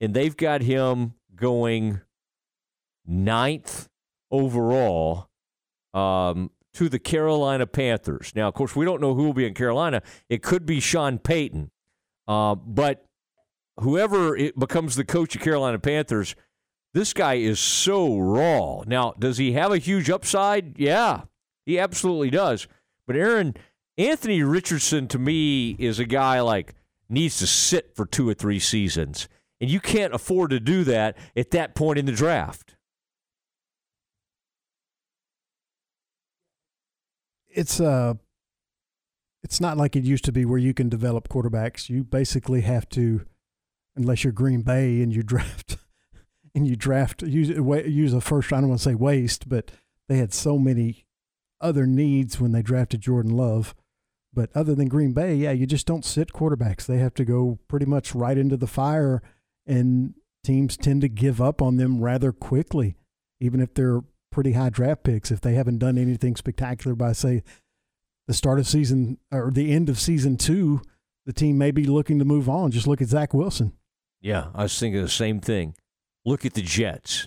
And 0.00 0.14
they've 0.14 0.36
got 0.36 0.62
him 0.62 1.14
going 1.34 2.00
ninth 3.06 3.88
overall 4.30 5.30
um, 5.94 6.50
to 6.74 6.88
the 6.88 6.98
Carolina 6.98 7.66
Panthers. 7.66 8.32
Now, 8.34 8.48
of 8.48 8.54
course, 8.54 8.76
we 8.76 8.84
don't 8.84 9.00
know 9.00 9.14
who 9.14 9.24
will 9.24 9.34
be 9.34 9.46
in 9.46 9.54
Carolina. 9.54 10.02
It 10.28 10.42
could 10.42 10.66
be 10.66 10.80
Sean 10.80 11.18
Payton. 11.18 11.70
Uh, 12.28 12.54
but 12.54 13.06
whoever 13.80 14.36
it 14.36 14.58
becomes 14.58 14.94
the 14.94 15.04
coach 15.04 15.34
of 15.34 15.40
Carolina 15.40 15.78
Panthers, 15.78 16.36
this 16.92 17.14
guy 17.14 17.34
is 17.34 17.58
so 17.58 18.18
raw. 18.18 18.82
Now, 18.86 19.14
does 19.18 19.38
he 19.38 19.52
have 19.52 19.72
a 19.72 19.78
huge 19.78 20.10
upside? 20.10 20.78
Yeah, 20.78 21.22
he 21.64 21.78
absolutely 21.78 22.30
does. 22.30 22.68
But 23.06 23.16
Aaron, 23.16 23.56
Anthony 23.96 24.42
Richardson 24.42 25.08
to 25.08 25.18
me 25.18 25.70
is 25.78 25.98
a 25.98 26.04
guy 26.04 26.40
like 26.40 26.74
needs 27.08 27.38
to 27.38 27.46
sit 27.46 27.96
for 27.96 28.04
two 28.04 28.28
or 28.28 28.34
three 28.34 28.60
seasons, 28.60 29.28
and 29.60 29.70
you 29.70 29.80
can't 29.80 30.14
afford 30.14 30.50
to 30.50 30.60
do 30.60 30.84
that 30.84 31.16
at 31.34 31.50
that 31.52 31.74
point 31.74 31.98
in 31.98 32.04
the 32.04 32.12
draft. 32.12 32.76
It's 37.48 37.80
uh 37.80 38.14
it's 39.48 39.62
not 39.62 39.78
like 39.78 39.96
it 39.96 40.04
used 40.04 40.26
to 40.26 40.32
be 40.32 40.44
where 40.44 40.58
you 40.58 40.74
can 40.74 40.90
develop 40.90 41.30
quarterbacks. 41.30 41.88
You 41.88 42.04
basically 42.04 42.60
have 42.60 42.86
to 42.90 43.24
unless 43.96 44.22
you're 44.22 44.32
Green 44.32 44.60
Bay 44.60 45.00
and 45.00 45.10
you 45.10 45.22
draft 45.24 45.78
and 46.54 46.68
you 46.68 46.76
draft 46.76 47.22
use 47.22 47.48
use 47.48 48.12
a 48.12 48.20
first 48.20 48.52
I 48.52 48.60
don't 48.60 48.68
want 48.68 48.80
to 48.80 48.84
say 48.90 48.94
waste, 48.94 49.48
but 49.48 49.70
they 50.06 50.18
had 50.18 50.34
so 50.34 50.58
many 50.58 51.06
other 51.62 51.86
needs 51.86 52.38
when 52.38 52.52
they 52.52 52.60
drafted 52.60 53.00
Jordan 53.00 53.34
Love. 53.38 53.74
But 54.34 54.50
other 54.54 54.74
than 54.74 54.88
Green 54.88 55.14
Bay, 55.14 55.34
yeah, 55.34 55.52
you 55.52 55.64
just 55.66 55.86
don't 55.86 56.04
sit 56.04 56.34
quarterbacks. 56.34 56.84
They 56.84 56.98
have 56.98 57.14
to 57.14 57.24
go 57.24 57.58
pretty 57.68 57.86
much 57.86 58.14
right 58.14 58.36
into 58.36 58.58
the 58.58 58.66
fire, 58.66 59.22
and 59.66 60.12
teams 60.44 60.76
tend 60.76 61.00
to 61.00 61.08
give 61.08 61.40
up 61.40 61.62
on 61.62 61.78
them 61.78 62.02
rather 62.02 62.32
quickly, 62.32 62.96
even 63.40 63.60
if 63.62 63.72
they're 63.72 64.02
pretty 64.30 64.52
high 64.52 64.68
draft 64.68 65.04
picks. 65.04 65.30
If 65.30 65.40
they 65.40 65.54
haven't 65.54 65.78
done 65.78 65.96
anything 65.96 66.36
spectacular 66.36 66.94
by, 66.94 67.12
say, 67.12 67.42
the 68.28 68.34
start 68.34 68.58
of 68.60 68.66
season 68.68 69.18
or 69.32 69.50
the 69.50 69.72
end 69.72 69.88
of 69.88 69.98
season 69.98 70.36
two, 70.36 70.82
the 71.26 71.32
team 71.32 71.58
may 71.58 71.72
be 71.72 71.84
looking 71.84 72.18
to 72.20 72.24
move 72.24 72.48
on. 72.48 72.70
Just 72.70 72.86
look 72.86 73.02
at 73.02 73.08
Zach 73.08 73.34
Wilson. 73.34 73.72
Yeah, 74.20 74.48
I 74.54 74.64
was 74.64 74.78
thinking 74.78 75.02
the 75.02 75.08
same 75.08 75.40
thing. 75.40 75.74
Look 76.24 76.44
at 76.44 76.52
the 76.54 76.62
Jets. 76.62 77.26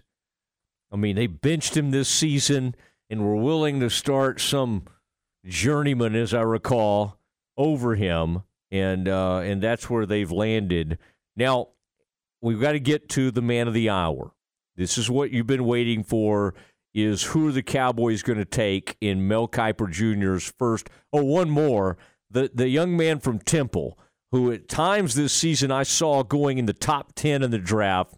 I 0.92 0.98
mean, 0.98 1.16
they 1.16 1.28
benched 1.28 1.76
him 1.76 1.90
this 1.92 2.08
season 2.08 2.76
and 3.10 3.26
were 3.26 3.36
willing 3.36 3.80
to 3.80 3.90
start 3.90 4.40
some 4.40 4.84
journeyman, 5.46 6.16
as 6.16 6.34
I 6.34 6.42
recall, 6.42 7.18
over 7.58 7.96
him, 7.96 8.44
and 8.70 9.08
uh, 9.08 9.40
and 9.40 9.62
that's 9.62 9.90
where 9.90 10.06
they've 10.06 10.32
landed. 10.32 11.00
Now 11.36 11.70
we've 12.42 12.62
got 12.62 12.74
to 12.74 12.80
get 12.80 13.10
to 13.10 13.32
the 13.32 13.42
man 13.42 13.68
of 13.68 13.74
the 13.74 13.90
hour. 13.90 14.34
This 14.76 14.98
is 14.98 15.10
what 15.10 15.32
you've 15.32 15.48
been 15.48 15.66
waiting 15.66 16.04
for. 16.04 16.54
Is 16.94 17.24
who 17.24 17.48
are 17.48 17.52
the 17.52 17.64
Cowboys 17.64 18.22
going 18.22 18.40
to 18.40 18.46
take 18.46 18.98
in 19.00 19.28
Mel 19.28 19.48
Kiper 19.48 19.90
Jr.'s 19.90 20.54
first? 20.58 20.90
Oh, 21.14 21.24
one 21.24 21.50
more. 21.50 21.98
The 22.30 22.52
the 22.54 22.68
young 22.68 22.98
man 22.98 23.20
from 23.20 23.40
Temple, 23.40 23.98
who 24.32 24.52
at 24.52 24.68
times 24.68 25.16
this 25.16 25.34
season 25.34 25.72
I 25.72 25.84
saw 25.84 26.24
going 26.24 26.58
in 26.58 26.66
the 26.66 26.74
top 26.74 27.14
ten 27.16 27.44
in 27.44 27.52
the 27.52 27.58
draft. 27.58 28.16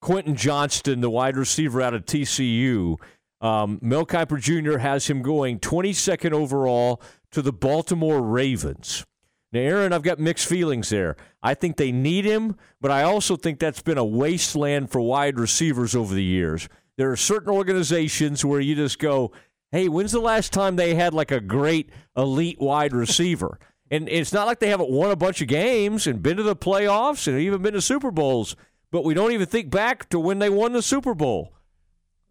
Quentin 0.00 0.36
Johnston, 0.36 1.00
the 1.00 1.10
wide 1.10 1.36
receiver 1.36 1.80
out 1.80 1.94
of 1.94 2.04
TCU. 2.04 2.96
Um, 3.40 3.78
Mel 3.82 4.06
Kiper 4.06 4.40
Jr. 4.40 4.78
has 4.78 5.06
him 5.06 5.22
going 5.22 5.58
22nd 5.60 6.32
overall 6.32 7.00
to 7.30 7.42
the 7.42 7.52
Baltimore 7.52 8.22
Ravens. 8.22 9.04
Now, 9.52 9.60
Aaron, 9.60 9.92
I've 9.92 10.02
got 10.02 10.18
mixed 10.18 10.46
feelings 10.46 10.88
there. 10.88 11.16
I 11.42 11.54
think 11.54 11.76
they 11.76 11.92
need 11.92 12.24
him, 12.24 12.56
but 12.80 12.90
I 12.90 13.02
also 13.02 13.36
think 13.36 13.58
that's 13.58 13.82
been 13.82 13.98
a 13.98 14.04
wasteland 14.04 14.90
for 14.90 15.00
wide 15.00 15.38
receivers 15.38 15.94
over 15.94 16.14
the 16.14 16.24
years. 16.24 16.68
There 16.96 17.10
are 17.10 17.16
certain 17.16 17.52
organizations 17.52 18.44
where 18.44 18.60
you 18.60 18.74
just 18.74 18.98
go, 18.98 19.32
hey, 19.72 19.88
when's 19.88 20.12
the 20.12 20.20
last 20.20 20.52
time 20.52 20.76
they 20.76 20.94
had 20.94 21.14
like 21.14 21.30
a 21.30 21.40
great 21.40 21.90
elite 22.16 22.60
wide 22.60 22.92
receiver? 22.92 23.58
and 23.90 24.08
it's 24.08 24.32
not 24.32 24.46
like 24.46 24.58
they 24.58 24.70
haven't 24.70 24.90
won 24.90 25.10
a 25.10 25.16
bunch 25.16 25.40
of 25.40 25.48
games 25.48 26.06
and 26.06 26.22
been 26.22 26.36
to 26.36 26.42
the 26.42 26.56
playoffs 26.56 27.28
and 27.28 27.38
even 27.38 27.62
been 27.62 27.74
to 27.74 27.80
Super 27.80 28.10
Bowls, 28.10 28.56
but 28.90 29.04
we 29.04 29.14
don't 29.14 29.32
even 29.32 29.46
think 29.46 29.70
back 29.70 30.08
to 30.08 30.18
when 30.18 30.38
they 30.38 30.50
won 30.50 30.72
the 30.72 30.82
Super 30.82 31.14
Bowl. 31.14 31.52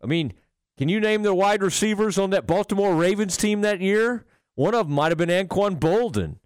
I 0.04 0.08
mean, 0.08 0.34
can 0.78 0.90
you 0.90 1.00
name 1.00 1.24
the 1.24 1.34
wide 1.34 1.62
receivers 1.62 2.18
on 2.18 2.32
that 2.32 2.48
Baltimore 2.48 2.96
Ravens 2.96 3.38
team 3.38 3.62
that 3.62 3.82
year? 3.82 4.26
One 4.56 4.76
of 4.76 4.88
them 4.88 4.96
might 4.96 5.12
have 5.12 5.18
been 5.18 5.30
Anquan 5.30 5.80
Boldin. 5.80 6.38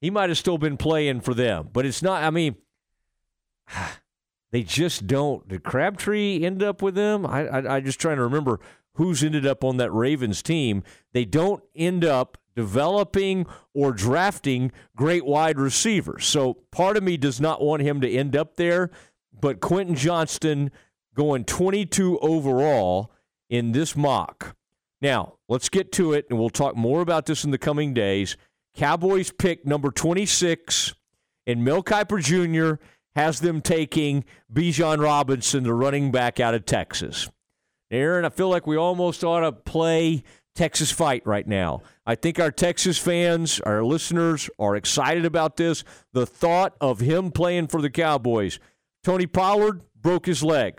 He 0.00 0.10
might 0.10 0.30
have 0.30 0.38
still 0.38 0.58
been 0.58 0.76
playing 0.76 1.20
for 1.20 1.34
them, 1.34 1.68
but 1.72 1.86
it's 1.86 2.02
not. 2.02 2.22
I 2.22 2.30
mean, 2.30 2.56
they 4.56 4.62
just 4.62 5.06
don't. 5.06 5.46
Did 5.46 5.64
Crabtree 5.64 6.42
end 6.42 6.62
up 6.62 6.80
with 6.80 6.94
them? 6.94 7.26
I, 7.26 7.46
I, 7.46 7.76
I 7.76 7.80
just 7.80 8.00
trying 8.00 8.16
to 8.16 8.22
remember 8.22 8.58
who's 8.94 9.22
ended 9.22 9.44
up 9.44 9.62
on 9.62 9.76
that 9.76 9.92
Ravens 9.92 10.42
team. 10.42 10.82
They 11.12 11.26
don't 11.26 11.62
end 11.74 12.06
up 12.06 12.38
developing 12.54 13.44
or 13.74 13.92
drafting 13.92 14.72
great 14.96 15.26
wide 15.26 15.58
receivers. 15.58 16.24
So 16.24 16.54
part 16.72 16.96
of 16.96 17.02
me 17.02 17.18
does 17.18 17.38
not 17.38 17.60
want 17.60 17.82
him 17.82 18.00
to 18.00 18.10
end 18.10 18.34
up 18.34 18.56
there, 18.56 18.90
but 19.38 19.60
Quentin 19.60 19.94
Johnston 19.94 20.70
going 21.14 21.44
22 21.44 22.18
overall 22.20 23.12
in 23.50 23.72
this 23.72 23.94
mock. 23.94 24.56
Now, 25.02 25.34
let's 25.50 25.68
get 25.68 25.92
to 25.92 26.14
it, 26.14 26.28
and 26.30 26.38
we'll 26.38 26.48
talk 26.48 26.74
more 26.74 27.02
about 27.02 27.26
this 27.26 27.44
in 27.44 27.50
the 27.50 27.58
coming 27.58 27.92
days. 27.92 28.38
Cowboys 28.74 29.30
pick 29.30 29.66
number 29.66 29.90
26, 29.90 30.94
and 31.46 31.62
Mel 31.62 31.82
Kiper 31.82 32.22
Jr. 32.22 32.82
has 33.16 33.40
them 33.40 33.62
taking 33.62 34.24
Bijan 34.52 35.02
Robinson, 35.02 35.64
the 35.64 35.74
running 35.74 36.12
back 36.12 36.38
out 36.38 36.54
of 36.54 36.66
Texas. 36.66 37.28
Aaron, 37.90 38.26
I 38.26 38.28
feel 38.28 38.50
like 38.50 38.66
we 38.66 38.76
almost 38.76 39.24
ought 39.24 39.40
to 39.40 39.52
play 39.52 40.22
Texas 40.54 40.92
fight 40.92 41.26
right 41.26 41.46
now. 41.46 41.80
I 42.04 42.14
think 42.14 42.38
our 42.38 42.50
Texas 42.50 42.98
fans, 42.98 43.58
our 43.60 43.82
listeners, 43.82 44.50
are 44.58 44.76
excited 44.76 45.24
about 45.24 45.56
this. 45.56 45.82
The 46.12 46.26
thought 46.26 46.76
of 46.78 47.00
him 47.00 47.30
playing 47.30 47.68
for 47.68 47.80
the 47.80 47.90
Cowboys. 47.90 48.58
Tony 49.02 49.26
Pollard 49.26 49.82
broke 49.98 50.26
his 50.26 50.42
leg. 50.42 50.78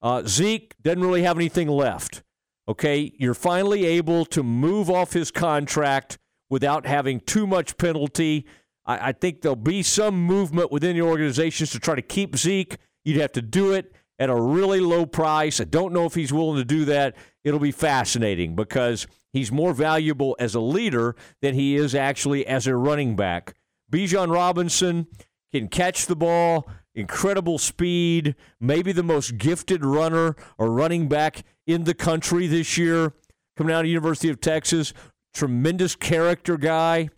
Uh, 0.00 0.22
Zeke 0.26 0.74
doesn't 0.82 1.02
really 1.02 1.22
have 1.22 1.36
anything 1.36 1.68
left. 1.68 2.22
Okay, 2.66 3.12
you're 3.18 3.34
finally 3.34 3.84
able 3.84 4.24
to 4.26 4.42
move 4.42 4.88
off 4.88 5.12
his 5.12 5.30
contract 5.30 6.18
without 6.48 6.86
having 6.86 7.20
too 7.20 7.46
much 7.46 7.76
penalty. 7.76 8.46
I, 8.86 9.08
I 9.08 9.12
think 9.12 9.42
there'll 9.42 9.56
be 9.56 9.82
some 9.82 10.14
movement 10.14 10.72
within 10.72 10.96
the 10.96 11.02
organizations 11.02 11.70
to 11.70 11.80
try 11.80 11.94
to 11.94 12.02
keep 12.02 12.36
Zeke. 12.36 12.76
You'd 13.04 13.20
have 13.20 13.32
to 13.32 13.42
do 13.42 13.72
it 13.72 13.92
at 14.18 14.30
a 14.30 14.40
really 14.40 14.80
low 14.80 15.06
price. 15.06 15.60
I 15.60 15.64
don't 15.64 15.92
know 15.92 16.06
if 16.06 16.14
he's 16.14 16.32
willing 16.32 16.56
to 16.56 16.64
do 16.64 16.84
that. 16.86 17.16
It'll 17.42 17.60
be 17.60 17.72
fascinating 17.72 18.54
because 18.54 19.06
he's 19.32 19.50
more 19.50 19.74
valuable 19.74 20.36
as 20.38 20.54
a 20.54 20.60
leader 20.60 21.16
than 21.42 21.54
he 21.54 21.76
is 21.76 21.94
actually 21.94 22.46
as 22.46 22.66
a 22.66 22.76
running 22.76 23.16
back. 23.16 23.54
Bijan 23.92 24.32
Robinson 24.32 25.06
can 25.52 25.68
catch 25.68 26.06
the 26.06 26.16
ball, 26.16 26.68
incredible 26.94 27.58
speed, 27.58 28.34
maybe 28.60 28.92
the 28.92 29.02
most 29.02 29.36
gifted 29.36 29.84
runner 29.84 30.36
or 30.58 30.72
running 30.72 31.08
back 31.08 31.42
in 31.66 31.84
the 31.84 31.94
country 31.94 32.46
this 32.46 32.78
year, 32.78 33.12
coming 33.56 33.74
out 33.74 33.84
of 33.84 33.88
University 33.88 34.30
of 34.30 34.40
Texas. 34.40 34.92
Tremendous 35.32 35.96
character 35.96 36.56
guy. 36.56 37.08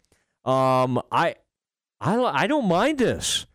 Um, 0.44 1.00
I, 1.12 1.34
I, 2.00 2.16
I 2.16 2.46
don't 2.46 2.66
mind 2.66 2.98
this. 2.98 3.46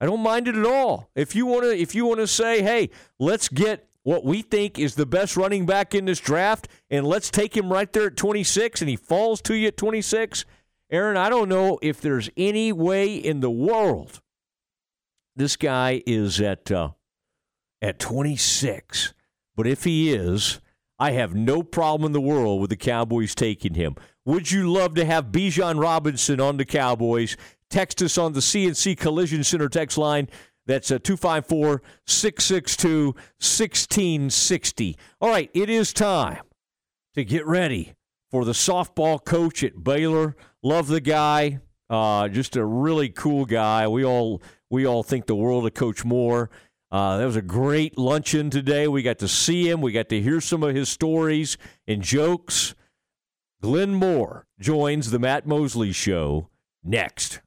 I 0.00 0.06
don't 0.06 0.22
mind 0.22 0.48
it 0.48 0.56
at 0.56 0.66
all. 0.66 1.10
If 1.14 1.34
you 1.34 1.46
want 1.46 1.62
to, 1.64 1.76
if 1.76 1.94
you 1.94 2.06
want 2.06 2.20
to 2.20 2.26
say, 2.26 2.62
hey, 2.62 2.90
let's 3.18 3.48
get 3.48 3.88
what 4.02 4.24
we 4.24 4.42
think 4.42 4.78
is 4.78 4.96
the 4.96 5.06
best 5.06 5.36
running 5.36 5.64
back 5.64 5.94
in 5.94 6.04
this 6.04 6.20
draft, 6.20 6.68
and 6.90 7.06
let's 7.06 7.30
take 7.30 7.56
him 7.56 7.72
right 7.72 7.90
there 7.92 8.08
at 8.08 8.16
26, 8.16 8.82
and 8.82 8.90
he 8.90 8.96
falls 8.96 9.40
to 9.42 9.54
you 9.54 9.68
at 9.68 9.76
26. 9.76 10.44
Aaron, 10.90 11.16
I 11.16 11.30
don't 11.30 11.48
know 11.48 11.78
if 11.80 12.00
there's 12.00 12.28
any 12.36 12.70
way 12.72 13.14
in 13.14 13.40
the 13.40 13.50
world 13.50 14.20
this 15.36 15.56
guy 15.56 16.02
is 16.06 16.40
at 16.40 16.70
uh, 16.70 16.90
at 17.82 17.98
26. 17.98 19.14
But 19.56 19.66
if 19.66 19.84
he 19.84 20.12
is, 20.12 20.60
I 20.98 21.12
have 21.12 21.34
no 21.34 21.62
problem 21.62 22.06
in 22.06 22.12
the 22.12 22.20
world 22.20 22.60
with 22.60 22.70
the 22.70 22.76
Cowboys 22.76 23.34
taking 23.34 23.74
him. 23.74 23.96
Would 24.24 24.50
you 24.50 24.72
love 24.72 24.94
to 24.94 25.04
have 25.04 25.26
Bijan 25.26 25.80
Robinson 25.80 26.40
on 26.40 26.56
the 26.56 26.64
Cowboys? 26.64 27.36
Text 27.74 28.02
us 28.02 28.16
on 28.18 28.34
the 28.34 28.38
CNC 28.38 28.96
Collision 28.96 29.42
Center 29.42 29.68
text 29.68 29.98
line. 29.98 30.28
That's 30.64 30.92
uh, 30.92 31.00
254 31.02 31.82
662 32.06 33.06
1660. 33.06 34.96
All 35.20 35.28
right, 35.28 35.50
it 35.52 35.68
is 35.68 35.92
time 35.92 36.44
to 37.14 37.24
get 37.24 37.44
ready 37.44 37.94
for 38.30 38.44
the 38.44 38.52
softball 38.52 39.24
coach 39.24 39.64
at 39.64 39.82
Baylor. 39.82 40.36
Love 40.62 40.86
the 40.86 41.00
guy. 41.00 41.58
Uh, 41.90 42.28
just 42.28 42.54
a 42.54 42.64
really 42.64 43.08
cool 43.08 43.44
guy. 43.44 43.88
We 43.88 44.04
all 44.04 44.40
we 44.70 44.86
all 44.86 45.02
think 45.02 45.26
the 45.26 45.34
world 45.34 45.66
of 45.66 45.74
Coach 45.74 46.04
Moore. 46.04 46.50
Uh, 46.92 47.16
that 47.16 47.26
was 47.26 47.34
a 47.34 47.42
great 47.42 47.98
luncheon 47.98 48.50
today. 48.50 48.86
We 48.86 49.02
got 49.02 49.18
to 49.18 49.26
see 49.26 49.68
him. 49.68 49.80
We 49.80 49.90
got 49.90 50.10
to 50.10 50.20
hear 50.22 50.40
some 50.40 50.62
of 50.62 50.76
his 50.76 50.88
stories 50.88 51.58
and 51.88 52.02
jokes. 52.02 52.76
Glenn 53.60 53.94
Moore 53.94 54.46
joins 54.60 55.10
the 55.10 55.18
Matt 55.18 55.44
Mosley 55.44 55.90
Show 55.90 56.50
next. 56.84 57.40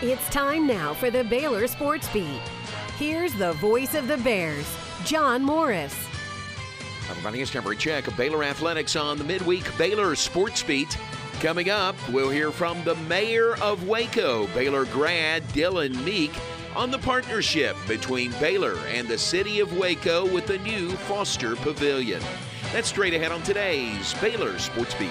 It's 0.00 0.28
time 0.28 0.64
now 0.64 0.94
for 0.94 1.10
the 1.10 1.24
Baylor 1.24 1.66
Sports 1.66 2.08
Beat. 2.10 2.40
Here's 2.98 3.34
the 3.34 3.54
voice 3.54 3.96
of 3.96 4.06
the 4.06 4.18
Bears, 4.18 4.72
John 5.04 5.42
Morris. 5.42 5.92
Everybody, 7.10 7.40
it's 7.40 7.50
Jeffrey 7.50 7.76
Check 7.76 8.06
of 8.06 8.16
Baylor 8.16 8.44
Athletics 8.44 8.94
on 8.94 9.18
the 9.18 9.24
midweek 9.24 9.76
Baylor 9.76 10.14
Sports 10.14 10.62
Beat. 10.62 10.96
Coming 11.40 11.68
up, 11.68 11.96
we'll 12.10 12.30
hear 12.30 12.52
from 12.52 12.80
the 12.84 12.94
mayor 12.94 13.56
of 13.56 13.88
Waco, 13.88 14.46
Baylor 14.54 14.84
grad 14.84 15.42
Dillon 15.52 16.04
Meek, 16.04 16.30
on 16.76 16.92
the 16.92 16.98
partnership 16.98 17.76
between 17.88 18.30
Baylor 18.38 18.78
and 18.86 19.08
the 19.08 19.18
city 19.18 19.58
of 19.58 19.76
Waco 19.76 20.32
with 20.32 20.46
the 20.46 20.58
new 20.58 20.90
Foster 20.90 21.56
Pavilion. 21.56 22.22
That's 22.72 22.86
straight 22.86 23.14
ahead 23.14 23.32
on 23.32 23.42
today's 23.42 24.14
Baylor 24.20 24.60
Sports 24.60 24.94
Beat. 24.94 25.10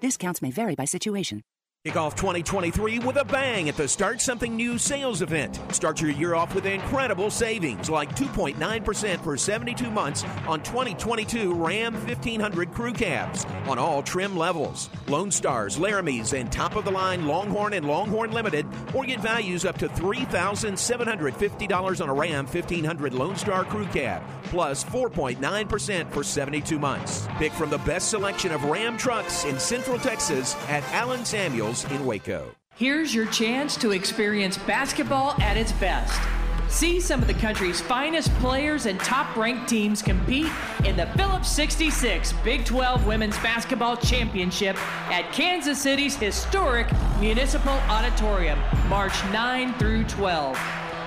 Discounts 0.00 0.40
may 0.40 0.50
vary 0.50 0.74
by 0.74 0.86
situation. 0.86 1.42
Kick 1.86 1.96
off 1.96 2.14
2023 2.14 2.98
with 2.98 3.16
a 3.16 3.24
bang 3.24 3.70
at 3.70 3.74
the 3.74 3.88
Start 3.88 4.20
Something 4.20 4.54
New 4.54 4.76
sales 4.76 5.22
event. 5.22 5.58
Start 5.74 5.98
your 5.98 6.10
year 6.10 6.34
off 6.34 6.54
with 6.54 6.66
incredible 6.66 7.30
savings 7.30 7.88
like 7.88 8.14
2.9% 8.16 9.24
for 9.24 9.38
72 9.38 9.90
months 9.90 10.22
on 10.46 10.62
2022 10.62 11.54
Ram 11.54 11.94
1500 11.94 12.72
crew 12.72 12.92
cabs 12.92 13.46
on 13.66 13.78
all 13.78 14.02
trim 14.02 14.36
levels. 14.36 14.90
Lone 15.08 15.30
Stars, 15.30 15.78
Laramies, 15.78 16.38
and 16.38 16.52
top 16.52 16.76
of 16.76 16.84
the 16.84 16.90
line 16.90 17.26
Longhorn 17.26 17.72
and 17.72 17.88
Longhorn 17.88 18.32
Limited, 18.32 18.66
or 18.92 19.06
get 19.06 19.20
values 19.20 19.64
up 19.64 19.78
to 19.78 19.88
$3,750 19.88 22.02
on 22.02 22.10
a 22.10 22.14
Ram 22.14 22.44
1500 22.44 23.14
Lone 23.14 23.36
Star 23.36 23.64
crew 23.64 23.86
cab, 23.86 24.22
plus 24.42 24.84
4.9% 24.84 26.12
for 26.12 26.22
72 26.22 26.78
months. 26.78 27.26
Pick 27.38 27.52
from 27.52 27.70
the 27.70 27.78
best 27.78 28.10
selection 28.10 28.52
of 28.52 28.64
Ram 28.64 28.98
trucks 28.98 29.46
in 29.46 29.58
Central 29.58 29.98
Texas 29.98 30.54
at 30.68 30.84
Allen 30.92 31.24
In 31.70 32.04
Waco. 32.04 32.52
Here's 32.74 33.14
your 33.14 33.26
chance 33.26 33.76
to 33.76 33.92
experience 33.92 34.58
basketball 34.58 35.40
at 35.40 35.56
its 35.56 35.70
best. 35.70 36.20
See 36.68 36.98
some 36.98 37.22
of 37.22 37.28
the 37.28 37.34
country's 37.34 37.80
finest 37.80 38.32
players 38.38 38.86
and 38.86 38.98
top 38.98 39.36
ranked 39.36 39.68
teams 39.68 40.02
compete 40.02 40.50
in 40.84 40.96
the 40.96 41.06
Phillips 41.16 41.48
66 41.48 42.32
Big 42.42 42.64
12 42.64 43.06
Women's 43.06 43.38
Basketball 43.38 43.96
Championship 43.96 44.76
at 45.12 45.30
Kansas 45.32 45.80
City's 45.80 46.16
historic 46.16 46.88
Municipal 47.20 47.74
Auditorium, 47.88 48.58
March 48.88 49.14
9 49.32 49.72
through 49.74 50.02
12. 50.04 50.58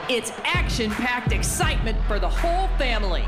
It's 0.10 0.32
action 0.46 0.92
packed 0.92 1.34
excitement 1.34 1.98
for 2.08 2.20
the 2.20 2.30
whole 2.30 2.70
family. 2.78 3.26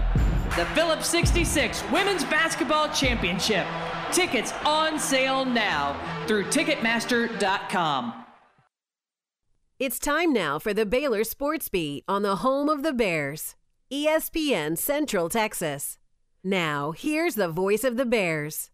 The 0.56 0.66
Phillips 0.68 1.08
66 1.08 1.84
Women's 1.92 2.24
Basketball 2.24 2.88
Championship. 2.88 3.68
Tickets 4.14 4.54
on 4.66 4.98
sale 4.98 5.44
now 5.44 6.00
through 6.28 6.46
Ticketmaster.com. 6.46 8.26
It's 9.80 10.00
time 10.00 10.32
now 10.32 10.58
for 10.58 10.74
the 10.74 10.86
Baylor 10.86 11.26
Sports 11.26 11.68
Beat 11.68 12.06
on 12.08 12.22
the 12.22 12.38
home 12.38 12.70
of 12.70 12.84
the 12.84 12.94
Bears, 12.94 13.56
ESPN 13.92 14.78
Central 14.78 15.28
Texas. 15.28 15.98
Now, 16.42 16.94
here's 16.94 17.36
the 17.36 17.50
voice 17.50 17.84
of 17.84 17.98
the 17.98 18.06
Bears. 18.06 18.72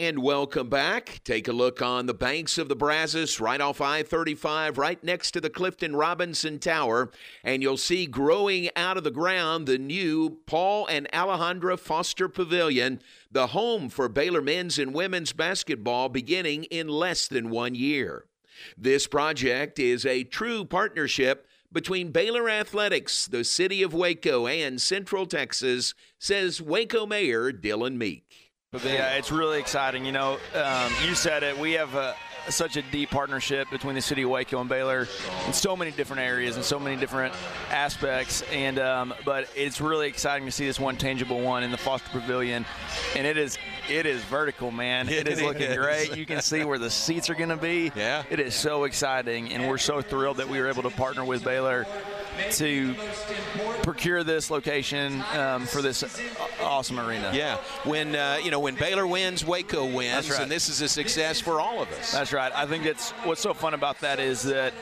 And 0.00 0.22
welcome 0.22 0.70
back. 0.70 1.20
Take 1.24 1.46
a 1.46 1.52
look 1.52 1.82
on 1.82 2.06
the 2.06 2.14
banks 2.14 2.56
of 2.56 2.70
the 2.70 2.74
Brazos, 2.74 3.38
right 3.38 3.60
off 3.60 3.82
I 3.82 4.02
35, 4.02 4.78
right 4.78 5.04
next 5.04 5.32
to 5.32 5.42
the 5.42 5.50
Clifton 5.50 5.94
Robinson 5.94 6.58
Tower. 6.58 7.10
And 7.44 7.62
you'll 7.62 7.76
see 7.76 8.06
growing 8.06 8.70
out 8.76 8.96
of 8.96 9.04
the 9.04 9.10
ground 9.10 9.66
the 9.66 9.76
new 9.76 10.38
Paul 10.46 10.86
and 10.86 11.06
Alejandra 11.12 11.78
Foster 11.78 12.30
Pavilion, 12.30 13.02
the 13.30 13.48
home 13.48 13.90
for 13.90 14.08
Baylor 14.08 14.40
men's 14.40 14.78
and 14.78 14.94
women's 14.94 15.34
basketball 15.34 16.08
beginning 16.08 16.64
in 16.64 16.88
less 16.88 17.28
than 17.28 17.50
one 17.50 17.74
year. 17.74 18.24
This 18.78 19.06
project 19.06 19.78
is 19.78 20.06
a 20.06 20.24
true 20.24 20.64
partnership 20.64 21.46
between 21.70 22.10
Baylor 22.10 22.48
Athletics, 22.48 23.26
the 23.26 23.44
city 23.44 23.82
of 23.82 23.92
Waco, 23.92 24.46
and 24.46 24.80
Central 24.80 25.26
Texas, 25.26 25.92
says 26.18 26.62
Waco 26.62 27.04
Mayor 27.04 27.52
Dillon 27.52 27.98
Meek. 27.98 28.49
Yeah, 28.72 29.16
it's 29.16 29.32
really 29.32 29.58
exciting. 29.58 30.04
You 30.04 30.12
know, 30.12 30.38
um, 30.54 30.92
you 31.04 31.16
said 31.16 31.42
it. 31.42 31.58
We 31.58 31.72
have 31.72 31.96
a, 31.96 32.14
such 32.48 32.76
a 32.76 32.82
deep 32.82 33.10
partnership 33.10 33.68
between 33.70 33.94
the 33.94 34.00
city 34.00 34.22
of 34.22 34.30
Waco 34.30 34.60
and 34.60 34.68
Baylor 34.68 35.06
in 35.46 35.52
so 35.52 35.76
many 35.76 35.90
different 35.90 36.22
areas 36.22 36.56
and 36.56 36.64
so 36.64 36.78
many 36.78 36.96
different 36.96 37.34
aspects. 37.70 38.42
And 38.52 38.78
um, 38.78 39.14
but 39.24 39.48
it's 39.54 39.80
really 39.80 40.08
exciting 40.08 40.46
to 40.46 40.52
see 40.52 40.66
this 40.66 40.80
one 40.80 40.96
tangible 40.96 41.40
one 41.40 41.62
in 41.62 41.70
the 41.70 41.76
Foster 41.76 42.08
Pavilion, 42.10 42.64
and 43.16 43.26
it 43.26 43.36
is 43.36 43.58
it 43.88 44.06
is 44.06 44.22
vertical, 44.24 44.70
man. 44.70 45.08
it 45.10 45.28
is 45.28 45.42
looking 45.42 45.62
is. 45.62 45.76
great. 45.76 46.16
You 46.16 46.26
can 46.26 46.40
see 46.40 46.64
where 46.64 46.78
the 46.78 46.90
seats 46.90 47.30
are 47.30 47.34
going 47.34 47.50
to 47.50 47.56
be. 47.56 47.92
Yeah, 47.94 48.22
it 48.30 48.40
is 48.40 48.54
so 48.54 48.84
exciting, 48.84 49.52
and 49.52 49.68
we're 49.68 49.78
so 49.78 50.00
thrilled 50.00 50.38
that 50.38 50.48
we 50.48 50.60
were 50.60 50.68
able 50.68 50.82
to 50.82 50.90
partner 50.90 51.24
with 51.24 51.44
Baylor 51.44 51.86
to 52.52 52.94
procure 53.82 54.24
this 54.24 54.50
location 54.50 55.22
um, 55.34 55.66
for 55.66 55.82
this 55.82 56.04
awesome 56.62 56.98
arena. 56.98 57.32
Yeah, 57.34 57.56
when 57.84 58.14
uh, 58.14 58.38
you 58.42 58.50
know 58.50 58.60
when 58.60 58.74
Baylor 58.74 59.06
wins, 59.06 59.44
Waco 59.44 59.84
wins, 59.84 60.14
That's 60.14 60.30
right. 60.30 60.42
and 60.42 60.50
this 60.50 60.68
is 60.68 60.80
a 60.80 60.88
success 60.88 61.40
for 61.40 61.60
all 61.60 61.82
of 61.82 61.90
us. 61.92 62.12
That's 62.12 62.29
right. 62.32 62.52
I 62.54 62.66
think 62.66 62.86
it's 62.86 63.10
what's 63.24 63.40
so 63.40 63.54
fun 63.54 63.74
about 63.74 64.00
that 64.00 64.20
is 64.20 64.42
that 64.42 64.72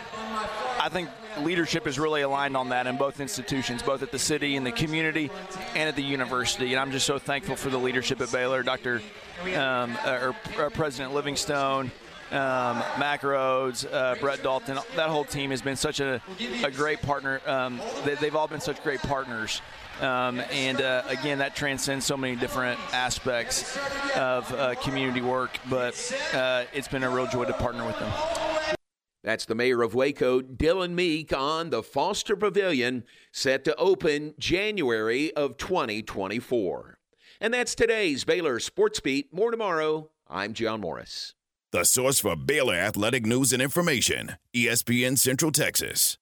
I 0.81 0.89
think 0.89 1.09
leadership 1.41 1.87
is 1.87 1.99
really 1.99 2.23
aligned 2.23 2.57
on 2.57 2.71
that 2.71 2.87
in 2.87 2.97
both 2.97 3.21
institutions, 3.21 3.83
both 3.83 4.03
at 4.03 4.11
the 4.11 4.19
city 4.19 4.57
and 4.57 4.67
the 4.67 4.73
community, 4.73 5.31
and 5.75 5.89
at 5.89 5.97
the 5.97 6.03
university. 6.03 6.73
And 6.73 6.81
I'm 6.81 6.91
just 6.91 7.07
so 7.07 7.19
thankful 7.19 7.57
for 7.57 7.71
the 7.71 7.79
leadership 7.79 8.21
at 8.21 8.31
Baylor, 8.33 8.63
Dr. 8.63 9.03
Um, 9.55 9.97
or, 10.07 10.35
or 10.59 10.71
President 10.71 11.15
Livingstone. 11.15 11.91
Um, 12.31 12.83
Mack 12.99 13.23
Rhoades, 13.23 13.91
uh, 13.91 14.15
Brett 14.17 14.43
Dalton, 14.43 14.79
that 14.97 15.09
whole 15.09 15.25
team 15.25 15.51
has 15.51 15.63
been 15.63 15.77
such 15.77 16.01
a, 16.01 16.21
a 16.63 16.71
great 16.71 17.01
partner. 17.01 17.41
Um, 17.47 17.81
they, 18.05 18.17
they've 18.17 18.37
all 18.37 18.47
been 18.47 18.61
such 18.61 18.83
great 18.83 19.01
partners. 19.01 19.63
Um, 20.01 20.41
and 20.53 20.81
uh, 20.81 21.03
again, 21.09 21.39
that 21.39 21.57
transcends 21.57 22.07
so 22.07 22.17
many 22.17 22.37
different 22.37 22.79
aspects 22.95 23.77
of 24.17 24.53
uh, 24.53 24.75
community 24.77 25.21
work, 25.21 25.59
but 25.69 25.95
uh, 26.33 26.65
it's 26.73 26.89
been 26.89 27.03
a 27.03 27.11
real 27.11 27.27
joy 27.27 27.45
to 27.45 27.53
partner 27.53 27.85
with 27.85 27.99
them. 27.99 28.13
That's 29.25 29.45
the 29.45 29.57
mayor 29.57 29.83
of 29.83 29.95
Waco, 29.95 30.41
Dillon 30.41 30.95
Meek, 30.95 31.33
on 31.37 31.71
the 31.71 31.83
Foster 31.83 32.37
Pavilion, 32.37 33.05
set 33.33 33.65
to 33.65 33.75
open 33.77 34.35
January 34.39 35.33
of 35.35 35.57
2024. 35.57 36.99
And 37.41 37.53
that's 37.53 37.75
today's 37.75 38.25
Baylor 38.25 38.61
Sports 38.61 39.01
Beat. 39.01 39.35
More 39.35 39.51
tomorrow. 39.51 40.11
I'm 40.29 40.55
John 40.55 40.81
Morris. 40.81 41.35
The 41.73 41.85
source 41.85 42.21
for 42.21 42.37
Baylor 42.37 42.75
athletic 42.75 43.27
news 43.27 43.53
and 43.53 43.61
information, 43.61 44.37
ESPN 44.55 45.19
Central 45.19 45.53
Texas. 45.53 46.17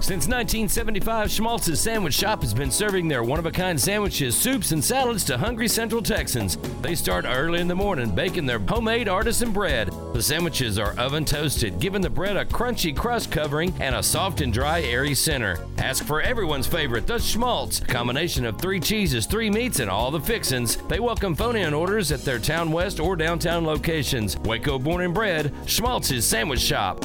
Since 0.00 0.28
1975, 0.28 1.28
Schmaltz's 1.28 1.80
Sandwich 1.80 2.14
Shop 2.14 2.40
has 2.42 2.54
been 2.54 2.70
serving 2.70 3.08
their 3.08 3.24
one 3.24 3.40
of 3.40 3.46
a 3.46 3.50
kind 3.50 3.78
sandwiches, 3.78 4.36
soups, 4.36 4.70
and 4.70 4.82
salads 4.82 5.24
to 5.24 5.36
hungry 5.36 5.66
Central 5.66 6.00
Texans. 6.00 6.56
They 6.80 6.94
start 6.94 7.24
early 7.26 7.60
in 7.60 7.66
the 7.66 7.74
morning 7.74 8.14
baking 8.14 8.46
their 8.46 8.60
homemade 8.60 9.08
artisan 9.08 9.52
bread. 9.52 9.90
The 10.14 10.22
sandwiches 10.22 10.78
are 10.78 10.96
oven 10.96 11.24
toasted, 11.24 11.80
giving 11.80 12.00
the 12.00 12.08
bread 12.08 12.36
a 12.36 12.44
crunchy 12.44 12.96
crust 12.96 13.32
covering 13.32 13.74
and 13.80 13.96
a 13.96 14.02
soft 14.02 14.40
and 14.40 14.52
dry, 14.52 14.82
airy 14.82 15.16
center. 15.16 15.66
Ask 15.78 16.04
for 16.04 16.22
everyone's 16.22 16.68
favorite, 16.68 17.08
the 17.08 17.18
Schmaltz, 17.18 17.80
a 17.80 17.84
combination 17.84 18.46
of 18.46 18.56
three 18.58 18.80
cheeses, 18.80 19.26
three 19.26 19.50
meats, 19.50 19.80
and 19.80 19.90
all 19.90 20.12
the 20.12 20.20
fixins. 20.20 20.76
They 20.88 21.00
welcome 21.00 21.34
phone 21.34 21.56
in 21.56 21.74
orders 21.74 22.12
at 22.12 22.24
their 22.24 22.38
Town 22.38 22.70
West 22.70 23.00
or 23.00 23.16
downtown 23.16 23.66
locations. 23.66 24.38
Waco 24.38 24.78
born 24.78 25.04
and 25.04 25.12
bred, 25.12 25.52
Schmaltz's 25.66 26.24
Sandwich 26.24 26.60
Shop. 26.60 27.04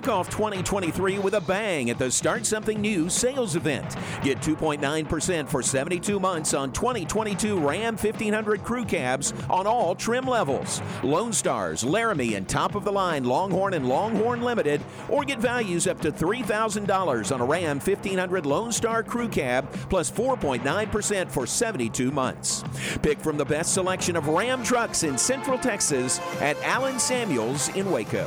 Kick 0.00 0.08
off 0.08 0.30
2023 0.30 1.18
with 1.18 1.34
a 1.34 1.42
bang 1.42 1.90
at 1.90 1.98
the 1.98 2.10
Start 2.10 2.46
Something 2.46 2.80
New 2.80 3.10
sales 3.10 3.54
event. 3.54 3.96
Get 4.22 4.38
2.9% 4.38 5.46
for 5.46 5.62
72 5.62 6.18
months 6.18 6.54
on 6.54 6.72
2022 6.72 7.58
Ram 7.58 7.98
1500 7.98 8.64
crew 8.64 8.86
cabs 8.86 9.34
on 9.50 9.66
all 9.66 9.94
trim 9.94 10.24
levels. 10.24 10.80
Lone 11.02 11.34
Stars, 11.34 11.84
Laramie, 11.84 12.32
and 12.32 12.48
top 12.48 12.76
of 12.76 12.84
the 12.84 12.90
line 12.90 13.24
Longhorn 13.24 13.74
and 13.74 13.90
Longhorn 13.90 14.40
Limited, 14.40 14.80
or 15.10 15.22
get 15.22 15.38
values 15.38 15.86
up 15.86 16.00
to 16.00 16.10
$3,000 16.10 17.34
on 17.34 17.40
a 17.42 17.44
Ram 17.44 17.78
1500 17.78 18.46
Lone 18.46 18.72
Star 18.72 19.02
crew 19.02 19.28
cab 19.28 19.70
plus 19.90 20.10
4.9% 20.10 21.30
for 21.30 21.46
72 21.46 22.10
months. 22.10 22.64
Pick 23.02 23.18
from 23.18 23.36
the 23.36 23.44
best 23.44 23.74
selection 23.74 24.16
of 24.16 24.28
Ram 24.28 24.62
trucks 24.62 25.02
in 25.02 25.18
Central 25.18 25.58
Texas 25.58 26.20
at 26.40 26.56
Allen 26.62 26.98
Samuels 26.98 27.68
in 27.76 27.90
Waco. 27.90 28.26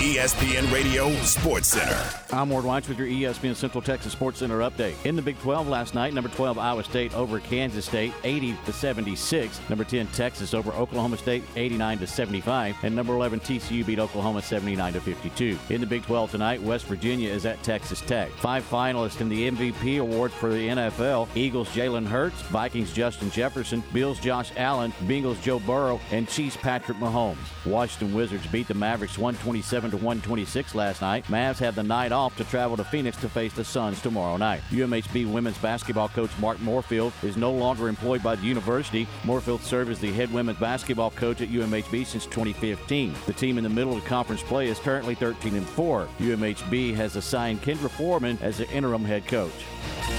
ESPN 0.00 0.72
Radio 0.72 1.12
Sports 1.24 1.68
Center. 1.68 2.02
I'm 2.32 2.48
Ward 2.48 2.64
Weitz 2.64 2.88
with 2.88 2.98
your 2.98 3.06
ESPN 3.06 3.54
Central 3.54 3.82
Texas 3.82 4.12
Sports 4.12 4.38
Center 4.38 4.60
update. 4.60 4.94
In 5.04 5.14
the 5.14 5.20
Big 5.20 5.38
12 5.40 5.68
last 5.68 5.94
night, 5.94 6.14
number 6.14 6.30
12 6.30 6.56
Iowa 6.56 6.82
State 6.84 7.14
over 7.14 7.38
Kansas 7.38 7.84
State, 7.84 8.14
80 8.24 8.56
to 8.64 8.72
76. 8.72 9.60
Number 9.68 9.84
10 9.84 10.06
Texas 10.06 10.54
over 10.54 10.72
Oklahoma 10.72 11.18
State, 11.18 11.44
89 11.54 11.98
to 11.98 12.06
75, 12.06 12.76
and 12.82 12.96
number 12.96 13.12
11 13.12 13.40
TCU 13.40 13.84
beat 13.84 13.98
Oklahoma 13.98 14.40
79 14.40 14.94
to 14.94 15.00
52. 15.02 15.58
In 15.68 15.82
the 15.82 15.86
Big 15.86 16.02
12 16.04 16.30
tonight, 16.30 16.62
West 16.62 16.86
Virginia 16.86 17.28
is 17.28 17.44
at 17.44 17.62
Texas 17.62 18.00
Tech. 18.00 18.30
Five 18.30 18.66
finalists 18.70 19.20
in 19.20 19.28
the 19.28 19.50
MVP 19.50 20.00
award 20.00 20.32
for 20.32 20.48
the 20.48 20.66
NFL: 20.66 21.28
Eagles 21.34 21.68
Jalen 21.74 22.06
Hurts, 22.06 22.40
Vikings 22.44 22.94
Justin 22.94 23.30
Jefferson, 23.30 23.84
Bills 23.92 24.18
Josh 24.18 24.50
Allen, 24.56 24.92
Bengals 25.04 25.42
Joe 25.42 25.58
Burrow, 25.58 26.00
and 26.10 26.26
Chiefs 26.26 26.56
Patrick 26.56 26.96
Mahomes. 26.96 27.36
Washington 27.66 28.14
Wizards 28.14 28.46
beat 28.46 28.66
the 28.66 28.72
Mavericks 28.72 29.18
127 29.18 29.89
to 29.90 29.96
126 29.96 30.74
last 30.74 31.00
night. 31.00 31.24
Mavs 31.26 31.58
have 31.58 31.74
the 31.74 31.82
night 31.82 32.12
off 32.12 32.36
to 32.36 32.44
travel 32.44 32.76
to 32.76 32.84
Phoenix 32.84 33.16
to 33.18 33.28
face 33.28 33.52
the 33.52 33.64
Suns 33.64 34.00
tomorrow 34.00 34.36
night. 34.36 34.62
UMHB 34.70 35.30
women's 35.30 35.58
basketball 35.58 36.08
coach 36.08 36.30
Mark 36.38 36.58
Morefield 36.58 37.12
is 37.22 37.36
no 37.36 37.52
longer 37.52 37.88
employed 37.88 38.22
by 38.22 38.36
the 38.36 38.46
university. 38.46 39.06
Morefield 39.22 39.60
served 39.60 39.90
as 39.90 39.98
the 39.98 40.12
head 40.12 40.32
women's 40.32 40.58
basketball 40.58 41.10
coach 41.10 41.40
at 41.40 41.48
UMHB 41.48 42.06
since 42.06 42.24
2015. 42.26 43.14
The 43.26 43.32
team 43.32 43.58
in 43.58 43.64
the 43.64 43.70
middle 43.70 43.96
of 43.96 44.04
conference 44.04 44.42
play 44.42 44.68
is 44.68 44.78
currently 44.78 45.14
13 45.14 45.54
and 45.56 45.68
4. 45.68 46.08
UMHB 46.18 46.94
has 46.94 47.16
assigned 47.16 47.62
Kendra 47.62 47.90
Foreman 47.90 48.38
as 48.40 48.58
the 48.58 48.68
interim 48.70 49.04
head 49.04 49.26
coach. 49.26 49.52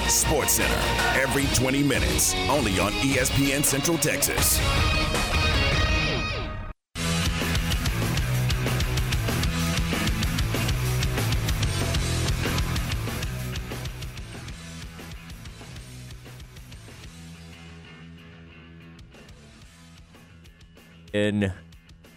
Sports 0.07 0.53
Center, 0.53 1.21
every 1.21 1.45
20 1.55 1.83
minutes, 1.83 2.35
only 2.49 2.79
on 2.79 2.91
ESPN 2.93 3.63
Central 3.63 3.97
Texas. 3.97 4.59
In 21.13 21.53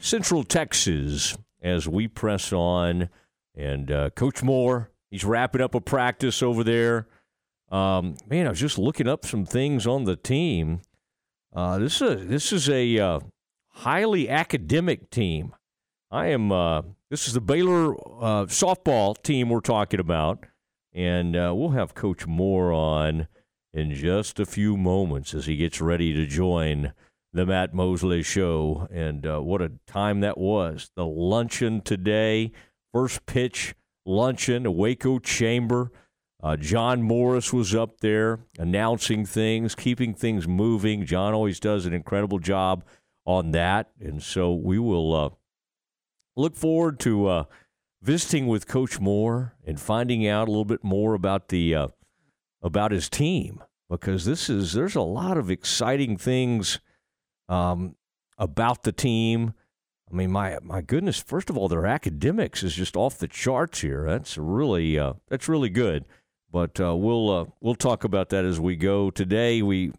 Central 0.01 0.45
Texas 0.45 1.37
as 1.63 1.89
we 1.89 2.09
press 2.09 2.53
on. 2.53 3.09
And 3.57 3.91
uh, 3.91 4.11
Coach 4.11 4.43
Moore, 4.43 4.91
he's 5.11 5.25
wrapping 5.25 5.61
up 5.61 5.75
a 5.75 5.81
practice 5.81 6.43
over 6.43 6.65
there. 6.65 7.07
Um, 7.71 8.17
man, 8.29 8.47
I 8.47 8.51
was 8.51 8.61
just 8.61 8.79
looking 8.79 9.09
up 9.09 9.25
some 9.25 9.47
things 9.47 9.87
on 9.87 10.05
the 10.05 10.17
team. 10.17 10.81
Uh, 11.55 11.79
this 11.79 12.03
is 12.03 12.11
a, 12.11 12.15
this 12.17 12.53
is 12.53 12.69
a 12.69 12.99
uh, 12.99 13.21
highly 13.69 14.29
academic 14.29 15.11
team. 15.11 15.55
I 16.11 16.27
am. 16.27 16.53
Uh, 16.53 16.83
this 17.11 17.27
is 17.27 17.35
the 17.35 17.41
Baylor 17.41 17.95
uh, 17.95 18.47
softball 18.47 19.21
team 19.21 19.49
we're 19.49 19.61
talking 19.61 20.01
about, 20.01 20.47
and 20.93 21.35
uh, 21.37 21.53
we'll 21.55 21.71
have 21.71 21.95
Coach 21.95 22.27
Moore 22.27 22.73
on 22.73 23.29
in 23.73 23.95
just 23.95 24.39
a 24.39 24.47
few 24.47 24.77
moments 24.77 25.35
as 25.35 25.47
he 25.47 25.57
gets 25.57 25.81
ready 25.81 26.13
to 26.13 26.27
join 26.27 26.93
the 27.35 27.45
Matt 27.45 27.75
Mosley 27.75 28.23
Show. 28.23 28.89
And 28.91 29.27
uh, 29.27 29.41
what 29.41 29.61
a 29.61 29.73
time 29.87 30.21
that 30.21 30.39
was. 30.39 30.91
The 30.97 31.05
luncheon 31.05 31.83
today, 31.83 32.53
first 32.93 33.27
pitch 33.27 33.75
luncheon, 34.07 34.75
Waco 34.75 35.19
Chamber. 35.19 35.91
Uh, 36.43 36.57
John 36.57 37.03
Morris 37.03 37.53
was 37.53 37.75
up 37.75 38.01
there 38.01 38.41
announcing 38.59 39.27
things, 39.27 39.75
keeping 39.75 40.15
things 40.15 40.47
moving. 40.47 41.05
John 41.05 41.35
always 41.35 41.59
does 41.59 41.87
an 41.87 41.93
incredible 41.93 42.39
job 42.39 42.85
on 43.27 43.51
that. 43.53 43.91
And 44.01 44.23
so 44.23 44.55
we 44.55 44.79
will 44.79 45.15
uh, 45.15 45.31
look 46.37 46.55
forward 46.55 47.01
to 47.01 47.27
uh, 47.27 47.45
visiting 48.01 48.47
with 48.47 48.69
Coach 48.69 49.01
Moore 49.01 49.55
and 49.67 49.81
finding 49.81 50.27
out 50.27 50.47
a 50.47 50.51
little 50.51 50.65
bit 50.65 50.85
more 50.85 51.15
about 51.15 51.49
the 51.49 51.75
uh, 51.75 51.89
about 52.63 52.93
his 52.93 53.09
team 53.09 53.63
because 53.91 54.25
this 54.25 54.49
is 54.49 54.75
there's 54.75 54.95
a 54.95 55.01
lot 55.01 55.37
of 55.37 55.51
exciting 55.51 56.17
things 56.17 56.79
um, 57.49 57.97
about 58.39 58.83
the 58.83 58.93
team. 58.93 59.55
I 60.11 60.15
mean, 60.15 60.31
my 60.31 60.59
my 60.63 60.81
goodness! 60.81 61.21
First 61.21 61.51
of 61.51 61.57
all, 61.57 61.69
their 61.69 61.87
academics 61.87 62.63
is 62.63 62.75
just 62.75 62.97
off 62.97 63.19
the 63.19 63.29
charts 63.29 63.81
here. 63.81 64.05
That's 64.07 64.37
really 64.37 64.99
uh, 64.99 65.15
that's 65.29 65.49
really 65.49 65.71
good. 65.71 66.05
But 66.51 66.79
uh, 66.79 66.95
we'll 66.95 67.31
uh, 67.31 67.45
we'll 67.61 67.75
talk 67.75 68.05
about 68.05 68.29
that 68.29 68.45
as 68.45 68.61
we 68.61 68.77
go. 68.77 69.11
Today 69.11 69.61
we 69.61 69.93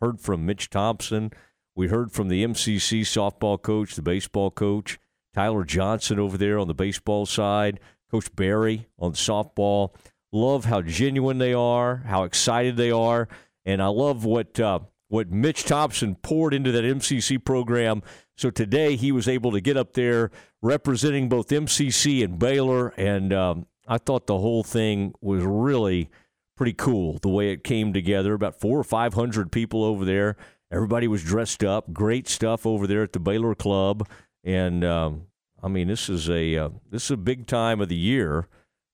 heard 0.00 0.20
from 0.20 0.44
Mitch 0.44 0.68
Thompson. 0.68 1.32
We 1.74 1.88
heard 1.88 2.12
from 2.12 2.28
the 2.28 2.44
MCC 2.44 3.00
softball 3.00 3.60
coach, 3.60 3.94
the 3.94 4.02
baseball 4.02 4.50
coach, 4.50 4.98
Tyler 5.32 5.64
Johnson 5.64 6.18
over 6.18 6.36
there 6.36 6.58
on 6.58 6.68
the 6.68 6.74
baseball 6.74 7.24
side, 7.24 7.80
Coach 8.10 8.34
Barry 8.36 8.88
on 8.98 9.12
softball. 9.12 9.94
Love 10.32 10.66
how 10.66 10.82
genuine 10.82 11.38
they 11.38 11.54
are, 11.54 12.02
how 12.06 12.24
excited 12.24 12.76
they 12.76 12.90
are, 12.90 13.28
and 13.64 13.82
I 13.82 13.86
love 13.86 14.24
what 14.24 14.58
uh, 14.60 14.80
what 15.12 15.30
Mitch 15.30 15.64
Thompson 15.64 16.14
poured 16.16 16.54
into 16.54 16.72
that 16.72 16.84
MCC 16.84 17.42
program. 17.44 18.02
So 18.36 18.50
today 18.50 18.96
he 18.96 19.12
was 19.12 19.28
able 19.28 19.52
to 19.52 19.60
get 19.60 19.76
up 19.76 19.92
there 19.92 20.30
representing 20.62 21.28
both 21.28 21.48
MCC 21.48 22.24
and 22.24 22.38
Baylor, 22.38 22.88
and 22.96 23.32
um, 23.32 23.66
I 23.86 23.98
thought 23.98 24.26
the 24.26 24.38
whole 24.38 24.62
thing 24.62 25.14
was 25.20 25.44
really 25.44 26.10
pretty 26.56 26.72
cool 26.72 27.18
the 27.18 27.28
way 27.28 27.50
it 27.50 27.62
came 27.64 27.92
together. 27.92 28.34
About 28.34 28.60
four 28.60 28.78
or 28.78 28.84
five 28.84 29.14
hundred 29.14 29.52
people 29.52 29.84
over 29.84 30.04
there 30.04 30.36
Everybody 30.72 31.06
was 31.06 31.22
dressed 31.22 31.62
up. 31.62 31.92
Great 31.92 32.26
stuff 32.26 32.64
over 32.64 32.86
there 32.86 33.02
at 33.02 33.12
the 33.12 33.20
Baylor 33.20 33.54
Club, 33.54 34.08
and 34.42 34.82
um, 34.82 35.26
I 35.62 35.68
mean, 35.68 35.86
this 35.86 36.08
is 36.08 36.30
a 36.30 36.56
uh, 36.56 36.70
this 36.90 37.04
is 37.04 37.10
a 37.10 37.16
big 37.18 37.46
time 37.46 37.82
of 37.82 37.90
the 37.90 37.96
year 37.96 38.48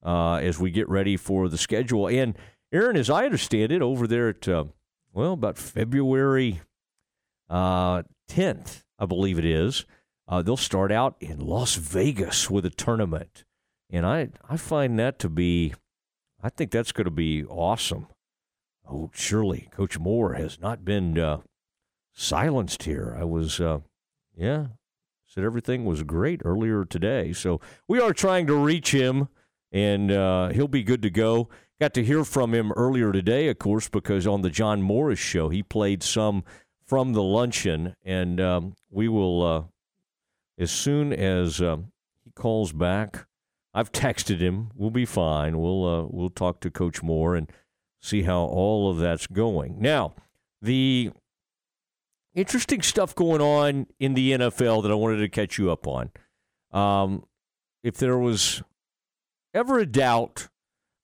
uh, 0.04 0.34
as 0.34 0.58
we 0.58 0.72
get 0.72 0.88
ready 0.88 1.16
for 1.16 1.48
the 1.48 1.56
schedule. 1.56 2.08
And 2.08 2.36
Aaron, 2.72 2.96
as 2.96 3.08
I 3.08 3.24
understand 3.24 3.70
it, 3.70 3.80
over 3.80 4.08
there 4.08 4.30
at 4.30 4.48
uh, 4.48 4.64
well, 5.18 5.32
about 5.32 5.58
February 5.58 6.60
uh, 7.50 8.04
tenth, 8.28 8.84
I 9.00 9.06
believe 9.06 9.36
it 9.36 9.44
is. 9.44 9.84
Uh, 10.28 10.42
they'll 10.42 10.56
start 10.56 10.92
out 10.92 11.16
in 11.18 11.40
Las 11.40 11.74
Vegas 11.74 12.48
with 12.48 12.64
a 12.64 12.70
tournament, 12.70 13.42
and 13.90 14.06
I 14.06 14.28
I 14.48 14.56
find 14.56 14.96
that 15.00 15.18
to 15.18 15.28
be, 15.28 15.74
I 16.40 16.50
think 16.50 16.70
that's 16.70 16.92
going 16.92 17.06
to 17.06 17.10
be 17.10 17.44
awesome. 17.44 18.06
Oh, 18.88 19.10
surely 19.12 19.68
Coach 19.72 19.98
Moore 19.98 20.34
has 20.34 20.60
not 20.60 20.84
been 20.84 21.18
uh, 21.18 21.38
silenced 22.14 22.84
here. 22.84 23.16
I 23.18 23.24
was, 23.24 23.60
uh, 23.60 23.80
yeah, 24.36 24.66
said 25.26 25.42
everything 25.42 25.84
was 25.84 26.04
great 26.04 26.42
earlier 26.44 26.84
today. 26.84 27.32
So 27.32 27.60
we 27.88 27.98
are 28.00 28.12
trying 28.12 28.46
to 28.46 28.54
reach 28.54 28.92
him, 28.92 29.26
and 29.72 30.12
uh, 30.12 30.50
he'll 30.50 30.68
be 30.68 30.84
good 30.84 31.02
to 31.02 31.10
go. 31.10 31.48
Got 31.80 31.94
to 31.94 32.04
hear 32.04 32.24
from 32.24 32.54
him 32.54 32.72
earlier 32.72 33.12
today, 33.12 33.48
of 33.48 33.58
course, 33.58 33.88
because 33.88 34.26
on 34.26 34.42
the 34.42 34.50
John 34.50 34.82
Morris 34.82 35.20
show, 35.20 35.48
he 35.48 35.62
played 35.62 36.02
some 36.02 36.42
from 36.84 37.12
the 37.12 37.22
luncheon, 37.22 37.94
and 38.04 38.40
um, 38.40 38.74
we 38.90 39.08
will, 39.08 39.42
uh, 39.46 39.62
as 40.58 40.72
soon 40.72 41.12
as 41.12 41.60
um, 41.60 41.92
he 42.24 42.32
calls 42.32 42.72
back, 42.72 43.26
I've 43.72 43.92
texted 43.92 44.40
him. 44.40 44.70
We'll 44.74 44.90
be 44.90 45.04
fine. 45.04 45.60
We'll 45.60 45.84
uh, 45.84 46.06
we'll 46.10 46.30
talk 46.30 46.60
to 46.60 46.70
Coach 46.70 47.00
Moore 47.00 47.36
and 47.36 47.48
see 48.00 48.22
how 48.22 48.40
all 48.40 48.90
of 48.90 48.98
that's 48.98 49.28
going. 49.28 49.80
Now, 49.80 50.14
the 50.60 51.12
interesting 52.34 52.82
stuff 52.82 53.14
going 53.14 53.40
on 53.40 53.86
in 54.00 54.14
the 54.14 54.32
NFL 54.32 54.82
that 54.82 54.90
I 54.90 54.94
wanted 54.94 55.18
to 55.18 55.28
catch 55.28 55.58
you 55.58 55.70
up 55.70 55.86
on. 55.86 56.10
Um, 56.72 57.24
if 57.84 57.96
there 57.96 58.18
was 58.18 58.62
ever 59.54 59.78
a 59.78 59.86
doubt 59.86 60.48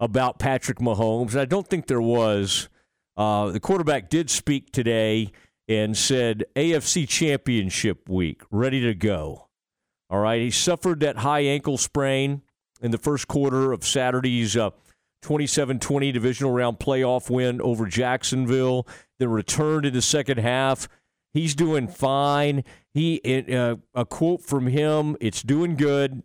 about 0.05 0.39
Patrick 0.39 0.78
Mahomes, 0.78 1.36
I 1.36 1.44
don't 1.44 1.66
think 1.66 1.86
there 1.86 2.01
was, 2.01 2.68
uh, 3.16 3.51
the 3.51 3.60
quarterback 3.60 4.10
did 4.10 4.31
speak 4.31 4.70
today 4.70 5.32
and 5.66 5.97
said 5.97 6.44
AFC 6.55 7.09
Championship 7.09 8.09
week, 8.09 8.43
ready 8.51 8.81
to 8.82 8.94
go. 8.94 9.48
All 10.10 10.20
right, 10.20 10.40
he 10.40 10.51
suffered 10.51 11.01
that 11.01 11.18
high 11.18 11.40
ankle 11.40 11.78
sprain 11.78 12.43
in 12.82 12.90
the 12.90 12.98
first 12.98 13.26
quarter 13.26 13.72
of 13.72 13.85
Saturday's 13.85 14.56
uh, 14.56 14.70
27 15.22 15.78
20 15.78 16.12
divisional 16.12 16.52
round 16.52 16.78
playoff 16.78 17.31
win 17.31 17.60
over 17.62 17.86
Jacksonville, 17.86 18.86
then 19.18 19.31
returned 19.31 19.86
in 19.86 19.94
the 19.94 20.02
second 20.02 20.39
half 20.39 20.86
He's 21.35 21.56
doing 21.56 21.89
fine. 21.89 22.62
He 22.94 23.20
uh, 23.52 23.76
a 23.93 24.06
quote 24.06 24.40
from 24.40 24.68
him. 24.68 25.16
It's 25.20 25.43
doing 25.43 25.74
good. 25.74 26.22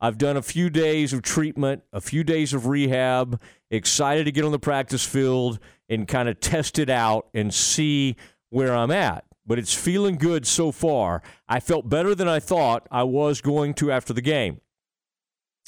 I've 0.00 0.18
done 0.18 0.36
a 0.36 0.42
few 0.42 0.70
days 0.70 1.12
of 1.12 1.22
treatment, 1.22 1.82
a 1.92 2.00
few 2.00 2.22
days 2.22 2.52
of 2.54 2.66
rehab. 2.66 3.40
Excited 3.70 4.24
to 4.24 4.32
get 4.32 4.44
on 4.44 4.52
the 4.52 4.58
practice 4.58 5.04
field 5.04 5.58
and 5.88 6.06
kind 6.06 6.28
of 6.28 6.40
test 6.40 6.78
it 6.78 6.88
out 6.88 7.28
and 7.34 7.52
see 7.52 8.16
where 8.50 8.74
I'm 8.74 8.90
at. 8.90 9.24
But 9.46 9.58
it's 9.58 9.74
feeling 9.74 10.16
good 10.16 10.46
so 10.46 10.70
far. 10.70 11.22
I 11.48 11.58
felt 11.58 11.88
better 11.88 12.14
than 12.14 12.28
I 12.28 12.38
thought 12.38 12.86
I 12.90 13.02
was 13.02 13.40
going 13.40 13.74
to 13.74 13.90
after 13.90 14.12
the 14.12 14.20
game. 14.20 14.60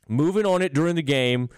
Moving 0.08 0.46
on 0.46 0.62
it 0.62 0.74
during 0.74 0.96
the 0.96 1.02
game 1.02 1.48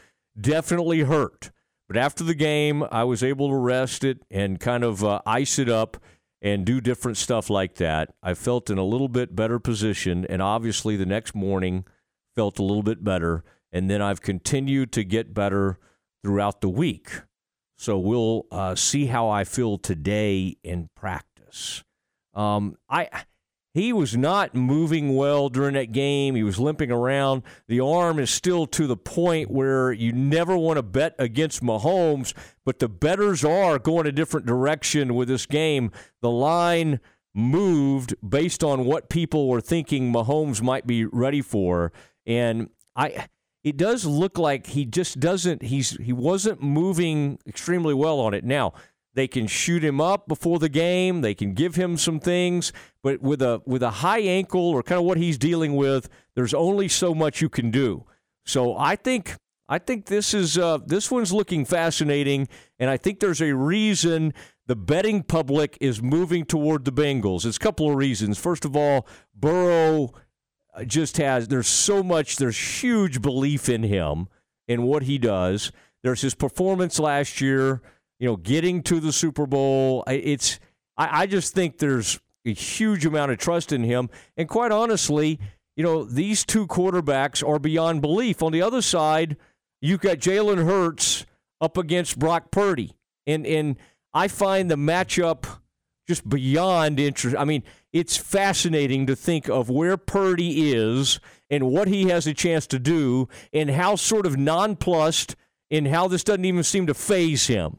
definitely 0.40 1.00
hurt. 1.00 1.50
But 1.88 1.96
after 1.96 2.24
the 2.24 2.34
game, 2.34 2.84
I 2.90 3.04
was 3.04 3.22
able 3.22 3.48
to 3.48 3.56
rest 3.56 4.02
it 4.04 4.22
and 4.30 4.58
kind 4.58 4.84
of 4.84 5.04
uh, 5.04 5.20
ice 5.26 5.58
it 5.58 5.68
up 5.68 5.98
and 6.40 6.64
do 6.64 6.80
different 6.80 7.18
stuff 7.18 7.50
like 7.50 7.74
that. 7.74 8.14
I 8.22 8.34
felt 8.34 8.70
in 8.70 8.78
a 8.78 8.84
little 8.84 9.08
bit 9.08 9.36
better 9.36 9.58
position, 9.58 10.26
and 10.28 10.40
obviously 10.40 10.96
the 10.96 11.06
next 11.06 11.34
morning 11.34 11.84
felt 12.34 12.58
a 12.58 12.62
little 12.62 12.82
bit 12.82 13.04
better. 13.04 13.44
And 13.72 13.90
then 13.90 14.02
I've 14.02 14.20
continued 14.20 14.92
to 14.92 15.04
get 15.04 15.34
better 15.34 15.78
throughout 16.22 16.60
the 16.60 16.68
week. 16.68 17.10
So 17.78 17.98
we'll 17.98 18.46
uh, 18.50 18.74
see 18.74 19.06
how 19.06 19.28
I 19.28 19.44
feel 19.44 19.78
today 19.78 20.56
in 20.62 20.88
practice. 20.94 21.82
Um, 22.34 22.76
I 22.88 23.08
he 23.74 23.92
was 23.92 24.16
not 24.16 24.54
moving 24.54 25.16
well 25.16 25.48
during 25.48 25.74
that 25.74 25.92
game. 25.92 26.34
He 26.34 26.42
was 26.42 26.58
limping 26.58 26.92
around. 26.92 27.42
The 27.68 27.80
arm 27.80 28.18
is 28.18 28.30
still 28.30 28.66
to 28.66 28.86
the 28.86 28.98
point 28.98 29.50
where 29.50 29.92
you 29.92 30.12
never 30.12 30.56
want 30.58 30.76
to 30.76 30.82
bet 30.82 31.14
against 31.18 31.62
Mahomes, 31.62 32.34
but 32.66 32.80
the 32.80 32.88
bettors 32.88 33.44
are 33.44 33.78
going 33.78 34.06
a 34.06 34.12
different 34.12 34.44
direction 34.44 35.14
with 35.14 35.28
this 35.28 35.46
game. 35.46 35.90
The 36.20 36.30
line 36.30 37.00
moved 37.34 38.14
based 38.26 38.62
on 38.62 38.84
what 38.84 39.08
people 39.08 39.48
were 39.48 39.62
thinking 39.62 40.12
Mahomes 40.12 40.60
might 40.60 40.86
be 40.86 41.06
ready 41.06 41.40
for. 41.40 41.92
And 42.26 42.70
I 42.96 43.26
it 43.64 43.76
does 43.76 44.04
look 44.04 44.38
like 44.38 44.66
he 44.68 44.84
just 44.84 45.20
doesn't 45.20 45.62
he's 45.62 45.96
he 45.98 46.12
wasn't 46.12 46.62
moving 46.62 47.38
extremely 47.46 47.94
well 47.94 48.20
on 48.20 48.34
it. 48.34 48.44
Now, 48.44 48.72
they 49.14 49.28
can 49.28 49.46
shoot 49.46 49.84
him 49.84 50.00
up 50.00 50.26
before 50.26 50.58
the 50.58 50.68
game. 50.68 51.20
They 51.20 51.34
can 51.34 51.52
give 51.52 51.74
him 51.74 51.96
some 51.96 52.18
things, 52.18 52.72
but 53.02 53.20
with 53.20 53.42
a 53.42 53.62
with 53.66 53.82
a 53.82 53.90
high 53.90 54.20
ankle 54.20 54.70
or 54.70 54.82
kind 54.82 54.98
of 54.98 55.04
what 55.04 55.18
he's 55.18 55.38
dealing 55.38 55.76
with, 55.76 56.08
there's 56.34 56.54
only 56.54 56.88
so 56.88 57.14
much 57.14 57.40
you 57.40 57.48
can 57.48 57.70
do. 57.70 58.04
So 58.44 58.76
I 58.76 58.96
think 58.96 59.36
I 59.68 59.78
think 59.78 60.06
this 60.06 60.34
is 60.34 60.58
uh, 60.58 60.78
this 60.84 61.10
one's 61.10 61.32
looking 61.32 61.64
fascinating, 61.64 62.48
and 62.78 62.90
I 62.90 62.96
think 62.96 63.20
there's 63.20 63.42
a 63.42 63.54
reason 63.54 64.34
the 64.66 64.76
betting 64.76 65.22
public 65.22 65.76
is 65.80 66.02
moving 66.02 66.44
toward 66.44 66.84
the 66.84 66.92
Bengals. 66.92 67.44
It's 67.44 67.56
a 67.56 67.60
couple 67.60 67.90
of 67.90 67.96
reasons. 67.96 68.38
First 68.38 68.64
of 68.64 68.76
all, 68.76 69.06
Burrow 69.34 70.12
just 70.86 71.18
has 71.18 71.48
there's 71.48 71.68
so 71.68 72.02
much 72.02 72.36
there's 72.36 72.82
huge 72.82 73.20
belief 73.20 73.68
in 73.68 73.82
him 73.82 74.28
and 74.68 74.84
what 74.84 75.04
he 75.04 75.18
does. 75.18 75.72
There's 76.02 76.22
his 76.22 76.34
performance 76.34 76.98
last 76.98 77.40
year 77.40 77.82
you 78.22 78.28
know, 78.28 78.36
getting 78.36 78.84
to 78.84 79.00
the 79.00 79.12
Super 79.12 79.48
Bowl. 79.48 80.04
It's 80.06 80.60
I, 80.96 81.22
I 81.22 81.26
just 81.26 81.54
think 81.54 81.78
there's 81.78 82.20
a 82.46 82.52
huge 82.52 83.04
amount 83.04 83.32
of 83.32 83.38
trust 83.38 83.72
in 83.72 83.82
him. 83.82 84.10
And 84.36 84.48
quite 84.48 84.70
honestly, 84.70 85.40
you 85.74 85.82
know, 85.82 86.04
these 86.04 86.44
two 86.44 86.68
quarterbacks 86.68 87.46
are 87.46 87.58
beyond 87.58 88.00
belief. 88.00 88.40
On 88.40 88.52
the 88.52 88.62
other 88.62 88.80
side, 88.80 89.36
you've 89.80 89.98
got 89.98 90.18
Jalen 90.18 90.64
Hurts 90.64 91.26
up 91.60 91.76
against 91.76 92.16
Brock 92.16 92.52
Purdy. 92.52 92.92
And 93.26 93.44
and 93.44 93.74
I 94.14 94.28
find 94.28 94.70
the 94.70 94.76
matchup 94.76 95.58
just 96.06 96.28
beyond 96.28 97.00
interest. 97.00 97.34
I 97.36 97.44
mean, 97.44 97.64
it's 97.92 98.16
fascinating 98.16 99.06
to 99.06 99.16
think 99.16 99.48
of 99.48 99.68
where 99.68 99.96
Purdy 99.96 100.72
is 100.72 101.20
and 101.50 101.68
what 101.68 101.88
he 101.88 102.08
has 102.08 102.26
a 102.26 102.34
chance 102.34 102.66
to 102.68 102.78
do 102.78 103.28
and 103.52 103.70
how 103.70 103.96
sort 103.96 104.26
of 104.26 104.38
nonplussed 104.38 105.36
and 105.70 105.88
how 105.88 106.08
this 106.08 106.24
doesn't 106.24 106.44
even 106.44 106.62
seem 106.62 106.86
to 106.86 106.94
faze 106.94 107.46
him. 107.46 107.78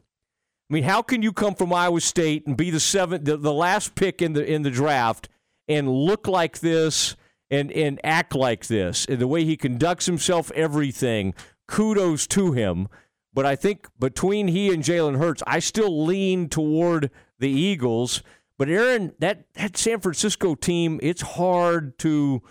I 0.69 0.73
mean, 0.73 0.83
how 0.83 1.01
can 1.01 1.21
you 1.21 1.33
come 1.33 1.55
from 1.55 1.73
Iowa 1.73 2.01
State 2.01 2.47
and 2.47 2.57
be 2.57 2.69
the 2.69 2.79
seventh, 2.79 3.25
the, 3.25 3.37
the 3.37 3.53
last 3.53 3.95
pick 3.95 4.21
in 4.21 4.33
the 4.33 4.45
in 4.45 4.63
the 4.63 4.71
draft, 4.71 5.29
and 5.67 5.89
look 5.89 6.27
like 6.27 6.59
this 6.59 7.15
and 7.51 7.71
and 7.71 7.99
act 8.03 8.33
like 8.33 8.67
this, 8.67 9.05
and 9.05 9.19
the 9.19 9.27
way 9.27 9.43
he 9.43 9.55
conducts 9.55 10.05
himself, 10.05 10.51
everything. 10.51 11.33
Kudos 11.67 12.27
to 12.27 12.53
him. 12.53 12.87
But 13.33 13.45
I 13.45 13.55
think 13.55 13.87
between 13.99 14.47
he 14.47 14.73
and 14.73 14.83
Jalen 14.83 15.17
Hurts, 15.17 15.43
I 15.47 15.59
still 15.59 16.05
lean 16.05 16.49
toward 16.49 17.09
the 17.39 17.49
Eagles. 17.49 18.21
But 18.63 18.71
Aaron, 18.71 19.11
that 19.19 19.43
that 19.55 19.75
San 19.75 19.99
Francisco 19.99 20.55
team, 20.55 20.97
it's 21.03 21.21
hard 21.21 21.99
to 21.99 22.41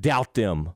doubt 0.00 0.32
them 0.32 0.70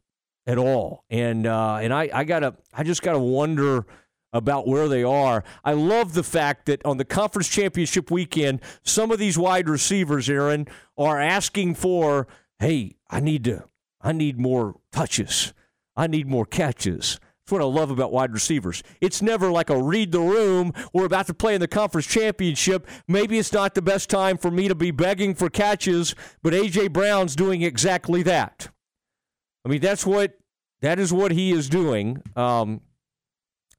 at 0.46 0.58
all. 0.58 1.06
And 1.08 1.46
uh, 1.46 1.76
and 1.76 1.94
I, 1.94 2.10
I 2.12 2.24
gotta 2.24 2.56
I 2.74 2.82
just 2.82 3.00
gotta 3.00 3.18
wonder 3.18 3.86
about 4.34 4.68
where 4.68 4.88
they 4.88 5.02
are. 5.02 5.44
I 5.64 5.72
love 5.72 6.12
the 6.12 6.22
fact 6.22 6.66
that 6.66 6.84
on 6.84 6.98
the 6.98 7.06
conference 7.06 7.48
championship 7.48 8.10
weekend, 8.10 8.60
some 8.82 9.10
of 9.10 9.18
these 9.18 9.38
wide 9.38 9.66
receivers, 9.66 10.28
Aaron, 10.28 10.68
are 10.98 11.18
asking 11.18 11.76
for, 11.76 12.28
hey, 12.58 12.96
I 13.08 13.20
need 13.20 13.44
to, 13.44 13.64
I 14.02 14.12
need 14.12 14.38
more 14.38 14.78
touches. 14.92 15.54
I 15.96 16.06
need 16.06 16.26
more 16.26 16.44
catches. 16.44 17.18
That's 17.44 17.52
what 17.52 17.62
I 17.62 17.64
love 17.64 17.90
about 17.90 18.12
wide 18.12 18.32
receivers. 18.32 18.82
It's 19.00 19.20
never 19.20 19.50
like 19.50 19.68
a 19.68 19.82
read 19.82 20.12
the 20.12 20.20
room. 20.20 20.72
We're 20.92 21.06
about 21.06 21.26
to 21.26 21.34
play 21.34 21.54
in 21.54 21.60
the 21.60 21.68
conference 21.68 22.06
championship. 22.06 22.86
Maybe 23.08 23.38
it's 23.38 23.52
not 23.52 23.74
the 23.74 23.82
best 23.82 24.08
time 24.08 24.38
for 24.38 24.50
me 24.50 24.68
to 24.68 24.74
be 24.76 24.92
begging 24.92 25.34
for 25.34 25.50
catches, 25.50 26.14
but 26.42 26.54
A.J. 26.54 26.88
Brown's 26.88 27.34
doing 27.34 27.62
exactly 27.62 28.22
that. 28.22 28.68
I 29.64 29.68
mean, 29.68 29.80
that's 29.80 30.06
what 30.06 30.38
that 30.82 30.98
is 30.98 31.12
what 31.12 31.32
he 31.32 31.52
is 31.52 31.68
doing. 31.68 32.22
Um, 32.36 32.80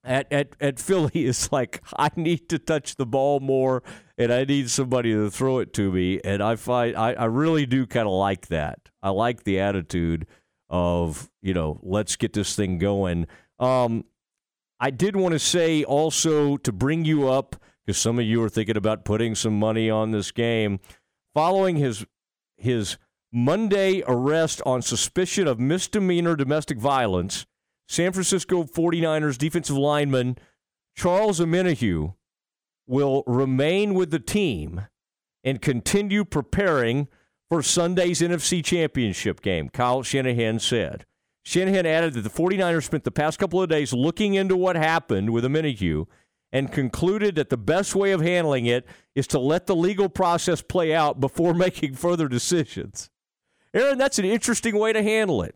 at, 0.03 0.31
at, 0.31 0.55
at 0.59 0.79
Philly 0.79 1.11
is 1.25 1.51
like, 1.51 1.81
I 1.97 2.09
need 2.15 2.49
to 2.49 2.59
touch 2.59 2.95
the 2.95 3.05
ball 3.05 3.39
more 3.39 3.83
and 4.17 4.31
I 4.31 4.43
need 4.43 4.69
somebody 4.69 5.13
to 5.13 5.29
throw 5.29 5.59
it 5.59 5.73
to 5.73 5.91
me. 5.91 6.19
And 6.23 6.41
I 6.41 6.55
find 6.55 6.95
I, 6.95 7.13
I 7.13 7.25
really 7.25 7.65
do 7.65 7.85
kind 7.85 8.07
of 8.07 8.13
like 8.13 8.47
that. 8.47 8.79
I 9.01 9.09
like 9.09 9.43
the 9.43 9.59
attitude 9.59 10.27
of, 10.69 11.29
you 11.41 11.53
know, 11.53 11.79
let's 11.83 12.15
get 12.15 12.33
this 12.33 12.55
thing 12.55 12.77
going. 12.77 13.27
Um, 13.63 14.05
I 14.79 14.89
did 14.89 15.15
want 15.15 15.31
to 15.33 15.39
say 15.39 15.83
also 15.83 16.57
to 16.57 16.71
bring 16.71 17.05
you 17.05 17.29
up, 17.29 17.55
because 17.85 17.97
some 17.97 18.19
of 18.19 18.25
you 18.25 18.43
are 18.43 18.49
thinking 18.49 18.77
about 18.77 19.05
putting 19.05 19.35
some 19.35 19.57
money 19.57 19.89
on 19.89 20.11
this 20.11 20.31
game. 20.31 20.79
following 21.33 21.77
his 21.77 22.05
his 22.57 22.97
Monday 23.31 24.03
arrest 24.07 24.61
on 24.65 24.81
suspicion 24.81 25.47
of 25.47 25.59
misdemeanor 25.59 26.35
domestic 26.35 26.77
violence. 26.77 27.45
San 27.87 28.11
Francisco 28.11 28.63
49ers 28.63 29.37
defensive 29.37 29.75
lineman 29.77 30.37
Charles 30.95 31.39
Omenihu 31.39 32.13
will 32.85 33.23
remain 33.25 33.93
with 33.95 34.11
the 34.11 34.19
team 34.19 34.87
and 35.43 35.61
continue 35.61 36.23
preparing 36.23 37.07
for 37.49 37.63
Sunday's 37.63 38.21
NFC 38.21 38.63
Championship 38.63 39.41
game, 39.41 39.69
Kyle 39.69 40.03
Shanahan 40.03 40.59
said. 40.59 41.05
Shanahan 41.43 41.85
added 41.85 42.13
that 42.13 42.21
the 42.21 42.29
49ers 42.29 42.85
spent 42.85 43.03
the 43.03 43.11
past 43.11 43.37
couple 43.37 43.61
of 43.61 43.69
days 43.69 43.93
looking 43.93 44.33
into 44.33 44.55
what 44.55 44.75
happened 44.75 45.31
with 45.31 45.43
Omenihu 45.43 46.07
and 46.53 46.71
concluded 46.71 47.35
that 47.35 47.49
the 47.49 47.57
best 47.57 47.95
way 47.95 48.11
of 48.11 48.21
handling 48.21 48.65
it 48.65 48.85
is 49.15 49.27
to 49.27 49.39
let 49.39 49.67
the 49.67 49.75
legal 49.75 50.07
process 50.07 50.61
play 50.61 50.93
out 50.93 51.19
before 51.19 51.53
making 51.53 51.95
further 51.95 52.27
decisions. 52.27 53.09
Aaron, 53.73 53.97
that's 53.97 54.19
an 54.19 54.25
interesting 54.25 54.77
way 54.77 54.93
to 54.93 55.03
handle 55.03 55.41
it. 55.41 55.55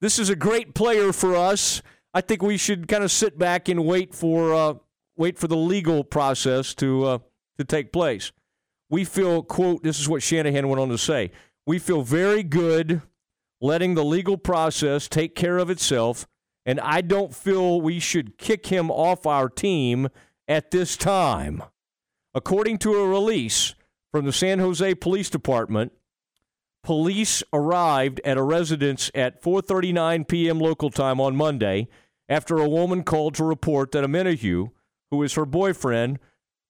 This 0.00 0.18
is 0.18 0.28
a 0.28 0.36
great 0.36 0.74
player 0.74 1.12
for 1.12 1.34
us. 1.34 1.80
I 2.12 2.20
think 2.20 2.42
we 2.42 2.56
should 2.56 2.88
kind 2.88 3.04
of 3.04 3.10
sit 3.10 3.38
back 3.38 3.68
and 3.68 3.86
wait 3.86 4.14
for 4.14 4.52
uh, 4.52 4.74
wait 5.16 5.38
for 5.38 5.48
the 5.48 5.56
legal 5.56 6.04
process 6.04 6.74
to 6.74 7.04
uh, 7.04 7.18
to 7.58 7.64
take 7.64 7.92
place. 7.92 8.32
We 8.90 9.04
feel, 9.04 9.42
quote, 9.42 9.82
this 9.82 9.98
is 9.98 10.08
what 10.08 10.22
Shanahan 10.22 10.68
went 10.68 10.80
on 10.80 10.88
to 10.90 10.98
say. 10.98 11.32
We 11.66 11.78
feel 11.78 12.02
very 12.02 12.42
good 12.42 13.02
letting 13.60 13.94
the 13.94 14.04
legal 14.04 14.36
process 14.36 15.08
take 15.08 15.34
care 15.34 15.58
of 15.58 15.70
itself, 15.70 16.26
and 16.64 16.80
I 16.80 17.00
don't 17.00 17.34
feel 17.34 17.80
we 17.80 18.00
should 18.00 18.38
kick 18.38 18.66
him 18.66 18.90
off 18.90 19.26
our 19.26 19.48
team 19.48 20.08
at 20.48 20.70
this 20.70 20.96
time. 20.96 21.62
According 22.34 22.78
to 22.78 22.94
a 22.94 23.08
release 23.08 23.74
from 24.12 24.24
the 24.24 24.32
San 24.32 24.58
Jose 24.58 24.94
Police 24.96 25.30
Department, 25.30 25.92
police 26.82 27.42
arrived 27.52 28.20
at 28.24 28.36
a 28.36 28.42
residence 28.42 29.10
at 29.14 29.42
4:39 29.42 30.28
p.m. 30.28 30.58
local 30.58 30.90
time 30.90 31.20
on 31.20 31.34
Monday 31.36 31.88
after 32.28 32.58
a 32.58 32.68
woman 32.68 33.02
called 33.02 33.34
to 33.36 33.44
report 33.44 33.92
that 33.92 34.04
a 34.04 34.08
Omenihu, 34.08 34.70
who 35.10 35.22
is 35.22 35.34
her 35.34 35.46
boyfriend, 35.46 36.18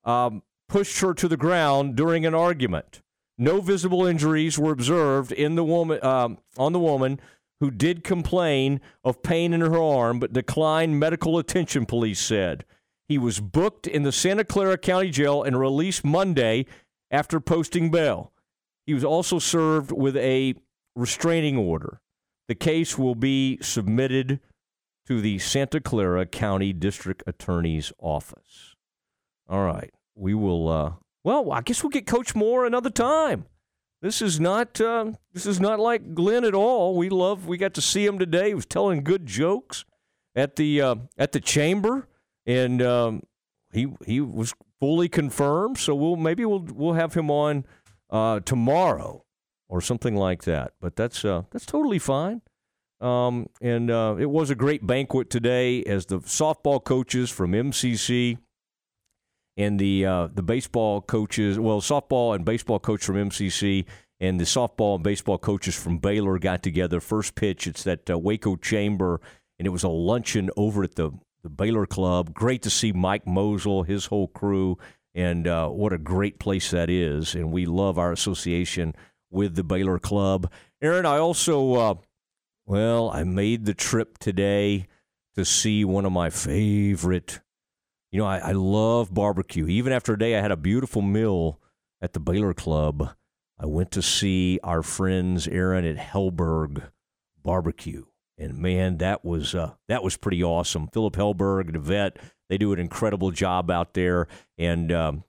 um, 0.04 0.42
pushed 0.68 1.00
her 1.00 1.14
to 1.14 1.28
the 1.28 1.36
ground 1.36 1.96
during 1.96 2.24
an 2.26 2.34
argument. 2.34 3.02
No 3.38 3.60
visible 3.60 4.06
injuries 4.06 4.58
were 4.58 4.72
observed 4.72 5.32
in 5.32 5.56
the 5.56 5.64
woman 5.64 6.02
um, 6.04 6.38
on 6.56 6.72
the 6.72 6.78
woman 6.78 7.20
who 7.60 7.70
did 7.70 8.04
complain 8.04 8.80
of 9.04 9.22
pain 9.22 9.52
in 9.52 9.60
her 9.60 9.80
arm 9.82 10.18
but 10.18 10.32
declined 10.32 10.98
medical 10.98 11.38
attention. 11.38 11.86
Police 11.86 12.20
said 12.20 12.64
he 13.08 13.18
was 13.18 13.40
booked 13.40 13.86
in 13.86 14.02
the 14.02 14.12
Santa 14.12 14.44
Clara 14.44 14.78
County 14.78 15.10
Jail 15.10 15.42
and 15.42 15.58
released 15.58 16.04
Monday 16.04 16.66
after 17.10 17.40
posting 17.40 17.90
bail. 17.90 18.32
He 18.86 18.94
was 18.94 19.04
also 19.04 19.38
served 19.38 19.92
with 19.92 20.16
a 20.16 20.54
restraining 20.94 21.56
order. 21.56 22.00
The 22.48 22.54
case 22.54 22.96
will 22.96 23.14
be 23.14 23.58
submitted 23.60 24.40
to 25.06 25.20
the 25.20 25.38
Santa 25.38 25.80
Clara 25.80 26.26
County 26.26 26.72
District 26.72 27.22
Attorney's 27.26 27.92
Office. 27.98 28.76
All 29.48 29.64
right 29.64 29.92
we 30.16 30.34
will. 30.34 30.68
Uh, 30.68 30.92
well, 31.26 31.50
I 31.50 31.60
guess 31.60 31.82
we'll 31.82 31.90
get 31.90 32.06
Coach 32.06 32.36
Moore 32.36 32.66
another 32.66 32.88
time. 32.88 33.46
This 34.00 34.22
is 34.22 34.38
not. 34.38 34.80
Uh, 34.80 35.14
this 35.32 35.44
is 35.44 35.58
not 35.58 35.80
like 35.80 36.14
Glenn 36.14 36.44
at 36.44 36.54
all. 36.54 36.96
We 36.96 37.08
love. 37.08 37.48
We 37.48 37.58
got 37.58 37.74
to 37.74 37.82
see 37.82 38.06
him 38.06 38.16
today. 38.16 38.48
He 38.48 38.54
was 38.54 38.64
telling 38.64 39.02
good 39.02 39.26
jokes 39.26 39.84
at 40.36 40.54
the 40.54 40.80
uh, 40.80 40.94
at 41.18 41.32
the 41.32 41.40
chamber, 41.40 42.06
and 42.46 42.80
um, 42.80 43.22
he 43.72 43.88
he 44.06 44.20
was 44.20 44.54
fully 44.78 45.08
confirmed. 45.08 45.78
So 45.78 45.96
we'll 45.96 46.14
maybe 46.14 46.44
we'll 46.44 46.64
we'll 46.72 46.92
have 46.92 47.14
him 47.14 47.28
on 47.28 47.64
uh, 48.08 48.38
tomorrow 48.40 49.24
or 49.68 49.80
something 49.80 50.14
like 50.14 50.44
that. 50.44 50.74
But 50.80 50.94
that's 50.94 51.24
uh, 51.24 51.42
that's 51.50 51.66
totally 51.66 51.98
fine. 51.98 52.40
Um, 53.00 53.48
and 53.60 53.90
uh, 53.90 54.14
it 54.16 54.30
was 54.30 54.50
a 54.50 54.54
great 54.54 54.86
banquet 54.86 55.28
today 55.30 55.82
as 55.82 56.06
the 56.06 56.20
softball 56.20 56.82
coaches 56.82 57.30
from 57.30 57.50
MCC 57.50 58.38
and 59.56 59.78
the 59.78 60.06
uh, 60.06 60.28
the 60.32 60.42
baseball 60.42 61.00
coaches, 61.00 61.58
well, 61.58 61.80
softball 61.80 62.34
and 62.34 62.44
baseball 62.44 62.78
coach 62.78 63.04
from 63.04 63.16
MCC 63.16 63.84
and 64.20 64.40
the 64.40 64.44
softball 64.44 64.96
and 64.96 65.04
baseball 65.04 65.38
coaches 65.38 65.74
from 65.74 65.98
Baylor 65.98 66.38
got 66.38 66.62
together. 66.62 67.00
First 67.00 67.34
pitch, 67.34 67.66
it's 67.66 67.82
that 67.84 68.08
uh, 68.10 68.18
Waco 68.18 68.56
Chamber, 68.56 69.20
and 69.58 69.66
it 69.66 69.70
was 69.70 69.82
a 69.82 69.88
luncheon 69.88 70.50
over 70.56 70.84
at 70.84 70.94
the 70.94 71.12
the 71.42 71.50
Baylor 71.50 71.86
Club. 71.86 72.34
Great 72.34 72.62
to 72.62 72.70
see 72.70 72.92
Mike 72.92 73.26
Mosel, 73.26 73.84
his 73.84 74.06
whole 74.06 74.26
crew, 74.28 74.78
and 75.14 75.46
uh, 75.46 75.68
what 75.68 75.92
a 75.92 75.98
great 75.98 76.40
place 76.40 76.72
that 76.72 76.90
is. 76.90 77.34
And 77.34 77.52
we 77.52 77.66
love 77.66 77.98
our 77.98 78.10
association 78.10 78.94
with 79.30 79.54
the 79.54 79.62
Baylor 79.62 80.00
Club. 80.00 80.50
Aaron, 80.82 81.06
I 81.06 81.18
also, 81.18 81.74
uh, 81.74 81.94
well, 82.66 83.10
I 83.10 83.22
made 83.22 83.64
the 83.64 83.74
trip 83.74 84.18
today 84.18 84.88
to 85.36 85.44
see 85.44 85.84
one 85.84 86.04
of 86.04 86.12
my 86.12 86.30
favorite 86.30 87.40
you 88.16 88.22
know, 88.22 88.28
I, 88.28 88.38
I 88.38 88.52
love 88.52 89.12
barbecue. 89.12 89.66
Even 89.68 89.92
after 89.92 90.14
a 90.14 90.18
day, 90.18 90.38
I 90.38 90.40
had 90.40 90.50
a 90.50 90.56
beautiful 90.56 91.02
meal 91.02 91.60
at 92.00 92.14
the 92.14 92.18
Baylor 92.18 92.54
Club. 92.54 93.10
I 93.60 93.66
went 93.66 93.90
to 93.90 94.00
see 94.00 94.58
our 94.64 94.82
friends 94.82 95.46
Aaron 95.46 95.84
at 95.84 95.98
Helberg 95.98 96.82
Barbecue, 97.42 98.06
and 98.38 98.56
man, 98.56 98.96
that 98.98 99.22
was 99.22 99.54
uh, 99.54 99.74
that 99.88 100.02
was 100.02 100.16
pretty 100.16 100.42
awesome. 100.42 100.88
Philip 100.94 101.14
Helberg, 101.14 101.74
the 101.74 101.78
vet, 101.78 102.16
they 102.48 102.56
do 102.56 102.72
an 102.72 102.78
incredible 102.78 103.32
job 103.32 103.70
out 103.70 103.92
there, 103.92 104.28
and 104.56 104.90
um, 104.90 105.24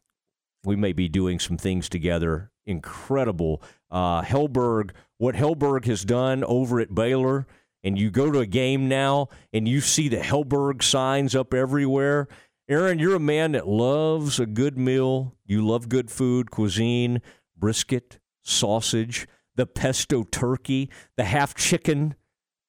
we 0.63 0.77
may 0.77 0.93
be 0.93 1.09
doing 1.09 1.39
some 1.39 1.57
things 1.57 1.89
together. 1.89 2.51
Incredible, 2.65 3.61
uh, 3.91 4.21
Helberg. 4.21 4.91
What 5.17 5.35
Helberg 5.35 5.83
has 5.87 6.05
done 6.05 6.41
over 6.45 6.79
at 6.79 6.95
Baylor, 6.95 7.47
and 7.83 7.99
you 7.99 8.11
go 8.11 8.31
to 8.31 8.39
a 8.39 8.45
game 8.45 8.87
now, 8.87 9.27
and 9.51 9.67
you 9.67 9.81
see 9.81 10.07
the 10.07 10.17
Helberg 10.17 10.81
signs 10.81 11.35
up 11.35 11.53
everywhere 11.53 12.29
Aaron, 12.69 12.99
you're 12.99 13.15
a 13.15 13.19
man 13.19 13.53
that 13.53 13.65
loves 13.65 14.41
a 14.41 14.45
good 14.45 14.77
meal. 14.77 15.33
You 15.45 15.65
love 15.65 15.87
good 15.87 16.11
food, 16.11 16.51
cuisine, 16.51 17.21
brisket, 17.55 18.19
sausage, 18.41 19.25
the 19.55 19.65
pesto 19.65 20.23
turkey, 20.23 20.89
the 21.15 21.23
half 21.23 21.55
chicken. 21.55 22.15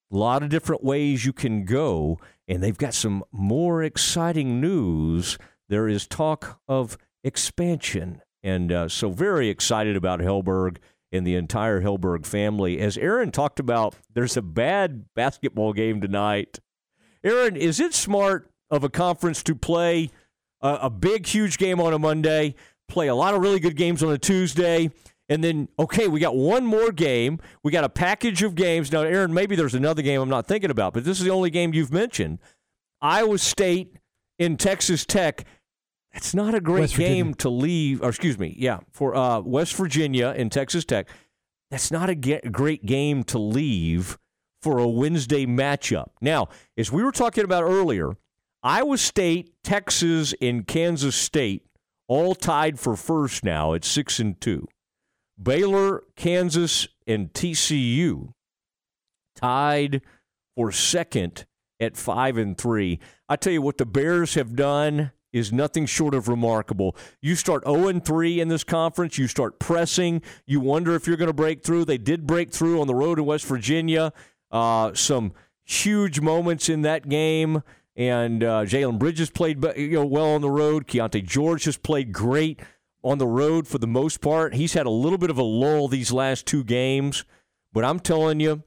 A 0.09 0.15
lot 0.15 0.41
of 0.41 0.49
different 0.49 0.85
ways 0.85 1.25
you 1.25 1.33
can 1.33 1.65
go. 1.65 2.17
And 2.47 2.63
they've 2.63 2.77
got 2.77 2.93
some 2.93 3.25
more 3.33 3.83
exciting 3.83 4.61
news. 4.61 5.37
There 5.67 5.89
is 5.89 6.07
talk 6.07 6.61
of 6.65 6.97
expansion. 7.21 8.21
And 8.41 8.71
uh, 8.71 8.87
so, 8.87 9.09
very 9.09 9.49
excited 9.49 9.97
about 9.97 10.21
Helberg 10.21 10.77
and 11.11 11.27
the 11.27 11.35
entire 11.35 11.81
Helberg 11.81 12.25
family. 12.25 12.79
As 12.79 12.97
Aaron 12.97 13.31
talked 13.31 13.59
about, 13.59 13.95
there's 14.13 14.37
a 14.37 14.41
bad 14.41 15.13
basketball 15.13 15.73
game 15.73 15.99
tonight. 15.99 16.59
Aaron, 17.21 17.57
is 17.57 17.81
it 17.81 17.93
smart 17.93 18.48
of 18.69 18.83
a 18.83 18.89
conference 18.89 19.43
to 19.43 19.55
play 19.55 20.11
a, 20.61 20.79
a 20.83 20.89
big, 20.89 21.25
huge 21.25 21.57
game 21.57 21.79
on 21.79 21.93
a 21.93 21.99
Monday, 21.99 22.55
play 22.87 23.07
a 23.07 23.15
lot 23.15 23.33
of 23.33 23.41
really 23.41 23.59
good 23.59 23.75
games 23.75 24.03
on 24.03 24.11
a 24.11 24.17
Tuesday, 24.17 24.91
and 25.27 25.43
then 25.43 25.69
okay, 25.77 26.07
we 26.07 26.19
got 26.19 26.35
one 26.35 26.65
more 26.65 26.91
game. 26.91 27.39
We 27.63 27.71
got 27.71 27.83
a 27.83 27.89
package 27.89 28.41
of 28.43 28.55
games. 28.55 28.91
Now, 28.91 29.01
Aaron, 29.01 29.33
maybe 29.33 29.55
there's 29.55 29.75
another 29.75 30.01
game 30.01 30.19
I'm 30.21 30.29
not 30.29 30.47
thinking 30.47 30.71
about, 30.71 30.93
but 30.93 31.03
this 31.03 31.19
is 31.19 31.25
the 31.25 31.31
only 31.31 31.51
game 31.51 31.73
you've 31.73 31.93
mentioned. 31.93 32.39
Iowa 33.01 33.37
State 33.37 33.95
in 34.37 34.57
Texas 34.57 35.05
Tech. 35.05 35.45
That's 36.11 36.33
not 36.33 36.55
a 36.55 36.59
great 36.59 36.89
game 36.95 37.35
to 37.35 37.49
leave. 37.49 38.01
Or 38.01 38.09
excuse 38.09 38.39
me, 38.39 38.55
yeah, 38.57 38.79
for 38.91 39.15
uh, 39.15 39.39
West 39.41 39.75
Virginia 39.75 40.33
in 40.35 40.49
Texas 40.49 40.83
Tech. 40.83 41.07
That's 41.69 41.91
not 41.91 42.09
a 42.09 42.15
ge- 42.15 42.51
great 42.51 42.83
game 42.85 43.23
to 43.25 43.37
leave 43.37 44.17
for 44.63 44.79
a 44.79 44.87
Wednesday 44.87 45.45
matchup. 45.45 46.07
Now, 46.19 46.47
as 46.75 46.91
we 46.91 47.03
were 47.03 47.11
talking 47.11 47.43
about 47.43 47.63
earlier, 47.63 48.17
Iowa 48.61 48.97
State, 48.97 49.53
Texas, 49.63 50.33
and 50.41 50.67
Kansas 50.67 51.15
State 51.15 51.65
all 52.07 52.35
tied 52.35 52.79
for 52.79 52.95
first 52.95 53.43
now 53.43 53.73
at 53.73 53.85
six 53.85 54.19
and 54.19 54.39
two. 54.41 54.67
Baylor, 55.41 56.03
Kansas, 56.15 56.87
and 57.07 57.31
TCU 57.31 58.33
tied 59.35 60.01
for 60.55 60.71
second 60.71 61.45
at 61.79 61.95
five 61.95 62.37
and 62.37 62.57
three. 62.57 62.99
I 63.29 63.37
tell 63.37 63.53
you 63.53 63.61
what, 63.61 63.77
the 63.77 63.85
Bears 63.85 64.33
have 64.33 64.55
done 64.55 65.11
is 65.31 65.53
nothing 65.53 65.85
short 65.85 66.13
of 66.13 66.27
remarkable. 66.27 66.95
You 67.21 67.35
start 67.35 67.63
0 67.63 67.87
and 67.87 68.03
3 68.03 68.41
in 68.41 68.47
this 68.47 68.63
conference, 68.63 69.17
you 69.17 69.27
start 69.27 69.59
pressing, 69.59 70.21
you 70.45 70.59
wonder 70.59 70.95
if 70.95 71.07
you're 71.07 71.17
going 71.17 71.27
to 71.27 71.33
break 71.33 71.63
through. 71.63 71.85
They 71.85 71.99
did 71.99 72.25
break 72.25 72.51
through 72.51 72.81
on 72.81 72.87
the 72.87 72.95
road 72.95 73.19
in 73.19 73.25
West 73.25 73.45
Virginia. 73.45 74.11
Uh, 74.51 74.93
some 74.95 75.33
huge 75.63 76.19
moments 76.19 76.67
in 76.67 76.81
that 76.81 77.07
game. 77.07 77.61
And 77.99 78.45
uh, 78.45 78.63
Jalen 78.63 78.97
Bridges 78.97 79.29
played 79.29 79.61
you 79.75 79.89
know 79.89 80.05
well 80.05 80.29
on 80.29 80.39
the 80.39 80.49
road. 80.49 80.87
Keyonte 80.87 81.21
George 81.25 81.65
has 81.65 81.75
played 81.75 82.13
great 82.13 82.61
on 83.03 83.17
the 83.17 83.27
road 83.27 83.67
for 83.67 83.77
the 83.77 83.87
most 83.87 84.21
part. 84.21 84.53
He's 84.53 84.71
had 84.71 84.85
a 84.85 84.89
little 84.89 85.17
bit 85.17 85.29
of 85.29 85.37
a 85.37 85.43
lull 85.43 85.89
these 85.89 86.13
last 86.13 86.45
two 86.45 86.63
games, 86.63 87.25
but 87.73 87.83
I'm 87.83 87.99
telling 87.99 88.39
you, 88.39 88.63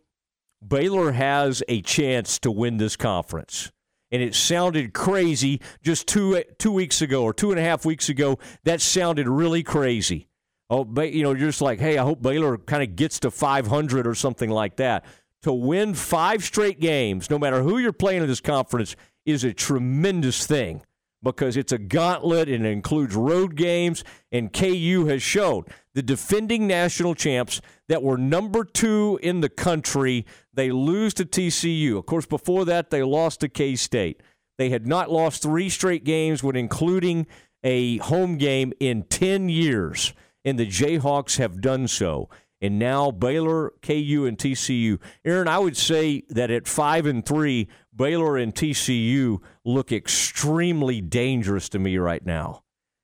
Baylor 0.66 1.12
has 1.12 1.62
a 1.66 1.80
chance 1.80 2.38
to 2.40 2.50
win 2.50 2.76
this 2.76 2.94
conference. 2.94 3.72
And 4.10 4.20
it 4.22 4.34
sounded 4.34 4.92
crazy 4.92 5.62
just 5.82 6.06
two 6.06 6.44
two 6.58 6.72
weeks 6.72 7.00
ago 7.00 7.24
or 7.24 7.32
two 7.32 7.52
and 7.52 7.58
a 7.58 7.62
half 7.62 7.86
weeks 7.86 8.10
ago. 8.10 8.38
That 8.64 8.82
sounded 8.82 9.26
really 9.28 9.62
crazy. 9.62 10.28
oh, 10.68 10.86
you 11.00 11.22
know, 11.22 11.30
you're 11.30 11.48
just 11.48 11.62
like, 11.62 11.80
hey, 11.80 11.96
I 11.96 12.04
hope 12.04 12.20
Baylor 12.20 12.58
kind 12.58 12.82
of 12.82 12.96
gets 12.96 13.18
to 13.20 13.30
500 13.30 14.06
or 14.06 14.14
something 14.14 14.50
like 14.50 14.76
that. 14.76 15.06
To 15.44 15.54
win 15.54 15.94
five 15.94 16.44
straight 16.44 16.80
games, 16.80 17.30
no 17.30 17.38
matter 17.38 17.62
who 17.62 17.78
you're 17.78 17.94
playing 17.94 18.20
in 18.22 18.28
this 18.28 18.40
conference, 18.40 18.94
is 19.24 19.44
a 19.44 19.52
tremendous 19.52 20.46
thing 20.46 20.82
because 21.22 21.56
it's 21.56 21.72
a 21.72 21.78
gauntlet 21.78 22.48
and 22.48 22.66
it 22.66 22.70
includes 22.70 23.14
road 23.14 23.54
games. 23.54 24.02
And 24.30 24.52
KU 24.52 25.06
has 25.08 25.22
shown 25.22 25.64
the 25.94 26.02
defending 26.02 26.66
national 26.66 27.14
champs 27.14 27.60
that 27.88 28.02
were 28.02 28.18
number 28.18 28.64
two 28.64 29.18
in 29.22 29.40
the 29.40 29.48
country. 29.48 30.26
They 30.52 30.70
lose 30.70 31.14
to 31.14 31.24
TCU. 31.24 31.96
Of 31.98 32.06
course, 32.06 32.26
before 32.26 32.64
that, 32.64 32.90
they 32.90 33.02
lost 33.02 33.40
to 33.40 33.48
K 33.48 33.76
State. 33.76 34.20
They 34.58 34.70
had 34.70 34.86
not 34.86 35.10
lost 35.10 35.42
three 35.42 35.68
straight 35.68 36.04
games, 36.04 36.42
when 36.42 36.56
including 36.56 37.26
a 37.64 37.98
home 37.98 38.36
game 38.36 38.72
in 38.80 39.04
10 39.04 39.48
years, 39.48 40.12
and 40.44 40.58
the 40.58 40.66
Jayhawks 40.66 41.38
have 41.38 41.60
done 41.60 41.88
so. 41.88 42.28
And 42.60 42.78
now 42.78 43.10
Baylor, 43.10 43.72
KU, 43.82 44.24
and 44.26 44.38
TCU. 44.38 45.00
Aaron, 45.24 45.48
I 45.48 45.58
would 45.58 45.76
say 45.76 46.22
that 46.28 46.50
at 46.50 46.68
five 46.68 47.06
and 47.06 47.26
three, 47.26 47.68
Baylor 47.94 48.36
and 48.36 48.54
TCU 48.54 49.40
look 49.64 49.92
extremely 49.92 51.00
dangerous 51.00 51.68
to 51.70 51.78
me 51.78 51.98
right 51.98 52.24
now. 52.24 52.62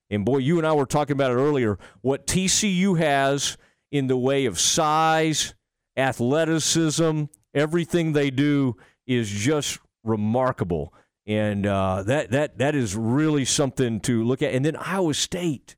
And 0.09 0.25
boy, 0.25 0.37
you 0.37 0.57
and 0.57 0.65
I 0.65 0.73
were 0.73 0.85
talking 0.85 1.13
about 1.13 1.31
it 1.31 1.35
earlier. 1.35 1.77
What 2.01 2.25
TCU 2.25 2.97
has 2.97 3.57
in 3.91 4.07
the 4.07 4.17
way 4.17 4.45
of 4.45 4.59
size, 4.59 5.53
athleticism, 5.95 7.25
everything 7.53 8.13
they 8.13 8.31
do 8.31 8.75
is 9.05 9.29
just 9.29 9.79
remarkable 10.03 10.93
and 11.29 11.67
uh, 11.67 12.01
that 12.03 12.31
that 12.31 12.57
that 12.57 12.75
is 12.75 12.95
really 12.95 13.45
something 13.45 13.99
to 14.01 14.23
look 14.23 14.41
at. 14.41 14.53
And 14.53 14.65
then 14.65 14.75
Iowa 14.75 15.13
State, 15.13 15.75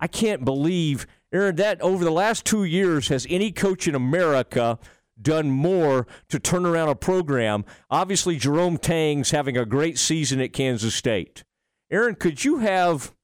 I 0.00 0.08
can't 0.08 0.44
believe, 0.44 1.06
Aaron, 1.32 1.54
that 1.56 1.80
over 1.80 2.04
the 2.04 2.10
last 2.10 2.44
two 2.44 2.64
years 2.64 3.06
has 3.08 3.24
any 3.30 3.52
coach 3.52 3.86
in 3.86 3.94
America 3.94 4.80
done 5.20 5.50
more 5.50 6.06
to 6.28 6.38
turn 6.38 6.66
around 6.66 6.88
a 6.88 6.94
program? 6.94 7.64
Obviously, 7.90 8.36
Jerome 8.36 8.78
Tang's 8.78 9.30
having 9.30 9.56
a 9.56 9.64
great 9.64 9.98
season 9.98 10.40
at 10.40 10.52
Kansas 10.52 10.94
State. 10.94 11.44
Aaron, 11.90 12.14
could 12.14 12.44
you 12.44 12.58
have 12.58 13.14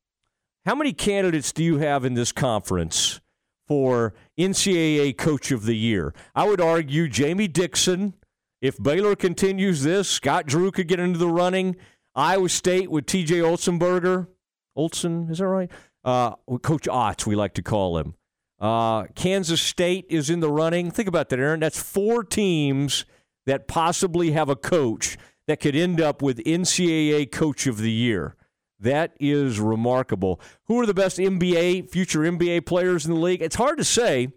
how 0.66 0.74
many 0.74 0.92
candidates 0.92 1.52
do 1.52 1.64
you 1.64 1.78
have 1.78 2.04
in 2.04 2.14
this 2.14 2.32
conference 2.32 3.20
for 3.66 4.14
NCAA 4.38 5.16
Coach 5.16 5.50
of 5.50 5.64
the 5.64 5.76
Year? 5.76 6.14
I 6.34 6.46
would 6.46 6.60
argue 6.60 7.08
Jamie 7.08 7.48
Dixon 7.48 8.14
if 8.60 8.80
Baylor 8.82 9.16
continues 9.16 9.82
this, 9.82 10.08
Scott 10.08 10.46
Drew 10.46 10.70
could 10.70 10.86
get 10.86 11.00
into 11.00 11.18
the 11.18 11.28
running. 11.28 11.76
Iowa 12.14 12.48
State 12.48 12.90
with 12.90 13.06
T.J. 13.06 13.38
Otzelberger. 13.38 14.28
Olson, 14.76 15.28
is 15.30 15.38
that 15.38 15.46
right? 15.46 15.70
Uh, 16.04 16.34
Coach 16.62 16.86
Otts, 16.86 17.26
we 17.26 17.34
like 17.34 17.54
to 17.54 17.62
call 17.62 17.98
him. 17.98 18.14
Uh, 18.60 19.04
Kansas 19.14 19.60
State 19.60 20.06
is 20.10 20.28
in 20.28 20.40
the 20.40 20.50
running. 20.50 20.90
Think 20.90 21.08
about 21.08 21.30
that, 21.30 21.38
Aaron. 21.38 21.60
That's 21.60 21.80
four 21.80 22.22
teams 22.22 23.04
that 23.46 23.66
possibly 23.66 24.32
have 24.32 24.48
a 24.48 24.56
coach 24.56 25.16
that 25.46 25.60
could 25.60 25.74
end 25.74 26.00
up 26.00 26.22
with 26.22 26.38
NCAA 26.44 27.32
Coach 27.32 27.66
of 27.66 27.78
the 27.78 27.90
Year. 27.90 28.36
That 28.78 29.14
is 29.18 29.58
remarkable. 29.60 30.40
Who 30.64 30.80
are 30.80 30.86
the 30.86 30.94
best 30.94 31.18
NBA, 31.18 31.90
future 31.90 32.20
NBA 32.20 32.66
players 32.66 33.06
in 33.06 33.14
the 33.14 33.20
league? 33.20 33.42
It's 33.42 33.56
hard 33.56 33.78
to 33.78 33.84
say 33.84 34.28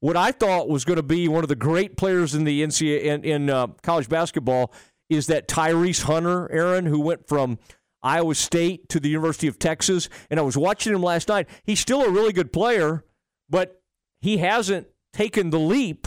what 0.00 0.16
I 0.16 0.32
thought 0.32 0.68
was 0.68 0.84
going 0.84 0.96
to 0.96 1.02
be 1.02 1.28
one 1.28 1.42
of 1.42 1.48
the 1.48 1.56
great 1.56 1.96
players 1.96 2.34
in 2.34 2.44
the 2.44 2.62
NCAA 2.62 3.02
in, 3.02 3.24
in 3.24 3.50
uh, 3.50 3.68
college 3.82 4.08
basketball 4.08 4.72
is 5.08 5.26
that 5.28 5.48
Tyrese 5.48 6.02
Hunter, 6.02 6.50
Aaron, 6.52 6.86
who 6.86 7.00
went 7.00 7.26
from 7.26 7.58
Iowa 8.02 8.34
State 8.34 8.88
to 8.90 9.00
the 9.00 9.08
University 9.08 9.48
of 9.48 9.58
Texas, 9.58 10.08
and 10.30 10.38
I 10.38 10.42
was 10.42 10.56
watching 10.56 10.94
him 10.94 11.02
last 11.02 11.28
night. 11.28 11.48
He's 11.64 11.80
still 11.80 12.02
a 12.02 12.10
really 12.10 12.32
good 12.32 12.52
player, 12.52 13.04
but 13.48 13.82
he 14.20 14.38
hasn't 14.38 14.86
taken 15.12 15.50
the 15.50 15.58
leap 15.58 16.06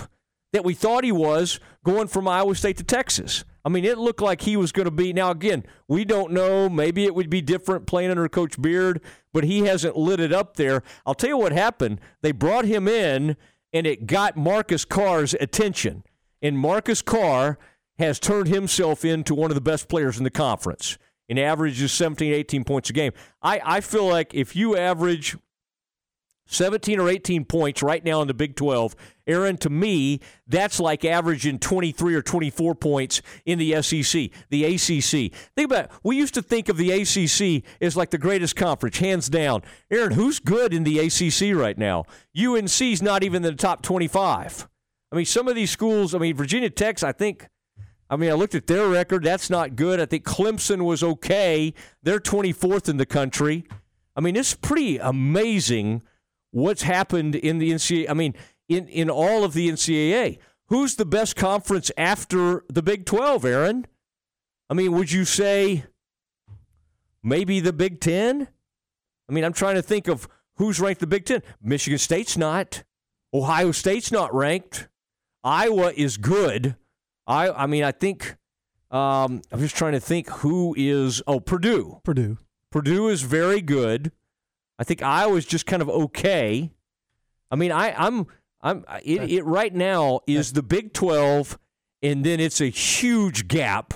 that 0.54 0.66
we 0.66 0.74
thought 0.74 1.04
he 1.04 1.12
was 1.12 1.60
going 1.84 2.08
from 2.08 2.28
Iowa 2.28 2.56
State 2.56 2.78
to 2.78 2.84
Texas. 2.84 3.44
I 3.64 3.70
mean, 3.70 3.86
it 3.86 3.98
looked 3.98 4.22
like 4.22 4.42
he 4.42 4.58
was 4.58 4.72
going 4.72 4.86
to 4.86 4.92
be. 4.92 5.14
Now, 5.14 5.32
again, 5.32 5.64
we 5.88 6.04
don't 6.04 6.32
know. 6.32 6.68
Maybe 6.68 7.06
it 7.06 7.14
would 7.14 7.30
be 7.30 7.42
different 7.42 7.86
playing 7.86 8.10
under 8.10 8.28
Coach 8.28 8.60
Beard, 8.62 9.02
but 9.34 9.44
he 9.44 9.60
hasn't 9.66 9.96
lit 9.96 10.20
it 10.20 10.34
up 10.34 10.56
there. 10.56 10.84
I'll 11.06 11.14
tell 11.14 11.30
you 11.30 11.38
what 11.38 11.52
happened. 11.52 12.02
They 12.22 12.32
brought 12.32 12.66
him 12.66 12.88
in 12.88 13.38
and 13.72 13.88
it 13.88 14.08
got 14.08 14.36
Marcus 14.36 14.84
Carr's 14.84 15.34
attention. 15.36 16.04
And 16.42 16.58
Marcus 16.58 17.02
Carr 17.02 17.60
has 18.00 18.20
turned 18.20 18.48
himself 18.48 19.06
into 19.06 19.36
one 19.36 19.52
of 19.52 19.56
the 19.56 19.62
best 19.62 19.88
players 19.88 20.18
in 20.18 20.24
the 20.24 20.32
conference 20.32 20.98
and 21.30 21.40
averages 21.40 21.92
17, 21.92 22.34
18 22.34 22.64
points 22.64 22.90
a 22.90 22.94
game. 22.94 23.14
I, 23.44 23.62
I 23.64 23.82
feel 23.82 24.08
like 24.08 24.34
if 24.34 24.56
you 24.56 24.76
average 24.76 25.38
17 26.52 27.00
or 27.00 27.10
18 27.10 27.46
points 27.46 27.82
right 27.82 28.04
now 28.04 28.22
in 28.22 28.28
the 28.28 28.34
Big 28.34 28.56
12. 28.56 28.96
Aaron, 29.26 29.58
to 29.58 29.70
me, 29.70 30.20
that's 30.48 30.80
like 30.80 31.06
averaging 31.06 31.60
23 31.60 32.14
or 32.14 32.22
24 32.22 32.76
points 32.76 33.22
in 33.46 33.58
the 33.58 33.82
SEC, 33.82 34.30
the 34.50 34.66
ACC. 34.66 35.34
Think 35.56 35.66
about 35.66 35.86
it. 35.86 35.92
We 36.04 36.18
used 36.18 36.34
to 36.34 36.42
think 36.42 36.68
of 36.68 36.76
the 36.76 36.92
ACC 36.92 37.64
as 37.82 37.96
like 37.96 38.10
the 38.10 38.18
greatest 38.18 38.58
conference, 38.58 38.98
hands 38.98 39.30
down. 39.30 39.62
Aaron, 39.90 40.12
who's 40.12 40.40
good 40.40 40.74
in 40.74 40.84
the 40.84 41.00
ACC 41.00 41.56
right 41.56 41.78
now? 41.78 42.04
UNC's 42.38 43.02
not 43.02 43.24
even 43.24 43.46
in 43.46 43.54
the 43.54 43.58
top 43.58 43.82
25. 43.82 44.68
I 45.12 45.16
mean, 45.16 45.26
some 45.26 45.48
of 45.48 45.56
these 45.56 45.72
schools, 45.72 46.14
I 46.14 46.18
mean, 46.18 46.36
Virginia 46.36 46.70
Tech's, 46.70 47.02
I 47.04 47.14
think. 47.14 47.48
I 48.10 48.18
mean, 48.18 48.30
I 48.30 48.34
looked 48.34 48.56
at 48.56 48.68
their 48.68 48.90
record. 48.90 49.24
That's 49.24 49.50
not 49.50 49.78
good. 49.78 50.02
I 50.02 50.06
think 50.06 50.26
Clemson 50.26 50.82
was 50.84 51.02
okay. 51.02 51.74
They're 52.04 52.20
24th 52.20 52.90
in 52.90 52.98
the 52.98 53.06
country. 53.06 53.66
I 54.18 54.20
mean, 54.20 54.36
it's 54.36 54.54
pretty 54.54 54.98
amazing 54.98 56.04
what's 56.52 56.84
happened 56.84 57.36
in 57.36 57.58
the 57.58 57.72
NCAA. 57.72 58.10
I 58.10 58.14
mean, 58.14 58.36
in, 58.70 58.88
in 58.88 59.10
all 59.10 59.44
of 59.44 59.54
the 59.54 59.70
NCAA. 59.70 60.40
Who's 60.68 60.96
the 60.96 61.06
best 61.06 61.36
conference 61.36 61.92
after 61.98 62.64
the 62.70 62.82
Big 62.82 63.06
12, 63.06 63.44
Aaron? 63.44 63.88
I 64.70 64.74
mean, 64.74 64.94
would 64.94 65.12
you 65.12 65.26
say 65.26 65.84
maybe 67.22 67.60
the 67.60 67.74
Big 67.74 68.00
10? 68.00 68.48
I 69.30 69.34
mean, 69.34 69.44
I'm 69.44 69.52
trying 69.52 69.76
to 69.76 69.82
think 69.82 70.08
of 70.08 70.30
who's 70.56 70.80
ranked 70.80 71.02
the 71.02 71.08
Big 71.08 71.26
10. 71.26 71.42
Michigan 71.62 72.00
State's 72.00 72.38
not. 72.38 72.84
Ohio 73.34 73.72
State's 73.72 74.12
not 74.12 74.34
ranked. 74.34 74.88
Iowa 75.44 75.92
is 75.96 76.18
good. 76.18 76.76
I 77.28 77.50
I 77.50 77.66
mean, 77.66 77.84
I 77.84 77.92
think 77.92 78.38
um, 78.92 79.42
I'm 79.52 79.60
just 79.60 79.76
trying 79.76 79.94
to 79.94 80.00
think 80.00 80.30
who 80.30 80.76
is 80.78 81.22
oh 81.28 81.40
Purdue. 81.40 82.02
Purdue. 82.04 82.38
Purdue 82.72 83.08
is 83.08 83.24
very 83.24 83.62
good. 83.62 84.12
I 84.82 84.84
think 84.84 85.04
Iowa's 85.04 85.46
just 85.46 85.68
kind 85.68 85.84
of 85.84 85.90
okay. 85.90 86.72
I 87.52 87.56
mean, 87.56 87.72
I, 87.72 87.94
I'm 87.96 88.26
I'm 88.62 88.84
it, 89.04 89.30
it 89.32 89.46
right 89.46 89.72
now 89.72 90.22
is 90.26 90.54
the 90.54 90.64
Big 90.64 90.92
Twelve, 90.92 91.60
and 92.02 92.26
then 92.26 92.40
it's 92.40 92.60
a 92.60 92.66
huge 92.66 93.48
gap 93.48 93.94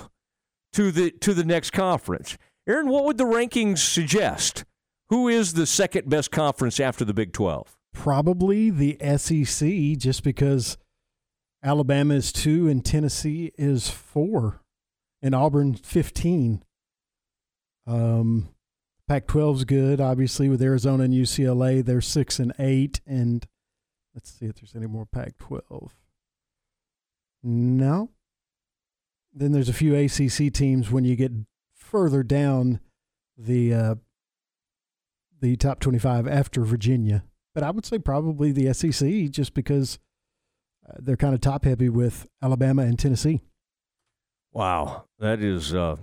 to 0.74 0.92
the 0.92 1.10
to 1.10 1.34
the 1.34 1.44
next 1.44 1.72
conference. 1.72 2.38
Aaron, 2.68 2.88
what 2.88 3.04
would 3.06 3.18
the 3.18 3.24
rankings 3.24 3.80
suggest? 3.80 4.64
Who 5.10 5.28
is 5.28 5.54
the 5.54 5.66
second 5.66 6.08
best 6.08 6.30
conference 6.30 6.80
after 6.80 7.04
the 7.04 7.16
Big 7.16 7.34
Twelve? 7.34 7.76
Probably 7.92 8.70
the 8.70 8.96
SEC, 9.18 9.98
just 9.98 10.22
because 10.22 10.78
Alabama 11.64 12.14
is 12.14 12.32
two 12.32 12.70
and 12.70 12.86
Tennessee 12.86 13.52
is 13.58 13.90
four, 13.90 14.62
and 15.20 15.34
Auburn 15.34 15.74
fifteen. 15.74 16.62
Um, 17.88 18.50
Pac 19.08 19.28
12's 19.28 19.66
good, 19.66 20.02
obviously, 20.02 20.50
with 20.50 20.62
Arizona 20.62 21.04
and 21.04 21.14
UCLA. 21.14 21.86
They're 21.86 22.02
six 22.02 22.40
and 22.40 22.54
eight. 22.58 23.02
And 23.06 23.46
let's 24.14 24.32
see 24.32 24.46
if 24.46 24.56
there's 24.56 24.76
any 24.76 24.88
more 24.88 25.06
Pac 25.06 25.38
12. 25.38 25.96
No. 27.44 28.10
Then 29.34 29.52
there's 29.52 29.70
a 29.70 29.74
few 29.74 29.96
ACC 29.96 30.52
teams 30.52 30.90
when 30.90 31.06
you 31.06 31.16
get 31.16 31.32
further 31.76 32.24
down 32.24 32.80
the 33.38 33.74
uh, 33.74 33.96
the 35.42 35.56
top 35.58 35.80
25 35.80 36.28
after 36.28 36.64
Virginia. 36.64 37.24
But 37.54 37.64
I 37.64 37.72
would 37.72 37.86
say 37.86 38.00
probably 38.00 38.52
the 38.52 38.74
SEC 38.74 39.30
just 39.30 39.54
because 39.54 40.00
uh, 40.90 40.94
they're 41.00 41.18
kind 41.18 41.36
of 41.36 41.42
top 41.42 41.66
heavy 41.66 41.90
with 41.90 42.28
Alabama 42.42 42.84
and 42.84 42.98
Tennessee. 42.98 43.42
Wow, 44.52 45.06
that 45.20 45.42
is 45.42 45.74
uh, 45.74 45.98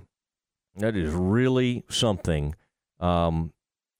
that 0.77 0.97
is 0.97 1.13
really 1.13 1.85
something. 1.89 2.55
Um, 3.03 3.53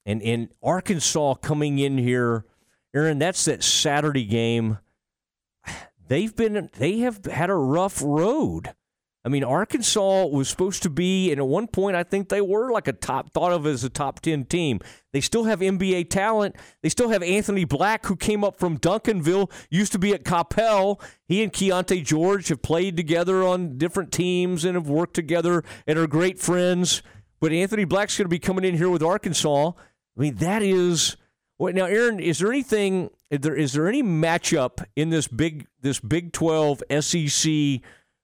and 0.07 0.23
in 0.23 0.49
Arkansas 0.63 1.35
coming 1.35 1.79
in 1.79 1.99
here, 1.99 2.45
Aaron, 2.95 3.19
that's 3.19 3.45
that 3.45 3.63
Saturday 3.63 4.25
game. 4.25 4.79
They've 6.09 6.35
been 6.35 6.69
they 6.79 6.99
have 6.99 7.25
had 7.25 7.51
a 7.51 7.55
rough 7.55 8.03
road. 8.05 8.75
I 9.25 9.29
mean, 9.29 9.45
Arkansas 9.45 10.27
was 10.27 10.49
supposed 10.49 10.83
to 10.83 10.91
be, 10.91 11.31
and 11.31 11.39
at 11.39 11.47
one 11.47 11.69
point, 11.69 11.95
I 11.95 12.03
think 12.03 12.29
they 12.29 12.41
were 12.41 12.73
like 12.73 12.89
a 12.89 12.93
top, 12.93 13.31
thought 13.31 13.53
of 13.53 13.67
as 13.67 13.85
a 13.85 13.89
top 13.89 14.19
10 14.19 14.47
team. 14.47 14.81
They 15.13 15.21
still 15.21 15.45
have 15.45 15.61
NBA 15.61 16.11
talent. 16.11 16.57
They 16.83 16.89
still 16.89 17.11
have 17.11 17.23
Anthony 17.23 17.65
Black, 17.65 18.05
who 18.07 18.17
came 18.17 18.43
up 18.43 18.59
from 18.59 18.79
Duncanville, 18.79 19.49
used 19.71 19.93
to 19.93 19.99
be 20.01 20.13
at 20.13 20.25
Coppell. 20.25 21.01
He 21.29 21.41
and 21.41 21.53
Keyonte 21.53 22.05
George 22.05 22.49
have 22.49 22.63
played 22.63 22.97
together 22.97 23.45
on 23.45 23.79
different 23.79 24.11
teams 24.11 24.65
and 24.65 24.75
have 24.75 24.89
worked 24.89 25.15
together 25.15 25.63
and 25.87 26.01
are 26.01 26.09
great 26.09 26.41
friends 26.41 27.01
but 27.43 27.53
Anthony 27.53 27.85
Black's 27.85 28.17
going 28.17 28.25
to 28.25 28.31
be 28.31 28.39
coming 28.39 28.65
in 28.65 28.75
here 28.75 28.89
with 28.89 29.03
Arkansas. 29.03 29.73
I 30.17 30.21
mean, 30.21 30.37
that 30.37 30.63
is 30.63 31.19
Wait, 31.63 31.77
now, 31.77 31.85
Aaron, 31.85 32.19
is 32.19 32.41
there 32.41 32.51
anything? 32.51 33.09
Is 33.31 33.39
there 33.39 33.55
is 33.55 33.73
there 33.73 33.87
any 33.87 34.03
matchup 34.03 34.85
in 34.97 35.11
this 35.11 35.29
big 35.29 35.69
this 35.81 36.01
Big 36.01 36.33
Twelve 36.33 36.83
SEC 37.01 37.53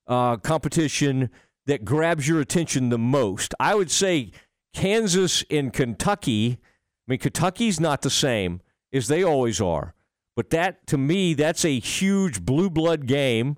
uh, 0.09 0.39
competition 0.39 1.31
that 1.67 1.85
grabs 1.85 2.27
your 2.27 2.41
attention 2.41 2.89
the 2.89 2.99
most? 2.99 3.55
I 3.61 3.77
would 3.77 3.93
say 3.93 4.33
Kansas 4.75 5.45
and 5.53 5.73
Kentucky. 5.73 6.59
I 7.07 7.13
mean, 7.13 7.21
Kentucky's 7.21 7.79
not 7.79 8.03
the 8.03 8.11
same 8.11 8.61
as 8.93 9.07
they 9.07 9.23
always 9.23 9.61
are, 9.61 9.95
but 10.35 10.51
that 10.51 10.85
to 10.89 10.99
me, 10.99 11.35
that's 11.35 11.65
a 11.65 11.79
huge 11.79 12.43
blue 12.43 12.69
blood 12.69 13.07
game. 13.07 13.57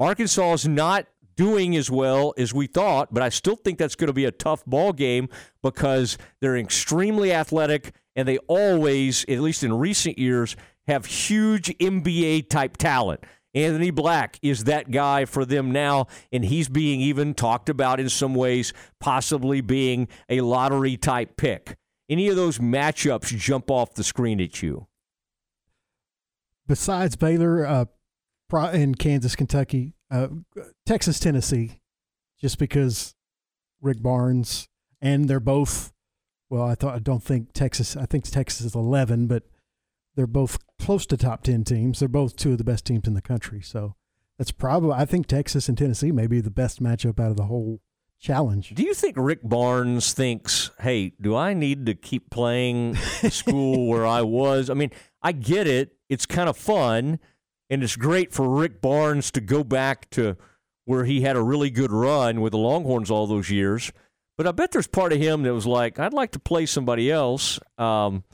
Arkansas 0.00 0.54
is 0.54 0.66
not 0.66 1.06
doing 1.40 1.74
as 1.74 1.90
well 1.90 2.34
as 2.36 2.52
we 2.52 2.66
thought, 2.66 3.14
but 3.14 3.22
I 3.22 3.30
still 3.30 3.56
think 3.56 3.78
that's 3.78 3.94
going 3.94 4.08
to 4.08 4.12
be 4.12 4.26
a 4.26 4.30
tough 4.30 4.62
ball 4.66 4.92
game 4.92 5.30
because 5.62 6.18
they're 6.42 6.58
extremely 6.58 7.32
athletic 7.32 7.94
and 8.14 8.28
they 8.28 8.36
always, 8.46 9.24
at 9.26 9.40
least 9.40 9.64
in 9.64 9.72
recent 9.72 10.18
years, 10.18 10.54
have 10.86 11.06
huge 11.06 11.68
NBA 11.78 12.50
type 12.50 12.76
talent. 12.76 13.24
Anthony 13.54 13.90
Black 13.90 14.38
is 14.42 14.64
that 14.64 14.90
guy 14.90 15.24
for 15.24 15.46
them 15.46 15.72
now, 15.72 16.08
and 16.30 16.44
he's 16.44 16.68
being 16.68 17.00
even 17.00 17.32
talked 17.32 17.70
about 17.70 18.00
in 18.00 18.10
some 18.10 18.34
ways, 18.34 18.74
possibly 19.00 19.62
being 19.62 20.08
a 20.28 20.42
lottery 20.42 20.98
type 20.98 21.38
pick. 21.38 21.74
Any 22.10 22.28
of 22.28 22.36
those 22.36 22.58
matchups 22.58 23.34
jump 23.38 23.70
off 23.70 23.94
the 23.94 24.04
screen 24.04 24.42
at 24.42 24.62
you? 24.62 24.88
Besides 26.66 27.16
Baylor 27.16 27.66
uh, 27.66 27.84
in 28.52 28.94
Kansas, 28.94 29.36
Kentucky, 29.36 29.94
uh, 30.10 30.28
Texas, 30.86 31.20
Tennessee, 31.20 31.80
just 32.40 32.58
because 32.58 33.14
Rick 33.80 34.02
Barnes, 34.02 34.68
and 35.00 35.28
they're 35.28 35.40
both 35.40 35.92
well, 36.50 36.64
I 36.64 36.74
thought 36.74 36.96
I 36.96 36.98
don't 36.98 37.22
think 37.22 37.52
Texas. 37.52 37.96
I 37.96 38.06
think 38.06 38.24
Texas 38.24 38.66
is 38.66 38.74
eleven, 38.74 39.28
but 39.28 39.44
they're 40.16 40.26
both 40.26 40.58
close 40.78 41.06
to 41.06 41.16
top 41.16 41.44
ten 41.44 41.64
teams. 41.64 42.00
They're 42.00 42.08
both 42.08 42.36
two 42.36 42.52
of 42.52 42.58
the 42.58 42.64
best 42.64 42.84
teams 42.84 43.06
in 43.06 43.14
the 43.14 43.22
country. 43.22 43.62
So 43.62 43.94
that's 44.36 44.50
probably. 44.50 44.92
I 44.92 45.04
think 45.04 45.28
Texas 45.28 45.68
and 45.68 45.78
Tennessee 45.78 46.10
may 46.10 46.26
be 46.26 46.40
the 46.40 46.50
best 46.50 46.82
matchup 46.82 47.20
out 47.20 47.30
of 47.30 47.36
the 47.36 47.44
whole 47.44 47.80
challenge. 48.18 48.70
Do 48.74 48.82
you 48.82 48.94
think 48.94 49.14
Rick 49.16 49.40
Barnes 49.44 50.12
thinks, 50.12 50.72
"Hey, 50.80 51.12
do 51.20 51.36
I 51.36 51.54
need 51.54 51.86
to 51.86 51.94
keep 51.94 52.30
playing 52.30 52.96
school 52.96 53.86
where 53.88 54.04
I 54.04 54.22
was?" 54.22 54.68
I 54.68 54.74
mean, 54.74 54.90
I 55.22 55.30
get 55.30 55.68
it. 55.68 55.92
It's 56.08 56.26
kind 56.26 56.48
of 56.48 56.56
fun, 56.56 57.20
and 57.70 57.82
it's 57.82 57.96
great 57.96 58.32
for 58.32 58.48
Rick 58.48 58.80
Barnes 58.80 59.30
to 59.30 59.40
go 59.40 59.64
back 59.64 60.10
to 60.10 60.36
where 60.84 61.04
he 61.04 61.20
had 61.20 61.36
a 61.36 61.42
really 61.42 61.70
good 61.70 61.92
run 61.92 62.40
with 62.40 62.50
the 62.50 62.58
Longhorns 62.58 63.10
all 63.10 63.26
those 63.28 63.48
years. 63.48 63.92
But 64.36 64.46
I 64.46 64.52
bet 64.52 64.72
there's 64.72 64.88
part 64.88 65.12
of 65.12 65.20
him 65.20 65.42
that 65.44 65.54
was 65.54 65.66
like, 65.66 65.98
I'd 65.98 66.12
like 66.12 66.32
to 66.32 66.38
play 66.40 66.66
somebody 66.66 67.10
else. 67.10 67.60
Um, 67.78 68.24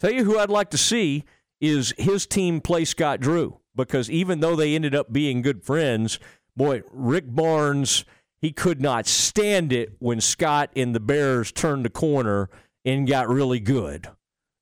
tell 0.00 0.12
you 0.12 0.24
who 0.24 0.38
I'd 0.38 0.48
like 0.48 0.70
to 0.70 0.78
see 0.78 1.24
is 1.60 1.92
his 1.98 2.26
team 2.26 2.60
play 2.60 2.84
Scott 2.84 3.20
Drew 3.20 3.58
because 3.74 4.10
even 4.10 4.40
though 4.40 4.56
they 4.56 4.74
ended 4.74 4.94
up 4.94 5.12
being 5.12 5.42
good 5.42 5.62
friends, 5.62 6.18
boy, 6.56 6.82
Rick 6.90 7.24
Barnes, 7.28 8.04
he 8.40 8.52
could 8.52 8.80
not 8.80 9.06
stand 9.06 9.72
it 9.72 9.92
when 9.98 10.20
Scott 10.20 10.70
and 10.74 10.94
the 10.94 11.00
Bears 11.00 11.52
turned 11.52 11.84
the 11.84 11.90
corner 11.90 12.48
and 12.84 13.06
got 13.06 13.28
really 13.28 13.60
good. 13.60 14.08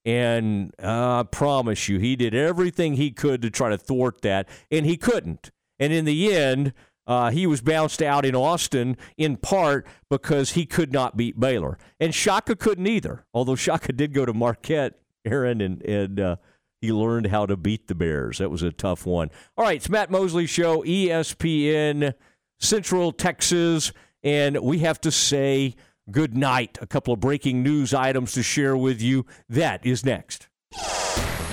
And 0.05 0.73
uh, 0.83 1.21
I 1.21 1.23
promise 1.23 1.89
you, 1.89 1.99
he 1.99 2.15
did 2.17 2.35
everything 2.35 2.95
he 2.95 3.11
could 3.11 3.41
to 3.43 3.51
try 3.51 3.71
to 3.71 3.79
thwart 3.79 4.21
that, 4.23 4.49
and 4.71 4.85
he 4.85 4.97
couldn't. 4.97 5.51
And 5.79 5.93
in 5.93 6.05
the 6.05 6.35
end, 6.35 6.73
uh, 7.07 7.31
he 7.31 7.47
was 7.47 7.61
bounced 7.61 8.03
out 8.03 8.25
in 8.25 8.35
Austin 8.35 8.97
in 9.17 9.37
part 9.37 9.87
because 10.11 10.53
he 10.53 10.67
could 10.67 10.93
not 10.93 11.17
beat 11.17 11.39
Baylor. 11.39 11.79
And 12.01 12.15
Shaka 12.15 12.57
couldn't 12.57 12.87
either, 12.87 13.25
although 13.35 13.57
Shaka 13.57 13.93
did 13.93 14.15
go 14.15 14.25
to 14.25 14.33
Marquette, 14.33 14.95
Aaron, 15.25 15.61
and, 15.61 15.83
and 15.83 16.21
uh, 16.21 16.37
he 16.81 16.93
learned 16.93 17.27
how 17.29 17.47
to 17.47 17.57
beat 17.57 17.89
the 17.89 17.95
Bears. 17.95 18.39
That 18.39 18.51
was 18.51 18.63
a 18.63 18.73
tough 18.73 19.07
one. 19.07 19.31
All 19.57 19.65
right, 19.65 19.77
it's 19.77 19.89
Matt 19.89 20.11
Mosley 20.11 20.47
Show, 20.47 20.83
ESPN, 20.83 22.15
Central 22.59 23.13
Texas, 23.13 23.93
and 24.23 24.59
we 24.61 24.79
have 24.81 25.01
to 25.03 25.11
say 25.11 25.75
good 26.11 26.37
night. 26.37 26.79
A 26.81 26.87
couple 26.87 27.15
of 27.15 27.21
breaking 27.21 27.63
news 27.63 27.95
items 27.95 28.33
to 28.33 28.43
share 28.43 28.77
with 28.77 29.01
you. 29.01 29.27
That 29.49 29.85
is 29.85 30.05
next. 30.05 30.49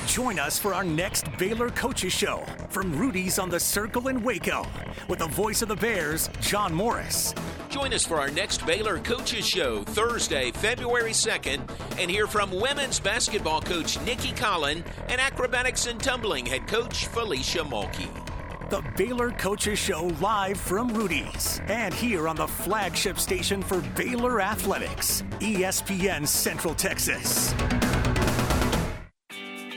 Join 0.07 0.40
us 0.40 0.60
for 0.60 0.73
our 0.73 0.84
next 0.84 1.26
Baylor 1.38 1.69
Coaches 1.69 2.11
Show 2.11 2.44
from 2.69 2.98
Rudy's 2.98 3.40
on 3.40 3.49
the 3.49 3.60
Circle 3.60 4.10
in 4.10 4.22
Waco 4.22 4.65
with 5.07 5.19
the 5.19 5.28
voice 5.28 5.61
of 5.61 5.69
the 5.69 5.76
Bears, 5.78 6.30
John 6.41 6.73
Morris. 6.73 7.34
Join 7.69 7.94
us 7.94 8.06
for 8.06 8.19
our 8.19 8.30
next 8.30 8.65
Baylor 8.65 8.99
Coaches 8.99 9.48
Show 9.48 9.84
Thursday, 9.84 10.52
February 10.52 11.11
2nd, 11.11 11.61
and 11.98 12.11
hear 12.11 12.28
from 12.28 12.52
women's 12.52 12.99
basketball 12.99 13.61
coach 13.61 14.02
Nicki 14.02 14.34
Collen 14.34 14.84
and 15.07 15.22
acrobatics 15.22 15.86
and 15.86 15.98
tumbling 15.98 16.45
head 16.45 16.68
coach 16.68 17.07
Felicia 17.07 17.60
Mulkey. 17.60 18.30
The 18.72 18.81
Baylor 18.95 19.31
Coaches 19.31 19.77
Show 19.77 20.06
live 20.22 20.57
from 20.57 20.93
Rudy's 20.93 21.60
and 21.68 21.93
here 21.93 22.30
on 22.30 22.38
the 22.38 22.48
flagship 22.48 23.19
station 23.19 23.61
for 23.61 23.81
Baylor 23.98 24.39
Athletics, 24.39 25.23
ESPN 25.41 26.26
Central 26.26 26.73
Texas. 26.73 27.53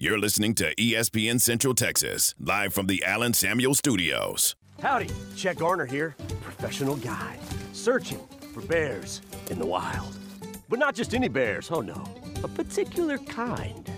You're 0.00 0.20
listening 0.20 0.54
to 0.54 0.72
ESPN 0.76 1.40
Central 1.40 1.74
Texas, 1.74 2.32
live 2.38 2.72
from 2.72 2.86
the 2.86 3.02
Allen 3.02 3.34
Samuel 3.34 3.74
Studios. 3.74 4.54
Howdy, 4.80 5.10
Chet 5.34 5.58
Garner 5.58 5.86
here, 5.86 6.14
professional 6.40 6.94
guide, 6.94 7.40
searching 7.72 8.20
for 8.54 8.60
bears 8.60 9.22
in 9.50 9.58
the 9.58 9.66
wild. 9.66 10.16
But 10.68 10.78
not 10.78 10.94
just 10.94 11.14
any 11.14 11.26
bears, 11.26 11.68
oh 11.72 11.80
no, 11.80 12.04
a 12.44 12.46
particular 12.46 13.18
kind. 13.18 13.90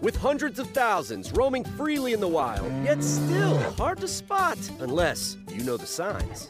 With 0.00 0.16
hundreds 0.16 0.60
of 0.60 0.70
thousands 0.70 1.32
roaming 1.32 1.64
freely 1.64 2.12
in 2.12 2.20
the 2.20 2.28
wild, 2.28 2.70
yet 2.84 3.02
still 3.02 3.58
hard 3.72 3.98
to 4.02 4.06
spot 4.06 4.58
unless 4.78 5.36
you 5.48 5.64
know 5.64 5.76
the 5.76 5.84
signs. 5.84 6.48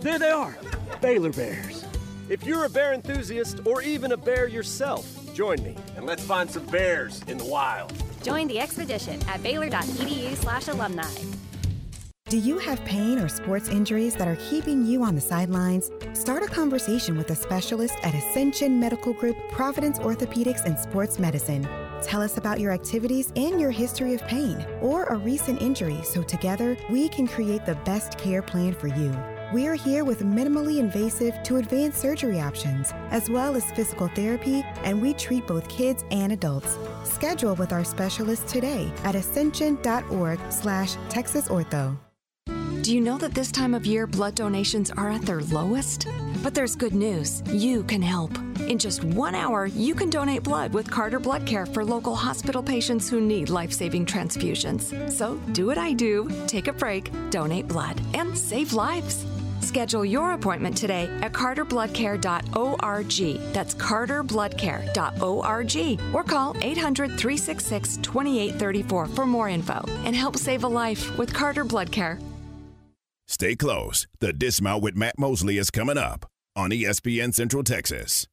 There 0.00 0.18
they 0.18 0.30
are, 0.30 0.56
Baylor 1.02 1.32
Bears. 1.34 1.84
If 2.30 2.44
you're 2.44 2.64
a 2.64 2.70
bear 2.70 2.94
enthusiast 2.94 3.60
or 3.66 3.82
even 3.82 4.12
a 4.12 4.16
bear 4.16 4.48
yourself, 4.48 5.23
join 5.34 5.62
me 5.62 5.76
and 5.96 6.06
let's 6.06 6.24
find 6.24 6.50
some 6.50 6.64
bears 6.66 7.20
in 7.26 7.36
the 7.36 7.44
wild. 7.44 7.92
Join 8.22 8.46
the 8.48 8.58
expedition 8.60 9.20
at 9.28 9.42
baylor.edu 9.42 10.36
slash 10.36 10.68
alumni. 10.68 11.10
Do 12.30 12.38
you 12.38 12.58
have 12.58 12.82
pain 12.84 13.18
or 13.18 13.28
sports 13.28 13.68
injuries 13.68 14.16
that 14.16 14.26
are 14.26 14.38
keeping 14.48 14.86
you 14.86 15.02
on 15.02 15.14
the 15.14 15.20
sidelines? 15.20 15.90
Start 16.14 16.42
a 16.42 16.46
conversation 16.46 17.18
with 17.18 17.30
a 17.30 17.34
specialist 17.34 17.94
at 18.02 18.14
Ascension 18.14 18.80
Medical 18.80 19.12
Group, 19.12 19.36
Providence 19.50 19.98
Orthopedics 19.98 20.64
and 20.64 20.78
Sports 20.78 21.18
Medicine. 21.18 21.68
Tell 22.02 22.22
us 22.22 22.38
about 22.38 22.60
your 22.60 22.72
activities 22.72 23.30
and 23.36 23.60
your 23.60 23.70
history 23.70 24.14
of 24.14 24.26
pain 24.26 24.64
or 24.80 25.04
a 25.04 25.16
recent 25.16 25.60
injury 25.60 26.00
so 26.02 26.22
together 26.22 26.76
we 26.90 27.08
can 27.08 27.26
create 27.26 27.66
the 27.66 27.74
best 27.84 28.16
care 28.18 28.42
plan 28.42 28.72
for 28.72 28.88
you. 28.88 29.14
We're 29.54 29.76
here 29.76 30.04
with 30.04 30.24
minimally 30.24 30.80
invasive 30.80 31.40
to 31.44 31.58
advanced 31.58 32.00
surgery 32.00 32.40
options, 32.40 32.92
as 33.12 33.30
well 33.30 33.54
as 33.54 33.70
physical 33.70 34.08
therapy, 34.08 34.64
and 34.82 35.00
we 35.00 35.14
treat 35.14 35.46
both 35.46 35.68
kids 35.68 36.04
and 36.10 36.32
adults. 36.32 36.76
Schedule 37.04 37.54
with 37.54 37.72
our 37.72 37.84
specialist 37.84 38.48
today 38.48 38.90
at 39.04 39.14
ascension.org 39.14 40.40
slash 40.50 40.96
texasortho. 41.08 41.96
Do 42.82 42.92
you 42.92 43.00
know 43.00 43.16
that 43.18 43.32
this 43.32 43.52
time 43.52 43.74
of 43.74 43.86
year 43.86 44.08
blood 44.08 44.34
donations 44.34 44.90
are 44.90 45.08
at 45.08 45.22
their 45.22 45.42
lowest? 45.42 46.08
But 46.42 46.52
there's 46.52 46.74
good 46.74 46.92
news. 46.92 47.40
You 47.46 47.84
can 47.84 48.02
help. 48.02 48.36
In 48.68 48.76
just 48.76 49.04
one 49.04 49.36
hour, 49.36 49.66
you 49.66 49.94
can 49.94 50.10
donate 50.10 50.42
blood 50.42 50.74
with 50.74 50.90
Carter 50.90 51.20
Blood 51.20 51.46
Care 51.46 51.64
for 51.64 51.84
local 51.84 52.16
hospital 52.16 52.62
patients 52.62 53.08
who 53.08 53.20
need 53.20 53.50
life 53.50 53.72
saving 53.72 54.04
transfusions. 54.04 55.12
So 55.12 55.36
do 55.52 55.66
what 55.66 55.78
I 55.78 55.92
do 55.92 56.28
take 56.48 56.66
a 56.66 56.72
break, 56.72 57.12
donate 57.30 57.68
blood, 57.68 58.00
and 58.14 58.36
save 58.36 58.72
lives. 58.72 59.24
Schedule 59.74 60.04
your 60.04 60.34
appointment 60.34 60.76
today 60.76 61.10
at 61.20 61.32
carterbloodcare.org. 61.32 63.52
That's 63.52 63.74
carterbloodcare.org. 63.74 66.14
Or 66.14 66.22
call 66.22 66.56
800 66.62 67.18
366 67.18 67.96
2834 67.96 69.06
for 69.06 69.26
more 69.26 69.48
info 69.48 69.84
and 70.04 70.14
help 70.14 70.36
save 70.36 70.62
a 70.62 70.68
life 70.68 71.18
with 71.18 71.34
Carter 71.34 71.64
Blood 71.64 71.90
Care. 71.90 72.20
Stay 73.26 73.56
close. 73.56 74.06
The 74.20 74.32
Dismount 74.32 74.80
with 74.80 74.94
Matt 74.94 75.18
Mosley 75.18 75.58
is 75.58 75.72
coming 75.72 75.98
up 75.98 76.24
on 76.54 76.70
ESPN 76.70 77.34
Central 77.34 77.64
Texas. 77.64 78.28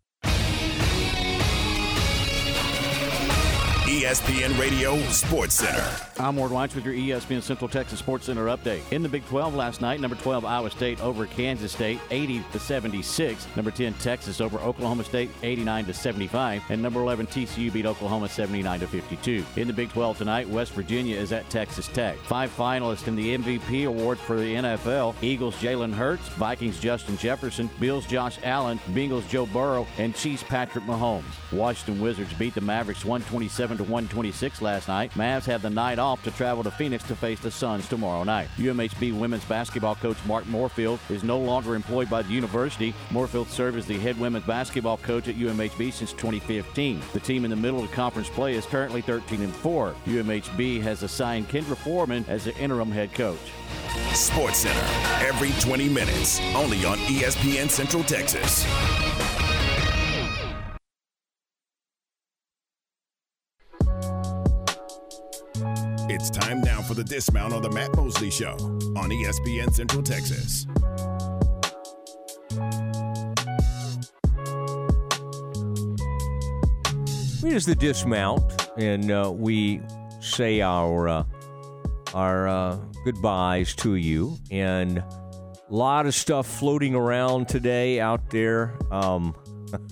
ESPN 4.01 4.59
Radio 4.59 4.97
Sports 5.09 5.53
Center. 5.53 5.87
I'm 6.17 6.35
Ward 6.35 6.49
Weitz 6.51 6.73
with 6.73 6.85
your 6.85 6.95
ESPN 6.95 7.39
Central 7.43 7.69
Texas 7.69 7.99
Sports 7.99 8.25
Center 8.25 8.45
update. 8.45 8.81
In 8.91 9.03
the 9.03 9.09
Big 9.09 9.23
12 9.27 9.53
last 9.53 9.79
night, 9.79 9.99
number 9.99 10.15
12 10.15 10.43
Iowa 10.43 10.71
State 10.71 10.99
over 11.01 11.27
Kansas 11.27 11.71
State, 11.71 11.99
80 12.09 12.43
to 12.51 12.59
76. 12.59 13.45
Number 13.55 13.69
10 13.69 13.93
Texas 13.95 14.41
over 14.41 14.57
Oklahoma 14.57 15.03
State, 15.03 15.29
89 15.43 15.85
to 15.85 15.93
75, 15.93 16.63
and 16.69 16.81
number 16.81 16.99
11 16.99 17.27
TCU 17.27 17.71
beat 17.71 17.85
Oklahoma 17.85 18.27
79 18.27 18.79
to 18.79 18.87
52. 18.87 19.45
In 19.57 19.67
the 19.67 19.73
Big 19.73 19.89
12 19.89 20.17
tonight, 20.17 20.49
West 20.49 20.71
Virginia 20.71 21.15
is 21.15 21.31
at 21.31 21.47
Texas 21.51 21.87
Tech. 21.87 22.17
Five 22.17 22.49
finalists 22.57 23.07
in 23.07 23.15
the 23.15 23.37
MVP 23.37 23.85
award 23.85 24.17
for 24.17 24.35
the 24.35 24.55
NFL: 24.55 25.13
Eagles 25.21 25.55
Jalen 25.57 25.93
Hurts, 25.93 26.27
Vikings 26.29 26.79
Justin 26.79 27.17
Jefferson, 27.17 27.69
Bills 27.79 28.07
Josh 28.07 28.39
Allen, 28.43 28.79
Bengals 28.93 29.29
Joe 29.29 29.45
Burrow, 29.45 29.85
and 29.99 30.15
Chiefs 30.15 30.41
Patrick 30.41 30.85
Mahomes. 30.85 31.21
Washington 31.51 32.01
Wizards 32.01 32.33
beat 32.33 32.55
the 32.55 32.61
Mavericks 32.61 33.05
127 33.05 33.77
to 33.77 33.90
126 33.91 34.61
last 34.61 34.87
night. 34.87 35.11
Mavs 35.11 35.45
have 35.45 35.61
the 35.61 35.69
night 35.69 35.99
off 35.99 36.23
to 36.23 36.31
travel 36.31 36.63
to 36.63 36.71
Phoenix 36.71 37.03
to 37.05 37.15
face 37.15 37.39
the 37.39 37.51
Suns 37.51 37.87
tomorrow 37.87 38.23
night. 38.23 38.47
UMHB 38.57 39.17
women's 39.17 39.45
basketball 39.45 39.95
coach 39.95 40.17
Mark 40.25 40.45
Morefield 40.45 40.99
is 41.09 41.23
no 41.23 41.37
longer 41.37 41.75
employed 41.75 42.09
by 42.09 42.21
the 42.21 42.31
university. 42.31 42.93
Morefield 43.09 43.47
served 43.47 43.77
as 43.77 43.85
the 43.85 43.99
head 43.99 44.19
women's 44.19 44.45
basketball 44.45 44.97
coach 44.97 45.27
at 45.27 45.35
UMHB 45.35 45.91
since 45.93 46.11
2015. 46.13 47.01
The 47.13 47.19
team 47.19 47.43
in 47.43 47.51
the 47.51 47.55
middle 47.55 47.83
of 47.83 47.91
conference 47.91 48.29
play 48.29 48.55
is 48.55 48.65
currently 48.65 49.01
13 49.01 49.41
and 49.41 49.55
4. 49.55 49.93
UMHB 50.05 50.81
has 50.81 51.03
assigned 51.03 51.49
Kendra 51.49 51.77
Foreman 51.77 52.25
as 52.27 52.45
the 52.45 52.55
interim 52.57 52.91
head 52.91 53.13
coach. 53.13 53.37
Sports 54.13 54.59
Center, 54.59 55.25
every 55.25 55.51
20 55.59 55.89
minutes, 55.89 56.39
only 56.55 56.85
on 56.85 56.97
ESPN 56.99 57.69
Central 57.69 58.03
Texas. 58.03 58.65
It's 66.09 66.29
time 66.29 66.61
now 66.61 66.81
for 66.81 66.93
the 66.93 67.03
dismount 67.03 67.53
on 67.53 67.61
the 67.61 67.69
Matt 67.69 67.95
Mosley 67.95 68.29
Show 68.29 68.53
on 68.97 69.09
ESPN 69.09 69.73
Central 69.73 70.03
Texas. 70.03 70.65
It 77.43 77.53
is 77.53 77.65
the 77.65 77.75
dismount, 77.75 78.67
and 78.77 79.11
uh, 79.11 79.31
we 79.33 79.81
say 80.19 80.61
our 80.61 81.07
uh, 81.07 81.23
our 82.13 82.47
uh, 82.47 82.77
goodbyes 83.03 83.75
to 83.75 83.95
you. 83.95 84.37
And 84.49 84.97
a 84.99 85.05
lot 85.69 86.05
of 86.05 86.13
stuff 86.13 86.47
floating 86.47 86.95
around 86.95 87.47
today 87.47 87.99
out 87.99 88.29
there. 88.29 88.77
Um, 88.91 89.35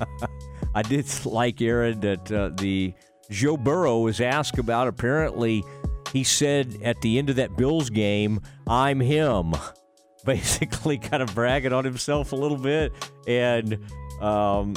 I 0.76 0.81
did 0.81 1.07
like 1.26 1.61
Aaron 1.61 1.99
that 2.02 2.31
uh, 2.31 2.49
the 2.57 2.94
Joe 3.30 3.57
Burrow 3.57 3.99
was 3.99 4.22
asked 4.22 4.57
about. 4.57 4.88
Apparently, 4.88 5.64
he 6.11 6.23
said 6.23 6.80
at 6.84 7.02
the 7.02 7.18
end 7.18 7.30
of 7.30 7.36
that 7.38 7.56
Bills 7.57 7.90
game, 7.90 8.41
"I'm 8.68 8.99
him." 8.99 9.53
Basically, 10.26 10.98
kind 10.98 11.23
of 11.23 11.34
bragging 11.34 11.72
on 11.72 11.86
himself 11.86 12.34
a 12.34 12.36
little 12.36 12.57
bit, 12.57 12.91
and 13.26 13.80
um, 14.22 14.73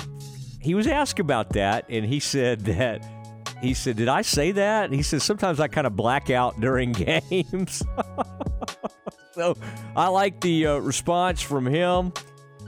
he 0.61 0.75
was 0.75 0.87
asked 0.87 1.19
about 1.19 1.51
that, 1.51 1.85
and 1.89 2.07
he 2.07 2.21
said 2.21 2.61
that 2.67 3.05
he 3.61 3.75
said, 3.75 3.97
"Did 3.97 4.09
I 4.09 4.23
say 4.23 4.53
that?" 4.53 4.85
And 4.85 4.95
he 4.95 5.03
said, 5.03 5.23
"Sometimes 5.23 5.61
I 5.61 5.69
kind 5.69 5.87
of 5.87 5.97
black 5.97 6.31
out 6.31 6.61
during 6.61 6.93
games." 7.31 7.83
so 9.33 9.57
I 9.97 10.09
like 10.09 10.41
the 10.41 10.67
uh, 10.67 10.77
response 10.79 11.43
from 11.43 11.67
him. 11.67 12.13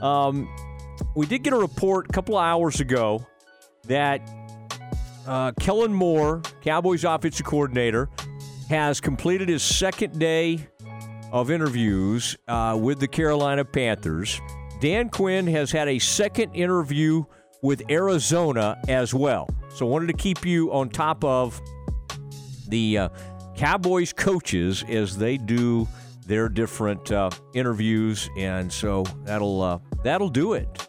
Um, 0.01 0.49
we 1.15 1.25
did 1.25 1.43
get 1.43 1.53
a 1.53 1.57
report 1.57 2.07
a 2.09 2.13
couple 2.13 2.37
of 2.37 2.43
hours 2.43 2.79
ago 2.79 3.25
that 3.87 4.21
uh, 5.27 5.51
Kellen 5.59 5.93
Moore, 5.93 6.41
Cowboys 6.61 7.03
offensive 7.03 7.45
coordinator, 7.45 8.09
has 8.69 8.99
completed 8.99 9.49
his 9.49 9.63
second 9.63 10.17
day 10.19 10.67
of 11.31 11.51
interviews 11.51 12.37
uh, 12.47 12.77
with 12.79 12.99
the 12.99 13.07
Carolina 13.07 13.65
Panthers. 13.65 14.39
Dan 14.79 15.09
Quinn 15.09 15.47
has 15.47 15.71
had 15.71 15.87
a 15.87 15.99
second 15.99 16.53
interview 16.53 17.23
with 17.61 17.81
Arizona 17.89 18.79
as 18.87 19.13
well. 19.13 19.47
So, 19.69 19.85
wanted 19.85 20.07
to 20.07 20.13
keep 20.13 20.45
you 20.45 20.71
on 20.71 20.89
top 20.89 21.23
of 21.23 21.59
the 22.67 22.97
uh, 22.97 23.09
Cowboys 23.55 24.13
coaches 24.13 24.83
as 24.87 25.17
they 25.17 25.37
do 25.37 25.87
their 26.25 26.49
different 26.49 27.11
uh, 27.11 27.29
interviews, 27.53 28.29
and 28.37 28.71
so 28.71 29.03
that'll 29.23 29.61
uh, 29.61 29.79
that'll 30.03 30.29
do 30.29 30.53
it 30.53 30.87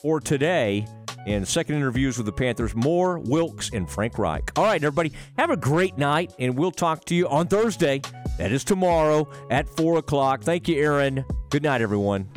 for 0.00 0.20
today. 0.20 0.86
And 1.26 1.46
second 1.46 1.76
interviews 1.76 2.16
with 2.16 2.26
the 2.26 2.32
Panthers, 2.32 2.74
Moore, 2.74 3.18
Wilks, 3.18 3.70
and 3.72 3.88
Frank 3.88 4.18
Reich. 4.18 4.50
All 4.56 4.64
right, 4.64 4.82
everybody, 4.82 5.12
have 5.36 5.50
a 5.50 5.56
great 5.56 5.98
night, 5.98 6.32
and 6.38 6.56
we'll 6.56 6.70
talk 6.70 7.04
to 7.06 7.14
you 7.14 7.28
on 7.28 7.46
Thursday. 7.46 8.00
That 8.38 8.52
is 8.52 8.64
tomorrow 8.64 9.28
at 9.50 9.68
4 9.68 9.98
o'clock. 9.98 10.42
Thank 10.42 10.68
you, 10.68 10.82
Aaron. 10.82 11.24
Good 11.50 11.62
night, 11.62 11.82
everyone. 11.82 12.28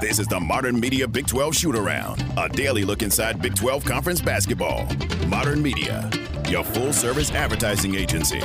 This 0.00 0.18
is 0.18 0.26
the 0.28 0.40
Modern 0.40 0.80
Media 0.80 1.06
Big 1.06 1.26
12 1.26 1.54
Shoot 1.54 1.76
Around, 1.76 2.24
a 2.38 2.48
daily 2.48 2.84
look 2.84 3.02
inside 3.02 3.42
Big 3.42 3.54
12 3.54 3.84
Conference 3.84 4.20
basketball. 4.22 4.86
Modern 5.26 5.60
Media, 5.60 6.10
your 6.48 6.64
full 6.64 6.92
service 6.92 7.30
advertising 7.32 7.94
agency. 7.94 8.40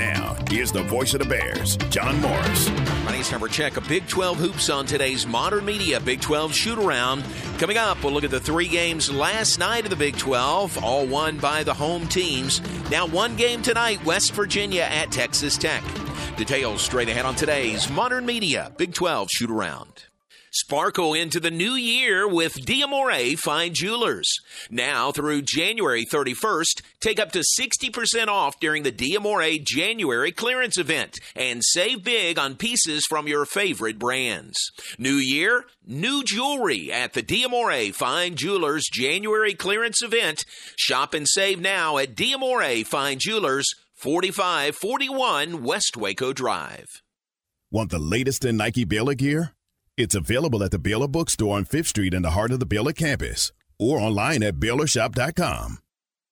Now, 0.00 0.34
here's 0.48 0.72
the 0.72 0.82
voice 0.82 1.12
of 1.12 1.20
the 1.20 1.26
Bears, 1.26 1.76
John 1.90 2.18
Morris. 2.22 2.70
My 3.04 3.12
name's 3.12 3.28
Trevor 3.28 3.48
Check. 3.48 3.76
A 3.76 3.82
Big 3.82 4.08
12 4.08 4.38
hoops 4.38 4.70
on 4.70 4.86
today's 4.86 5.26
Modern 5.26 5.62
Media 5.66 6.00
Big 6.00 6.22
12 6.22 6.54
shoot 6.54 6.78
around. 6.78 7.22
Coming 7.58 7.76
up, 7.76 8.02
we'll 8.02 8.14
look 8.14 8.24
at 8.24 8.30
the 8.30 8.40
three 8.40 8.66
games 8.66 9.12
last 9.12 9.58
night 9.58 9.84
of 9.84 9.90
the 9.90 9.96
Big 9.96 10.16
12, 10.16 10.82
all 10.82 11.06
won 11.06 11.36
by 11.36 11.62
the 11.64 11.74
home 11.74 12.08
teams. 12.08 12.62
Now, 12.90 13.06
one 13.06 13.36
game 13.36 13.60
tonight 13.60 14.02
West 14.06 14.32
Virginia 14.32 14.88
at 14.90 15.12
Texas 15.12 15.58
Tech. 15.58 15.84
Details 16.38 16.80
straight 16.80 17.10
ahead 17.10 17.26
on 17.26 17.34
today's 17.34 17.90
Modern 17.90 18.24
Media 18.24 18.72
Big 18.78 18.94
12 18.94 19.30
shoot 19.30 19.50
around. 19.50 20.04
Sparkle 20.52 21.14
into 21.14 21.38
the 21.38 21.50
new 21.52 21.74
year 21.74 22.26
with 22.26 22.66
Diamore 22.66 23.38
Fine 23.38 23.72
Jewelers. 23.72 24.28
Now 24.68 25.12
through 25.12 25.42
January 25.42 26.04
31st, 26.04 26.82
take 27.00 27.20
up 27.20 27.30
to 27.32 27.44
60% 27.60 28.26
off 28.26 28.58
during 28.58 28.82
the 28.82 28.90
Diamore 28.90 29.62
January 29.62 30.32
clearance 30.32 30.76
event 30.76 31.20
and 31.36 31.62
save 31.62 32.02
big 32.02 32.36
on 32.36 32.56
pieces 32.56 33.06
from 33.08 33.28
your 33.28 33.44
favorite 33.44 33.96
brands. 33.96 34.58
New 34.98 35.14
year, 35.14 35.66
new 35.86 36.24
jewelry 36.24 36.92
at 36.92 37.12
the 37.12 37.22
Diamore 37.22 37.94
Fine 37.94 38.34
Jewelers 38.34 38.88
January 38.92 39.54
clearance 39.54 40.02
event. 40.02 40.44
Shop 40.76 41.14
and 41.14 41.28
save 41.28 41.60
now 41.60 41.96
at 41.96 42.16
Diamore 42.16 42.84
Fine 42.84 43.20
Jewelers, 43.20 43.68
4541 43.94 45.62
West 45.62 45.96
Waco 45.96 46.32
Drive. 46.32 46.88
Want 47.70 47.92
the 47.92 48.00
latest 48.00 48.44
in 48.44 48.56
Nike 48.56 48.84
Baylor 48.84 49.14
gear? 49.14 49.52
It's 50.00 50.14
available 50.14 50.64
at 50.64 50.70
the 50.70 50.78
Baylor 50.78 51.08
Bookstore 51.08 51.58
on 51.58 51.66
5th 51.66 51.88
Street 51.88 52.14
in 52.14 52.22
the 52.22 52.30
heart 52.30 52.52
of 52.52 52.58
the 52.58 52.64
Baylor 52.64 52.94
campus 52.94 53.52
or 53.78 53.98
online 53.98 54.42
at 54.42 54.54
BaylorShop.com. 54.54 55.76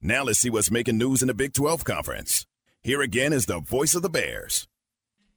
Now 0.00 0.22
let's 0.22 0.38
see 0.38 0.50
what's 0.50 0.70
making 0.70 0.96
news 0.96 1.22
in 1.22 1.28
the 1.28 1.34
Big 1.34 1.54
12 1.54 1.84
Conference. 1.84 2.46
Here 2.82 3.00
again 3.00 3.32
is 3.32 3.46
the 3.46 3.58
voice 3.58 3.96
of 3.96 4.02
the 4.02 4.08
Bears. 4.08 4.68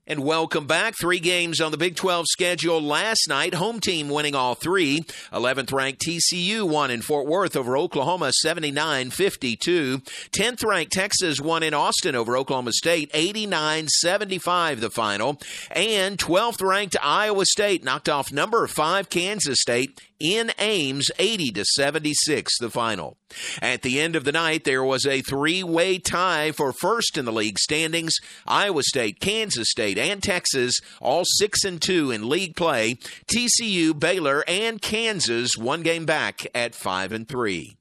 And 0.06 0.24
welcome 0.24 0.68
back. 0.68 0.94
Three 1.00 1.20
games 1.20 1.60
on 1.60 1.72
the 1.72 1.78
Big 1.78 1.96
12 1.96 2.26
schedule 2.28 2.80
last 2.80 3.28
night. 3.28 3.56
Home 3.56 3.80
team 3.80 4.08
winning 4.10 4.36
all 4.36 4.54
three. 4.54 5.02
11th 5.34 5.74
ranked 5.74 6.06
TCU 6.06 6.70
won 6.70 6.92
in 6.92 7.02
Fort 7.02 7.26
Worth 7.26 7.56
over 7.56 7.76
Oklahoma 7.76 8.32
79 8.34 9.10
52. 9.10 9.98
10th 9.98 10.64
ranked 10.64 10.92
Texas 10.92 11.42
won 11.42 11.64
in 11.64 11.74
Austin 11.74 12.16
over 12.16 12.38
Oklahoma 12.38 12.74
State 12.74 13.10
89 13.16 13.88
75 13.88 14.80
the 14.80 14.92
final. 14.92 15.40
And 15.72 16.20
12th 16.20 16.62
ranked 16.62 16.98
Iowa 17.02 17.46
State 17.46 17.84
knocked 17.84 18.10
off 18.10 18.32
number 18.32 18.68
5 18.68 19.10
Kansas 19.10 19.60
State 19.60 20.00
in 20.22 20.52
Ames 20.60 21.10
80 21.18 21.52
to 21.52 21.65
76 21.65 22.57
the 22.60 22.69
final. 22.69 23.18
At 23.61 23.81
the 23.81 23.99
end 23.99 24.15
of 24.15 24.23
the 24.23 24.31
night 24.31 24.64
there 24.64 24.84
was 24.84 25.06
a 25.06 25.22
three-way 25.22 25.98
tie 25.98 26.52
for 26.52 26.72
first 26.72 27.18
in 27.18 27.26
the 27.26 27.31
league 27.31 27.60
standings. 27.60 28.14
Iowa 28.45 28.84
State, 28.84 29.19
Kansas 29.19 29.69
State, 29.69 29.98
and 29.98 30.22
Texas 30.22 30.80
all 31.02 31.23
6 31.26 31.64
and 31.64 31.81
2 31.81 32.11
in 32.11 32.30
league 32.30 32.56
play. 32.56 32.95
TCU, 33.34 33.98
Baylor, 33.98 34.43
and 34.48 34.81
Kansas 34.81 35.57
one 35.57 35.81
game 35.81 36.06
back 36.06 36.45
at 36.53 36.76
5 36.76 37.11
and 37.11 37.27
3. 37.27 37.77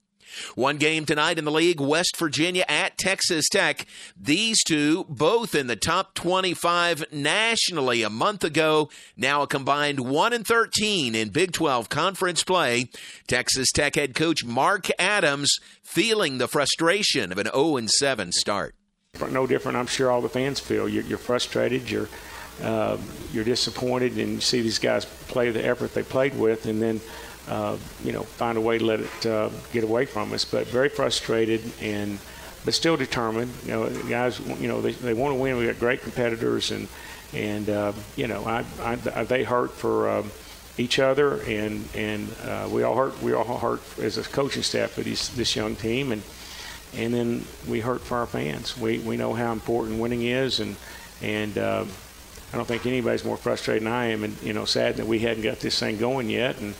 One 0.55 0.77
game 0.77 1.07
tonight 1.07 1.39
in 1.39 1.45
the 1.45 1.51
league, 1.51 1.81
West 1.81 2.17
Virginia 2.17 2.65
at 2.69 2.99
Texas 2.99 3.49
Tech. 3.49 3.87
These 4.21 4.63
two, 4.65 5.05
both 5.09 5.55
in 5.55 5.67
the 5.67 5.77
top 5.77 6.15
25 6.15 7.13
nationally 7.13 8.03
a 8.03 8.11
month 8.11 8.45
ago, 8.45 8.91
now 9.17 9.43
a 9.43 9.47
combined 9.47 10.01
1 10.01 10.33
and 10.33 10.47
13 10.47 11.15
in 11.15 11.31
Big 11.31 11.53
12 11.53 11.89
conference 11.89 12.45
play. 12.45 12.89
Texas 13.27 13.71
Tech 13.73 13.95
head 13.95 14.15
coach 14.15 14.45
Mark 14.45 14.89
Adams 14.99 15.59
feeling 15.83 16.39
the 16.39 16.49
frustration 16.49 17.33
of 17.33 17.39
an 17.39 17.47
0 17.47 17.77
and 17.77 17.91
7 17.91 18.33
start. 18.33 18.75
No 19.31 19.47
different, 19.47 19.77
I'm 19.77 19.87
sure 19.87 20.11
all 20.11 20.21
the 20.21 20.29
fans 20.29 20.61
feel. 20.61 20.89
You're, 20.89 21.03
you're 21.05 21.19
frustrated, 21.19 21.91
you're 21.91 22.09
uh, 22.63 22.99
you're 23.33 23.45
disappointed, 23.45 24.19
and 24.19 24.35
you 24.35 24.41
see 24.41 24.61
these 24.61 24.79
guys 24.79 25.05
play 25.05 25.51
the 25.51 25.65
effort 25.65 25.95
they 25.95 26.03
played 26.03 26.39
with, 26.39 26.67
and 26.67 26.81
then 26.81 27.01
uh, 27.51 27.77
you 28.05 28.13
know, 28.13 28.23
find 28.23 28.57
a 28.57 28.61
way 28.61 28.79
to 28.79 28.85
let 28.85 29.01
it 29.01 29.27
uh, 29.27 29.51
get 29.73 29.83
away 29.83 30.07
from 30.07 30.33
us. 30.33 30.45
But 30.45 30.69
very 30.69 30.89
frustrated 30.89 31.61
and 31.83 32.19
but 32.65 32.75
still 32.75 32.97
determined. 32.97 33.53
You 33.65 33.73
know, 33.73 33.91
guys, 34.09 34.39
you 34.61 34.69
know, 34.69 34.81
they, 34.81 34.93
they 34.93 35.15
want 35.15 35.35
to 35.35 35.41
win. 35.41 35.57
We 35.57 35.67
got 35.67 35.81
great 35.81 36.03
competitors, 36.03 36.71
and 36.71 36.87
and 37.35 37.69
uh, 37.69 37.93
you 38.17 38.29
know, 38.29 38.45
I, 38.47 38.65
I, 38.83 38.95
they 39.25 39.43
hurt 39.43 39.73
for 39.73 40.09
um, 40.09 40.31
each 40.79 41.01
other, 41.01 41.43
and 41.43 41.89
and 41.95 42.29
uh, 42.45 42.69
we 42.71 42.85
all 42.85 42.95
hurt. 42.95 43.21
We 43.21 43.33
all 43.33 43.59
hurt 43.59 43.81
as 43.99 44.17
a 44.17 44.23
coaching 44.23 44.63
staff 44.63 44.93
for 44.93 45.03
these, 45.03 45.29
this 45.31 45.57
young 45.57 45.75
team, 45.75 46.13
and 46.13 46.23
and 46.95 47.13
then 47.13 47.45
we 47.69 47.81
hurt 47.81 48.01
for 48.01 48.19
our 48.19 48.27
fans. 48.27 48.79
We 48.79 49.01
we 49.01 49.17
know 49.17 49.35
how 49.35 49.53
important 49.53 49.99
winning 49.99 50.23
is, 50.23 50.61
and 50.61 50.77
and. 51.21 51.59
Uh, 51.59 51.85
I 52.53 52.57
don't 52.57 52.67
think 52.67 52.85
anybody's 52.85 53.25
more 53.25 53.37
frustrated 53.37 53.85
than 53.85 53.93
I 53.93 54.07
am, 54.07 54.25
and 54.25 54.37
you 54.43 54.53
know, 54.53 54.65
sad 54.65 54.97
that 54.97 55.07
we 55.07 55.21
hadn't 55.21 55.45
got 55.45 55.61
this 55.61 55.79
thing 55.79 55.99
going 55.99 56.29
yet, 56.29 56.59
and 56.59 56.75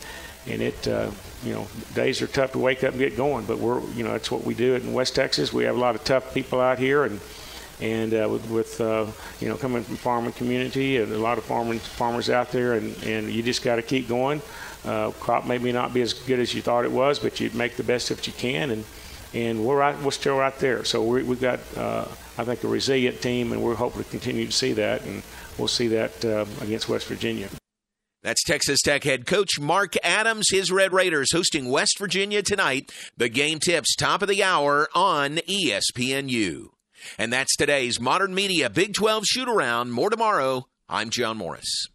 and 0.47 0.61
it 0.61 0.87
uh, 0.87 1.11
you 1.43 1.53
know 1.53 1.67
days 1.93 2.21
are 2.21 2.27
tough 2.27 2.51
to 2.53 2.59
wake 2.59 2.83
up 2.83 2.91
and 2.91 2.99
get 2.99 3.15
going 3.15 3.45
but 3.45 3.59
we're 3.59 3.81
you 3.91 4.03
know 4.03 4.11
that's 4.11 4.31
what 4.31 4.43
we 4.43 4.53
do 4.53 4.75
in 4.75 4.93
west 4.93 5.15
texas. 5.15 5.53
We 5.53 5.63
have 5.65 5.75
a 5.75 5.79
lot 5.79 5.95
of 5.95 6.03
tough 6.03 6.33
people 6.33 6.59
out 6.59 6.79
here 6.79 7.05
and 7.05 7.19
and 7.79 8.13
uh, 8.13 8.27
with, 8.29 8.49
with 8.49 8.81
uh, 8.81 9.07
you 9.39 9.49
know 9.49 9.57
coming 9.57 9.83
from 9.83 9.95
farming 9.97 10.33
community 10.33 10.97
and 10.97 11.11
a 11.11 11.17
lot 11.17 11.37
of 11.37 11.43
farming 11.43 11.79
farmers 11.79 12.29
out 12.29 12.51
there 12.51 12.73
and, 12.73 12.95
and 13.03 13.29
you 13.29 13.41
just 13.43 13.63
got 13.63 13.77
to 13.77 13.81
keep 13.81 14.07
going. 14.07 14.41
Uh, 14.85 15.11
crop 15.11 15.45
maybe 15.45 15.71
not 15.71 15.93
be 15.93 16.01
as 16.01 16.13
good 16.13 16.39
as 16.39 16.55
you 16.55 16.61
thought 16.61 16.85
it 16.85 16.91
was 16.91 17.19
but 17.19 17.39
you 17.39 17.51
make 17.53 17.75
the 17.75 17.83
best 17.83 18.09
of 18.09 18.17
it 18.17 18.25
you 18.25 18.33
can 18.33 18.71
and 18.71 18.83
and 19.33 19.63
we're 19.63 19.77
right 19.77 19.99
we're 20.01 20.11
still 20.11 20.37
right 20.37 20.57
there. 20.59 20.83
So 20.83 21.03
we 21.03 21.25
have 21.25 21.41
got 21.41 21.59
uh, 21.77 22.05
I 22.37 22.43
think 22.43 22.63
a 22.63 22.67
resilient 22.67 23.21
team 23.21 23.51
and 23.51 23.61
we're 23.61 23.75
hoping 23.75 24.03
to 24.03 24.09
continue 24.09 24.45
to 24.45 24.51
see 24.51 24.73
that 24.73 25.03
and 25.03 25.23
we'll 25.57 25.67
see 25.67 25.87
that 25.89 26.25
uh, 26.25 26.45
against 26.61 26.89
West 26.89 27.07
Virginia. 27.07 27.49
That's 28.23 28.43
Texas 28.43 28.81
Tech 28.83 29.03
head 29.03 29.25
coach 29.25 29.59
Mark 29.59 29.95
Adams. 30.03 30.49
His 30.51 30.71
Red 30.71 30.93
Raiders 30.93 31.31
hosting 31.33 31.71
West 31.71 31.97
Virginia 31.97 32.43
tonight. 32.43 32.91
The 33.17 33.29
game 33.29 33.57
tips 33.57 33.95
top 33.95 34.21
of 34.21 34.27
the 34.27 34.43
hour 34.43 34.87
on 34.93 35.37
ESPNU. 35.37 36.67
And 37.17 37.33
that's 37.33 37.55
today's 37.55 37.99
Modern 37.99 38.35
Media 38.35 38.69
Big 38.69 38.93
12 38.93 39.25
shoot 39.25 39.49
around. 39.49 39.91
More 39.91 40.11
tomorrow. 40.11 40.67
I'm 40.87 41.09
John 41.09 41.37
Morris. 41.37 41.87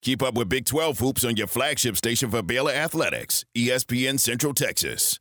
Keep 0.00 0.22
up 0.22 0.34
with 0.34 0.48
Big 0.48 0.64
12 0.64 1.00
hoops 1.00 1.24
on 1.24 1.36
your 1.36 1.48
flagship 1.48 1.96
station 1.96 2.30
for 2.30 2.42
Baylor 2.42 2.72
Athletics, 2.72 3.44
ESPN 3.56 4.20
Central 4.20 4.54
Texas. 4.54 5.18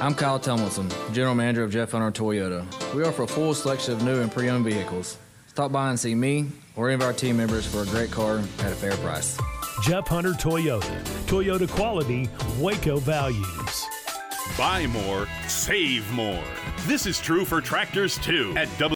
I'm 0.00 0.16
Kyle 0.16 0.40
Tumlinson, 0.40 0.90
General 1.12 1.36
Manager 1.36 1.62
of 1.62 1.70
Jeff 1.70 1.92
Hunter 1.92 2.10
Toyota. 2.10 2.92
We 2.92 3.04
offer 3.04 3.22
a 3.22 3.28
full 3.28 3.54
selection 3.54 3.94
of 3.94 4.02
new 4.02 4.20
and 4.20 4.32
pre 4.32 4.48
owned 4.48 4.64
vehicles. 4.64 5.16
Stop 5.46 5.70
by 5.70 5.90
and 5.90 6.00
see 6.00 6.16
me 6.16 6.48
or 6.76 6.88
any 6.88 6.94
of 6.94 7.02
our 7.02 7.12
team 7.12 7.36
members 7.36 7.66
for 7.66 7.82
a 7.82 7.86
great 7.86 8.10
car 8.10 8.38
at 8.38 8.72
a 8.72 8.74
fair 8.74 8.96
price. 8.98 9.38
Jeff 9.82 10.06
Hunter 10.08 10.32
Toyota. 10.32 11.02
Toyota 11.26 11.68
quality, 11.68 12.28
Waco 12.58 12.98
values. 12.98 13.86
Buy 14.58 14.86
more, 14.86 15.26
save 15.48 16.10
more. 16.12 16.44
This 16.86 17.06
is 17.06 17.18
true 17.18 17.44
for 17.44 17.60
tractors 17.60 18.18
too 18.18 18.54
at 18.56 18.68
W. 18.78 18.92